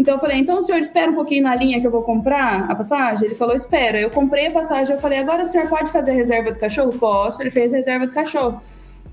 Então 0.00 0.14
eu 0.14 0.18
falei, 0.18 0.38
então 0.38 0.58
o 0.58 0.62
senhor 0.62 0.80
espera 0.80 1.10
um 1.10 1.14
pouquinho 1.14 1.42
na 1.42 1.54
linha 1.54 1.78
que 1.78 1.86
eu 1.86 1.90
vou 1.90 2.02
comprar 2.02 2.70
a 2.70 2.74
passagem? 2.74 3.26
Ele 3.26 3.34
falou, 3.34 3.54
espera. 3.54 4.00
Eu 4.00 4.10
comprei 4.10 4.46
a 4.46 4.50
passagem, 4.50 4.94
eu 4.94 5.00
falei, 5.00 5.18
agora 5.18 5.42
o 5.42 5.46
senhor 5.46 5.68
pode 5.68 5.92
fazer 5.92 6.12
a 6.12 6.14
reserva 6.14 6.50
do 6.50 6.58
cachorro? 6.58 6.90
Posso. 6.98 7.42
Ele 7.42 7.50
fez 7.50 7.70
a 7.74 7.76
reserva 7.76 8.06
do 8.06 8.12
cachorro. 8.12 8.62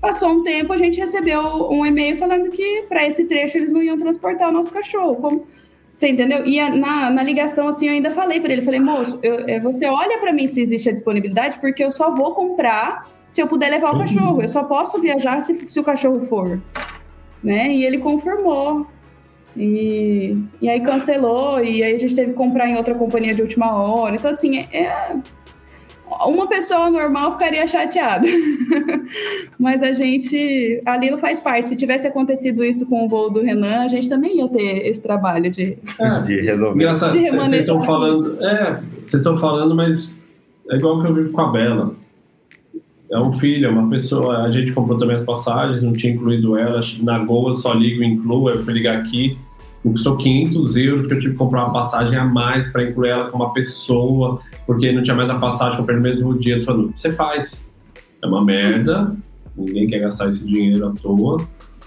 Passou 0.00 0.30
um 0.30 0.42
tempo, 0.42 0.72
a 0.72 0.78
gente 0.78 0.98
recebeu 0.98 1.68
um 1.70 1.84
e-mail 1.84 2.16
falando 2.16 2.50
que 2.50 2.86
para 2.88 3.04
esse 3.04 3.26
trecho 3.26 3.58
eles 3.58 3.70
não 3.70 3.82
iam 3.82 3.98
transportar 3.98 4.48
o 4.48 4.52
nosso 4.52 4.72
cachorro. 4.72 5.16
Como... 5.16 5.46
Você 5.90 6.08
entendeu? 6.08 6.46
E 6.46 6.58
na, 6.70 7.10
na 7.10 7.22
ligação, 7.22 7.68
assim, 7.68 7.88
eu 7.88 7.92
ainda 7.92 8.10
falei 8.10 8.40
para 8.40 8.52
ele, 8.52 8.62
falei, 8.62 8.80
moço, 8.80 9.18
eu, 9.22 9.46
é, 9.46 9.60
você 9.60 9.84
olha 9.86 10.16
para 10.18 10.32
mim 10.32 10.46
se 10.48 10.62
existe 10.62 10.88
a 10.88 10.92
disponibilidade, 10.92 11.58
porque 11.58 11.84
eu 11.84 11.90
só 11.90 12.10
vou 12.10 12.32
comprar 12.32 13.10
se 13.28 13.42
eu 13.42 13.46
puder 13.46 13.68
levar 13.68 13.94
o 13.94 13.98
cachorro. 13.98 14.40
Eu 14.40 14.48
só 14.48 14.64
posso 14.64 14.98
viajar 15.00 15.40
se, 15.42 15.54
se 15.68 15.78
o 15.78 15.84
cachorro 15.84 16.20
for. 16.20 16.62
Né? 17.44 17.74
E 17.74 17.84
ele 17.84 17.98
confirmou. 17.98 18.86
E, 19.58 20.38
e 20.62 20.68
aí 20.68 20.80
cancelou, 20.80 21.58
e 21.58 21.82
aí 21.82 21.96
a 21.96 21.98
gente 21.98 22.14
teve 22.14 22.30
que 22.30 22.36
comprar 22.36 22.68
em 22.68 22.76
outra 22.76 22.94
companhia 22.94 23.34
de 23.34 23.42
última 23.42 23.76
hora. 23.76 24.14
Então, 24.14 24.30
assim, 24.30 24.56
é, 24.56 24.68
é 24.72 25.16
uma 26.26 26.46
pessoa 26.46 26.88
normal 26.88 27.32
ficaria 27.32 27.66
chateada. 27.66 28.24
Mas 29.58 29.82
a 29.82 29.92
gente. 29.92 30.80
A 30.86 30.96
Lilo 30.96 31.18
faz 31.18 31.40
parte. 31.40 31.66
Se 31.66 31.76
tivesse 31.76 32.06
acontecido 32.06 32.64
isso 32.64 32.86
com 32.88 33.04
o 33.04 33.08
voo 33.08 33.30
do 33.30 33.40
Renan, 33.40 33.80
a 33.80 33.88
gente 33.88 34.08
também 34.08 34.38
ia 34.38 34.48
ter 34.48 34.86
esse 34.86 35.02
trabalho 35.02 35.50
de, 35.50 35.76
é, 36.00 36.20
de 36.20 36.40
resolver. 36.40 36.76
Engraçado, 36.76 37.18
vocês 37.18 37.52
estão 37.54 37.80
falando. 37.80 38.44
É, 38.44 38.80
vocês 39.00 39.14
estão 39.14 39.36
falando, 39.36 39.74
mas 39.74 40.08
é 40.70 40.76
igual 40.76 41.00
que 41.00 41.08
eu 41.08 41.14
vivo 41.14 41.32
com 41.32 41.40
a 41.40 41.50
Bela. 41.50 41.96
É 43.10 43.18
um 43.18 43.32
filho, 43.32 43.66
é 43.66 43.70
uma 43.70 43.90
pessoa. 43.90 44.44
A 44.44 44.52
gente 44.52 44.70
comprou 44.72 44.98
também 44.98 45.16
as 45.16 45.22
passagens, 45.24 45.82
não 45.82 45.94
tinha 45.94 46.12
incluído 46.12 46.56
ela. 46.56 46.80
Na 47.00 47.18
Goa 47.18 47.54
só 47.54 47.72
ligo 47.72 48.04
e 48.04 48.06
incluo. 48.06 48.50
Eu 48.50 48.62
fui 48.62 48.72
ligar 48.72 48.98
aqui 48.98 49.36
me 49.88 49.92
custou 49.94 50.16
500 50.16 50.76
euros, 50.76 51.00
porque 51.02 51.14
eu 51.14 51.20
tive 51.20 51.32
que 51.32 51.38
comprar 51.38 51.64
uma 51.64 51.72
passagem 51.72 52.16
a 52.16 52.24
mais 52.24 52.68
para 52.70 52.84
incluir 52.84 53.10
ela 53.10 53.30
com 53.30 53.36
uma 53.36 53.52
pessoa, 53.52 54.40
porque 54.66 54.92
não 54.92 55.02
tinha 55.02 55.16
mais 55.16 55.28
a 55.28 55.34
passagem, 55.34 55.78
comprei 55.78 55.96
no 55.96 56.02
mesmo 56.02 56.38
dia. 56.38 56.62
Falando, 56.62 56.92
você 56.94 57.10
faz. 57.10 57.62
É 58.22 58.26
uma 58.26 58.44
merda, 58.44 59.14
ninguém 59.56 59.86
quer 59.86 60.00
gastar 60.00 60.28
esse 60.28 60.44
dinheiro 60.44 60.88
à 60.88 60.90
toa, 60.90 61.46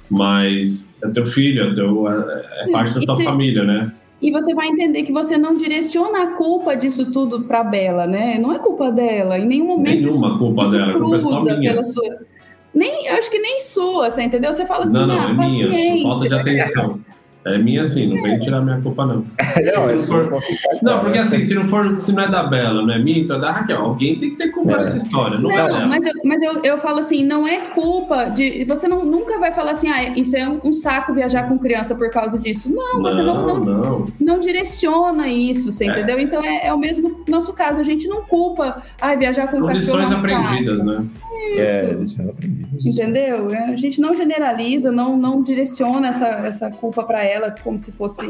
mas 0.09 0.85
é 1.03 1.09
teu 1.09 1.25
filho, 1.25 1.71
é, 1.71 1.75
teu, 1.75 2.07
é, 2.07 2.63
é 2.67 2.71
parte 2.71 2.93
da 2.93 3.01
tua 3.01 3.17
se... 3.17 3.23
família, 3.23 3.63
né? 3.63 3.91
E 4.21 4.31
você 4.31 4.53
vai 4.53 4.67
entender 4.67 5.03
que 5.03 5.11
você 5.11 5.35
não 5.37 5.57
direciona 5.57 6.23
a 6.23 6.27
culpa 6.27 6.75
disso 6.75 7.11
tudo 7.11 7.41
para 7.41 7.63
Bela, 7.63 8.05
né? 8.05 8.37
Não 8.37 8.53
é 8.53 8.59
culpa 8.59 8.91
dela. 8.91 9.37
Em 9.39 9.45
nenhum 9.45 9.65
momento. 9.65 10.05
Nenhuma 10.05 10.27
isso, 10.27 10.37
culpa 10.37 10.63
isso 10.63 10.71
dela, 10.71 10.99
culpa 10.99 11.15
é 11.15 11.19
só 11.19 11.43
minha. 11.43 11.71
pela 11.71 11.83
sua. 11.83 12.17
Nem, 12.73 13.07
eu 13.07 13.15
acho 13.15 13.29
que 13.31 13.39
nem 13.39 13.59
sua, 13.59 14.09
você 14.09 14.21
entendeu? 14.21 14.53
Você 14.53 14.65
fala 14.65 14.83
assim, 14.83 14.93
não, 14.93 15.07
não, 15.07 15.19
ah, 15.19 15.31
é 15.31 15.35
paciência. 15.35 15.69
Minha, 15.69 16.03
falta 16.03 16.29
de 16.29 16.35
atenção. 16.35 16.99
É 17.43 17.57
minha 17.57 17.81
assim, 17.81 18.05
não 18.05 18.21
vem 18.21 18.37
tirar 18.39 18.61
minha 18.61 18.79
culpa, 18.81 19.03
não. 19.03 19.15
não, 19.75 19.89
é 19.89 19.97
for... 19.97 20.43
não, 20.83 20.99
porque 20.99 21.17
assim, 21.17 21.43
se 21.43 21.55
não 21.55 21.63
for, 21.63 21.99
se 21.99 22.11
não 22.11 22.23
é 22.23 22.29
da 22.29 22.43
Bela, 22.43 22.83
não 22.83 22.93
é 22.93 22.99
minha, 22.99 23.17
então 23.17 23.37
é 23.37 23.39
da 23.39 23.51
Raquel. 23.51 23.81
Alguém 23.81 24.15
tem 24.19 24.29
que 24.31 24.35
ter 24.35 24.49
culpa 24.49 24.73
é. 24.73 24.83
nessa 24.83 24.97
história, 24.97 25.39
não, 25.39 25.49
não 25.49 25.51
é 25.51 25.65
dela. 25.65 25.87
Mas, 25.87 26.05
eu, 26.05 26.13
mas 26.23 26.41
eu, 26.43 26.61
eu 26.63 26.77
falo 26.77 26.99
assim, 26.99 27.25
não 27.25 27.47
é 27.47 27.57
culpa 27.73 28.25
de. 28.25 28.63
Você 28.65 28.87
não, 28.87 29.03
nunca 29.03 29.39
vai 29.39 29.51
falar 29.51 29.71
assim, 29.71 29.89
ah, 29.89 30.09
isso 30.15 30.35
é 30.37 30.47
um, 30.47 30.71
saco 30.71 31.13
viajar 31.13 31.49
com 31.49 31.57
criança 31.57 31.95
por 31.95 32.11
causa 32.11 32.37
disso. 32.37 32.71
Não, 32.71 33.01
você 33.01 33.23
não, 33.23 33.47
não, 33.47 33.59
não, 33.59 34.07
não 34.19 34.39
direciona 34.39 35.27
isso, 35.27 35.71
você 35.71 35.85
é. 35.85 35.87
entendeu? 35.87 36.19
Então 36.19 36.43
é, 36.43 36.67
é 36.67 36.73
o 36.73 36.77
mesmo 36.77 37.23
nosso 37.27 37.53
caso, 37.53 37.79
a 37.79 37.83
gente 37.83 38.07
não 38.07 38.21
culpa, 38.21 38.83
ah, 39.01 39.15
viajar 39.15 39.47
com 39.47 39.57
São 39.57 39.65
cachorro. 39.65 39.99
Lições 39.99 40.19
aprendidas, 40.19 40.77
saco. 40.77 40.89
né? 40.91 41.05
É, 41.57 41.95
Entendeu? 42.85 43.49
É, 43.51 43.65
a 43.65 43.75
gente 43.75 43.99
não 43.99 44.13
generaliza, 44.13 44.91
não, 44.91 45.17
não 45.17 45.41
direciona 45.41 46.09
essa, 46.09 46.27
essa 46.27 46.69
culpa 46.69 47.03
para 47.03 47.23
ela 47.23 47.30
como 47.63 47.79
se 47.79 47.91
fosse 47.91 48.29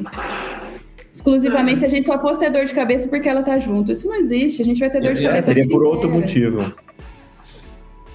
exclusivamente 1.14 1.80
se 1.80 1.86
a 1.86 1.90
gente 1.90 2.08
só 2.08 2.18
fosse 2.18 2.40
ter 2.40 2.52
dor 2.52 2.66
de 2.66 2.74
cabeça 2.74 3.08
porque 3.08 3.28
ela 3.28 3.44
tá 3.44 3.60
junto. 3.60 3.92
Isso 3.92 4.08
não 4.08 4.16
existe, 4.16 4.62
a 4.62 4.66
gente 4.66 4.80
vai 4.80 4.90
ter 4.90 5.02
dor 5.02 5.14
de 5.14 5.24
cabeça. 5.24 5.48
Seria 5.48 5.68
por 5.68 5.84
outro 5.84 6.10
motivo. 6.10 6.74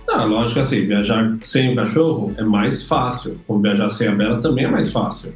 Não, 0.09 0.29
lógico 0.29 0.61
assim, 0.61 0.87
viajar 0.87 1.37
sem 1.45 1.73
o 1.73 1.77
cachorro 1.77 2.35
é 2.39 2.43
mais 2.43 2.83
fácil. 2.85 3.39
Como 3.47 3.61
viajar 3.61 3.89
sem 3.89 4.09
a 4.09 4.15
Bela 4.15 4.41
também 4.41 4.65
é 4.65 4.69
mais 4.69 4.93
fácil. 4.93 5.33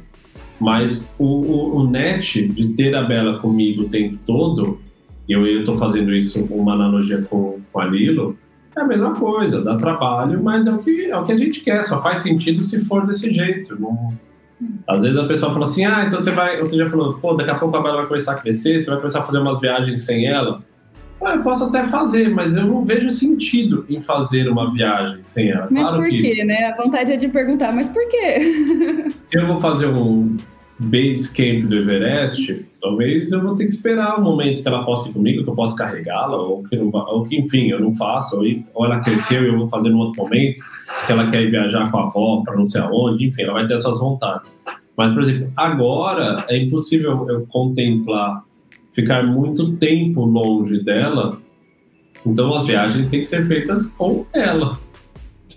Mas 0.59 1.05
o, 1.17 1.25
o, 1.25 1.75
o 1.77 1.87
net 1.87 2.47
de 2.47 2.67
ter 2.69 2.95
a 2.95 3.03
Bela 3.03 3.39
comigo 3.39 3.83
o 3.83 3.89
tempo 3.89 4.17
todo, 4.25 4.79
e 5.27 5.33
eu 5.33 5.45
estou 5.45 5.75
fazendo 5.75 6.13
isso 6.13 6.47
uma 6.49 6.73
analogia 6.73 7.21
com, 7.23 7.59
com 7.71 7.79
a 7.79 7.85
Lilo, 7.85 8.37
é 8.75 8.79
a 8.79 8.85
mesma 8.85 9.13
coisa, 9.13 9.61
dá 9.61 9.75
trabalho, 9.75 10.41
mas 10.41 10.65
é 10.65 10.71
o 10.71 10.77
que, 10.77 11.11
é 11.11 11.17
o 11.17 11.25
que 11.25 11.33
a 11.33 11.37
gente 11.37 11.59
quer, 11.59 11.83
só 11.83 12.01
faz 12.01 12.19
sentido 12.19 12.63
se 12.63 12.79
for 12.79 13.05
desse 13.05 13.31
jeito. 13.33 13.79
Não... 13.79 14.13
Às 14.87 15.01
vezes 15.01 15.17
a 15.17 15.25
pessoa 15.25 15.53
fala 15.53 15.65
assim, 15.65 15.85
ah, 15.85 16.03
então 16.05 16.19
você 16.19 16.31
vai. 16.31 16.59
Outro 16.59 16.75
dia 16.75 16.89
falou, 16.89 17.13
pô, 17.15 17.33
daqui 17.33 17.49
a 17.49 17.55
pouco 17.55 17.75
a 17.77 17.81
Bela 17.81 17.97
vai 17.97 18.07
começar 18.07 18.33
a 18.33 18.35
crescer, 18.35 18.79
você 18.79 18.89
vai 18.89 18.99
começar 18.99 19.19
a 19.19 19.23
fazer 19.23 19.39
umas 19.39 19.59
viagens 19.59 20.05
sem 20.05 20.27
ela. 20.27 20.61
Ah, 21.23 21.35
eu 21.35 21.43
posso 21.43 21.65
até 21.65 21.85
fazer, 21.85 22.29
mas 22.29 22.55
eu 22.55 22.65
não 22.65 22.83
vejo 22.83 23.09
sentido 23.11 23.85
em 23.87 24.01
fazer 24.01 24.49
uma 24.49 24.73
viagem 24.73 25.19
sem 25.21 25.51
ela. 25.51 25.67
Mas 25.69 25.83
claro 25.83 25.97
por 26.01 26.09
quê, 26.09 26.43
né? 26.43 26.65
A 26.65 26.75
vontade 26.75 27.11
é 27.11 27.17
de 27.17 27.27
perguntar, 27.27 27.71
mas 27.71 27.87
por 27.87 28.07
quê? 28.09 29.09
Se 29.13 29.37
eu 29.37 29.45
vou 29.45 29.61
fazer 29.61 29.87
um, 29.87 30.35
base 30.81 31.33
camp 31.33 31.69
do 31.69 31.75
Everest, 31.77 32.65
talvez 32.81 33.31
eu 33.31 33.41
vou 33.41 33.55
ter 33.55 33.65
que 33.65 33.71
esperar 33.71 34.19
o 34.19 34.23
momento 34.23 34.61
que 34.61 34.67
ela 34.67 34.83
possa 34.83 35.09
ir 35.09 35.13
comigo, 35.13 35.43
que 35.43 35.49
eu 35.49 35.55
possa 35.55 35.75
carregá-la, 35.75 36.37
ou 36.37 36.63
que, 36.63 36.77
ou 36.77 37.25
que, 37.25 37.37
enfim, 37.37 37.67
eu 37.67 37.79
não 37.79 37.93
faça, 37.95 38.35
ou, 38.35 38.43
ou 38.73 38.85
ela 38.85 38.99
cresceu 38.99 39.43
e 39.43 39.47
eu 39.47 39.57
vou 39.57 39.67
fazer 39.67 39.89
num 39.89 39.99
outro 39.99 40.23
momento, 40.23 40.63
que 41.05 41.11
ela 41.11 41.29
quer 41.29 41.49
viajar 41.49 41.91
com 41.91 41.97
a 41.97 42.03
avó 42.03 42.41
para 42.43 42.55
não 42.55 42.65
sei 42.65 42.81
aonde, 42.81 43.25
enfim, 43.25 43.43
ela 43.43 43.53
vai 43.53 43.67
ter 43.67 43.79
suas 43.79 43.99
vontades. 43.99 44.53
Mas, 44.97 45.13
por 45.13 45.23
exemplo, 45.23 45.51
agora 45.55 46.45
é 46.49 46.57
impossível 46.57 47.25
eu 47.29 47.45
contemplar 47.47 48.43
ficar 48.93 49.25
muito 49.25 49.73
tempo 49.77 50.25
longe 50.25 50.83
dela, 50.83 51.37
então 52.25 52.53
as 52.55 52.65
viagens 52.65 53.07
têm 53.07 53.21
que 53.21 53.25
ser 53.25 53.47
feitas 53.47 53.87
com 53.87 54.25
ela. 54.33 54.77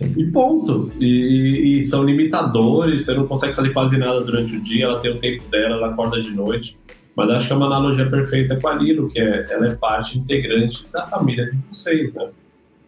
E 0.03 0.25
ponto. 0.27 0.91
E, 0.99 1.77
e, 1.77 1.81
são 1.81 2.03
limitadores, 2.03 3.05
você 3.05 3.13
não 3.13 3.27
consegue 3.27 3.53
fazer 3.53 3.71
quase 3.71 3.97
nada 3.97 4.21
durante 4.21 4.55
o 4.55 4.61
dia, 4.61 4.85
ela 4.85 4.99
tem 4.99 5.11
o 5.11 5.17
tempo 5.17 5.43
dela, 5.49 5.75
ela 5.75 5.89
acorda 5.89 6.21
de 6.21 6.31
noite. 6.31 6.77
Mas 7.15 7.29
acho 7.29 7.47
que 7.47 7.53
é 7.53 7.55
uma 7.55 7.67
analogia 7.67 8.09
perfeita 8.09 8.59
com 8.59 8.67
a 8.67 8.73
Lilo, 8.73 9.09
que 9.09 9.19
é, 9.19 9.45
ela 9.49 9.67
é 9.67 9.75
parte 9.75 10.19
integrante 10.19 10.85
da 10.91 11.07
família 11.07 11.45
de 11.45 11.57
vocês, 11.71 12.13
né? 12.13 12.27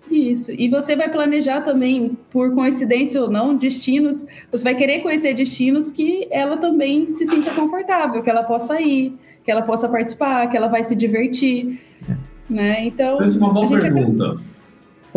Isso. 0.09 0.51
E 0.51 0.69
você 0.69 0.95
vai 0.95 1.09
planejar 1.09 1.61
também, 1.61 2.17
por 2.31 2.53
coincidência 2.53 3.21
ou 3.21 3.29
não, 3.29 3.55
destinos. 3.55 4.25
Você 4.51 4.63
vai 4.63 4.75
querer 4.75 5.01
conhecer 5.01 5.33
destinos 5.33 5.91
que 5.91 6.27
ela 6.31 6.57
também 6.57 7.07
se 7.09 7.25
sinta 7.25 7.51
confortável, 7.51 8.21
que 8.21 8.29
ela 8.29 8.43
possa 8.43 8.79
ir, 8.81 9.13
que 9.43 9.51
ela 9.51 9.61
possa 9.61 9.89
participar, 9.89 10.47
que 10.47 10.55
ela 10.55 10.67
vai 10.67 10.83
se 10.83 10.95
divertir. 10.95 11.81
Né? 12.49 12.85
Então. 12.85 13.21
Essa 13.21 13.37
é 13.37 13.39
uma 13.39 13.53
boa 13.53 13.67
pergunta. 13.67 14.25
Acaba 14.25 14.56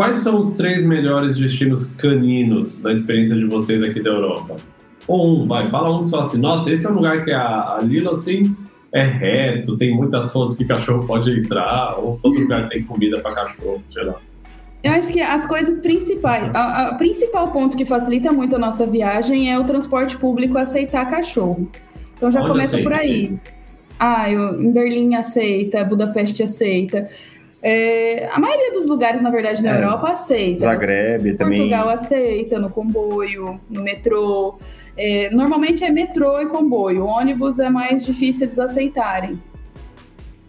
Quais 0.01 0.21
são 0.21 0.39
os 0.39 0.53
três 0.53 0.83
melhores 0.83 1.37
destinos 1.37 1.89
caninos 1.89 2.75
da 2.77 2.91
experiência 2.91 3.37
de 3.37 3.45
vocês 3.45 3.83
aqui 3.83 4.03
da 4.03 4.09
Europa? 4.09 4.57
Ou 5.07 5.43
um, 5.43 5.47
vai, 5.47 5.67
fala 5.67 5.95
um 5.95 6.07
só 6.07 6.21
assim, 6.21 6.39
nossa, 6.39 6.73
esse 6.73 6.87
é 6.87 6.91
um 6.91 6.95
lugar 6.95 7.23
que 7.23 7.31
a, 7.31 7.77
a 7.77 7.81
Lila, 7.83 8.13
assim, 8.13 8.57
é 8.95 9.05
reto, 9.05 9.77
tem 9.77 9.95
muitas 9.95 10.33
fontes 10.33 10.57
que 10.57 10.65
cachorro 10.65 11.07
pode 11.07 11.31
entrar, 11.39 11.99
ou 11.99 12.19
todo 12.23 12.41
lugar 12.41 12.71
tem 12.71 12.83
comida 12.83 13.21
para 13.21 13.35
cachorro, 13.35 13.83
sei 13.93 14.05
lá. 14.05 14.15
Eu 14.83 14.93
acho 14.93 15.13
que 15.13 15.21
as 15.21 15.45
coisas 15.45 15.79
principais, 15.79 16.51
o 16.51 16.97
principal 16.97 17.49
ponto 17.49 17.77
que 17.77 17.85
facilita 17.85 18.33
muito 18.33 18.57
a 18.57 18.59
nossa 18.59 18.87
viagem 18.87 19.53
é 19.53 19.59
o 19.59 19.65
transporte 19.65 20.17
público 20.17 20.57
aceitar 20.57 21.11
cachorro. 21.11 21.69
Então 22.17 22.33
já 22.33 22.41
Onde 22.41 22.53
começa 22.53 22.77
aceita? 22.79 22.91
por 22.91 22.99
aí. 22.99 23.39
Ah, 23.99 24.31
eu, 24.31 24.63
em 24.63 24.73
Berlim 24.73 25.15
aceita, 25.15 25.85
Budapeste 25.85 26.43
aceita. 26.43 27.07
É, 27.63 28.29
a 28.33 28.39
maioria 28.39 28.73
dos 28.73 28.89
lugares, 28.89 29.21
na 29.21 29.31
verdade, 29.31 29.63
na 29.63 29.77
é, 29.77 29.83
Europa 29.83 30.11
aceita. 30.11 30.67
Zagreb 30.67 31.35
também. 31.35 31.59
Portugal 31.59 31.89
aceita, 31.91 32.59
no 32.59 32.71
comboio, 32.71 33.61
no 33.69 33.83
metrô. 33.83 34.59
É, 34.97 35.31
normalmente 35.31 35.85
é 35.85 35.91
metrô 35.91 36.41
e 36.41 36.47
comboio. 36.47 37.05
O 37.05 37.07
ônibus 37.07 37.59
é 37.59 37.69
mais 37.69 38.05
difícil 38.05 38.45
eles 38.45 38.59
aceitarem. 38.59 39.41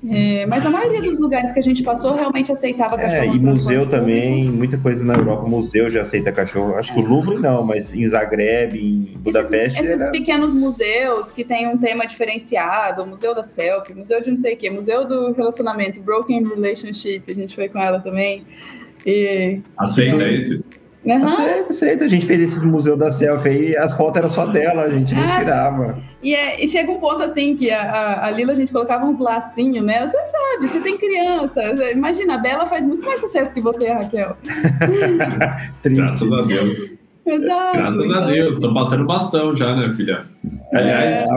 É, 0.10 0.48
mas 0.48 0.66
a 0.66 0.70
maioria 0.70 1.02
dos 1.02 1.20
lugares 1.20 1.54
que 1.54 1.60
a 1.60 1.62
gente 1.62 1.84
passou 1.84 2.16
realmente 2.16 2.52
aceitava 2.52 2.96
é, 2.96 3.02
cachorro. 3.02 3.34
É, 3.34 3.36
e 3.36 3.40
museu 3.40 3.86
também, 3.88 4.50
muita 4.50 4.78
coisa 4.78 5.06
na 5.06 5.14
Europa, 5.14 5.48
museu 5.48 5.90
já 5.90 6.02
aceita 6.02 6.32
cachorro. 6.32 6.76
Acho 6.76 6.94
que 6.94 7.00
o 7.00 7.06
Louvre 7.06 7.38
não, 7.38 7.64
mas 7.64 7.94
em 7.94 8.10
Zagreb, 8.10 8.76
em 8.76 9.12
Budapeste. 9.20 9.80
Esses, 9.80 9.92
esses 9.92 10.02
era... 10.02 10.12
pequenos 10.12 10.54
museus 10.54 11.32
que 11.32 11.44
tem 11.44 11.68
um 11.68 11.78
tema 11.78 12.08
diferenciado, 12.08 13.04
o 13.04 13.08
museu 13.08 13.36
da 13.36 13.44
selfie, 13.44 13.94
museu 13.94 14.22
de 14.22 14.32
não 14.32 14.38
sei 14.38 14.56
o 14.56 14.58
quê, 14.58 14.70
museu 14.72 15.06
do 15.06 15.34
relacionamento, 15.34 16.02
Broken 16.02 16.48
Relationship, 16.48 17.24
a 17.28 17.36
gente 17.36 17.56
foi 17.56 17.70
com 17.70 17.78
ela 17.78 18.00
também. 18.00 18.44
E... 19.06 19.60
Aceita 19.78 20.28
esses? 20.30 20.64
Uhum. 21.04 21.26
Aceita, 21.26 21.70
aceita. 21.72 22.06
A 22.06 22.08
gente 22.08 22.26
fez 22.26 22.42
esse 22.42 22.66
museu 22.66 22.96
da 22.96 23.12
selfie 23.12 23.50
aí, 23.50 23.78
as 23.78 23.96
fotos 23.98 24.18
eram 24.18 24.30
só 24.30 24.46
dela, 24.46 24.84
a 24.84 24.90
gente 24.90 25.14
não 25.14 25.24
ah, 25.24 25.40
tirava. 25.40 25.98
E, 26.22 26.36
é, 26.36 26.64
e, 26.64 26.68
chega 26.68 26.92
um 26.92 27.00
ponto 27.00 27.24
assim 27.24 27.56
que 27.56 27.72
a, 27.72 27.82
a, 27.82 28.28
a, 28.28 28.32
Lila 28.32 28.54
a 28.54 28.56
gente 28.56 28.72
colocava 28.72 29.06
uns 29.06 29.18
lacinhos, 29.18 29.84
né? 29.84 30.06
Você 30.06 30.18
sabe, 30.18 30.68
você 30.68 30.80
tem 30.80 30.98
criança. 30.98 31.62
Imagina, 31.92 32.36
a 32.36 32.38
Bela 32.38 32.68
faz 32.68 32.86
muito 32.86 33.04
mais 33.04 33.20
sucesso 33.20 33.54
que 33.54 33.62
você, 33.62 33.92
Raquel. 33.92 34.38
Graças 35.84 36.32
a 36.32 36.42
Deus. 36.44 36.92
Exato. 37.26 37.78
Graças 37.78 38.06
então... 38.06 38.18
a 38.24 38.26
Deus, 38.26 38.60
tô 38.60 38.74
passando 38.74 39.06
bastão 39.06 39.56
já, 39.56 39.76
né, 39.76 39.94
filha? 39.96 40.26
Aliás, 40.72 41.16
é... 41.16 41.28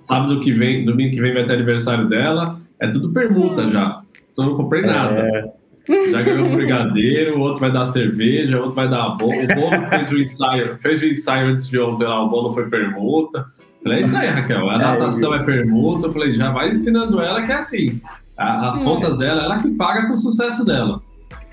sábado 0.00 0.40
que 0.40 0.52
vem, 0.52 0.84
domingo 0.84 1.14
que 1.14 1.20
vem 1.20 1.32
vai 1.32 1.46
ter 1.46 1.54
aniversário 1.54 2.08
dela, 2.08 2.60
é 2.78 2.88
tudo 2.88 3.10
permuta 3.10 3.62
é. 3.62 3.70
já. 3.70 4.02
Então 4.32 4.46
não 4.46 4.56
comprei 4.56 4.82
nada. 4.82 5.52
É. 5.88 6.10
Já 6.10 6.22
ganhou 6.22 6.48
um 6.48 6.54
brigadeiro, 6.54 7.36
o 7.36 7.40
outro 7.40 7.60
vai 7.60 7.70
dar 7.70 7.86
cerveja, 7.86 8.56
o 8.56 8.60
outro 8.60 8.74
vai 8.74 8.88
dar 8.88 9.10
bolo. 9.10 9.32
O 9.32 9.54
bolo 9.54 9.88
fez 9.88 10.10
o 10.10 10.18
ensaio, 10.18 10.78
fez 10.78 11.02
o 11.02 11.06
ensaio 11.06 11.48
antes 11.48 11.68
de 11.68 11.78
ontem 11.78 12.04
lá, 12.04 12.22
o 12.24 12.28
bolo 12.28 12.54
foi 12.54 12.68
permuta. 12.68 13.46
Falei, 13.82 13.98
é 13.98 14.00
isso 14.00 14.16
aí, 14.16 14.28
Raquel. 14.28 14.70
A 14.70 14.78
natação 14.78 15.34
é, 15.34 15.38
é 15.38 15.42
permuta. 15.42 16.06
Eu 16.06 16.12
falei, 16.12 16.34
já 16.36 16.50
vai 16.50 16.70
ensinando 16.70 17.20
ela 17.20 17.42
que 17.42 17.52
é 17.52 17.56
assim. 17.56 18.00
As 18.36 18.80
é. 18.80 18.84
contas 18.84 19.18
dela, 19.18 19.42
ela 19.42 19.58
que 19.58 19.68
paga 19.70 20.06
com 20.06 20.14
o 20.14 20.16
sucesso 20.16 20.64
dela. 20.64 21.00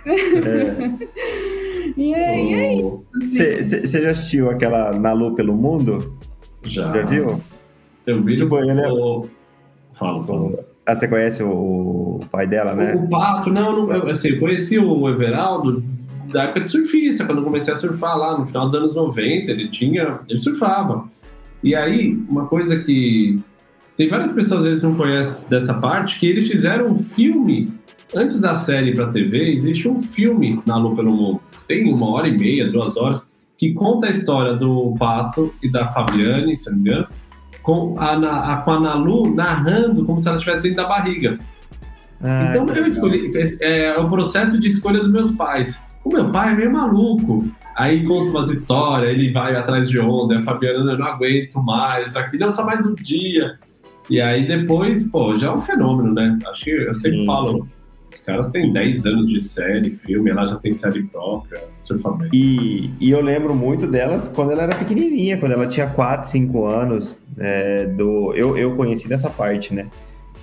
É. 0.05 1.11
E 1.97 2.15
aí? 2.15 2.82
Você 3.13 4.01
já 4.01 4.11
assistiu 4.11 4.49
aquela 4.49 4.93
Na 4.93 5.11
Lu 5.11 5.34
pelo 5.34 5.53
Mundo? 5.53 6.17
Já. 6.63 6.86
Já 6.86 7.05
viu? 7.05 7.41
Eu 8.05 8.23
vi 8.23 8.36
tipo, 8.36 8.57
ele 8.57 8.79
é... 8.79 8.88
Fala, 9.93 10.23
fala. 10.25 10.65
Ah, 10.92 10.96
você 10.96 11.08
conhece 11.08 11.42
o, 11.42 12.20
pai 12.30 12.46
dela, 12.46 12.76
né? 12.76 12.94
O 12.96 13.08
Pato, 13.08 13.50
não, 13.50 13.88
não 13.88 14.10
assim, 14.10 14.30
eu 14.30 14.39
conheci 14.39 14.78
o 14.78 15.10
Everaldo 15.10 15.82
da 16.28 16.44
época 16.44 16.62
de 16.62 16.70
surfista, 16.70 17.26
quando 17.26 17.39
eu 17.39 17.44
comecei 17.46 17.74
a 17.74 17.78
surfar 17.78 18.18
lá 18.18 18.38
no 18.38 18.46
final 18.46 18.68
dos 18.68 18.76
anos 18.76 18.96
90, 18.96 19.52
ele 19.52 19.70
tinha, 19.70 20.20
ele 20.28 20.39
surfava. 20.39 21.06
E 21.64 21.74
aí, 21.76 22.18
uma 22.30 22.46
coisa 22.46 22.80
que 22.80 23.39
tem 23.96 24.10
várias 24.10 24.34
pessoas 24.34 24.62
às 24.62 24.66
vezes 24.66 24.84
não 24.84 24.96
conhecem 24.96 25.48
dessa 25.50 25.74
parte, 25.74 26.20
que 26.20 26.28
eles 26.28 26.50
fizeram 26.50 26.89
um 26.89 26.98
filme 26.98 27.72
antes 28.14 28.39
da 28.39 28.54
série 28.56 28.94
para 28.94 29.08
TV, 29.08 29.54
existe 29.54 29.88
um 29.88 30.00
filme 30.00 30.62
na 30.66 30.78
Lu 30.78 30.96
pelo 30.96 31.12
Mundo. 31.12 31.42
Tem 31.68 31.92
uma 31.92 32.10
hora 32.10 32.28
e 32.28 32.38
meia, 32.38 32.70
duas 32.70 32.98
horas, 32.98 33.22
que 33.58 33.74
conta 33.74 34.08
a 34.08 34.10
história 34.10 34.56
do 34.56 34.94
Pato 34.98 35.54
e 35.64 35.70
da 35.70 35.88
Fabiane, 35.92 36.58
se 36.58 36.70
não 36.70 36.78
me 36.78 36.89
engano, 36.89 37.08
com 37.62 37.95
a, 37.97 38.14
a, 38.53 38.57
com 38.57 38.72
a 38.72 38.80
Nalu 38.80 39.34
narrando 39.34 40.05
como 40.05 40.20
se 40.20 40.28
ela 40.28 40.38
estivesse 40.38 40.64
dentro 40.64 40.84
da 40.84 40.89
barriga. 40.89 41.38
Ah, 42.24 42.49
então 42.49 42.68
eu 42.76 42.86
escolhi, 42.86 43.32
é, 43.36 43.86
é, 43.86 43.99
o 43.99 44.07
processo 44.09 44.59
de 44.59 44.68
escolha 44.68 44.99
dos 44.99 45.12
meus 45.12 45.32
pais. 45.32 45.80
O 46.03 46.09
meu 46.09 46.30
pai 46.30 46.53
é 46.53 46.55
meio 46.55 46.72
maluco. 46.72 47.47
Aí 47.76 48.05
conta 48.05 48.30
umas 48.30 48.49
histórias, 48.49 49.12
ele 49.12 49.32
vai 49.32 49.55
atrás 49.55 49.89
de 49.89 49.99
onda, 49.99 50.38
a 50.38 50.41
Fabiana, 50.41 50.91
eu 50.91 50.97
não 50.97 51.07
aguento 51.07 51.55
mais, 51.64 52.16
aqui 52.16 52.38
não, 52.38 52.51
só 52.51 52.66
mais 52.66 52.86
um 52.86 52.93
dia. 52.93 53.57
E 54.09 54.20
aí 54.20 54.45
depois, 54.45 55.03
pô, 55.09 55.38
já 55.38 55.47
é 55.47 55.51
um 55.51 55.62
fenômeno, 55.62 56.14
né? 56.14 56.38
Acho 56.47 56.64
que 56.66 56.72
eu 56.72 56.93
sempre 56.95 57.20
sim, 57.20 57.26
falo, 57.26 57.66
sim. 57.66 57.76
Caras 58.26 58.49
têm 58.49 58.72
10 58.72 59.05
anos 59.05 59.28
de 59.28 59.41
série, 59.41 59.91
filme, 60.05 60.30
ela 60.30 60.47
já 60.47 60.55
tem 60.55 60.74
série 60.74 61.03
própria, 61.03 61.63
surfamento. 61.80 62.36
E, 62.36 62.91
e 62.99 63.11
eu 63.11 63.22
lembro 63.22 63.53
muito 63.55 63.88
delas 63.88 64.28
quando 64.28 64.51
ela 64.51 64.63
era 64.63 64.76
pequenininha, 64.76 65.38
quando 65.38 65.53
ela 65.53 65.67
tinha 65.67 65.88
4, 65.88 66.30
5 66.30 66.65
anos, 66.65 67.28
é, 67.38 67.86
do, 67.86 68.34
eu, 68.34 68.57
eu 68.57 68.76
conheci 68.76 69.07
dessa 69.07 69.30
parte, 69.30 69.74
né? 69.74 69.88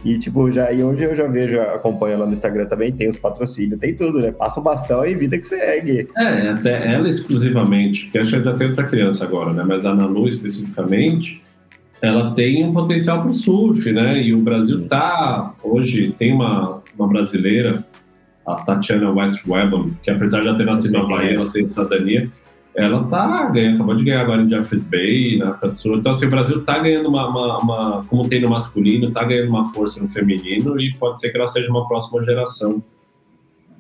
E, 0.05 0.17
tipo, 0.17 0.51
já, 0.51 0.73
e 0.73 0.83
hoje 0.83 1.03
eu 1.03 1.15
já 1.15 1.27
vejo, 1.27 1.61
acompanho 1.61 2.15
ela 2.15 2.27
no 2.27 2.33
Instagram 2.33 2.67
também, 2.67 2.93
tem 2.93 3.09
os 3.09 3.17
patrocínios, 3.17 3.81
tem 3.81 3.95
tudo, 3.95 4.21
né? 4.21 4.31
Passa 4.31 4.61
o 4.61 4.63
bastão 4.63 5.05
e 5.05 5.15
vida 5.15 5.37
que 5.37 5.45
segue. 5.45 6.09
É, 6.17 6.49
até 6.51 6.95
ela 6.95 7.09
exclusivamente, 7.09 8.09
que 8.09 8.19
acho 8.19 8.37
que 8.37 8.43
já 8.43 8.55
tem 8.55 8.69
outra 8.69 8.85
criança 8.85 9.25
agora, 9.25 9.53
né? 9.53 9.65
Mas 9.67 9.85
a 9.85 9.95
Nalu 9.95 10.29
especificamente, 10.29 11.43
ela 12.01 12.33
tem 12.33 12.65
um 12.65 12.73
potencial 12.73 13.23
para 13.23 13.31
o 13.31 13.35
surf, 13.35 13.91
né? 13.91 14.23
E 14.23 14.33
o 14.33 14.39
Brasil 14.41 14.87
tá, 14.87 15.53
hoje, 15.65 16.15
tem 16.17 16.33
uma, 16.33 16.78
uma 16.99 17.09
brasileira, 17.09 17.85
a 18.47 18.55
Tatiana 18.57 19.11
West 19.11 19.47
Webber, 19.47 19.93
que 20.03 20.11
apesar 20.11 20.41
de 20.41 20.47
já 20.47 20.55
ter 20.55 20.65
nascido 20.65 20.93
na 20.93 21.05
Bahia, 21.05 21.35
ela 21.35 21.51
tem 21.51 21.67
cidadania, 21.67 22.31
ela 22.75 23.03
tá 23.05 23.47
ganhando, 23.47 23.75
acabou 23.75 23.97
de 23.97 24.05
ganhar 24.05 24.21
agora 24.21 24.43
em 24.43 24.49
Jeffreys 24.49 24.85
Bay, 24.85 25.39
na 25.39 25.51
África 25.51 25.69
do 25.69 25.77
Sul. 25.77 25.97
Então, 25.99 26.13
assim, 26.13 26.27
o 26.27 26.31
Brasil 26.31 26.65
tá 26.65 26.79
ganhando 26.79 27.09
uma, 27.09 27.29
uma, 27.29 27.59
uma, 27.59 28.05
como 28.05 28.29
tem 28.29 28.41
no 28.41 28.51
masculino, 28.51 29.11
tá 29.11 29.25
ganhando 29.25 29.51
uma 29.51 29.73
força 29.73 30.01
no 30.01 30.09
feminino 30.09 30.81
e 30.81 30.95
pode 30.95 31.21
ser 31.21 31.31
que 31.31 31.39
ela 31.39 31.49
seja 31.49 31.69
uma 31.71 31.89
próxima 31.89 32.23
geração 32.25 32.83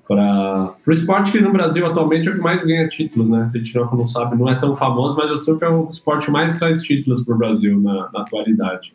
para 0.09 0.75
o 0.87 0.91
esporte 0.91 1.31
que 1.31 1.41
no 1.41 1.53
Brasil 1.53 1.87
atualmente 1.87 2.27
é 2.27 2.31
o 2.31 2.35
que 2.35 2.41
mais 2.41 2.64
ganha 2.64 2.89
títulos, 2.89 3.29
né? 3.29 3.51
A 3.55 3.59
gente 3.59 3.75
não, 3.75 3.85
não 3.85 4.07
sabe, 4.07 4.37
não 4.37 4.49
é 4.49 4.55
tão 4.55 4.75
famoso, 4.75 5.14
mas 5.16 5.31
o 5.31 5.37
surf 5.37 5.62
é 5.62 5.69
o 5.69 5.89
esporte 5.91 6.31
mais 6.31 6.59
traz 6.59 6.83
títulos 6.83 7.23
para 7.23 7.35
o 7.35 7.39
Brasil 7.39 7.79
na, 7.79 8.11
na 8.11 8.23
atualidade. 8.23 8.95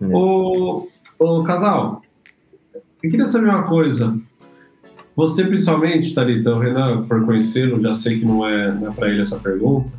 É. 0.00 0.06
O, 0.06 0.88
o 1.18 1.44
casal, 1.44 2.02
eu 3.04 3.10
queria 3.10 3.26
saber 3.26 3.50
uma 3.50 3.64
coisa. 3.64 4.16
Você, 5.14 5.44
principalmente, 5.44 6.14
Thalita, 6.14 6.54
o 6.54 6.58
Renan, 6.58 7.02
por 7.02 7.24
conhecê-lo, 7.24 7.80
já 7.80 7.92
sei 7.92 8.18
que 8.18 8.24
não 8.24 8.46
é, 8.46 8.68
é 8.68 8.90
para 8.90 9.10
ele 9.10 9.20
essa 9.20 9.36
pergunta. 9.36 9.92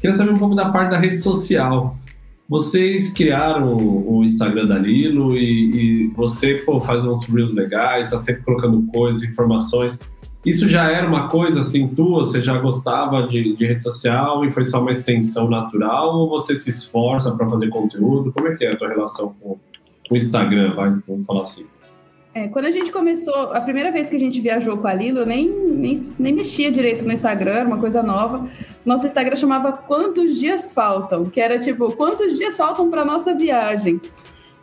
Queria 0.00 0.16
saber 0.16 0.32
um 0.32 0.38
pouco 0.38 0.54
da 0.54 0.70
parte 0.70 0.90
da 0.90 0.98
rede 0.98 1.20
social. 1.20 1.96
Vocês 2.48 3.12
criaram 3.12 3.76
o 3.76 4.24
Instagram 4.24 4.66
da 4.66 4.78
Lilo 4.78 5.36
e, 5.36 6.04
e 6.04 6.06
você 6.08 6.54
pô, 6.54 6.80
faz 6.80 7.04
uns 7.04 7.26
reels 7.26 7.52
legais, 7.52 8.06
está 8.06 8.18
sempre 8.18 8.42
colocando 8.42 8.82
coisas, 8.90 9.22
informações. 9.22 9.98
Isso 10.44 10.66
já 10.68 10.88
era 10.90 11.06
uma 11.06 11.28
coisa 11.28 11.60
assim 11.60 11.88
tua? 11.88 12.24
Você 12.24 12.42
já 12.42 12.56
gostava 12.58 13.26
de, 13.26 13.54
de 13.54 13.66
rede 13.66 13.82
social 13.82 14.44
e 14.44 14.50
foi 14.50 14.64
só 14.64 14.80
uma 14.80 14.92
extensão 14.92 15.50
natural? 15.50 16.16
Ou 16.16 16.28
você 16.28 16.56
se 16.56 16.70
esforça 16.70 17.30
para 17.32 17.46
fazer 17.50 17.68
conteúdo? 17.68 18.32
Como 18.32 18.48
é 18.48 18.54
que 18.54 18.64
é 18.64 18.72
a 18.72 18.76
tua 18.76 18.88
relação 18.88 19.34
com 19.40 19.58
o 20.10 20.16
Instagram? 20.16 20.74
Vai, 20.74 20.94
vamos 21.06 21.26
falar 21.26 21.42
assim. 21.42 21.66
É, 22.36 22.48
quando 22.48 22.66
a 22.66 22.70
gente 22.70 22.92
começou, 22.92 23.54
a 23.54 23.62
primeira 23.62 23.90
vez 23.90 24.10
que 24.10 24.16
a 24.16 24.18
gente 24.18 24.42
viajou 24.42 24.76
com 24.76 24.86
a 24.86 24.92
Lilo, 24.92 25.20
eu 25.20 25.26
nem, 25.26 25.48
nem, 25.48 25.94
nem 26.18 26.34
mexia 26.34 26.70
direito 26.70 27.02
no 27.06 27.10
Instagram, 27.10 27.64
uma 27.64 27.78
coisa 27.78 28.02
nova. 28.02 28.46
Nosso 28.84 29.06
Instagram 29.06 29.36
chamava 29.36 29.72
Quantos 29.72 30.38
Dias 30.38 30.70
Faltam? 30.70 31.24
Que 31.24 31.40
era 31.40 31.58
tipo, 31.58 31.90
quantos 31.96 32.36
dias 32.36 32.54
faltam 32.54 32.90
para 32.90 33.06
nossa 33.06 33.32
viagem? 33.32 33.98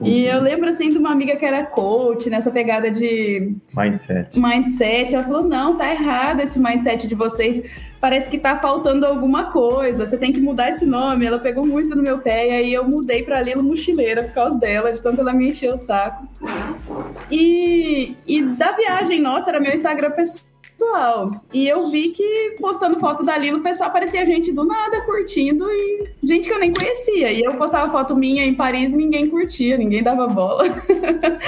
Uhum. 0.04 0.10
E 0.10 0.28
eu 0.28 0.42
lembro 0.42 0.70
assim 0.70 0.90
de 0.90 0.98
uma 0.98 1.12
amiga 1.12 1.36
que 1.36 1.46
era 1.46 1.64
coach, 1.64 2.30
nessa 2.30 2.52
pegada 2.52 2.92
de 2.92 3.56
mindset. 3.76 4.38
Mindset. 4.38 5.16
Ela 5.16 5.24
falou: 5.24 5.44
não, 5.44 5.78
tá 5.78 5.90
errado 5.90 6.42
esse 6.42 6.60
mindset 6.60 7.08
de 7.08 7.16
vocês. 7.16 7.64
Parece 8.02 8.30
que 8.30 8.38
tá 8.38 8.58
faltando 8.58 9.06
alguma 9.06 9.52
coisa. 9.52 10.06
Você 10.06 10.18
tem 10.18 10.34
que 10.34 10.42
mudar 10.42 10.70
esse 10.70 10.86
nome. 10.86 11.26
Ela 11.26 11.40
pegou 11.40 11.66
muito 11.66 11.96
no 11.96 12.04
meu 12.04 12.20
pé, 12.20 12.48
e 12.48 12.52
aí 12.52 12.74
eu 12.74 12.84
mudei 12.84 13.24
para 13.24 13.42
Lilo 13.42 13.64
Mochileira 13.64 14.24
por 14.24 14.34
causa 14.34 14.58
dela, 14.58 14.92
de 14.92 15.02
tanto 15.02 15.22
ela 15.22 15.34
me 15.34 15.50
encheu 15.50 15.76
o 15.76 15.78
saco. 15.78 16.28
E, 17.32 18.16
e 18.28 18.42
da 18.42 18.74
viagem 18.74 19.22
nossa, 19.22 19.50
era 19.50 19.60
meu 19.60 19.74
Instagram 19.74 20.12
pessoal 20.12 20.53
pessoal. 20.84 21.32
E 21.54 21.68
eu 21.68 21.90
vi 21.90 22.10
que 22.10 22.56
postando 22.60 23.00
foto 23.00 23.24
da 23.24 23.38
Lilo, 23.38 23.60
o 23.60 23.64
pessoal 23.64 23.90
aparecia 23.90 24.26
gente 24.26 24.52
do 24.52 24.66
nada 24.66 25.02
curtindo 25.02 25.66
e 25.70 26.10
gente 26.24 26.48
que 26.48 26.54
eu 26.54 26.60
nem 26.60 26.74
conhecia. 26.74 27.32
E 27.32 27.42
eu 27.42 27.54
postava 27.54 27.92
foto 27.92 28.16
minha 28.16 28.46
em 28.46 28.54
Paris 28.54 28.92
ninguém 28.92 29.28
curtia, 29.30 29.78
ninguém 29.78 30.04
dava 30.04 30.28
bola. 30.28 30.66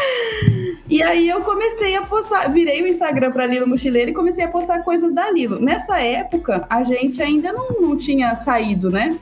e 0.90 1.04
aí 1.04 1.28
eu 1.28 1.42
comecei 1.42 1.96
a 1.96 2.02
postar, 2.04 2.48
virei 2.50 2.82
o 2.82 2.88
Instagram 2.88 3.32
para 3.32 3.46
Lilo 3.46 3.68
Mochileiro 3.68 4.12
e 4.12 4.14
comecei 4.14 4.46
a 4.46 4.50
postar 4.50 4.84
coisas 4.84 5.14
da 5.14 5.30
Lilo. 5.30 5.60
Nessa 5.60 6.00
época, 6.00 6.66
a 6.70 6.84
gente 6.84 7.22
ainda 7.22 7.52
não, 7.52 7.82
não 7.82 7.98
tinha 7.98 8.36
saído, 8.36 8.90
né? 8.90 9.18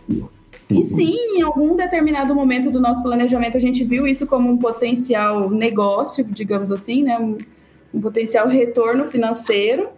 E 0.69 0.83
sim, 0.83 1.15
em 1.35 1.41
algum 1.41 1.75
determinado 1.75 2.33
momento 2.33 2.71
do 2.71 2.79
nosso 2.79 3.03
planejamento, 3.03 3.57
a 3.57 3.61
gente 3.61 3.83
viu 3.83 4.07
isso 4.07 4.25
como 4.25 4.49
um 4.49 4.57
potencial 4.57 5.49
negócio, 5.49 6.23
digamos 6.23 6.71
assim, 6.71 7.03
né? 7.03 7.19
Um, 7.19 7.37
um 7.93 8.01
potencial 8.01 8.47
retorno 8.47 9.05
financeiro. 9.05 9.89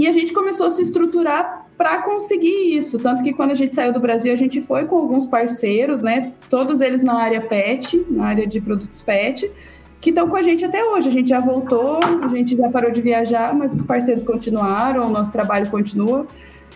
E 0.00 0.08
a 0.08 0.12
gente 0.12 0.32
começou 0.32 0.66
a 0.66 0.70
se 0.70 0.80
estruturar 0.80 1.66
para 1.76 2.00
conseguir 2.00 2.74
isso. 2.74 2.98
Tanto 2.98 3.22
que 3.22 3.34
quando 3.34 3.50
a 3.50 3.54
gente 3.54 3.74
saiu 3.74 3.92
do 3.92 4.00
Brasil, 4.00 4.32
a 4.32 4.36
gente 4.36 4.58
foi 4.62 4.86
com 4.86 4.96
alguns 4.96 5.26
parceiros, 5.26 6.00
né? 6.00 6.32
Todos 6.48 6.80
eles 6.80 7.04
na 7.04 7.20
área 7.20 7.42
pet, 7.42 8.02
na 8.08 8.28
área 8.28 8.46
de 8.46 8.62
produtos 8.62 9.02
pet. 9.02 9.52
que 10.00 10.08
estão 10.08 10.26
com 10.26 10.36
a 10.36 10.42
gente 10.42 10.64
até 10.64 10.82
hoje. 10.82 11.08
A 11.08 11.12
gente 11.12 11.28
já 11.28 11.38
voltou, 11.38 12.00
a 12.22 12.28
gente 12.28 12.56
já 12.56 12.70
parou 12.70 12.90
de 12.90 13.02
viajar, 13.02 13.54
mas 13.54 13.74
os 13.74 13.82
parceiros 13.82 14.24
continuaram, 14.24 15.06
o 15.06 15.10
nosso 15.10 15.30
trabalho 15.32 15.70
continua. 15.70 16.26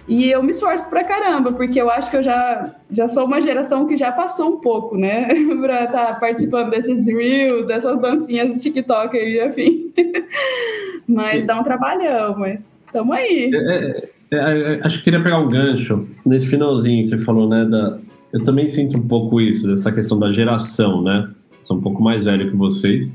E 0.07 0.31
eu 0.31 0.43
me 0.43 0.51
esforço 0.51 0.91
pra 0.91 1.03
caramba, 1.03 1.51
porque 1.51 1.81
eu 1.81 1.89
acho 1.89 2.11
que 2.11 2.19
eu 2.19 2.23
já, 2.23 2.75
já 2.91 3.09
sou 3.09 3.25
uma 3.25 3.41
geração 3.41 3.87
que 3.87 3.97
já 3.97 4.13
passou 4.13 4.57
um 4.57 4.61
pouco, 4.61 4.99
né? 4.99 5.29
pra 5.63 5.85
estar 5.85 6.07
tá 6.09 6.15
participando 6.17 6.69
desses 6.69 7.07
reels, 7.07 7.65
dessas 7.65 7.99
dancinhas 7.99 8.55
do 8.55 8.61
TikTok 8.61 9.17
e 9.17 9.41
afim. 9.41 9.95
mas 11.09 11.47
dá 11.47 11.59
um 11.59 11.63
trabalhão, 11.63 12.39
mas 12.39 12.71
tamo 12.95 13.13
aí. 13.13 13.51
É, 13.53 13.59
é, 13.59 14.09
é, 14.31 14.75
é, 14.75 14.81
acho 14.85 14.99
que 14.99 15.05
queria 15.05 15.23
pegar 15.23 15.39
um 15.39 15.49
gancho 15.49 16.07
nesse 16.25 16.47
finalzinho 16.47 17.03
que 17.03 17.11
você 17.11 17.19
falou, 17.19 17.49
né? 17.49 17.65
Da, 17.65 17.99
eu 18.33 18.43
também 18.45 18.69
sinto 18.69 18.97
um 18.97 19.07
pouco 19.07 19.41
isso, 19.41 19.67
dessa 19.67 19.91
questão 19.91 20.19
da 20.19 20.33
geração, 20.33 21.03
né? 21.03 21.29
Sou 21.63 21.77
um 21.77 21.81
pouco 21.81 22.03
mais 22.03 22.25
velho 22.25 22.51
que 22.51 22.57
vocês, 22.57 23.13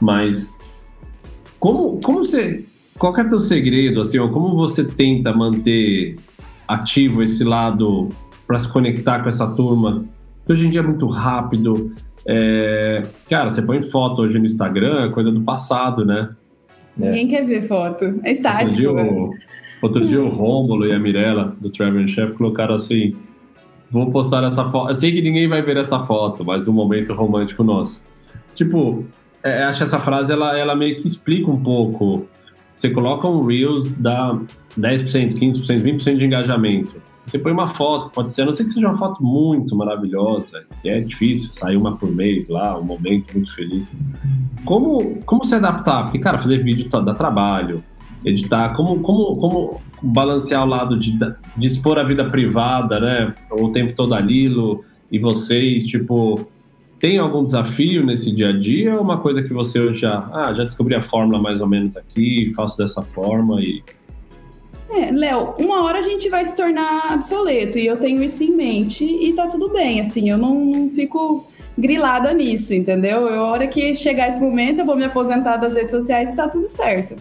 mas 0.00 0.58
como, 1.58 1.98
como 2.02 2.24
você 2.24 2.64
qual 2.98 3.16
é 3.16 3.22
o 3.22 3.28
teu 3.28 3.40
segredo, 3.40 4.00
assim, 4.00 4.18
ou 4.18 4.28
como 4.30 4.54
você 4.54 4.84
tenta 4.84 5.32
manter 5.32 6.16
ativo 6.66 7.22
esse 7.22 7.42
lado 7.42 8.10
para 8.46 8.60
se 8.60 8.68
conectar 8.68 9.22
com 9.22 9.28
essa 9.28 9.46
turma? 9.46 10.04
Que 10.46 10.52
hoje 10.52 10.66
em 10.66 10.70
dia 10.70 10.80
é 10.80 10.82
muito 10.82 11.06
rápido. 11.06 11.92
É... 12.26 13.02
Cara, 13.28 13.50
você 13.50 13.62
põe 13.62 13.82
foto 13.82 14.22
hoje 14.22 14.38
no 14.38 14.46
Instagram, 14.46 15.06
é 15.06 15.08
coisa 15.08 15.32
do 15.32 15.40
passado, 15.40 16.04
né? 16.04 16.30
Ninguém 16.96 17.26
é. 17.26 17.28
quer 17.28 17.46
ver 17.46 17.62
foto. 17.62 18.20
É 18.22 18.32
estático. 18.32 18.64
Outro 18.64 18.76
dia, 18.76 18.92
o, 18.92 19.34
outro 19.82 20.06
dia 20.06 20.20
o 20.20 20.28
Rômulo 20.28 20.86
e 20.86 20.92
a 20.92 20.98
Mirella, 20.98 21.56
do 21.60 21.70
Travel 21.70 22.06
Chef, 22.08 22.32
colocaram 22.34 22.74
assim: 22.74 23.14
vou 23.90 24.10
postar 24.10 24.44
essa 24.44 24.64
foto. 24.70 24.90
Eu 24.90 24.94
sei 24.94 25.12
que 25.12 25.22
ninguém 25.22 25.48
vai 25.48 25.62
ver 25.62 25.76
essa 25.76 26.00
foto, 26.00 26.44
mas 26.44 26.68
um 26.68 26.72
momento 26.72 27.12
romântico 27.12 27.64
nosso. 27.64 28.02
Tipo, 28.54 29.04
é, 29.42 29.64
acho 29.64 29.78
que 29.78 29.84
essa 29.84 29.98
frase 29.98 30.32
ela, 30.32 30.56
ela 30.58 30.76
meio 30.76 30.96
que 31.00 31.08
explica 31.08 31.50
um 31.50 31.60
pouco 31.60 32.26
você 32.74 32.90
coloca 32.90 33.26
um 33.28 33.44
Reels, 33.46 33.92
dá 33.92 34.38
10%, 34.78 35.34
15%, 35.38 35.80
20% 35.80 36.18
de 36.18 36.24
engajamento. 36.24 37.00
Você 37.26 37.38
põe 37.38 37.52
uma 37.52 37.66
foto, 37.66 38.10
pode 38.10 38.32
ser, 38.32 38.42
a 38.42 38.46
não 38.46 38.54
ser 38.54 38.64
que 38.64 38.70
seja 38.70 38.86
uma 38.86 38.98
foto 38.98 39.22
muito 39.22 39.74
maravilhosa, 39.74 40.64
que 40.82 40.88
é 40.88 41.00
difícil, 41.00 41.50
sair 41.52 41.76
uma 41.76 41.96
por 41.96 42.10
mês 42.10 42.46
lá, 42.48 42.78
um 42.78 42.84
momento 42.84 43.32
muito 43.34 43.54
feliz. 43.54 43.94
Como, 44.64 45.18
como 45.24 45.44
se 45.44 45.54
adaptar? 45.54 46.04
Porque, 46.04 46.18
cara, 46.18 46.38
fazer 46.38 46.62
vídeo 46.62 46.88
dá 46.88 47.14
trabalho, 47.14 47.82
editar, 48.24 48.74
como, 48.74 49.00
como, 49.00 49.36
como 49.36 49.80
balancear 50.02 50.64
o 50.64 50.68
lado 50.68 50.98
de, 50.98 51.18
de 51.18 51.66
expor 51.66 51.98
a 51.98 52.04
vida 52.04 52.26
privada, 52.26 53.00
né? 53.00 53.34
O 53.50 53.70
tempo 53.70 53.94
todo 53.94 54.14
ali, 54.14 54.54
e 55.10 55.18
vocês, 55.18 55.86
tipo, 55.86 56.46
tem 56.98 57.18
algum 57.18 57.42
desafio 57.42 58.04
nesse 58.04 58.34
dia 58.34 58.48
a 58.48 58.52
dia 58.52 58.94
ou 58.94 59.02
uma 59.02 59.18
coisa 59.18 59.42
que 59.42 59.52
você 59.52 59.92
já, 59.94 60.28
ah, 60.32 60.54
já 60.54 60.64
descobri 60.64 60.94
a 60.94 61.02
fórmula 61.02 61.40
mais 61.40 61.60
ou 61.60 61.66
menos 61.66 61.96
aqui, 61.96 62.52
faço 62.54 62.78
dessa 62.78 63.02
forma 63.02 63.60
e 63.60 63.82
é, 64.94 65.10
Léo, 65.10 65.54
uma 65.58 65.82
hora 65.82 65.98
a 65.98 66.02
gente 66.02 66.28
vai 66.28 66.44
se 66.44 66.54
tornar 66.54 67.12
obsoleto 67.14 67.78
e 67.78 67.86
eu 67.86 67.96
tenho 67.96 68.22
isso 68.22 68.42
em 68.42 68.52
mente 68.52 69.04
e 69.04 69.32
tá 69.32 69.46
tudo 69.46 69.68
bem, 69.68 70.00
assim, 70.00 70.30
eu 70.30 70.38
não, 70.38 70.54
não 70.54 70.90
fico 70.90 71.46
grilada 71.76 72.32
nisso, 72.32 72.72
entendeu? 72.72 73.28
Eu, 73.28 73.44
a 73.44 73.50
hora 73.50 73.66
que 73.66 73.94
chegar 73.94 74.28
esse 74.28 74.40
momento, 74.40 74.80
eu 74.80 74.84
vou 74.84 74.96
me 74.96 75.04
aposentar 75.04 75.56
das 75.56 75.74
redes 75.74 75.90
sociais 75.90 76.30
e 76.30 76.34
tá 76.34 76.48
tudo 76.48 76.68
certo. 76.68 77.16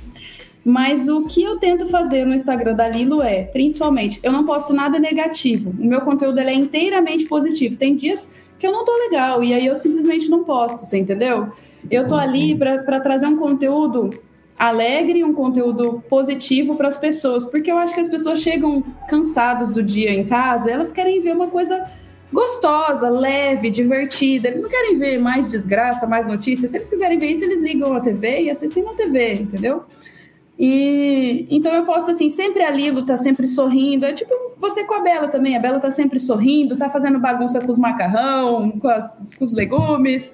Mas 0.65 1.09
o 1.09 1.25
que 1.25 1.43
eu 1.43 1.57
tento 1.57 1.87
fazer 1.87 2.25
no 2.25 2.33
Instagram 2.33 2.73
da 2.73 2.87
Lilo 2.87 3.21
é, 3.21 3.43
principalmente, 3.43 4.19
eu 4.23 4.31
não 4.31 4.45
posto 4.45 4.71
nada 4.71 4.97
negativo. 4.97 5.71
O 5.71 5.85
meu 5.85 6.01
conteúdo 6.01 6.39
é 6.39 6.53
inteiramente 6.53 7.25
positivo. 7.25 7.75
Tem 7.75 7.95
dias 7.95 8.29
que 8.57 8.65
eu 8.65 8.71
não 8.71 8.85
tô 8.85 8.95
legal 8.95 9.43
e 9.43 9.53
aí 9.53 9.65
eu 9.65 9.75
simplesmente 9.75 10.29
não 10.29 10.45
posto, 10.45 10.77
você 10.77 10.97
entendeu? 10.97 11.49
Eu 11.91 12.07
tô 12.07 12.15
ali 12.15 12.55
para 12.55 13.01
trazer 13.01 13.25
um 13.25 13.35
conteúdo 13.35 14.11
alegre, 14.57 15.23
um 15.23 15.33
conteúdo 15.33 16.03
positivo 16.09 16.75
para 16.75 16.87
as 16.87 16.97
pessoas, 16.97 17.45
porque 17.45 17.71
eu 17.71 17.77
acho 17.77 17.93
que 17.93 18.01
as 18.01 18.09
pessoas 18.09 18.41
chegam 18.41 18.81
cansados 19.09 19.71
do 19.71 19.81
dia 19.81 20.11
em 20.11 20.23
casa, 20.23 20.69
elas 20.69 20.91
querem 20.91 21.19
ver 21.21 21.33
uma 21.33 21.47
coisa 21.47 21.83
gostosa, 22.33 23.09
leve, 23.09 23.69
divertida. 23.69 24.47
Eles 24.47 24.61
não 24.61 24.69
querem 24.69 24.97
ver 24.97 25.19
mais 25.19 25.51
desgraça, 25.51 26.07
mais 26.07 26.25
notícias. 26.25 26.71
Se 26.71 26.77
eles 26.77 26.89
quiserem 26.89 27.19
ver 27.19 27.27
isso, 27.27 27.43
eles 27.43 27.61
ligam 27.61 27.93
a 27.93 27.99
TV 27.99 28.43
e 28.43 28.49
assistem 28.49 28.83
na 28.83 28.93
TV, 28.93 29.33
entendeu? 29.35 29.83
E 30.57 31.47
então 31.49 31.73
eu 31.73 31.83
posto 31.83 32.11
assim, 32.11 32.29
sempre 32.29 32.63
a 32.63 32.71
Lilo 32.71 33.05
tá 33.05 33.17
sempre 33.17 33.47
sorrindo. 33.47 34.05
É 34.05 34.13
tipo 34.13 34.33
você 34.57 34.83
com 34.83 34.93
a 34.93 35.01
Bela 35.01 35.27
também. 35.27 35.55
A 35.55 35.59
Bela 35.59 35.79
tá 35.79 35.91
sempre 35.91 36.19
sorrindo, 36.19 36.77
tá 36.77 36.89
fazendo 36.89 37.19
bagunça 37.19 37.59
com 37.59 37.71
os 37.71 37.77
macarrão, 37.77 38.71
com, 38.71 38.87
as, 38.87 39.25
com 39.37 39.43
os 39.43 39.53
legumes. 39.53 40.33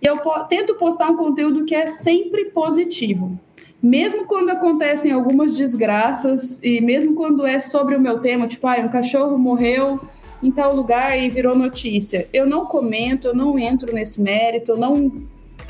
E 0.00 0.06
eu 0.06 0.16
po 0.18 0.32
tento 0.44 0.74
postar 0.74 1.10
um 1.10 1.16
conteúdo 1.16 1.64
que 1.64 1.74
é 1.74 1.86
sempre 1.86 2.46
positivo. 2.46 3.38
Mesmo 3.84 4.24
quando 4.24 4.48
acontecem 4.48 5.12
algumas 5.12 5.54
desgraças, 5.54 6.58
e 6.62 6.80
mesmo 6.80 7.12
quando 7.12 7.46
é 7.46 7.58
sobre 7.58 7.94
o 7.94 8.00
meu 8.00 8.18
tema, 8.18 8.48
tipo, 8.48 8.66
ah, 8.66 8.78
um 8.78 8.88
cachorro 8.88 9.36
morreu 9.36 10.00
em 10.42 10.50
tal 10.50 10.74
lugar 10.74 11.22
e 11.22 11.28
virou 11.28 11.54
notícia. 11.54 12.26
Eu 12.32 12.46
não 12.46 12.64
comento, 12.64 13.28
eu 13.28 13.34
não 13.34 13.58
entro 13.58 13.94
nesse 13.94 14.22
mérito, 14.22 14.72
eu 14.72 14.78
não 14.78 15.12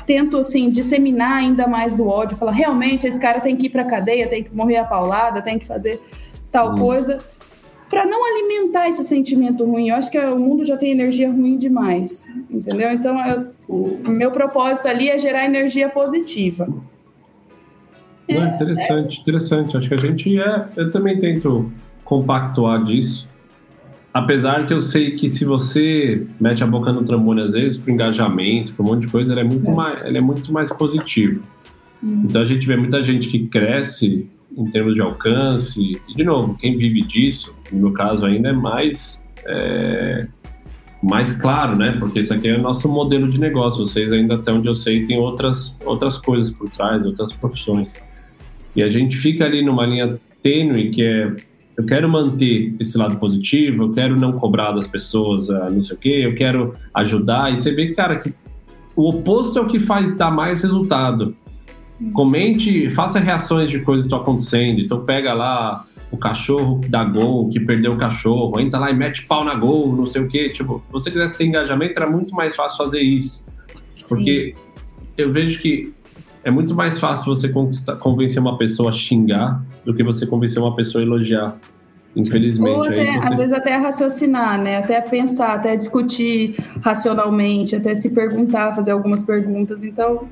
tento 0.05 0.37
assim 0.37 0.69
disseminar 0.69 1.39
ainda 1.39 1.67
mais 1.67 1.99
o 1.99 2.07
ódio, 2.07 2.37
falar 2.37 2.53
realmente 2.53 3.05
esse 3.05 3.19
cara 3.19 3.41
tem 3.41 3.53
que 3.53 3.65
ir 3.65 3.69
para 3.69 3.83
cadeia, 3.83 4.29
tem 4.29 4.43
que 4.43 4.55
morrer 4.55 4.77
a 4.77 4.85
paulada, 4.85 5.41
tem 5.41 5.59
que 5.59 5.67
fazer 5.67 6.01
tal 6.49 6.71
hum. 6.71 6.77
coisa, 6.77 7.17
para 7.89 8.05
não 8.05 8.23
alimentar 8.25 8.87
esse 8.87 9.03
sentimento 9.03 9.65
ruim. 9.65 9.89
Eu 9.89 9.95
acho 9.97 10.09
que 10.09 10.17
o 10.17 10.39
mundo 10.39 10.63
já 10.63 10.77
tem 10.77 10.91
energia 10.91 11.29
ruim 11.29 11.57
demais, 11.57 12.29
entendeu? 12.49 12.93
Então, 12.93 13.19
eu, 13.27 13.47
o 13.67 14.09
meu 14.09 14.31
propósito 14.31 14.87
ali 14.87 15.09
é 15.09 15.17
gerar 15.17 15.43
energia 15.43 15.89
positiva. 15.89 16.65
É, 18.27 18.55
interessante, 18.55 19.21
interessante. 19.21 19.77
Acho 19.77 19.87
que 19.87 19.93
a 19.93 19.97
gente 19.97 20.39
é. 20.39 20.67
Eu 20.75 20.91
também 20.91 21.19
tento 21.19 21.71
compactuar 22.03 22.83
disso. 22.83 23.27
Apesar 24.13 24.65
que 24.65 24.73
eu 24.73 24.79
sei 24.79 25.11
que 25.11 25.29
se 25.29 25.43
você 25.43 26.25
mete 26.39 26.63
a 26.63 26.67
boca 26.67 26.91
no 26.91 27.03
trambolho 27.03 27.43
às 27.43 27.51
vezes, 27.51 27.77
para 27.77 27.91
engajamento, 27.91 28.73
para 28.73 28.85
um 28.85 28.87
monte 28.87 29.01
de 29.01 29.11
coisa, 29.11 29.33
ele 29.33 29.41
é 29.41 29.43
muito, 29.43 29.69
mais, 29.71 30.05
ele 30.05 30.17
é 30.17 30.21
muito 30.21 30.53
mais 30.53 30.71
positivo. 30.71 31.43
Uhum. 32.01 32.23
Então 32.23 32.41
a 32.41 32.45
gente 32.45 32.65
vê 32.65 32.77
muita 32.77 33.03
gente 33.03 33.27
que 33.27 33.45
cresce 33.47 34.29
em 34.57 34.65
termos 34.67 34.95
de 34.95 35.01
alcance, 35.01 36.01
e 36.07 36.15
de 36.15 36.23
novo, 36.23 36.57
quem 36.57 36.77
vive 36.77 37.01
disso, 37.01 37.53
no 37.71 37.79
meu 37.79 37.91
caso 37.91 38.25
ainda 38.25 38.49
é 38.49 38.53
mais, 38.53 39.21
é, 39.45 40.27
mais 41.03 41.35
claro, 41.35 41.75
né? 41.75 41.93
Porque 41.99 42.21
isso 42.21 42.33
aqui 42.33 42.47
é 42.47 42.57
o 42.57 42.61
nosso 42.61 42.87
modelo 42.87 43.29
de 43.29 43.37
negócio. 43.37 43.85
Vocês 43.85 44.13
ainda, 44.13 44.35
até 44.35 44.53
onde 44.53 44.67
eu 44.67 44.75
sei, 44.75 45.05
tem 45.05 45.19
outras, 45.19 45.75
outras 45.83 46.17
coisas 46.17 46.51
por 46.51 46.69
trás, 46.69 47.05
outras 47.05 47.33
profissões. 47.33 47.93
E 48.75 48.83
a 48.83 48.89
gente 48.89 49.15
fica 49.15 49.45
ali 49.45 49.63
numa 49.63 49.85
linha 49.85 50.19
tênue 50.43 50.91
que 50.91 51.01
é 51.01 51.35
eu 51.77 51.85
quero 51.85 52.09
manter 52.09 52.73
esse 52.79 52.97
lado 52.97 53.17
positivo, 53.17 53.83
eu 53.83 53.91
quero 53.91 54.17
não 54.17 54.33
cobrar 54.33 54.71
das 54.71 54.87
pessoas, 54.87 55.49
uh, 55.49 55.69
não 55.69 55.81
sei 55.81 55.95
o 55.95 55.99
quê, 55.99 56.21
eu 56.23 56.33
quero 56.33 56.73
ajudar. 56.93 57.51
E 57.53 57.57
você 57.57 57.71
vê, 57.71 57.93
cara, 57.93 58.17
que 58.17 58.33
o 58.95 59.09
oposto 59.09 59.59
é 59.59 59.61
o 59.61 59.67
que 59.67 59.79
faz 59.79 60.15
dar 60.15 60.31
mais 60.31 60.61
resultado. 60.61 61.35
Comente, 62.13 62.89
faça 62.91 63.19
reações 63.19 63.69
de 63.69 63.79
coisas 63.79 64.05
que 64.05 64.07
estão 64.07 64.19
acontecendo. 64.19 64.79
Então 64.79 65.03
pega 65.03 65.33
lá 65.33 65.85
o 66.09 66.17
cachorro 66.17 66.79
da 66.87 67.03
gol, 67.03 67.49
que 67.49 67.59
perdeu 67.59 67.93
o 67.93 67.97
cachorro, 67.97 68.59
entra 68.59 68.79
lá 68.79 68.89
e 68.89 68.97
mete 68.97 69.25
pau 69.25 69.43
na 69.43 69.53
gol, 69.53 69.93
não 69.93 70.05
sei 70.05 70.21
o 70.21 70.27
quê. 70.29 70.49
Tipo, 70.49 70.81
se 70.87 70.91
você 70.93 71.11
quisesse 71.11 71.37
ter 71.37 71.45
engajamento, 71.45 71.93
era 71.97 72.09
muito 72.09 72.33
mais 72.33 72.55
fácil 72.55 72.77
fazer 72.77 73.01
isso. 73.01 73.45
Sim. 73.97 74.05
Porque 74.07 74.53
eu 75.17 75.31
vejo 75.31 75.61
que 75.61 75.93
é 76.45 76.51
muito 76.51 76.75
mais 76.75 76.99
fácil 76.99 77.35
você 77.35 77.51
convencer 77.99 78.39
uma 78.39 78.55
pessoa 78.55 78.89
a 78.89 78.93
xingar 78.93 79.63
do 79.83 79.95
que 79.95 80.03
você 80.03 80.27
convencer 80.27 80.61
uma 80.61 80.75
pessoa 80.75 81.03
a 81.03 81.05
elogiar. 81.05 81.57
Infelizmente. 82.15 82.69
Ou 82.69 82.83
até, 82.83 83.19
você... 83.19 83.27
às 83.27 83.35
vezes 83.35 83.51
até 83.51 83.75
raciocinar, 83.75 84.61
né? 84.61 84.77
Até 84.77 85.01
pensar, 85.01 85.55
até 85.55 85.75
discutir 85.75 86.55
racionalmente, 86.81 87.75
até 87.75 87.95
se 87.95 88.11
perguntar, 88.11 88.75
fazer 88.75 88.91
algumas 88.91 89.23
perguntas. 89.23 89.83
Então, 89.83 90.27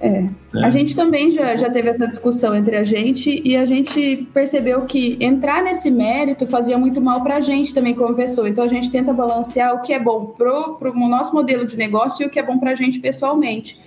é. 0.00 0.08
é. 0.08 0.64
A 0.64 0.70
gente 0.70 0.96
também 0.96 1.30
já, 1.30 1.54
já 1.54 1.68
teve 1.68 1.88
essa 1.88 2.06
discussão 2.08 2.56
entre 2.56 2.76
a 2.76 2.82
gente 2.82 3.40
e 3.44 3.56
a 3.56 3.64
gente 3.64 4.28
percebeu 4.32 4.82
que 4.82 5.18
entrar 5.20 5.62
nesse 5.62 5.90
mérito 5.90 6.46
fazia 6.46 6.78
muito 6.78 7.00
mal 7.00 7.22
para 7.22 7.36
a 7.36 7.40
gente 7.40 7.74
também 7.74 7.94
como 7.94 8.14
pessoa. 8.14 8.48
Então 8.48 8.64
a 8.64 8.68
gente 8.68 8.90
tenta 8.90 9.12
balancear 9.12 9.74
o 9.74 9.82
que 9.82 9.92
é 9.92 9.98
bom 9.98 10.26
pro, 10.26 10.76
pro 10.76 10.94
nosso 10.94 11.34
modelo 11.34 11.66
de 11.66 11.76
negócio 11.76 12.24
e 12.24 12.26
o 12.26 12.30
que 12.30 12.38
é 12.38 12.42
bom 12.42 12.58
para 12.58 12.70
a 12.70 12.74
gente 12.74 12.98
pessoalmente. 12.98 13.78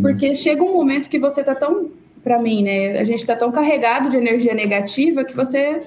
Porque 0.00 0.34
chega 0.34 0.62
um 0.62 0.72
momento 0.72 1.08
que 1.08 1.18
você 1.18 1.44
tá 1.44 1.54
tão, 1.54 1.90
para 2.24 2.38
mim, 2.40 2.62
né? 2.62 2.98
A 2.98 3.04
gente 3.04 3.24
tá 3.26 3.36
tão 3.36 3.50
carregado 3.50 4.08
de 4.08 4.16
energia 4.16 4.54
negativa 4.54 5.24
que 5.24 5.36
você 5.36 5.82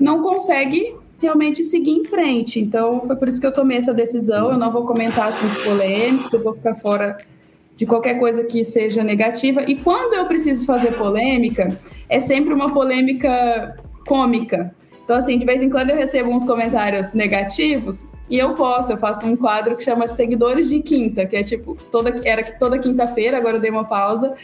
não 0.00 0.22
consegue 0.22 0.94
realmente 1.20 1.64
seguir 1.64 1.92
em 1.92 2.04
frente. 2.04 2.60
Então 2.60 3.02
foi 3.06 3.16
por 3.16 3.28
isso 3.28 3.40
que 3.40 3.46
eu 3.46 3.52
tomei 3.52 3.78
essa 3.78 3.92
decisão. 3.92 4.50
Eu 4.50 4.58
não 4.58 4.70
vou 4.70 4.84
comentar 4.84 5.28
assuntos 5.28 5.58
polêmicos, 5.62 6.32
eu 6.32 6.42
vou 6.42 6.54
ficar 6.54 6.74
fora 6.74 7.18
de 7.76 7.86
qualquer 7.86 8.18
coisa 8.18 8.42
que 8.42 8.64
seja 8.64 9.04
negativa. 9.04 9.62
E 9.68 9.76
quando 9.76 10.14
eu 10.14 10.26
preciso 10.26 10.64
fazer 10.64 10.92
polêmica, 10.96 11.78
é 12.08 12.18
sempre 12.18 12.54
uma 12.54 12.72
polêmica 12.72 13.76
cômica. 14.06 14.74
Então, 15.04 15.16
assim, 15.16 15.38
de 15.38 15.44
vez 15.44 15.62
em 15.62 15.68
quando 15.68 15.90
eu 15.90 15.96
recebo 15.96 16.30
uns 16.30 16.44
comentários 16.44 17.12
negativos, 17.12 18.08
E 18.28 18.38
eu 18.38 18.54
posto, 18.54 18.90
eu 18.92 18.96
faço 18.96 19.24
um 19.24 19.36
quadro 19.36 19.76
que 19.76 19.84
chama 19.84 20.08
Seguidores 20.08 20.68
de 20.68 20.80
Quinta, 20.80 21.24
que 21.26 21.36
é 21.36 21.44
tipo, 21.44 21.76
toda, 21.92 22.20
era 22.24 22.42
toda 22.58 22.78
quinta-feira, 22.78 23.36
agora 23.36 23.56
eu 23.56 23.60
dei 23.60 23.70
uma 23.70 23.84
pausa. 23.84 24.34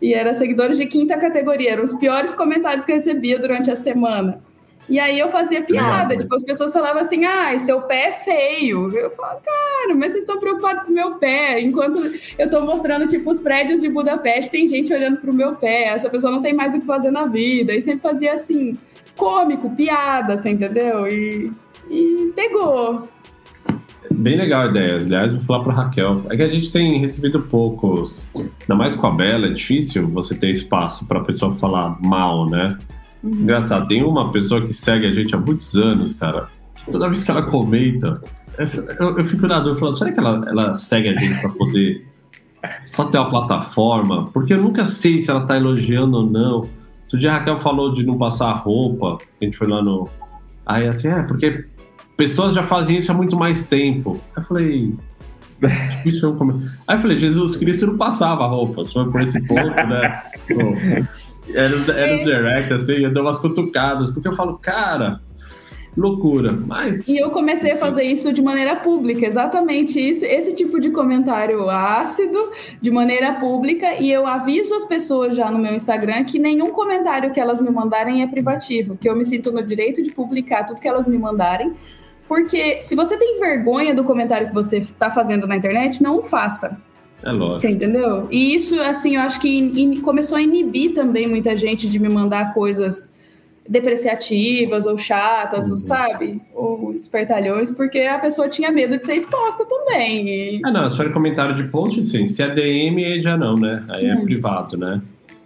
E 0.00 0.14
era 0.14 0.34
seguidores 0.34 0.76
de 0.76 0.86
quinta 0.86 1.16
categoria, 1.16 1.72
eram 1.72 1.84
os 1.84 1.94
piores 1.94 2.34
comentários 2.34 2.84
que 2.84 2.92
eu 2.92 2.96
recebia 2.96 3.38
durante 3.38 3.70
a 3.70 3.76
semana. 3.76 4.40
E 4.88 4.98
aí 4.98 5.18
eu 5.18 5.30
fazia 5.30 5.62
piada, 5.62 6.16
tipo, 6.16 6.34
as 6.34 6.42
pessoas 6.42 6.72
falavam 6.72 7.00
assim, 7.00 7.24
ah, 7.24 7.58
seu 7.58 7.80
pé 7.82 8.08
é 8.08 8.12
feio. 8.12 8.94
Eu 8.94 9.10
falava, 9.10 9.40
cara, 9.40 9.94
mas 9.94 10.12
vocês 10.12 10.24
estão 10.24 10.38
preocupados 10.38 10.84
com 10.84 10.90
o 10.90 10.94
meu 10.94 11.14
pé. 11.14 11.60
Enquanto 11.60 11.98
eu 12.38 12.44
estou 12.44 12.62
mostrando, 12.62 13.06
tipo, 13.08 13.30
os 13.30 13.40
prédios 13.40 13.80
de 13.80 13.88
Budapeste, 13.88 14.50
tem 14.50 14.68
gente 14.68 14.92
olhando 14.92 15.18
pro 15.18 15.32
meu 15.32 15.54
pé. 15.54 15.84
Essa 15.84 16.10
pessoa 16.10 16.30
não 16.30 16.42
tem 16.42 16.52
mais 16.52 16.74
o 16.74 16.80
que 16.80 16.86
fazer 16.86 17.10
na 17.10 17.24
vida. 17.24 17.72
E 17.72 17.80
sempre 17.80 18.00
fazia 18.00 18.34
assim, 18.34 18.76
cômico, 19.16 19.70
piada, 19.70 20.36
você 20.36 20.50
entendeu? 20.50 21.06
E, 21.08 21.50
e 21.90 22.32
pegou. 22.36 23.08
Bem 24.10 24.36
legal 24.36 24.66
a 24.66 24.70
ideia. 24.70 24.96
Aliás, 24.96 25.32
vou 25.32 25.42
falar 25.42 25.64
para 25.64 25.72
Raquel. 25.72 26.22
É 26.30 26.36
que 26.36 26.42
a 26.42 26.46
gente 26.46 26.70
tem 26.70 27.00
recebido 27.00 27.40
poucos. 27.42 28.22
Ainda 28.36 28.74
mais 28.74 28.94
com 28.94 29.06
a 29.06 29.10
Bela, 29.10 29.46
é 29.46 29.50
difícil 29.50 30.06
você 30.08 30.34
ter 30.34 30.50
espaço 30.50 31.06
para 31.06 31.20
a 31.20 31.24
pessoa 31.24 31.56
falar 31.56 31.98
mal, 32.02 32.48
né? 32.48 32.78
Uhum. 33.24 33.30
Engraçado, 33.40 33.88
tem 33.88 34.04
uma 34.04 34.30
pessoa 34.30 34.60
que 34.60 34.74
segue 34.74 35.06
a 35.06 35.12
gente 35.14 35.34
há 35.34 35.38
muitos 35.38 35.74
anos, 35.74 36.14
cara. 36.14 36.46
Toda 36.90 37.08
vez 37.08 37.24
que 37.24 37.30
ela 37.30 37.42
comenta, 37.42 38.20
eu, 38.58 39.18
eu, 39.18 39.24
fico 39.24 39.46
na 39.46 39.58
dúvida, 39.60 39.80
falando, 39.80 39.98
será 39.98 40.12
que 40.12 40.20
ela, 40.20 40.44
ela 40.46 40.74
segue 40.74 41.08
a 41.08 41.18
gente 41.18 41.40
para 41.40 41.50
poder 41.52 42.06
só 42.82 43.06
ter 43.06 43.18
uma 43.18 43.30
plataforma? 43.30 44.26
Porque 44.26 44.52
eu 44.52 44.62
nunca 44.62 44.84
sei 44.84 45.20
se 45.20 45.30
ela 45.30 45.46
tá 45.46 45.56
elogiando 45.56 46.18
ou 46.18 46.30
não. 46.30 46.56
Outro 47.04 47.18
dia 47.18 47.32
a 47.32 47.38
Raquel 47.38 47.58
falou 47.60 47.88
de 47.88 48.04
não 48.04 48.18
passar 48.18 48.52
roupa, 48.52 49.16
a 49.40 49.44
gente 49.44 49.56
foi 49.56 49.68
lá 49.68 49.82
no. 49.82 50.06
Aí 50.66 50.86
assim, 50.86 51.08
é, 51.08 51.22
porque 51.22 51.64
pessoas 52.16 52.54
já 52.54 52.62
fazem 52.62 52.98
isso 52.98 53.10
há 53.10 53.14
muito 53.14 53.36
mais 53.36 53.66
tempo. 53.66 54.20
Aí 54.36 54.42
eu 54.42 54.46
falei. 54.46 54.94
Isso 56.04 56.26
é 56.26 56.28
um... 56.28 56.68
Aí 56.86 56.96
eu 56.96 57.00
falei, 57.00 57.18
Jesus 57.18 57.56
Cristo 57.56 57.86
não 57.86 57.96
passava 57.96 58.44
roupa, 58.44 58.84
só 58.84 59.04
por 59.04 59.22
esse 59.22 59.40
ponto, 59.46 59.86
né? 59.86 60.22
era, 61.52 61.76
era 61.92 62.14
é. 62.14 62.22
direct, 62.22 62.72
assim, 62.72 63.04
eu 63.04 63.12
dei 63.12 63.22
umas 63.22 63.38
cutucadas, 63.38 64.10
porque 64.10 64.28
eu 64.28 64.32
falo, 64.32 64.58
cara, 64.58 65.18
loucura. 65.96 66.52
Mas. 66.52 67.08
E 67.08 67.16
eu 67.16 67.30
comecei 67.30 67.72
a 67.72 67.76
fazer 67.76 68.04
isso 68.04 68.32
de 68.32 68.42
maneira 68.42 68.76
pública, 68.76 69.26
exatamente 69.26 69.98
isso, 69.98 70.24
esse 70.24 70.52
tipo 70.52 70.80
de 70.80 70.90
comentário 70.90 71.68
ácido, 71.68 72.50
de 72.80 72.90
maneira 72.90 73.34
pública, 73.34 73.94
e 74.00 74.10
eu 74.10 74.26
aviso 74.26 74.74
as 74.74 74.84
pessoas 74.84 75.36
já 75.36 75.50
no 75.50 75.58
meu 75.58 75.74
Instagram 75.74 76.24
que 76.24 76.38
nenhum 76.38 76.70
comentário 76.70 77.32
que 77.32 77.40
elas 77.40 77.60
me 77.60 77.70
mandarem 77.70 78.22
é 78.22 78.26
privativo, 78.26 78.96
que 78.96 79.08
eu 79.08 79.16
me 79.16 79.24
sinto 79.24 79.52
no 79.52 79.62
direito 79.62 80.02
de 80.02 80.12
publicar 80.12 80.64
tudo 80.64 80.80
que 80.80 80.88
elas 80.88 81.06
me 81.06 81.18
mandarem. 81.18 81.74
Porque 82.26 82.80
se 82.80 82.96
você 82.96 83.18
tem 83.18 83.38
vergonha 83.38 83.94
do 83.94 84.02
comentário 84.02 84.48
que 84.48 84.54
você 84.54 84.78
está 84.78 85.10
fazendo 85.10 85.46
na 85.46 85.56
internet, 85.56 86.02
não 86.02 86.18
o 86.18 86.22
faça. 86.22 86.80
É 87.24 87.32
lógico. 87.32 87.60
Você 87.60 87.70
entendeu? 87.70 88.28
E 88.30 88.54
isso, 88.54 88.80
assim, 88.80 89.16
eu 89.16 89.22
acho 89.22 89.40
que 89.40 89.48
in, 89.48 90.00
começou 90.00 90.36
a 90.36 90.42
inibir 90.42 90.94
também 90.94 91.26
muita 91.26 91.56
gente 91.56 91.88
de 91.88 91.98
me 91.98 92.08
mandar 92.08 92.52
coisas 92.52 93.12
depreciativas 93.66 94.84
ou 94.84 94.98
chatas, 94.98 95.70
uhum. 95.70 95.76
sabe? 95.78 96.42
Ou 96.52 96.92
espertalhões, 96.92 97.72
porque 97.72 98.00
a 98.00 98.18
pessoa 98.18 98.46
tinha 98.46 98.70
medo 98.70 98.98
de 98.98 99.06
ser 99.06 99.14
exposta 99.14 99.64
também. 99.64 100.28
E... 100.28 100.60
Ah, 100.64 100.70
não, 100.70 100.90
for 100.90 101.10
comentário 101.12 101.56
de 101.56 101.64
post, 101.70 102.04
sim. 102.04 102.26
Se 102.26 102.42
é 102.42 102.50
DM, 102.50 103.02
aí 103.02 103.22
já 103.22 103.38
não, 103.38 103.56
né? 103.56 103.82
Aí 103.88 104.06
é 104.06 104.14
uhum. 104.14 104.24
privado, 104.24 104.76
né? 104.76 105.00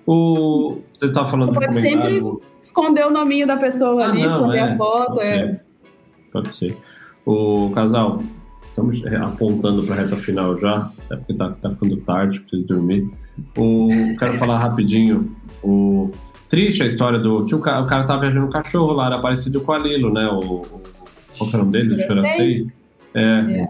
O... 0.05 0.79
Você 0.93 1.13
tá 1.13 1.27
falando 1.27 1.51
Você 1.51 1.61
pode 1.61 1.81
comentário... 1.81 2.23
sempre 2.23 2.43
esconder 2.61 3.07
o 3.07 3.11
nominho 3.11 3.47
da 3.47 3.57
pessoa 3.57 4.05
ah, 4.05 4.11
ali, 4.11 4.23
não, 4.23 4.29
esconder 4.29 4.59
é. 4.59 4.63
a 4.63 4.77
foto. 4.77 5.15
Pode, 5.15 5.27
é. 5.27 5.31
ser. 5.31 5.61
pode 6.33 6.55
ser. 6.55 6.77
O 7.25 7.71
casal, 7.73 8.21
estamos 8.93 9.21
apontando 9.21 9.83
para 9.85 9.95
a 9.95 9.99
reta 9.99 10.17
final 10.17 10.59
já, 10.59 10.91
é 11.11 11.17
porque 11.17 11.35
tá, 11.35 11.51
tá 11.51 11.71
ficando 11.71 11.97
tarde, 11.99 12.41
preciso 12.41 12.67
dormir. 12.67 13.09
O, 13.57 13.89
quero 14.19 14.35
falar 14.35 14.59
rapidinho. 14.59 15.35
O, 15.63 16.11
triste 16.49 16.83
a 16.83 16.87
história 16.87 17.19
do. 17.19 17.45
que 17.47 17.55
o 17.55 17.61
cara, 17.61 17.83
o 17.83 17.87
cara 17.87 18.05
tava 18.05 18.21
viajando 18.21 18.47
um 18.47 18.51
cachorro 18.51 18.93
lá, 18.93 19.07
era 19.07 19.19
parecido 19.19 19.61
com 19.61 19.73
a 19.73 19.79
Lilo, 19.79 20.13
né? 20.13 20.27
O, 20.27 20.63
qual 21.37 21.51
que 21.51 21.57
é 21.57 21.59
o 21.59 21.65
nome 21.65 21.73
dele? 21.73 22.03
Chorastei? 22.03 22.67
É. 23.15 23.23
é. 23.23 23.69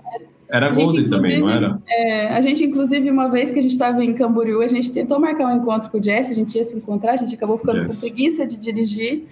Era 0.51 0.71
Golden 0.71 1.07
também, 1.07 1.41
não 1.41 1.51
era? 1.51 1.79
É, 1.87 2.29
a 2.29 2.41
gente, 2.41 2.65
inclusive, 2.65 3.11
uma 3.11 3.29
vez 3.29 3.53
que 3.53 3.59
a 3.59 3.63
gente 3.63 3.73
estava 3.73 4.03
em 4.03 4.15
Camboriú, 4.15 4.63
a 4.63 4.69
gente 4.69 4.91
tentou 4.91 5.21
marcar 5.21 5.47
um 5.47 5.57
encontro 5.57 5.91
com 5.91 5.99
o 5.99 6.03
Jesse, 6.03 6.33
a 6.33 6.35
gente 6.35 6.57
ia 6.57 6.65
se 6.65 6.75
encontrar, 6.75 7.13
a 7.13 7.17
gente 7.17 7.35
acabou 7.35 7.59
ficando 7.59 7.87
com 7.87 7.95
preguiça 7.95 8.47
de 8.47 8.57
dirigir 8.57 9.25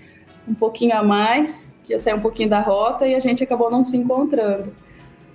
um 0.46 0.52
pouquinho 0.52 0.94
a 0.94 1.02
mais, 1.02 1.74
que 1.82 1.92
ia 1.92 1.98
sair 1.98 2.14
um 2.14 2.20
pouquinho 2.20 2.50
da 2.50 2.60
rota, 2.60 3.06
e 3.06 3.14
a 3.14 3.18
gente 3.18 3.42
acabou 3.42 3.70
não 3.70 3.82
se 3.82 3.96
encontrando. 3.96 4.70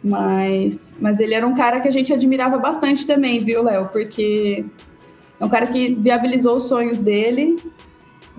Mas, 0.04 0.98
mas 1.00 1.20
ele 1.20 1.34
era 1.34 1.46
um 1.46 1.54
cara 1.54 1.80
que 1.80 1.88
a 1.88 1.92
gente 1.92 2.12
admirava 2.12 2.58
bastante 2.58 3.06
também, 3.06 3.44
viu, 3.44 3.64
Léo? 3.64 3.90
Porque 3.90 4.66
é 5.40 5.46
um 5.46 5.50
cara 5.50 5.68
que 5.68 5.94
viabilizou 5.94 6.58
os 6.58 6.64
sonhos 6.68 7.02
dele. 7.02 7.58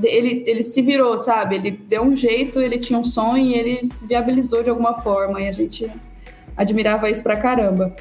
Ele, 0.02 0.42
ele 0.46 0.62
se 0.64 0.82
virou, 0.82 1.18
sabe? 1.18 1.56
Ele 1.56 1.70
deu 1.70 2.02
um 2.02 2.16
jeito, 2.16 2.58
ele 2.58 2.78
tinha 2.78 2.98
um 2.98 3.04
sonho 3.04 3.44
e 3.46 3.54
ele 3.54 3.80
viabilizou 4.08 4.62
de 4.62 4.70
alguma 4.70 4.94
forma. 4.94 5.40
E 5.40 5.48
a 5.48 5.52
gente 5.52 5.88
admirava 6.56 7.08
isso 7.08 7.22
pra 7.22 7.36
caramba. 7.36 7.94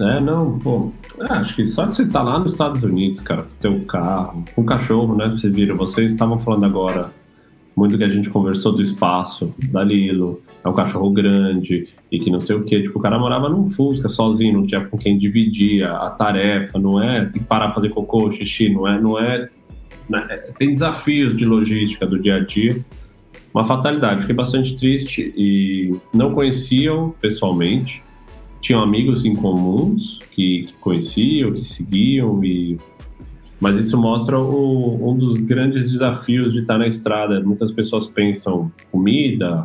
É, 0.00 0.20
não, 0.20 0.58
pô. 0.58 0.90
É, 1.20 1.32
acho 1.34 1.56
que 1.56 1.66
só 1.66 1.84
de 1.86 1.96
você 1.96 2.02
estar 2.02 2.20
tá 2.20 2.24
lá 2.24 2.38
nos 2.38 2.52
Estados 2.52 2.82
Unidos, 2.82 3.20
cara, 3.20 3.46
ter 3.60 3.68
um 3.68 3.84
carro, 3.84 4.44
um 4.56 4.64
cachorro, 4.64 5.14
né? 5.14 5.28
Vocês 5.28 5.54
viram, 5.54 5.76
vocês 5.76 6.12
estavam 6.12 6.38
falando 6.38 6.64
agora 6.64 7.10
muito 7.76 7.98
que 7.98 8.04
a 8.04 8.08
gente 8.08 8.30
conversou 8.30 8.72
do 8.72 8.80
espaço, 8.80 9.54
da 9.70 9.84
Lilo, 9.84 10.40
é 10.64 10.68
um 10.68 10.72
cachorro 10.72 11.10
grande 11.10 11.86
e 12.10 12.18
que 12.18 12.30
não 12.30 12.40
sei 12.40 12.56
o 12.56 12.64
que. 12.64 12.80
Tipo, 12.80 12.98
o 12.98 13.02
cara 13.02 13.18
morava 13.18 13.50
num 13.50 13.68
Fusca 13.68 14.08
sozinho, 14.08 14.54
não 14.54 14.66
tinha 14.66 14.80
com 14.80 14.96
quem 14.96 15.14
dividir 15.16 15.86
a, 15.86 16.08
tarefa, 16.08 16.78
não 16.78 17.02
é 17.02 17.26
que 17.26 17.38
parar 17.38 17.72
fazer 17.72 17.90
cocô, 17.90 18.32
xixi, 18.32 18.72
não 18.72 18.88
é, 18.88 18.98
não 18.98 19.20
é, 19.20 19.46
né? 20.08 20.26
é, 20.30 20.36
Tem 20.58 20.72
desafios 20.72 21.36
de 21.36 21.44
logística 21.44 22.06
do 22.06 22.18
dia 22.18 22.36
a 22.36 22.40
dia. 22.40 22.82
Uma 23.52 23.64
fatalidade, 23.64 24.20
fiquei 24.20 24.34
bastante 24.34 24.74
triste 24.76 25.32
e 25.36 25.90
não 26.14 26.32
conheciam 26.32 27.10
pessoalmente, 27.20 28.02
tinham 28.60 28.82
amigos 28.82 29.24
em 29.24 29.34
comuns 29.36 30.18
que, 30.30 30.62
que 30.62 30.72
conheciam, 30.80 31.50
que 31.50 31.64
seguiam 31.64 32.42
e 32.42 32.76
mas 33.60 33.86
isso 33.86 33.98
mostra 33.98 34.38
o, 34.38 35.10
um 35.10 35.16
dos 35.16 35.40
grandes 35.40 35.90
desafios 35.90 36.52
de 36.52 36.60
estar 36.60 36.78
na 36.78 36.86
estrada. 36.86 37.40
Muitas 37.40 37.72
pessoas 37.72 38.06
pensam 38.08 38.70
comida, 38.90 39.62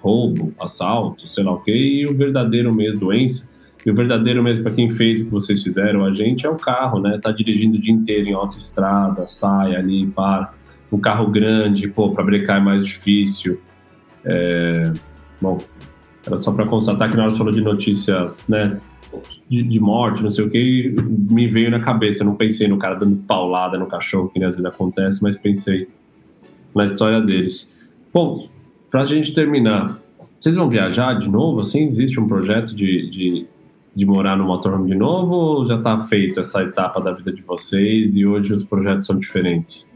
roubo, 0.00 0.52
assalto, 0.60 1.28
sei 1.28 1.44
lá 1.44 1.52
o 1.52 1.60
quê, 1.60 1.72
e 1.72 2.06
o 2.06 2.16
verdadeiro 2.16 2.72
mesmo, 2.74 3.00
doença. 3.00 3.48
E 3.84 3.90
o 3.90 3.94
verdadeiro 3.94 4.42
mesmo 4.44 4.62
para 4.62 4.72
quem 4.72 4.90
fez 4.90 5.20
o 5.20 5.24
que 5.24 5.30
vocês 5.30 5.62
fizeram, 5.62 6.04
a 6.04 6.12
gente, 6.12 6.46
é 6.46 6.50
o 6.50 6.56
carro, 6.56 7.00
né? 7.00 7.18
Tá 7.18 7.32
dirigindo 7.32 7.76
o 7.76 7.80
dia 7.80 7.92
inteiro 7.92 8.28
em 8.28 8.32
autoestrada, 8.32 9.26
sai 9.26 9.74
ali, 9.74 10.06
para. 10.06 10.52
Um 10.90 11.00
carro 11.00 11.26
grande, 11.30 11.88
pô, 11.88 12.10
para 12.10 12.22
brecar 12.22 12.58
é 12.58 12.60
mais 12.60 12.84
difícil. 12.84 13.58
É... 14.26 14.92
Bom, 15.40 15.58
era 16.26 16.36
só 16.36 16.52
para 16.52 16.66
constatar 16.66 17.10
que 17.10 17.16
na 17.16 17.24
hora 17.24 17.32
falou 17.32 17.50
de 17.50 17.62
notícias, 17.62 18.38
né? 18.46 18.78
De, 19.52 19.62
de, 19.62 19.78
morte, 19.78 20.22
não 20.22 20.30
sei 20.30 20.46
o 20.46 20.50
que, 20.50 20.94
me 21.30 21.46
veio 21.46 21.70
na 21.70 21.80
cabeça. 21.80 22.22
Eu 22.22 22.26
não 22.26 22.34
pensei 22.34 22.66
no 22.66 22.78
cara 22.78 22.94
dando 22.94 23.16
paulada 23.16 23.76
no 23.76 23.86
cachorro, 23.86 24.30
que 24.30 24.42
às 24.42 24.56
vezes 24.56 24.64
acontece, 24.64 25.22
mas 25.22 25.36
pensei 25.36 25.86
na 26.74 26.86
história 26.86 27.20
deles. 27.20 27.68
Bom, 28.14 28.48
pra 28.90 29.04
gente 29.04 29.34
terminar, 29.34 30.00
vocês 30.40 30.56
vão 30.56 30.70
viajar 30.70 31.18
de 31.18 31.28
novo? 31.28 31.60
Assim, 31.60 31.84
existe 31.84 32.18
um 32.18 32.26
projeto 32.26 32.74
de, 32.74 33.10
de, 33.10 33.46
de 33.94 34.06
morar 34.06 34.38
no 34.38 34.44
motorhome 34.44 34.88
de 34.88 34.96
novo 34.96 35.34
ou 35.34 35.68
já 35.68 35.76
tá 35.82 35.98
feito 35.98 36.40
essa 36.40 36.62
etapa 36.62 36.98
da 36.98 37.12
vida 37.12 37.30
de 37.30 37.42
vocês 37.42 38.16
e 38.16 38.24
hoje 38.24 38.54
os 38.54 38.64
projetos 38.64 39.06
são 39.06 39.18
diferentes? 39.18 39.86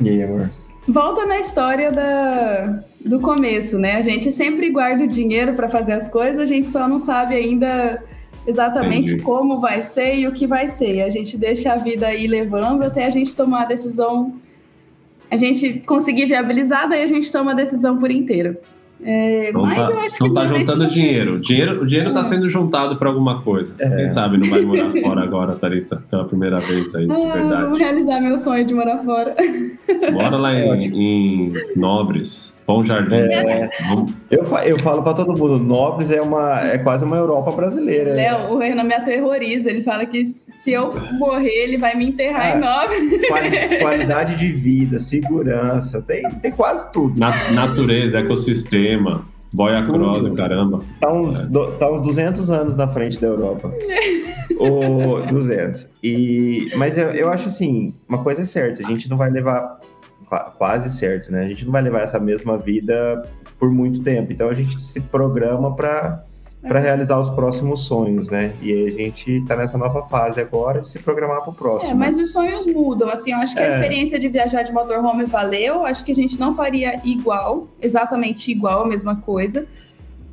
E 0.00 0.08
aí, 0.08 0.22
amor? 0.22 0.50
Volta 0.88 1.26
na 1.26 1.38
história 1.38 1.92
da, 1.92 2.82
do 3.04 3.20
começo, 3.20 3.78
né? 3.78 3.96
A 3.96 4.02
gente 4.02 4.32
sempre 4.32 4.70
guarda 4.70 5.04
o 5.04 5.06
dinheiro 5.06 5.52
para 5.52 5.68
fazer 5.68 5.92
as 5.92 6.08
coisas, 6.08 6.40
a 6.40 6.46
gente 6.46 6.70
só 6.70 6.88
não 6.88 6.98
sabe 6.98 7.34
ainda 7.34 8.02
exatamente 8.46 9.12
Entendi. 9.12 9.22
como 9.22 9.60
vai 9.60 9.82
ser 9.82 10.16
e 10.16 10.26
o 10.26 10.32
que 10.32 10.46
vai 10.46 10.68
ser. 10.68 11.02
A 11.02 11.10
gente 11.10 11.36
deixa 11.36 11.72
a 11.72 11.76
vida 11.76 12.06
aí 12.06 12.26
levando 12.26 12.82
até 12.82 13.06
a 13.06 13.10
gente 13.10 13.34
tomar 13.34 13.62
a 13.62 13.66
decisão, 13.66 14.34
a 15.30 15.36
gente 15.36 15.80
conseguir 15.86 16.26
viabilizar, 16.26 16.88
daí 16.88 17.02
a 17.02 17.08
gente 17.08 17.30
toma 17.30 17.52
a 17.52 17.54
decisão 17.54 17.98
por 17.98 18.10
inteiro. 18.10 18.56
É, 19.04 19.50
não 19.52 19.62
mas 19.62 19.88
tá, 19.88 19.94
eu 19.94 19.98
acho 19.98 20.16
não 20.20 20.28
que 20.28 20.34
tá 20.34 20.46
juntando 20.46 20.86
dinheiro. 20.86 21.40
dinheiro. 21.40 21.82
O 21.82 21.86
dinheiro 21.86 22.10
está 22.10 22.20
é. 22.20 22.24
sendo 22.24 22.48
juntado 22.48 22.96
para 22.96 23.08
alguma 23.08 23.42
coisa. 23.42 23.74
É. 23.80 23.96
Quem 23.96 24.08
sabe 24.10 24.38
não 24.38 24.48
vai 24.48 24.62
morar 24.62 24.90
fora 25.02 25.22
agora, 25.22 25.54
Tarita, 25.56 26.02
pela 26.08 26.24
primeira 26.24 26.60
vez 26.60 26.94
aí, 26.94 27.06
de 27.06 27.12
ah, 27.12 27.32
verdade. 27.34 27.78
Realizar 27.78 28.20
meu 28.20 28.38
sonho 28.38 28.64
de 28.64 28.74
morar 28.74 28.98
fora. 28.98 29.34
Mora 30.12 30.36
lá 30.36 30.54
em, 30.54 31.48
em 31.48 31.52
Nobres. 31.74 32.52
Bom 32.72 32.84
Jardim. 32.86 33.14
É, 33.14 33.68
eu, 34.30 34.46
eu 34.64 34.78
falo 34.78 35.02
para 35.02 35.12
todo 35.12 35.38
mundo, 35.38 35.58
Nobres 35.58 36.10
é, 36.10 36.22
uma, 36.22 36.60
é 36.60 36.78
quase 36.78 37.04
uma 37.04 37.16
Europa 37.16 37.50
brasileira. 37.50 38.14
Léo, 38.14 38.54
o 38.54 38.58
Renan 38.58 38.84
me 38.84 38.94
aterroriza. 38.94 39.68
Ele 39.68 39.82
fala 39.82 40.06
que 40.06 40.24
se 40.24 40.72
eu 40.72 40.90
morrer, 41.18 41.50
ele 41.50 41.76
vai 41.76 41.94
me 41.94 42.06
enterrar 42.06 42.46
ah, 42.46 42.56
em 42.56 42.60
Nobres. 42.60 43.28
Quali, 43.28 43.50
qualidade 43.78 44.38
de 44.38 44.48
vida, 44.50 44.98
segurança, 44.98 46.00
tem, 46.00 46.22
tem 46.40 46.50
quase 46.50 46.90
tudo. 46.92 47.18
Na, 47.20 47.50
natureza, 47.50 48.20
ecossistema. 48.20 49.30
Boia 49.52 49.84
Cross, 49.84 50.34
caramba. 50.34 50.78
Tá 50.98 51.12
uns, 51.12 51.40
é. 51.40 51.44
do, 51.44 51.72
tá 51.72 51.92
uns 51.92 52.00
200 52.00 52.50
anos 52.50 52.74
na 52.74 52.88
frente 52.88 53.20
da 53.20 53.26
Europa. 53.26 53.70
Ou 54.58 55.26
200. 55.26 55.88
E, 56.02 56.72
mas 56.76 56.96
eu, 56.96 57.10
eu 57.10 57.30
acho 57.30 57.48
assim, 57.48 57.92
uma 58.08 58.22
coisa 58.22 58.42
é 58.42 58.44
certa, 58.46 58.82
a 58.82 58.86
gente 58.88 59.10
não 59.10 59.16
vai 59.16 59.30
levar, 59.30 59.78
quase 60.38 60.90
certo, 60.90 61.30
né? 61.30 61.42
A 61.44 61.46
gente 61.46 61.64
não 61.64 61.72
vai 61.72 61.82
levar 61.82 62.00
essa 62.00 62.18
mesma 62.18 62.58
vida 62.58 63.22
por 63.58 63.70
muito 63.70 64.02
tempo. 64.02 64.32
Então 64.32 64.48
a 64.48 64.52
gente 64.52 64.82
se 64.82 65.00
programa 65.00 65.74
para 65.74 66.22
para 66.66 66.78
realizar 66.78 67.18
os 67.18 67.28
próximos 67.30 67.86
sonhos, 67.86 68.28
né? 68.28 68.52
E 68.62 68.72
a 68.72 68.90
gente 68.90 69.38
está 69.38 69.56
nessa 69.56 69.76
nova 69.76 70.06
fase 70.06 70.40
agora 70.40 70.80
de 70.80 70.90
se 70.90 70.98
programar 71.00 71.40
para 71.40 71.50
o 71.50 71.54
próximo. 71.54 71.90
É, 71.90 71.94
mas 71.94 72.16
os 72.16 72.30
sonhos 72.30 72.66
mudam. 72.66 73.08
Assim, 73.08 73.32
eu 73.32 73.38
acho 73.38 73.54
que 73.54 73.60
é. 73.60 73.66
a 73.66 73.68
experiência 73.68 74.18
de 74.18 74.28
viajar 74.28 74.62
de 74.62 74.72
motorhome 74.72 75.24
valeu. 75.24 75.84
Acho 75.84 76.04
que 76.04 76.12
a 76.12 76.14
gente 76.14 76.38
não 76.38 76.54
faria 76.54 77.00
igual, 77.04 77.66
exatamente 77.80 78.50
igual, 78.50 78.84
a 78.84 78.86
mesma 78.86 79.16
coisa. 79.16 79.66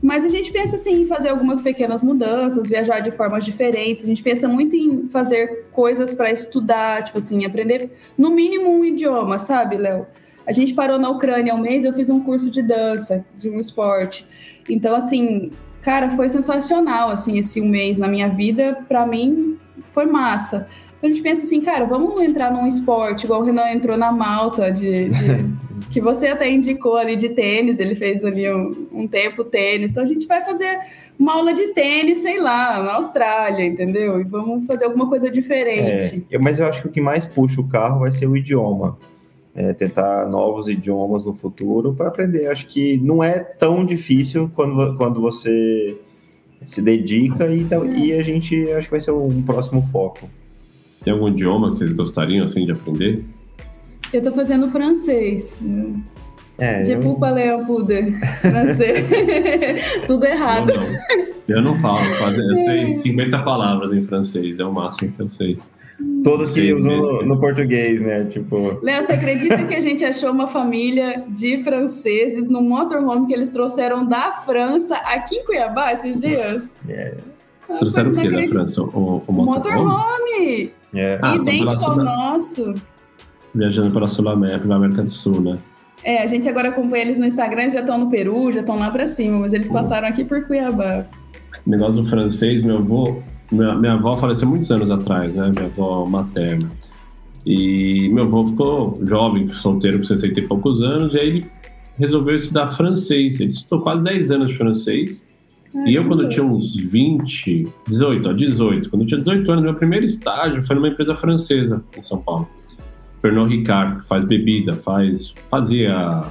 Mas 0.01 0.23
a 0.23 0.29
gente 0.29 0.51
pensa 0.51 0.77
assim, 0.77 1.01
em 1.01 1.05
fazer 1.05 1.29
algumas 1.29 1.59
pequenas 1.61 2.01
mudanças, 2.01 2.69
viajar 2.69 3.01
de 3.01 3.11
formas 3.11 3.43
diferentes. 3.43 4.03
A 4.03 4.07
gente 4.07 4.23
pensa 4.23 4.47
muito 4.47 4.75
em 4.75 5.07
fazer 5.07 5.67
coisas 5.71 6.13
para 6.13 6.31
estudar, 6.31 7.03
tipo 7.03 7.17
assim, 7.17 7.45
aprender 7.45 7.91
no 8.17 8.31
mínimo 8.31 8.69
um 8.69 8.85
idioma, 8.85 9.37
sabe, 9.37 9.77
Léo? 9.77 10.07
A 10.47 10.53
gente 10.53 10.73
parou 10.73 10.97
na 10.97 11.09
Ucrânia 11.09 11.53
um 11.53 11.59
mês, 11.59 11.83
eu 11.83 11.93
fiz 11.93 12.09
um 12.09 12.21
curso 12.21 12.49
de 12.49 12.61
dança, 12.61 13.25
de 13.35 13.49
um 13.49 13.59
esporte. 13.59 14.25
Então, 14.67 14.95
assim, 14.95 15.51
Cara, 15.81 16.09
foi 16.09 16.27
sensacional, 16.27 17.09
assim, 17.09 17.37
esse 17.37 17.61
um 17.61 17.69
mês 17.69 17.97
na 17.97 18.07
minha 18.07 18.27
vida, 18.27 18.83
para 18.87 19.05
mim 19.05 19.57
foi 19.91 20.05
massa. 20.05 20.67
Então 20.99 21.09
a 21.09 21.13
gente 21.13 21.23
pensa 21.23 21.43
assim, 21.43 21.61
cara, 21.61 21.85
vamos 21.85 22.19
entrar 22.19 22.51
num 22.51 22.67
esporte, 22.67 23.23
igual 23.23 23.39
o 23.41 23.43
Renan 23.43 23.71
entrou 23.71 23.97
na 23.97 24.11
malta, 24.11 24.69
de, 24.69 25.07
de 25.07 25.49
que 25.89 26.01
você 26.01 26.27
até 26.27 26.51
indicou 26.51 26.97
ali 26.97 27.15
de 27.15 27.29
tênis, 27.29 27.79
ele 27.79 27.95
fez 27.95 28.23
ali 28.23 28.51
um, 28.53 28.87
um, 28.91 29.07
tempo 29.07 29.45
tênis. 29.45 29.91
Então 29.91 30.03
a 30.03 30.05
gente 30.07 30.27
vai 30.27 30.43
fazer 30.43 30.77
uma 31.17 31.35
aula 31.35 31.53
de 31.53 31.67
tênis, 31.67 32.19
sei 32.19 32.37
lá, 32.37 32.83
na 32.83 32.95
Austrália, 32.95 33.65
entendeu? 33.65 34.19
E 34.19 34.25
vamos 34.25 34.67
fazer 34.67 34.85
alguma 34.85 35.07
coisa 35.07 35.31
diferente. 35.31 36.25
É, 36.29 36.37
mas 36.37 36.59
eu 36.59 36.67
acho 36.67 36.81
que 36.81 36.89
o 36.89 36.91
que 36.91 37.01
mais 37.01 37.25
puxa 37.25 37.61
o 37.61 37.67
carro 37.67 38.01
vai 38.01 38.11
ser 38.11 38.27
o 38.27 38.35
idioma 38.35 38.97
é, 39.55 39.73
tentar 39.73 40.25
novos 40.27 40.67
idiomas 40.67 41.25
no 41.25 41.33
futuro 41.33 41.93
para 41.93 42.07
aprender. 42.07 42.47
Acho 42.47 42.67
que 42.67 42.97
não 42.97 43.23
é 43.23 43.39
tão 43.39 43.85
difícil 43.85 44.49
quando, 44.55 44.95
quando 44.95 45.19
você 45.19 45.97
se 46.65 46.81
dedica 46.81 47.47
e, 47.47 47.65
e 47.97 48.13
a 48.13 48.23
gente 48.23 48.71
acho 48.71 48.87
que 48.87 48.91
vai 48.91 49.01
ser 49.01 49.11
um 49.11 49.41
próximo 49.41 49.81
foco. 49.91 50.29
Tem 51.03 51.13
algum 51.13 51.29
idioma 51.29 51.71
que 51.71 51.77
vocês 51.77 51.93
gostariam 51.93 52.45
assim 52.45 52.65
de 52.65 52.71
aprender? 52.71 53.23
Eu 54.11 54.19
estou 54.19 54.33
fazendo 54.33 54.69
francês. 54.69 55.59
É, 56.57 56.81
Je 56.81 56.93
eu... 56.93 57.15
parler 57.15 57.55
un 57.55 57.65
francês. 58.41 59.07
Tudo 60.05 60.25
errado. 60.25 60.67
Não, 60.67 60.83
não. 60.83 61.29
Eu 61.47 61.61
não 61.63 61.75
falo, 61.77 62.01
eu 62.01 62.55
sei 62.57 62.93
50 62.93 63.39
palavras 63.39 63.91
em 63.91 64.03
francês, 64.03 64.59
é 64.59 64.65
o 64.65 64.71
máximo 64.71 65.11
que 65.13 65.21
eu 65.21 65.29
sei. 65.29 65.57
Todos 66.23 66.53
que 66.53 66.73
usam 66.73 66.97
no, 66.97 67.25
no, 67.25 67.39
português, 67.39 67.99
né? 68.01 68.25
Tipo. 68.25 68.79
Léo, 68.81 69.03
você 69.03 69.13
acredita 69.13 69.65
que 69.65 69.75
a 69.75 69.81
gente 69.81 70.05
achou 70.05 70.31
uma 70.31 70.47
família 70.47 71.25
de 71.27 71.61
franceses 71.63 72.47
no 72.47 72.61
motorhome 72.61 73.27
que 73.27 73.33
eles 73.33 73.49
trouxeram 73.49 74.05
da 74.05 74.31
França 74.45 74.95
aqui 74.95 75.37
em 75.37 75.45
Cuiabá 75.45 75.91
esses 75.93 76.21
dias? 76.21 76.63
É. 76.87 77.15
Ah, 77.67 77.75
trouxeram 77.75 78.11
o 78.11 78.15
que 78.15 78.29
da 78.29 78.47
França? 78.47 78.81
O, 78.81 79.23
o 79.27 79.33
motorhome? 79.33 79.85
motorhome. 79.85 80.71
É. 80.93 81.19
Ah, 81.21 81.35
Idêntico 81.35 81.85
ao 81.85 81.97
nosso. 81.97 82.73
Viajando 83.53 83.91
pela 83.91 84.07
Sul 84.07 84.29
América, 84.29 84.73
América 84.73 85.03
do 85.03 85.09
Sul, 85.09 85.41
né? 85.41 85.57
É, 86.03 86.21
a 86.23 86.27
gente 86.27 86.47
agora 86.47 86.69
acompanha 86.69 87.03
eles 87.03 87.17
no 87.19 87.25
Instagram, 87.25 87.69
já 87.69 87.81
estão 87.81 87.97
no 87.97 88.09
Peru, 88.09 88.51
já 88.53 88.61
estão 88.61 88.77
lá 88.79 88.89
pra 88.89 89.07
cima, 89.07 89.39
mas 89.39 89.53
eles 89.53 89.67
passaram 89.67 90.07
aqui 90.07 90.23
por 90.23 90.45
Cuiabá. 90.45 91.05
negócio 91.65 91.95
do 91.95 92.05
francês, 92.05 92.65
meu 92.65 92.77
avô, 92.77 93.21
minha, 93.51 93.75
minha 93.75 93.93
avó 93.93 94.15
faleceu 94.17 94.47
muitos 94.47 94.71
anos 94.71 94.89
atrás, 94.89 95.33
né? 95.33 95.49
Minha 95.49 95.65
avó 95.65 96.05
materna. 96.05 96.69
E 97.45 98.09
meu 98.09 98.25
avô 98.25 98.45
ficou 98.45 98.99
jovem, 99.05 99.47
solteiro, 99.47 99.97
com 99.97 100.03
60 100.05 100.39
e 100.39 100.47
poucos 100.47 100.81
anos, 100.81 101.13
e 101.13 101.17
aí 101.19 101.27
ele 101.27 101.51
resolveu 101.97 102.35
estudar 102.35 102.67
francês. 102.67 103.39
Ele 103.39 103.49
estudou 103.49 103.81
quase 103.81 104.03
10 104.03 104.31
anos 104.31 104.47
de 104.49 104.57
francês. 104.57 105.25
E 105.85 105.95
eu, 105.95 106.07
quando 106.07 106.23
eu 106.23 106.29
tinha 106.29 106.43
uns 106.43 106.75
20, 106.75 107.67
18, 107.87 108.29
ó, 108.29 108.33
18, 108.33 108.89
quando 108.89 109.03
eu 109.03 109.07
tinha 109.07 109.19
18 109.19 109.51
anos, 109.51 109.63
meu 109.63 109.75
primeiro 109.75 110.05
estágio 110.05 110.65
foi 110.65 110.75
numa 110.75 110.87
empresa 110.87 111.15
francesa 111.15 111.83
em 111.95 112.01
São 112.01 112.19
Paulo. 112.21 112.47
Pernod 113.21 113.55
Ricard, 113.55 114.01
que 114.01 114.07
faz 114.07 114.25
bebida, 114.25 114.73
faz, 114.73 115.33
fazia 115.49 116.23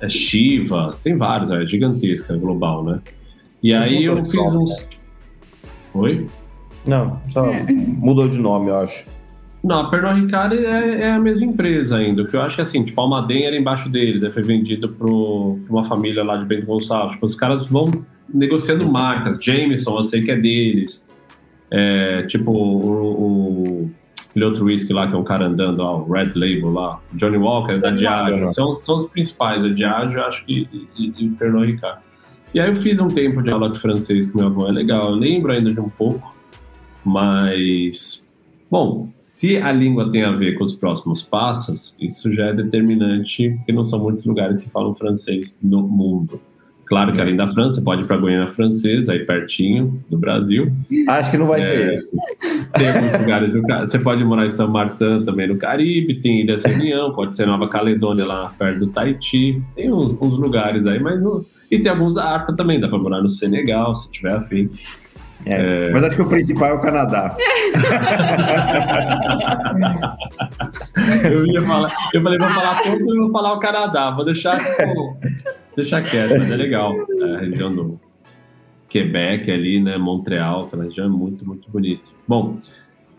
é, 0.00 0.08
Chivas, 0.08 0.98
tem 0.98 1.16
vários, 1.16 1.50
é 1.50 1.66
gigantesca, 1.66 2.36
global, 2.36 2.84
né? 2.84 3.00
E 3.62 3.74
aí 3.74 4.04
eu 4.04 4.22
fiz 4.24 4.40
uns. 4.40 4.86
Oi? 5.94 6.26
Não, 6.86 7.20
só 7.32 7.46
é. 7.46 7.66
mudou 7.72 8.28
de 8.28 8.38
nome, 8.38 8.68
eu 8.68 8.78
acho. 8.78 9.04
Não, 9.64 9.80
a 9.80 9.88
Pernod 9.88 10.20
Ricard 10.20 10.58
é, 10.58 11.00
é, 11.00 11.10
a 11.12 11.18
mesma 11.18 11.46
empresa 11.46 11.96
ainda. 11.96 12.22
O 12.22 12.26
que 12.28 12.36
eu 12.36 12.42
acho 12.42 12.54
que 12.54 12.60
é 12.60 12.64
assim, 12.64 12.84
tipo, 12.84 13.00
a 13.00 13.04
Almaden 13.04 13.46
era 13.46 13.56
embaixo 13.56 13.88
deles, 13.88 14.22
aí 14.22 14.30
foi 14.30 14.42
vendida 14.42 14.86
para 14.86 15.06
uma 15.06 15.82
família 15.84 16.22
lá 16.22 16.36
de 16.36 16.44
Bento 16.44 16.66
Gonçalves. 16.66 17.14
Tipo, 17.14 17.24
os 17.24 17.34
caras 17.34 17.66
vão 17.68 17.90
negociando 18.32 18.86
marcas. 18.86 19.42
Jameson, 19.42 19.96
eu 19.96 20.04
sei 20.04 20.20
que 20.20 20.30
é 20.30 20.36
deles. 20.36 21.02
É, 21.70 22.24
tipo, 22.24 22.50
o, 22.50 23.84
o, 23.84 23.90
aquele 24.28 24.44
outro 24.44 24.66
whisky 24.66 24.92
lá 24.92 25.08
que 25.08 25.14
é 25.14 25.16
um 25.16 25.24
cara 25.24 25.46
andando, 25.46 25.80
ó, 25.80 26.00
o 26.00 26.12
Red 26.12 26.32
Label 26.34 26.70
lá. 26.70 27.00
Johnny 27.14 27.38
Walker, 27.38 27.78
da 27.78 27.90
Diageo. 27.90 28.52
São, 28.52 28.74
são 28.74 28.96
os 28.96 29.06
principais, 29.06 29.64
a 29.64 29.68
Diageo, 29.68 30.20
acho 30.24 30.44
que, 30.44 30.68
e, 30.98 31.12
e 31.18 31.28
Pernod 31.30 31.72
Ricard. 31.72 32.00
E 32.52 32.60
aí 32.60 32.68
eu 32.68 32.76
fiz 32.76 33.00
um 33.00 33.08
tempo 33.08 33.42
de 33.42 33.50
aula 33.50 33.70
de 33.70 33.78
francês 33.78 34.30
com 34.30 34.38
meu 34.40 34.48
avô, 34.48 34.68
é 34.68 34.72
legal. 34.72 35.10
Eu 35.10 35.16
lembro 35.16 35.52
ainda 35.52 35.72
de 35.72 35.80
um 35.80 35.88
pouco, 35.88 36.36
mas 37.02 38.23
Bom, 38.74 39.08
se 39.20 39.56
a 39.56 39.70
língua 39.70 40.10
tem 40.10 40.24
a 40.24 40.32
ver 40.32 40.58
com 40.58 40.64
os 40.64 40.74
próximos 40.74 41.22
passos, 41.22 41.94
isso 41.96 42.34
já 42.34 42.46
é 42.46 42.52
determinante, 42.52 43.50
porque 43.50 43.70
não 43.70 43.84
são 43.84 44.00
muitos 44.00 44.24
lugares 44.24 44.58
que 44.58 44.68
falam 44.68 44.92
francês 44.92 45.56
no 45.62 45.80
mundo. 45.80 46.40
Claro 46.84 47.12
que 47.12 47.20
além 47.20 47.36
da 47.36 47.46
França, 47.46 47.80
pode 47.80 48.02
ir 48.02 48.06
para 48.06 48.16
a 48.16 48.20
Guiana 48.20 48.48
Francesa, 48.48 49.12
aí 49.12 49.24
pertinho 49.24 50.02
do 50.10 50.18
Brasil. 50.18 50.72
Acho 51.08 51.30
que 51.30 51.38
não 51.38 51.46
vai 51.46 51.60
é, 51.60 51.64
ser 51.64 51.94
isso. 51.94 52.16
Tem 52.76 52.88
alguns 52.90 53.20
lugares 53.20 53.52
do 53.52 53.62
Você 53.62 53.98
pode 54.00 54.24
morar 54.24 54.44
em 54.44 54.50
São 54.50 54.66
Martin 54.66 55.22
também 55.24 55.46
no 55.46 55.56
Caribe, 55.56 56.20
tem 56.20 56.40
Ilha 56.40 56.56
Reunião, 56.56 57.12
pode 57.12 57.36
ser 57.36 57.46
Nova 57.46 57.68
Caledônia 57.68 58.26
lá 58.26 58.52
perto 58.58 58.80
do 58.80 58.86
Tahiti. 58.88 59.62
Tem 59.76 59.92
uns, 59.92 60.20
uns 60.20 60.36
lugares 60.36 60.84
aí, 60.84 60.98
mas 60.98 61.22
não, 61.22 61.44
e 61.70 61.78
tem 61.78 61.92
alguns 61.92 62.14
da 62.14 62.34
África 62.34 62.56
também, 62.56 62.80
dá 62.80 62.88
para 62.88 62.98
morar 62.98 63.22
no 63.22 63.28
Senegal, 63.28 63.94
se 63.94 64.10
tiver 64.10 64.32
afim. 64.32 64.68
É, 65.46 65.88
é... 65.88 65.90
Mas 65.90 66.04
acho 66.04 66.16
que 66.16 66.22
o 66.22 66.28
principal 66.28 66.70
é 66.70 66.72
o 66.72 66.80
Canadá. 66.80 67.36
eu 71.30 71.46
ia 71.46 71.60
falar, 71.62 71.92
eu 72.12 72.22
falei, 72.22 72.38
vou 72.38 72.48
falar 72.48 72.82
pouco 72.82 73.14
e 73.14 73.18
vou 73.18 73.30
falar 73.30 73.52
o 73.52 73.58
Canadá, 73.58 74.10
vou 74.10 74.24
deixar, 74.24 74.58
tipo, 74.58 75.18
deixar 75.76 76.02
quieto, 76.02 76.38
mas 76.38 76.50
é 76.50 76.56
legal. 76.56 76.92
É, 77.20 77.34
a 77.34 77.38
região 77.40 77.74
do 77.74 78.00
Quebec 78.88 79.50
ali, 79.50 79.82
né, 79.82 79.98
Montreal, 79.98 80.64
aquela 80.66 80.84
região 80.84 81.06
é 81.06 81.10
muito, 81.10 81.46
muito 81.46 81.70
bonita. 81.70 82.10
Bom, 82.26 82.58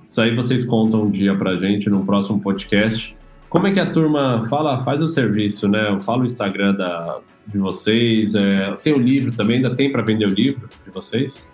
isso 0.08 0.22
aí 0.22 0.36
vocês 0.36 0.66
contam 0.66 1.04
um 1.04 1.12
dia 1.12 1.36
pra 1.36 1.56
gente 1.58 1.90
no 1.90 2.06
próximo 2.06 2.40
podcast. 2.40 3.16
Como 3.50 3.68
é 3.68 3.72
que 3.72 3.80
a 3.80 3.92
turma 3.92 4.46
fala, 4.50 4.84
faz 4.84 5.02
o 5.02 5.08
serviço, 5.08 5.68
né? 5.68 5.98
Fala 6.00 6.24
o 6.24 6.26
Instagram 6.26 6.74
da, 6.76 7.20
de 7.48 7.58
vocês. 7.58 8.36
É, 8.36 8.72
tem 8.84 8.94
o 8.94 8.98
livro 8.98 9.36
também, 9.36 9.58
ainda 9.58 9.76
tem 9.76 9.92
para 9.92 10.02
vender 10.02 10.26
o 10.26 10.34
livro 10.34 10.68
de 10.84 10.92
vocês? 10.92 11.48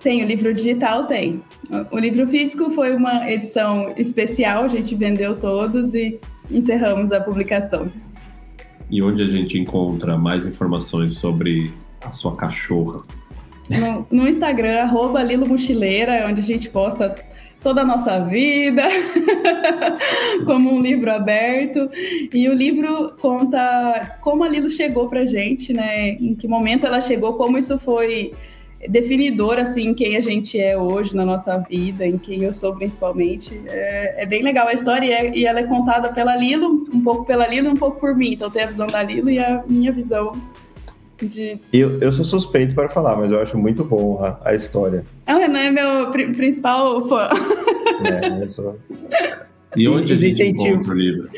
Tem, 0.00 0.22
o 0.22 0.26
livro 0.26 0.52
digital 0.52 1.06
tem. 1.06 1.42
O 1.90 1.98
livro 1.98 2.26
físico 2.26 2.70
foi 2.70 2.94
uma 2.94 3.30
edição 3.30 3.92
especial, 3.96 4.64
a 4.64 4.68
gente 4.68 4.94
vendeu 4.94 5.36
todos 5.36 5.94
e 5.94 6.20
encerramos 6.50 7.12
a 7.12 7.20
publicação. 7.20 7.90
E 8.90 9.02
onde 9.02 9.22
a 9.22 9.26
gente 9.26 9.58
encontra 9.58 10.16
mais 10.16 10.46
informações 10.46 11.14
sobre 11.14 11.72
a 12.04 12.12
sua 12.12 12.36
cachorra? 12.36 13.02
No, 13.68 14.06
no 14.10 14.28
Instagram, 14.28 14.82
arroba 14.82 15.22
Lilo 15.22 15.46
Mochileira, 15.46 16.14
é 16.14 16.26
onde 16.26 16.40
a 16.40 16.44
gente 16.44 16.70
posta 16.70 17.16
toda 17.60 17.80
a 17.80 17.84
nossa 17.84 18.20
vida, 18.20 18.84
como 20.46 20.72
um 20.72 20.80
livro 20.80 21.10
aberto. 21.10 21.90
E 22.32 22.48
o 22.48 22.54
livro 22.54 23.16
conta 23.20 24.18
como 24.20 24.44
a 24.44 24.48
Lilo 24.48 24.70
chegou 24.70 25.08
pra 25.08 25.24
gente, 25.24 25.72
né? 25.72 26.10
Em 26.10 26.36
que 26.36 26.46
momento 26.46 26.86
ela 26.86 27.00
chegou, 27.00 27.32
como 27.32 27.58
isso 27.58 27.76
foi 27.76 28.30
definidor, 28.88 29.58
assim, 29.58 29.94
quem 29.94 30.16
a 30.16 30.20
gente 30.20 30.58
é 30.60 30.76
hoje 30.76 31.14
na 31.14 31.24
nossa 31.24 31.58
vida, 31.58 32.06
em 32.06 32.18
quem 32.18 32.42
eu 32.42 32.52
sou 32.52 32.74
principalmente. 32.76 33.60
É, 33.66 34.22
é 34.22 34.26
bem 34.26 34.42
legal 34.42 34.68
a 34.68 34.72
história 34.72 35.06
e, 35.06 35.12
é, 35.12 35.36
e, 35.38 35.46
ela 35.46 35.60
é 35.60 35.66
contada 35.66 36.12
pela 36.12 36.36
Lilo, 36.36 36.84
um 36.92 37.00
pouco 37.02 37.24
pela 37.24 37.46
Lilo 37.46 37.68
e 37.68 37.70
um 37.70 37.76
pouco 37.76 38.00
por 38.00 38.14
mim. 38.14 38.32
Então 38.34 38.50
tem 38.50 38.64
a 38.64 38.66
visão 38.66 38.86
da 38.86 39.02
Lilo 39.02 39.30
e 39.30 39.38
a 39.38 39.64
minha 39.66 39.92
visão 39.92 40.40
de... 41.18 41.58
Eu, 41.72 41.98
eu 42.00 42.12
sou 42.12 42.24
suspeito 42.24 42.74
para 42.74 42.88
falar, 42.88 43.16
mas 43.16 43.30
eu 43.30 43.40
acho 43.40 43.56
muito 43.56 43.82
bom 43.84 44.18
a, 44.22 44.38
a 44.44 44.54
história. 44.54 45.02
É, 45.26 45.34
o 45.34 45.38
Renan 45.38 45.58
é 45.60 45.70
meu 45.70 46.10
pr 46.10 46.36
principal 46.36 47.08
fã. 47.08 47.28
É, 48.04 48.42
eu 48.42 48.48
sou... 48.50 48.78
E 49.76 49.88
onde 49.88 50.14
e, 50.14 50.16
a 50.16 50.20
gente 50.20 50.42
encontra 50.42 50.92
o 50.92 50.96
livro? 50.96 51.30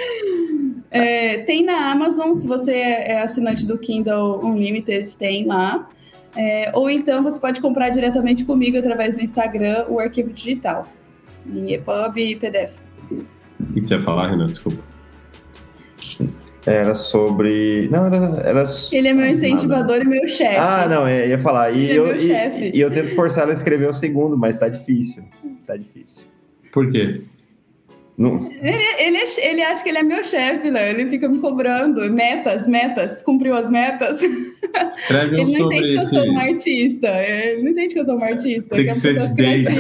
É, 0.91 1.39
tem 1.39 1.65
na 1.65 1.91
Amazon, 1.91 2.33
se 2.35 2.47
você 2.47 2.73
é 2.73 3.21
assinante 3.21 3.67
do 3.67 3.79
Kindle 3.79 4.45
Unlimited, 4.45 5.17
tem 5.17 5.47
lá. 5.47 5.89
É, 6.37 6.71
ou 6.75 6.89
então 6.91 7.23
você 7.23 7.41
pode 7.41 7.61
comprar 7.61 7.89
diretamente 7.89 8.45
comigo 8.45 8.79
através 8.79 9.17
do 9.17 9.23
Instagram 9.23 9.87
o 9.89 9.99
arquivo 9.99 10.31
digital, 10.31 10.87
em 11.47 11.73
EPUB 11.73 12.19
e 12.19 12.37
PDF. 12.37 12.75
O 13.11 13.73
que 13.73 13.85
você 13.85 13.95
ia 13.95 14.03
falar, 14.03 14.31
Renan? 14.31 14.47
Desculpa. 14.47 14.83
Era 16.67 16.95
sobre. 16.95 17.89
Não, 17.91 18.07
era. 18.07 18.41
era... 18.45 18.65
Ele 18.93 19.09
é 19.09 19.15
meu 19.15 19.27
incentivador 19.27 20.03
e 20.03 20.05
meu 20.05 20.29
chefe. 20.29 20.57
Ah, 20.57 20.87
não, 20.89 21.09
eu 21.09 21.29
ia 21.29 21.39
falar. 21.39 21.71
E, 21.71 21.85
Ele 21.85 21.93
é 21.93 21.97
eu, 21.97 22.07
é 22.07 22.61
e, 22.61 22.77
e, 22.77 22.81
eu 22.81 22.91
tento 22.91 23.15
forçar 23.15 23.45
ela 23.45 23.53
a 23.53 23.55
escrever 23.55 23.89
o 23.89 23.93
segundo, 23.93 24.37
mas 24.37 24.59
tá 24.59 24.69
difícil. 24.69 25.25
Tá 25.67 25.77
difícil. 25.77 26.27
Por 26.71 26.91
quê? 26.91 27.23
Não. 28.19 28.51
Ele, 28.61 28.83
ele, 28.99 29.19
ele 29.39 29.63
acha 29.63 29.81
que 29.81 29.91
ele 29.91 29.99
é 29.99 30.03
meu 30.03 30.25
chefe, 30.25 30.73
né? 30.73 30.91
Ele 30.91 31.09
fica 31.09 31.29
me 31.29 31.39
cobrando 31.39 32.01
metas, 32.13 32.67
metas, 32.67 33.23
cumpriu 33.23 33.55
as 33.55 33.71
metas. 33.71 34.21
Escreve 34.21 35.37
um 35.37 35.39
ele 35.39 35.59
não 35.59 35.67
entende 35.67 35.93
que 35.95 36.01
eu 36.01 36.07
sou 36.09 36.25
uma 36.25 36.43
artista. 36.43 37.07
Ele 37.07 37.63
não 37.63 37.71
entende 37.71 37.95
que 37.95 38.01
eu 38.01 38.05
sou 38.05 38.17
uma 38.17 38.27
artista. 38.27 38.75
Tem 38.75 38.87
que, 38.87 38.93
que 38.93 38.95
ser 38.95 39.21
de 39.21 39.35
dentro. 39.35 39.71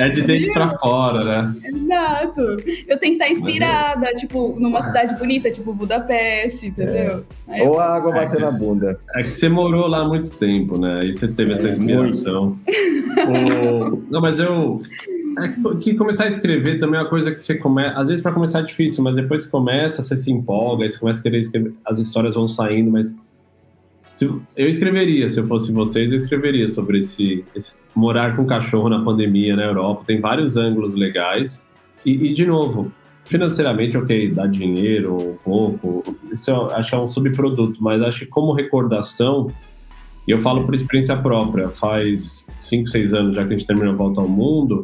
é 0.00 0.08
de 0.08 0.22
dentro 0.22 0.52
para 0.52 0.76
fora, 0.78 1.24
né? 1.24 1.54
Exato. 1.64 2.40
Eu 2.88 2.98
tenho 2.98 3.16
que 3.16 3.22
estar 3.22 3.30
inspirada, 3.30 4.12
tipo, 4.14 4.58
numa 4.58 4.82
cidade 4.82 5.16
bonita, 5.16 5.52
tipo 5.52 5.72
Budapeste, 5.72 6.66
entendeu? 6.66 7.24
É. 7.46 7.62
Ou 7.62 7.78
a 7.78 7.94
água 7.94 8.10
bater 8.10 8.40
na 8.40 8.50
bunda. 8.50 8.98
É 9.14 9.22
que 9.22 9.30
você 9.30 9.48
morou 9.48 9.86
lá 9.86 10.00
há 10.00 10.08
muito 10.08 10.30
tempo, 10.30 10.76
né? 10.76 10.98
Aí 11.02 11.14
você 11.14 11.28
teve 11.28 11.52
é, 11.52 11.54
essa 11.54 11.68
inspiração. 11.68 12.58
o... 12.66 14.02
Não, 14.10 14.20
mas 14.20 14.40
eu 14.40 14.82
que 15.80 15.94
começar 15.94 16.24
a 16.24 16.28
escrever 16.28 16.78
também 16.78 16.98
é 16.98 17.02
uma 17.02 17.08
coisa 17.08 17.34
que 17.34 17.44
você 17.44 17.54
começa. 17.54 17.98
Às 17.98 18.08
vezes, 18.08 18.22
para 18.22 18.32
começar 18.32 18.60
é 18.60 18.62
difícil, 18.62 19.02
mas 19.02 19.14
depois 19.14 19.44
que 19.44 19.50
começa, 19.50 20.02
você 20.02 20.16
se 20.16 20.30
empolga, 20.30 20.84
aí 20.84 20.90
você 20.90 20.98
começa 20.98 21.20
a 21.20 21.22
querer 21.22 21.40
escrever, 21.40 21.74
as 21.84 21.98
histórias 21.98 22.34
vão 22.34 22.48
saindo, 22.48 22.90
mas. 22.90 23.14
Se, 24.14 24.24
eu 24.24 24.68
escreveria, 24.68 25.28
se 25.28 25.38
eu 25.38 25.46
fosse 25.46 25.70
vocês, 25.70 26.10
eu 26.10 26.16
escreveria 26.16 26.68
sobre 26.68 26.98
esse, 26.98 27.44
esse, 27.54 27.80
morar 27.94 28.34
com 28.34 28.44
cachorro 28.44 28.88
na 28.88 29.00
pandemia 29.00 29.54
na 29.54 29.64
Europa. 29.64 30.02
Tem 30.06 30.20
vários 30.20 30.56
ângulos 30.56 30.96
legais. 30.96 31.62
E, 32.04 32.12
e 32.12 32.34
de 32.34 32.44
novo, 32.44 32.92
financeiramente, 33.28 33.96
ok, 33.96 34.30
dá 34.30 34.46
dinheiro 34.46 35.14
um 35.14 35.36
pouco, 35.44 36.02
isso 36.32 36.50
eu 36.50 36.70
acho 36.70 36.90
que 36.90 36.96
é 36.96 36.98
um 36.98 37.06
subproduto, 37.06 37.82
mas 37.82 38.02
acho 38.02 38.20
que 38.20 38.26
como 38.26 38.52
recordação, 38.52 39.48
e 40.26 40.30
eu 40.30 40.40
falo 40.40 40.64
por 40.64 40.74
experiência 40.74 41.14
própria, 41.14 41.68
faz 41.68 42.42
5, 42.62 42.86
6 42.86 43.14
anos 43.14 43.36
já 43.36 43.46
que 43.46 43.52
a 43.52 43.58
gente 43.58 43.66
terminou 43.66 43.92
a 43.92 43.96
volta 43.96 44.22
ao 44.22 44.28
mundo, 44.28 44.82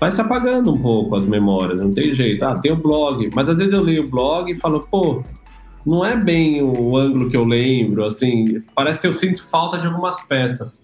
vai 0.00 0.12
se 0.12 0.20
apagando 0.20 0.72
um 0.72 0.80
pouco 0.80 1.16
as 1.16 1.24
memórias, 1.24 1.78
não 1.78 1.92
tem 1.92 2.14
jeito. 2.14 2.44
Ah, 2.44 2.58
tem 2.58 2.72
o 2.72 2.76
blog, 2.76 3.30
mas 3.34 3.48
às 3.48 3.56
vezes 3.56 3.72
eu 3.72 3.82
leio 3.82 4.04
o 4.04 4.08
blog 4.08 4.50
e 4.50 4.54
falo, 4.54 4.86
pô, 4.90 5.22
não 5.84 6.04
é 6.04 6.16
bem 6.16 6.62
o 6.62 6.96
ângulo 6.96 7.30
que 7.30 7.36
eu 7.36 7.44
lembro, 7.44 8.04
assim, 8.04 8.62
parece 8.74 9.00
que 9.00 9.06
eu 9.06 9.12
sinto 9.12 9.42
falta 9.46 9.78
de 9.78 9.86
algumas 9.86 10.22
peças. 10.22 10.80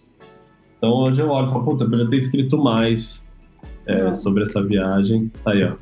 Então 0.79 0.91
hoje 0.91 1.21
eu 1.21 1.29
olho 1.29 1.49
e 1.49 1.51
falo, 1.51 1.65
puta, 1.65 1.85
eu 1.85 1.91
podia 1.91 2.09
ter 2.09 2.17
escrito 2.17 2.59
mais 2.59 3.21
é, 3.87 4.13
sobre 4.13 4.43
essa 4.43 4.63
viagem. 4.63 5.31
Tá 5.43 5.53
aí, 5.53 5.65
ó. 5.65 5.73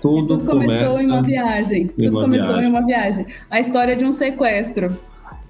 Tudo, 0.00 0.36
tudo 0.36 0.44
começou 0.44 1.00
em 1.00 1.06
uma 1.06 1.22
viagem. 1.22 1.86
Tudo 1.88 2.10
uma 2.10 2.20
começou 2.22 2.52
viagem. 2.52 2.66
em 2.66 2.70
uma 2.70 2.86
viagem. 2.86 3.26
A 3.50 3.60
história 3.60 3.96
de 3.96 4.04
um 4.04 4.12
sequestro. 4.12 4.96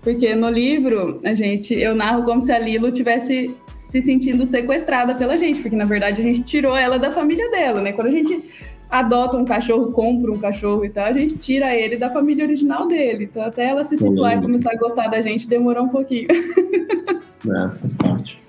Porque 0.07 0.37
no 0.37 0.49
livro, 0.49 1.19
a 1.25 1.35
gente, 1.35 1.75
eu 1.75 1.93
narro 1.93 2.23
como 2.23 2.41
se 2.41 2.53
a 2.53 2.61
Lilo 2.61 2.93
tivesse 2.93 3.53
se 3.69 4.01
sentindo 4.01 4.47
sequestrada 4.47 5.17
pela 5.17 5.37
gente, 5.37 5.61
porque 5.61 5.75
na 5.75 5.85
verdade 5.85 6.23
a 6.23 6.25
gente 6.25 6.43
tirou 6.43 6.77
ela 6.77 6.97
da 6.97 7.11
família 7.11 7.51
dela, 7.51 7.81
né? 7.81 7.91
Quando 7.91 8.07
a 8.07 8.13
gente 8.13 8.41
adota 8.89 9.37
um 9.37 9.45
cachorro, 9.45 9.89
compra 9.89 10.31
um 10.31 10.39
cachorro 10.39 10.85
e 10.85 10.91
tal, 10.91 11.07
a 11.07 11.13
gente 11.13 11.37
tira 11.39 11.75
ele 11.75 11.97
da 11.97 12.09
família 12.09 12.45
original 12.45 12.87
dele. 12.87 13.25
Então 13.25 13.43
até 13.43 13.67
ela 13.67 13.83
se 13.83 13.97
situar 13.97 14.39
e 14.39 14.41
começar 14.41 14.71
a 14.75 14.77
gostar 14.77 15.09
da 15.09 15.21
gente 15.21 15.49
demorou 15.49 15.87
um 15.87 15.89
pouquinho. 15.89 16.29
É, 17.49 17.69
faz 17.79 17.95
parte. 17.95 18.43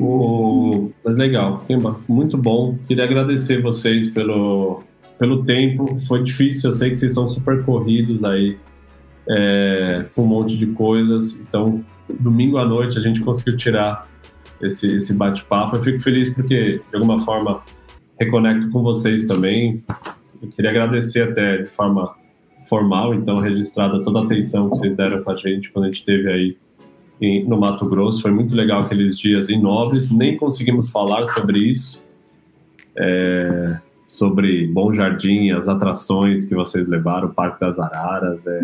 O... 0.00 0.90
Mas 1.04 1.16
legal, 1.16 1.64
muito 2.08 2.36
bom. 2.36 2.76
Queria 2.88 3.04
agradecer 3.04 3.62
vocês 3.62 4.08
pelo, 4.08 4.82
pelo 5.16 5.44
tempo. 5.44 5.96
Foi 6.08 6.24
difícil, 6.24 6.70
eu 6.70 6.74
sei 6.74 6.90
que 6.90 6.96
vocês 6.96 7.12
estão 7.12 7.28
super 7.28 7.64
corridos 7.64 8.24
aí 8.24 8.56
é, 9.28 10.06
com 10.14 10.22
um 10.22 10.26
monte 10.26 10.56
de 10.56 10.66
coisas. 10.66 11.34
Então, 11.34 11.84
domingo 12.20 12.58
à 12.58 12.64
noite 12.64 12.98
a 12.98 13.00
gente 13.00 13.20
conseguiu 13.20 13.56
tirar 13.56 14.08
esse, 14.60 14.86
esse 14.96 15.12
bate-papo. 15.12 15.76
Eu 15.76 15.82
fico 15.82 16.00
feliz 16.00 16.30
porque, 16.30 16.78
de 16.78 16.96
alguma 16.96 17.20
forma, 17.20 17.62
reconecto 18.18 18.70
com 18.70 18.82
vocês 18.82 19.26
também. 19.26 19.82
Eu 20.42 20.48
queria 20.50 20.70
agradecer 20.70 21.22
até 21.22 21.58
de 21.58 21.70
forma 21.70 22.14
formal, 22.66 23.14
então, 23.14 23.38
registrada 23.38 24.02
toda 24.02 24.20
a 24.20 24.24
atenção 24.24 24.70
que 24.70 24.78
vocês 24.78 24.96
deram 24.96 25.22
para 25.22 25.34
a 25.34 25.36
gente 25.36 25.70
quando 25.70 25.86
a 25.86 25.88
gente 25.88 25.98
esteve 25.98 26.30
aí 26.30 26.56
em, 27.20 27.44
no 27.44 27.58
Mato 27.58 27.86
Grosso. 27.86 28.22
Foi 28.22 28.30
muito 28.30 28.54
legal 28.54 28.82
aqueles 28.82 29.16
dias 29.16 29.48
em 29.48 29.60
Nobres, 29.60 30.10
nem 30.10 30.36
conseguimos 30.36 30.88
falar 30.90 31.26
sobre 31.26 31.58
isso. 31.58 32.02
É, 32.96 33.78
sobre 34.06 34.66
Bom 34.66 34.92
Jardim, 34.92 35.50
as 35.52 35.66
atrações 35.66 36.44
que 36.44 36.54
vocês 36.54 36.86
levaram, 36.86 37.28
o 37.28 37.34
Parque 37.34 37.58
das 37.60 37.78
Araras, 37.78 38.46
é, 38.46 38.60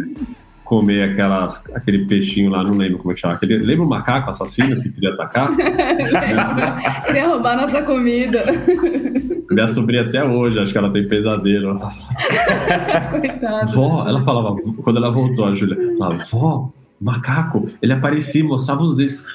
comer 0.68 1.10
aquelas, 1.10 1.64
aquele 1.74 2.04
peixinho 2.04 2.50
lá, 2.50 2.62
não 2.62 2.72
lembro 2.72 2.98
como 2.98 3.10
é 3.10 3.14
que 3.14 3.22
chama. 3.22 3.34
Aquele, 3.34 3.56
lembra 3.56 3.86
o 3.86 3.88
macaco 3.88 4.28
assassino 4.28 4.80
que 4.82 4.92
queria 4.92 5.14
atacar? 5.14 5.48
queria 7.06 7.26
roubar 7.26 7.56
nossa 7.56 7.82
comida. 7.82 8.44
Minha 9.50 9.68
sobrinha 9.68 10.02
até 10.02 10.22
hoje, 10.22 10.58
acho 10.58 10.70
que 10.70 10.78
ela 10.78 10.92
tem 10.92 11.08
pesadelo. 11.08 11.80
Coitada. 13.10 13.66
Vó, 13.66 14.06
ela 14.06 14.22
falava, 14.22 14.56
quando 14.82 14.98
ela 14.98 15.10
voltou, 15.10 15.46
a 15.46 15.54
Júlia, 15.54 15.96
falava, 15.98 16.22
vó, 16.30 16.70
macaco, 17.00 17.66
ele 17.80 17.94
aparecia, 17.94 18.44
mostrava 18.44 18.82
os 18.82 18.94
dedos. 18.94 19.26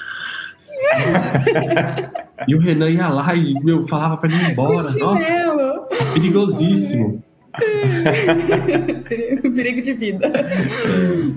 e 2.46 2.54
o 2.54 2.60
Renan 2.60 2.90
ia 2.90 3.08
lá 3.08 3.34
e 3.34 3.54
meu, 3.54 3.88
falava 3.88 4.16
pra 4.18 4.30
ele 4.30 4.40
ir 4.40 4.50
embora. 4.52 4.88
Nossa, 4.92 5.88
perigosíssimo. 6.12 7.20
Perigo 9.54 9.82
de 9.82 9.92
vida. 9.92 10.30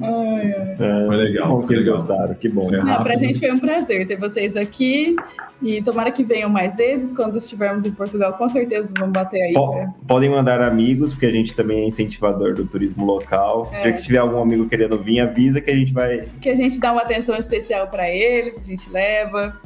Ai, 0.02 0.53
ai. 0.53 0.76
É, 0.80 1.06
foi 1.06 1.15
legal. 1.15 1.61
que 1.61 1.76
legal. 1.76 1.95
gostaram, 1.95 2.34
que 2.34 2.49
bom. 2.49 2.72
Não, 2.72 3.03
pra 3.03 3.18
gente 3.18 3.39
foi 3.39 3.52
um 3.52 3.60
prazer 3.60 4.07
ter 4.07 4.18
vocês 4.18 4.56
aqui 4.56 5.15
e 5.61 5.81
tomara 5.81 6.11
que 6.11 6.23
venham 6.23 6.49
mais 6.49 6.77
vezes. 6.77 7.14
Quando 7.14 7.38
estivermos 7.38 7.85
em 7.85 7.91
Portugal, 7.91 8.34
com 8.34 8.48
certeza 8.49 8.94
vamos 8.98 9.14
bater 9.14 9.41
aí. 9.41 9.53
né? 9.53 9.94
Podem 10.07 10.30
mandar 10.30 10.61
amigos, 10.61 11.14
porque 11.14 11.26
a 11.26 11.31
gente 11.31 11.56
também 11.56 11.84
é 11.84 11.88
incentivador 11.88 12.53
do 12.53 12.65
turismo 12.65 13.06
local. 13.06 13.69
É. 13.73 13.98
Se 13.98 14.06
tiver 14.06 14.19
algum 14.19 14.41
amigo 14.41 14.68
querendo 14.68 15.02
vir, 15.02 15.19
avisa 15.19 15.61
que 15.61 15.72
a 15.72 15.76
gente 15.76 15.94
vai. 15.94 16.27
Que 16.41 16.49
a 16.49 16.56
gente 16.56 16.80
dá 16.80 16.91
uma 16.91 17.02
atenção 17.02 17.35
especial 17.35 17.88
para 17.88 18.10
eles, 18.10 18.64
a 18.64 18.65
gente 18.65 18.89
leva. 18.89 19.60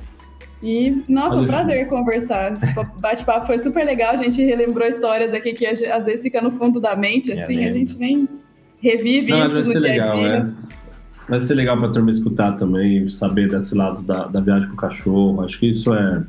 E, 0.64 1.04
nossa, 1.10 1.38
um 1.38 1.48
prazer 1.48 1.88
conversar. 1.88 2.54
Esse 2.54 2.68
bate-papo 3.00 3.48
foi 3.48 3.58
super 3.58 3.84
legal. 3.84 4.14
A 4.14 4.18
gente 4.18 4.44
relembrou 4.44 4.88
histórias 4.88 5.34
aqui 5.34 5.54
que 5.54 5.66
às 5.66 6.06
vezes 6.06 6.22
fica 6.22 6.40
no 6.42 6.52
fundo 6.52 6.80
da 6.80 6.96
mente, 6.96 7.32
é 7.32 7.44
assim, 7.44 7.66
a 7.66 7.70
gente 7.72 7.98
nem 7.98 8.30
revive 8.82 9.32
Não, 9.32 9.48
isso 9.48 9.58
no 9.58 9.64
dia 9.64 9.80
legal, 9.80 10.12
a 10.12 10.16
dia. 10.16 10.56
É. 10.68 10.72
Vai 11.30 11.42
ser 11.42 11.56
legal 11.56 11.78
para 11.78 11.88
a 11.88 11.92
turma 11.92 12.12
escutar 12.12 12.54
também, 12.58 13.10
saber 13.10 13.50
desse 13.50 13.74
lado 13.74 14.02
da, 14.02 14.28
da 14.28 14.40
viagem 14.40 14.68
com 14.68 14.74
o 14.74 14.78
cachorro. 14.78 15.46
Acho 15.46 15.60
que 15.60 15.70
isso 15.70 15.94
é. 15.94 16.24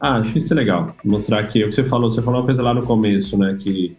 Ah, 0.00 0.18
acho 0.18 0.32
que 0.32 0.38
isso 0.38 0.52
é 0.52 0.56
legal. 0.56 0.94
Mostrar 1.04 1.42
que 1.48 1.64
o 1.64 1.68
que 1.68 1.74
você 1.74 1.84
falou, 1.84 2.10
você 2.10 2.22
falou 2.22 2.40
uma 2.40 2.46
coisa 2.46 2.62
lá 2.62 2.72
no 2.72 2.84
começo, 2.84 3.36
né? 3.36 3.58
Que 3.60 3.96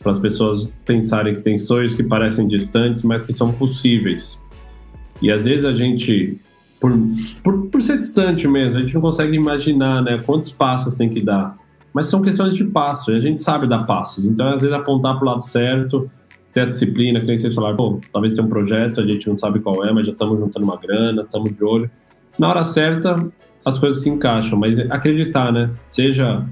para 0.00 0.12
as 0.12 0.18
pessoas 0.18 0.68
pensarem 0.84 1.34
que 1.34 1.42
tem 1.42 1.56
sonhos 1.58 1.94
que 1.94 2.02
parecem 2.02 2.46
distantes, 2.48 3.02
mas 3.04 3.24
que 3.24 3.32
são 3.32 3.52
possíveis. 3.52 4.38
E 5.22 5.30
às 5.30 5.44
vezes 5.44 5.64
a 5.64 5.72
gente 5.72 6.40
por, 6.80 6.92
por, 7.42 7.66
por 7.68 7.82
ser 7.82 7.98
distante 7.98 8.46
mesmo, 8.46 8.78
a 8.78 8.80
gente 8.80 8.94
não 8.94 9.00
consegue 9.00 9.36
imaginar 9.36 10.02
né, 10.02 10.18
quantos 10.24 10.50
passos 10.50 10.96
tem 10.96 11.08
que 11.08 11.22
dar. 11.22 11.56
Mas 11.92 12.08
são 12.08 12.20
questões 12.20 12.54
de 12.54 12.64
passo, 12.64 13.10
e 13.10 13.16
a 13.16 13.20
gente 13.20 13.42
sabe 13.42 13.66
dar 13.66 13.84
passos. 13.84 14.24
Então, 14.24 14.48
às 14.48 14.60
vezes, 14.60 14.76
apontar 14.76 15.14
para 15.14 15.24
o 15.24 15.30
lado 15.30 15.40
certo, 15.40 16.10
ter 16.52 16.60
a 16.60 16.66
disciplina, 16.66 17.20
que 17.20 17.26
nem 17.26 17.38
vocês 17.38 17.54
falaram, 17.54 17.76
pô, 17.76 18.00
talvez 18.12 18.34
tenha 18.34 18.46
um 18.46 18.50
projeto, 18.50 19.00
a 19.00 19.06
gente 19.06 19.28
não 19.28 19.38
sabe 19.38 19.60
qual 19.60 19.84
é, 19.84 19.92
mas 19.92 20.06
já 20.06 20.12
estamos 20.12 20.38
juntando 20.38 20.64
uma 20.64 20.76
grana, 20.76 21.22
estamos 21.22 21.54
de 21.54 21.64
olho. 21.64 21.86
Na 22.38 22.48
hora 22.48 22.64
certa, 22.64 23.16
as 23.64 23.78
coisas 23.78 24.02
se 24.02 24.10
encaixam, 24.10 24.58
mas 24.58 24.78
acreditar, 24.90 25.50
né? 25.52 25.70
Seja 25.86 26.44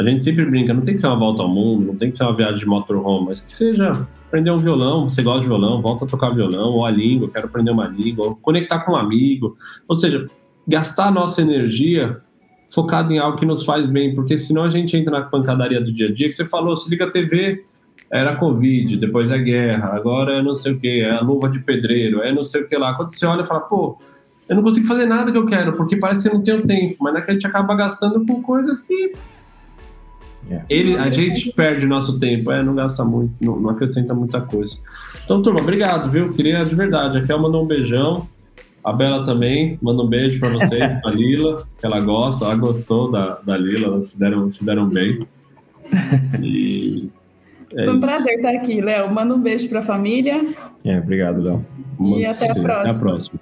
a 0.00 0.10
gente 0.10 0.24
sempre 0.24 0.46
brinca, 0.46 0.72
não 0.72 0.82
tem 0.82 0.94
que 0.94 1.00
ser 1.00 1.06
uma 1.08 1.18
volta 1.18 1.42
ao 1.42 1.48
mundo, 1.48 1.86
não 1.86 1.96
tem 1.96 2.10
que 2.10 2.16
ser 2.16 2.24
uma 2.24 2.34
viagem 2.34 2.60
de 2.60 2.66
motorhome, 2.66 3.26
mas 3.28 3.40
que 3.40 3.52
seja 3.52 4.06
aprender 4.26 4.50
um 4.50 4.56
violão, 4.56 5.08
você 5.08 5.22
gosta 5.22 5.42
de 5.42 5.46
violão, 5.46 5.82
volta 5.82 6.04
a 6.04 6.08
tocar 6.08 6.30
violão, 6.30 6.72
ou 6.72 6.86
a 6.86 6.90
língua, 6.90 7.30
quero 7.30 7.46
aprender 7.46 7.70
uma 7.70 7.86
língua, 7.86 8.26
ou 8.26 8.36
conectar 8.36 8.80
com 8.80 8.92
um 8.92 8.96
amigo. 8.96 9.56
Ou 9.86 9.94
seja, 9.94 10.26
gastar 10.66 11.08
a 11.08 11.10
nossa 11.10 11.42
energia 11.42 12.20
focado 12.70 13.12
em 13.12 13.18
algo 13.18 13.36
que 13.36 13.44
nos 13.44 13.64
faz 13.64 13.86
bem, 13.86 14.14
porque 14.14 14.38
senão 14.38 14.64
a 14.64 14.70
gente 14.70 14.96
entra 14.96 15.10
na 15.10 15.22
pancadaria 15.22 15.80
do 15.80 15.92
dia 15.92 16.08
a 16.08 16.12
dia, 16.12 16.28
que 16.28 16.34
você 16.34 16.46
falou, 16.46 16.76
se 16.76 16.88
liga 16.88 17.04
a 17.04 17.10
TV, 17.10 17.64
era 18.10 18.36
Covid, 18.36 18.96
depois 18.96 19.30
é 19.30 19.38
guerra, 19.38 19.94
agora 19.94 20.38
é 20.38 20.42
não 20.42 20.54
sei 20.54 20.72
o 20.72 20.80
que, 20.80 21.00
é 21.00 21.10
a 21.10 21.20
luva 21.20 21.48
de 21.48 21.60
pedreiro, 21.60 22.22
é 22.22 22.32
não 22.32 22.44
sei 22.44 22.62
o 22.62 22.68
que 22.68 22.76
lá. 22.76 22.94
Quando 22.94 23.12
você 23.12 23.26
olha 23.26 23.42
e 23.42 23.46
fala, 23.46 23.60
pô, 23.60 23.98
eu 24.48 24.56
não 24.56 24.62
consigo 24.64 24.86
fazer 24.86 25.06
nada 25.06 25.30
que 25.30 25.38
eu 25.38 25.46
quero, 25.46 25.74
porque 25.74 25.96
parece 25.96 26.22
que 26.22 26.28
eu 26.28 26.38
não 26.38 26.42
tenho 26.42 26.66
tempo, 26.66 26.96
mas 27.00 27.14
é 27.14 27.20
que 27.20 27.30
a 27.30 27.34
gente 27.34 27.46
acaba 27.46 27.74
gastando 27.74 28.24
com 28.26 28.42
coisas 28.42 28.80
que. 28.80 29.12
Ele, 30.68 30.96
a 30.96 31.10
gente 31.10 31.52
perde 31.52 31.86
nosso 31.86 32.18
tempo, 32.18 32.50
é, 32.50 32.62
não 32.62 32.74
gasta 32.74 33.04
muito, 33.04 33.32
não, 33.40 33.60
não, 33.60 33.70
acrescenta 33.70 34.14
muita 34.14 34.40
coisa. 34.40 34.76
Então, 35.24 35.42
turma, 35.42 35.60
obrigado, 35.60 36.10
viu? 36.10 36.32
Queria 36.32 36.64
de 36.64 36.74
verdade. 36.74 37.18
A 37.18 37.24
Kel 37.24 37.38
mandou 37.38 37.62
um 37.62 37.66
beijão. 37.66 38.26
A 38.82 38.92
Bela 38.92 39.26
também, 39.26 39.78
manda 39.82 40.02
um 40.02 40.06
beijo 40.06 40.40
para 40.40 40.48
vocês, 40.48 41.00
pra 41.02 41.10
Lila, 41.12 41.66
que 41.78 41.84
ela 41.84 42.00
gosta, 42.00 42.46
ela 42.46 42.56
gostou 42.56 43.10
da, 43.10 43.38
da 43.44 43.56
Lila, 43.56 43.88
elas 43.88 44.06
se 44.06 44.18
deram, 44.18 44.50
se 44.50 44.64
deram 44.64 44.88
bem. 44.88 45.26
E 46.40 47.10
é 47.74 47.84
Foi 47.84 47.94
um 47.94 47.98
isso. 47.98 48.06
prazer 48.06 48.34
estar 48.36 48.50
aqui, 48.50 48.80
Léo. 48.80 49.12
Manda 49.12 49.34
um 49.34 49.40
beijo 49.40 49.68
para 49.68 49.80
a 49.80 49.82
família. 49.82 50.40
É, 50.84 50.98
obrigado, 50.98 51.42
Léo. 51.42 51.64
E 52.00 52.24
até 52.24 52.50
a 52.50 52.54
próxima. 52.54 52.80
Até 52.80 52.90
a 52.90 52.94
próxima. 52.94 53.40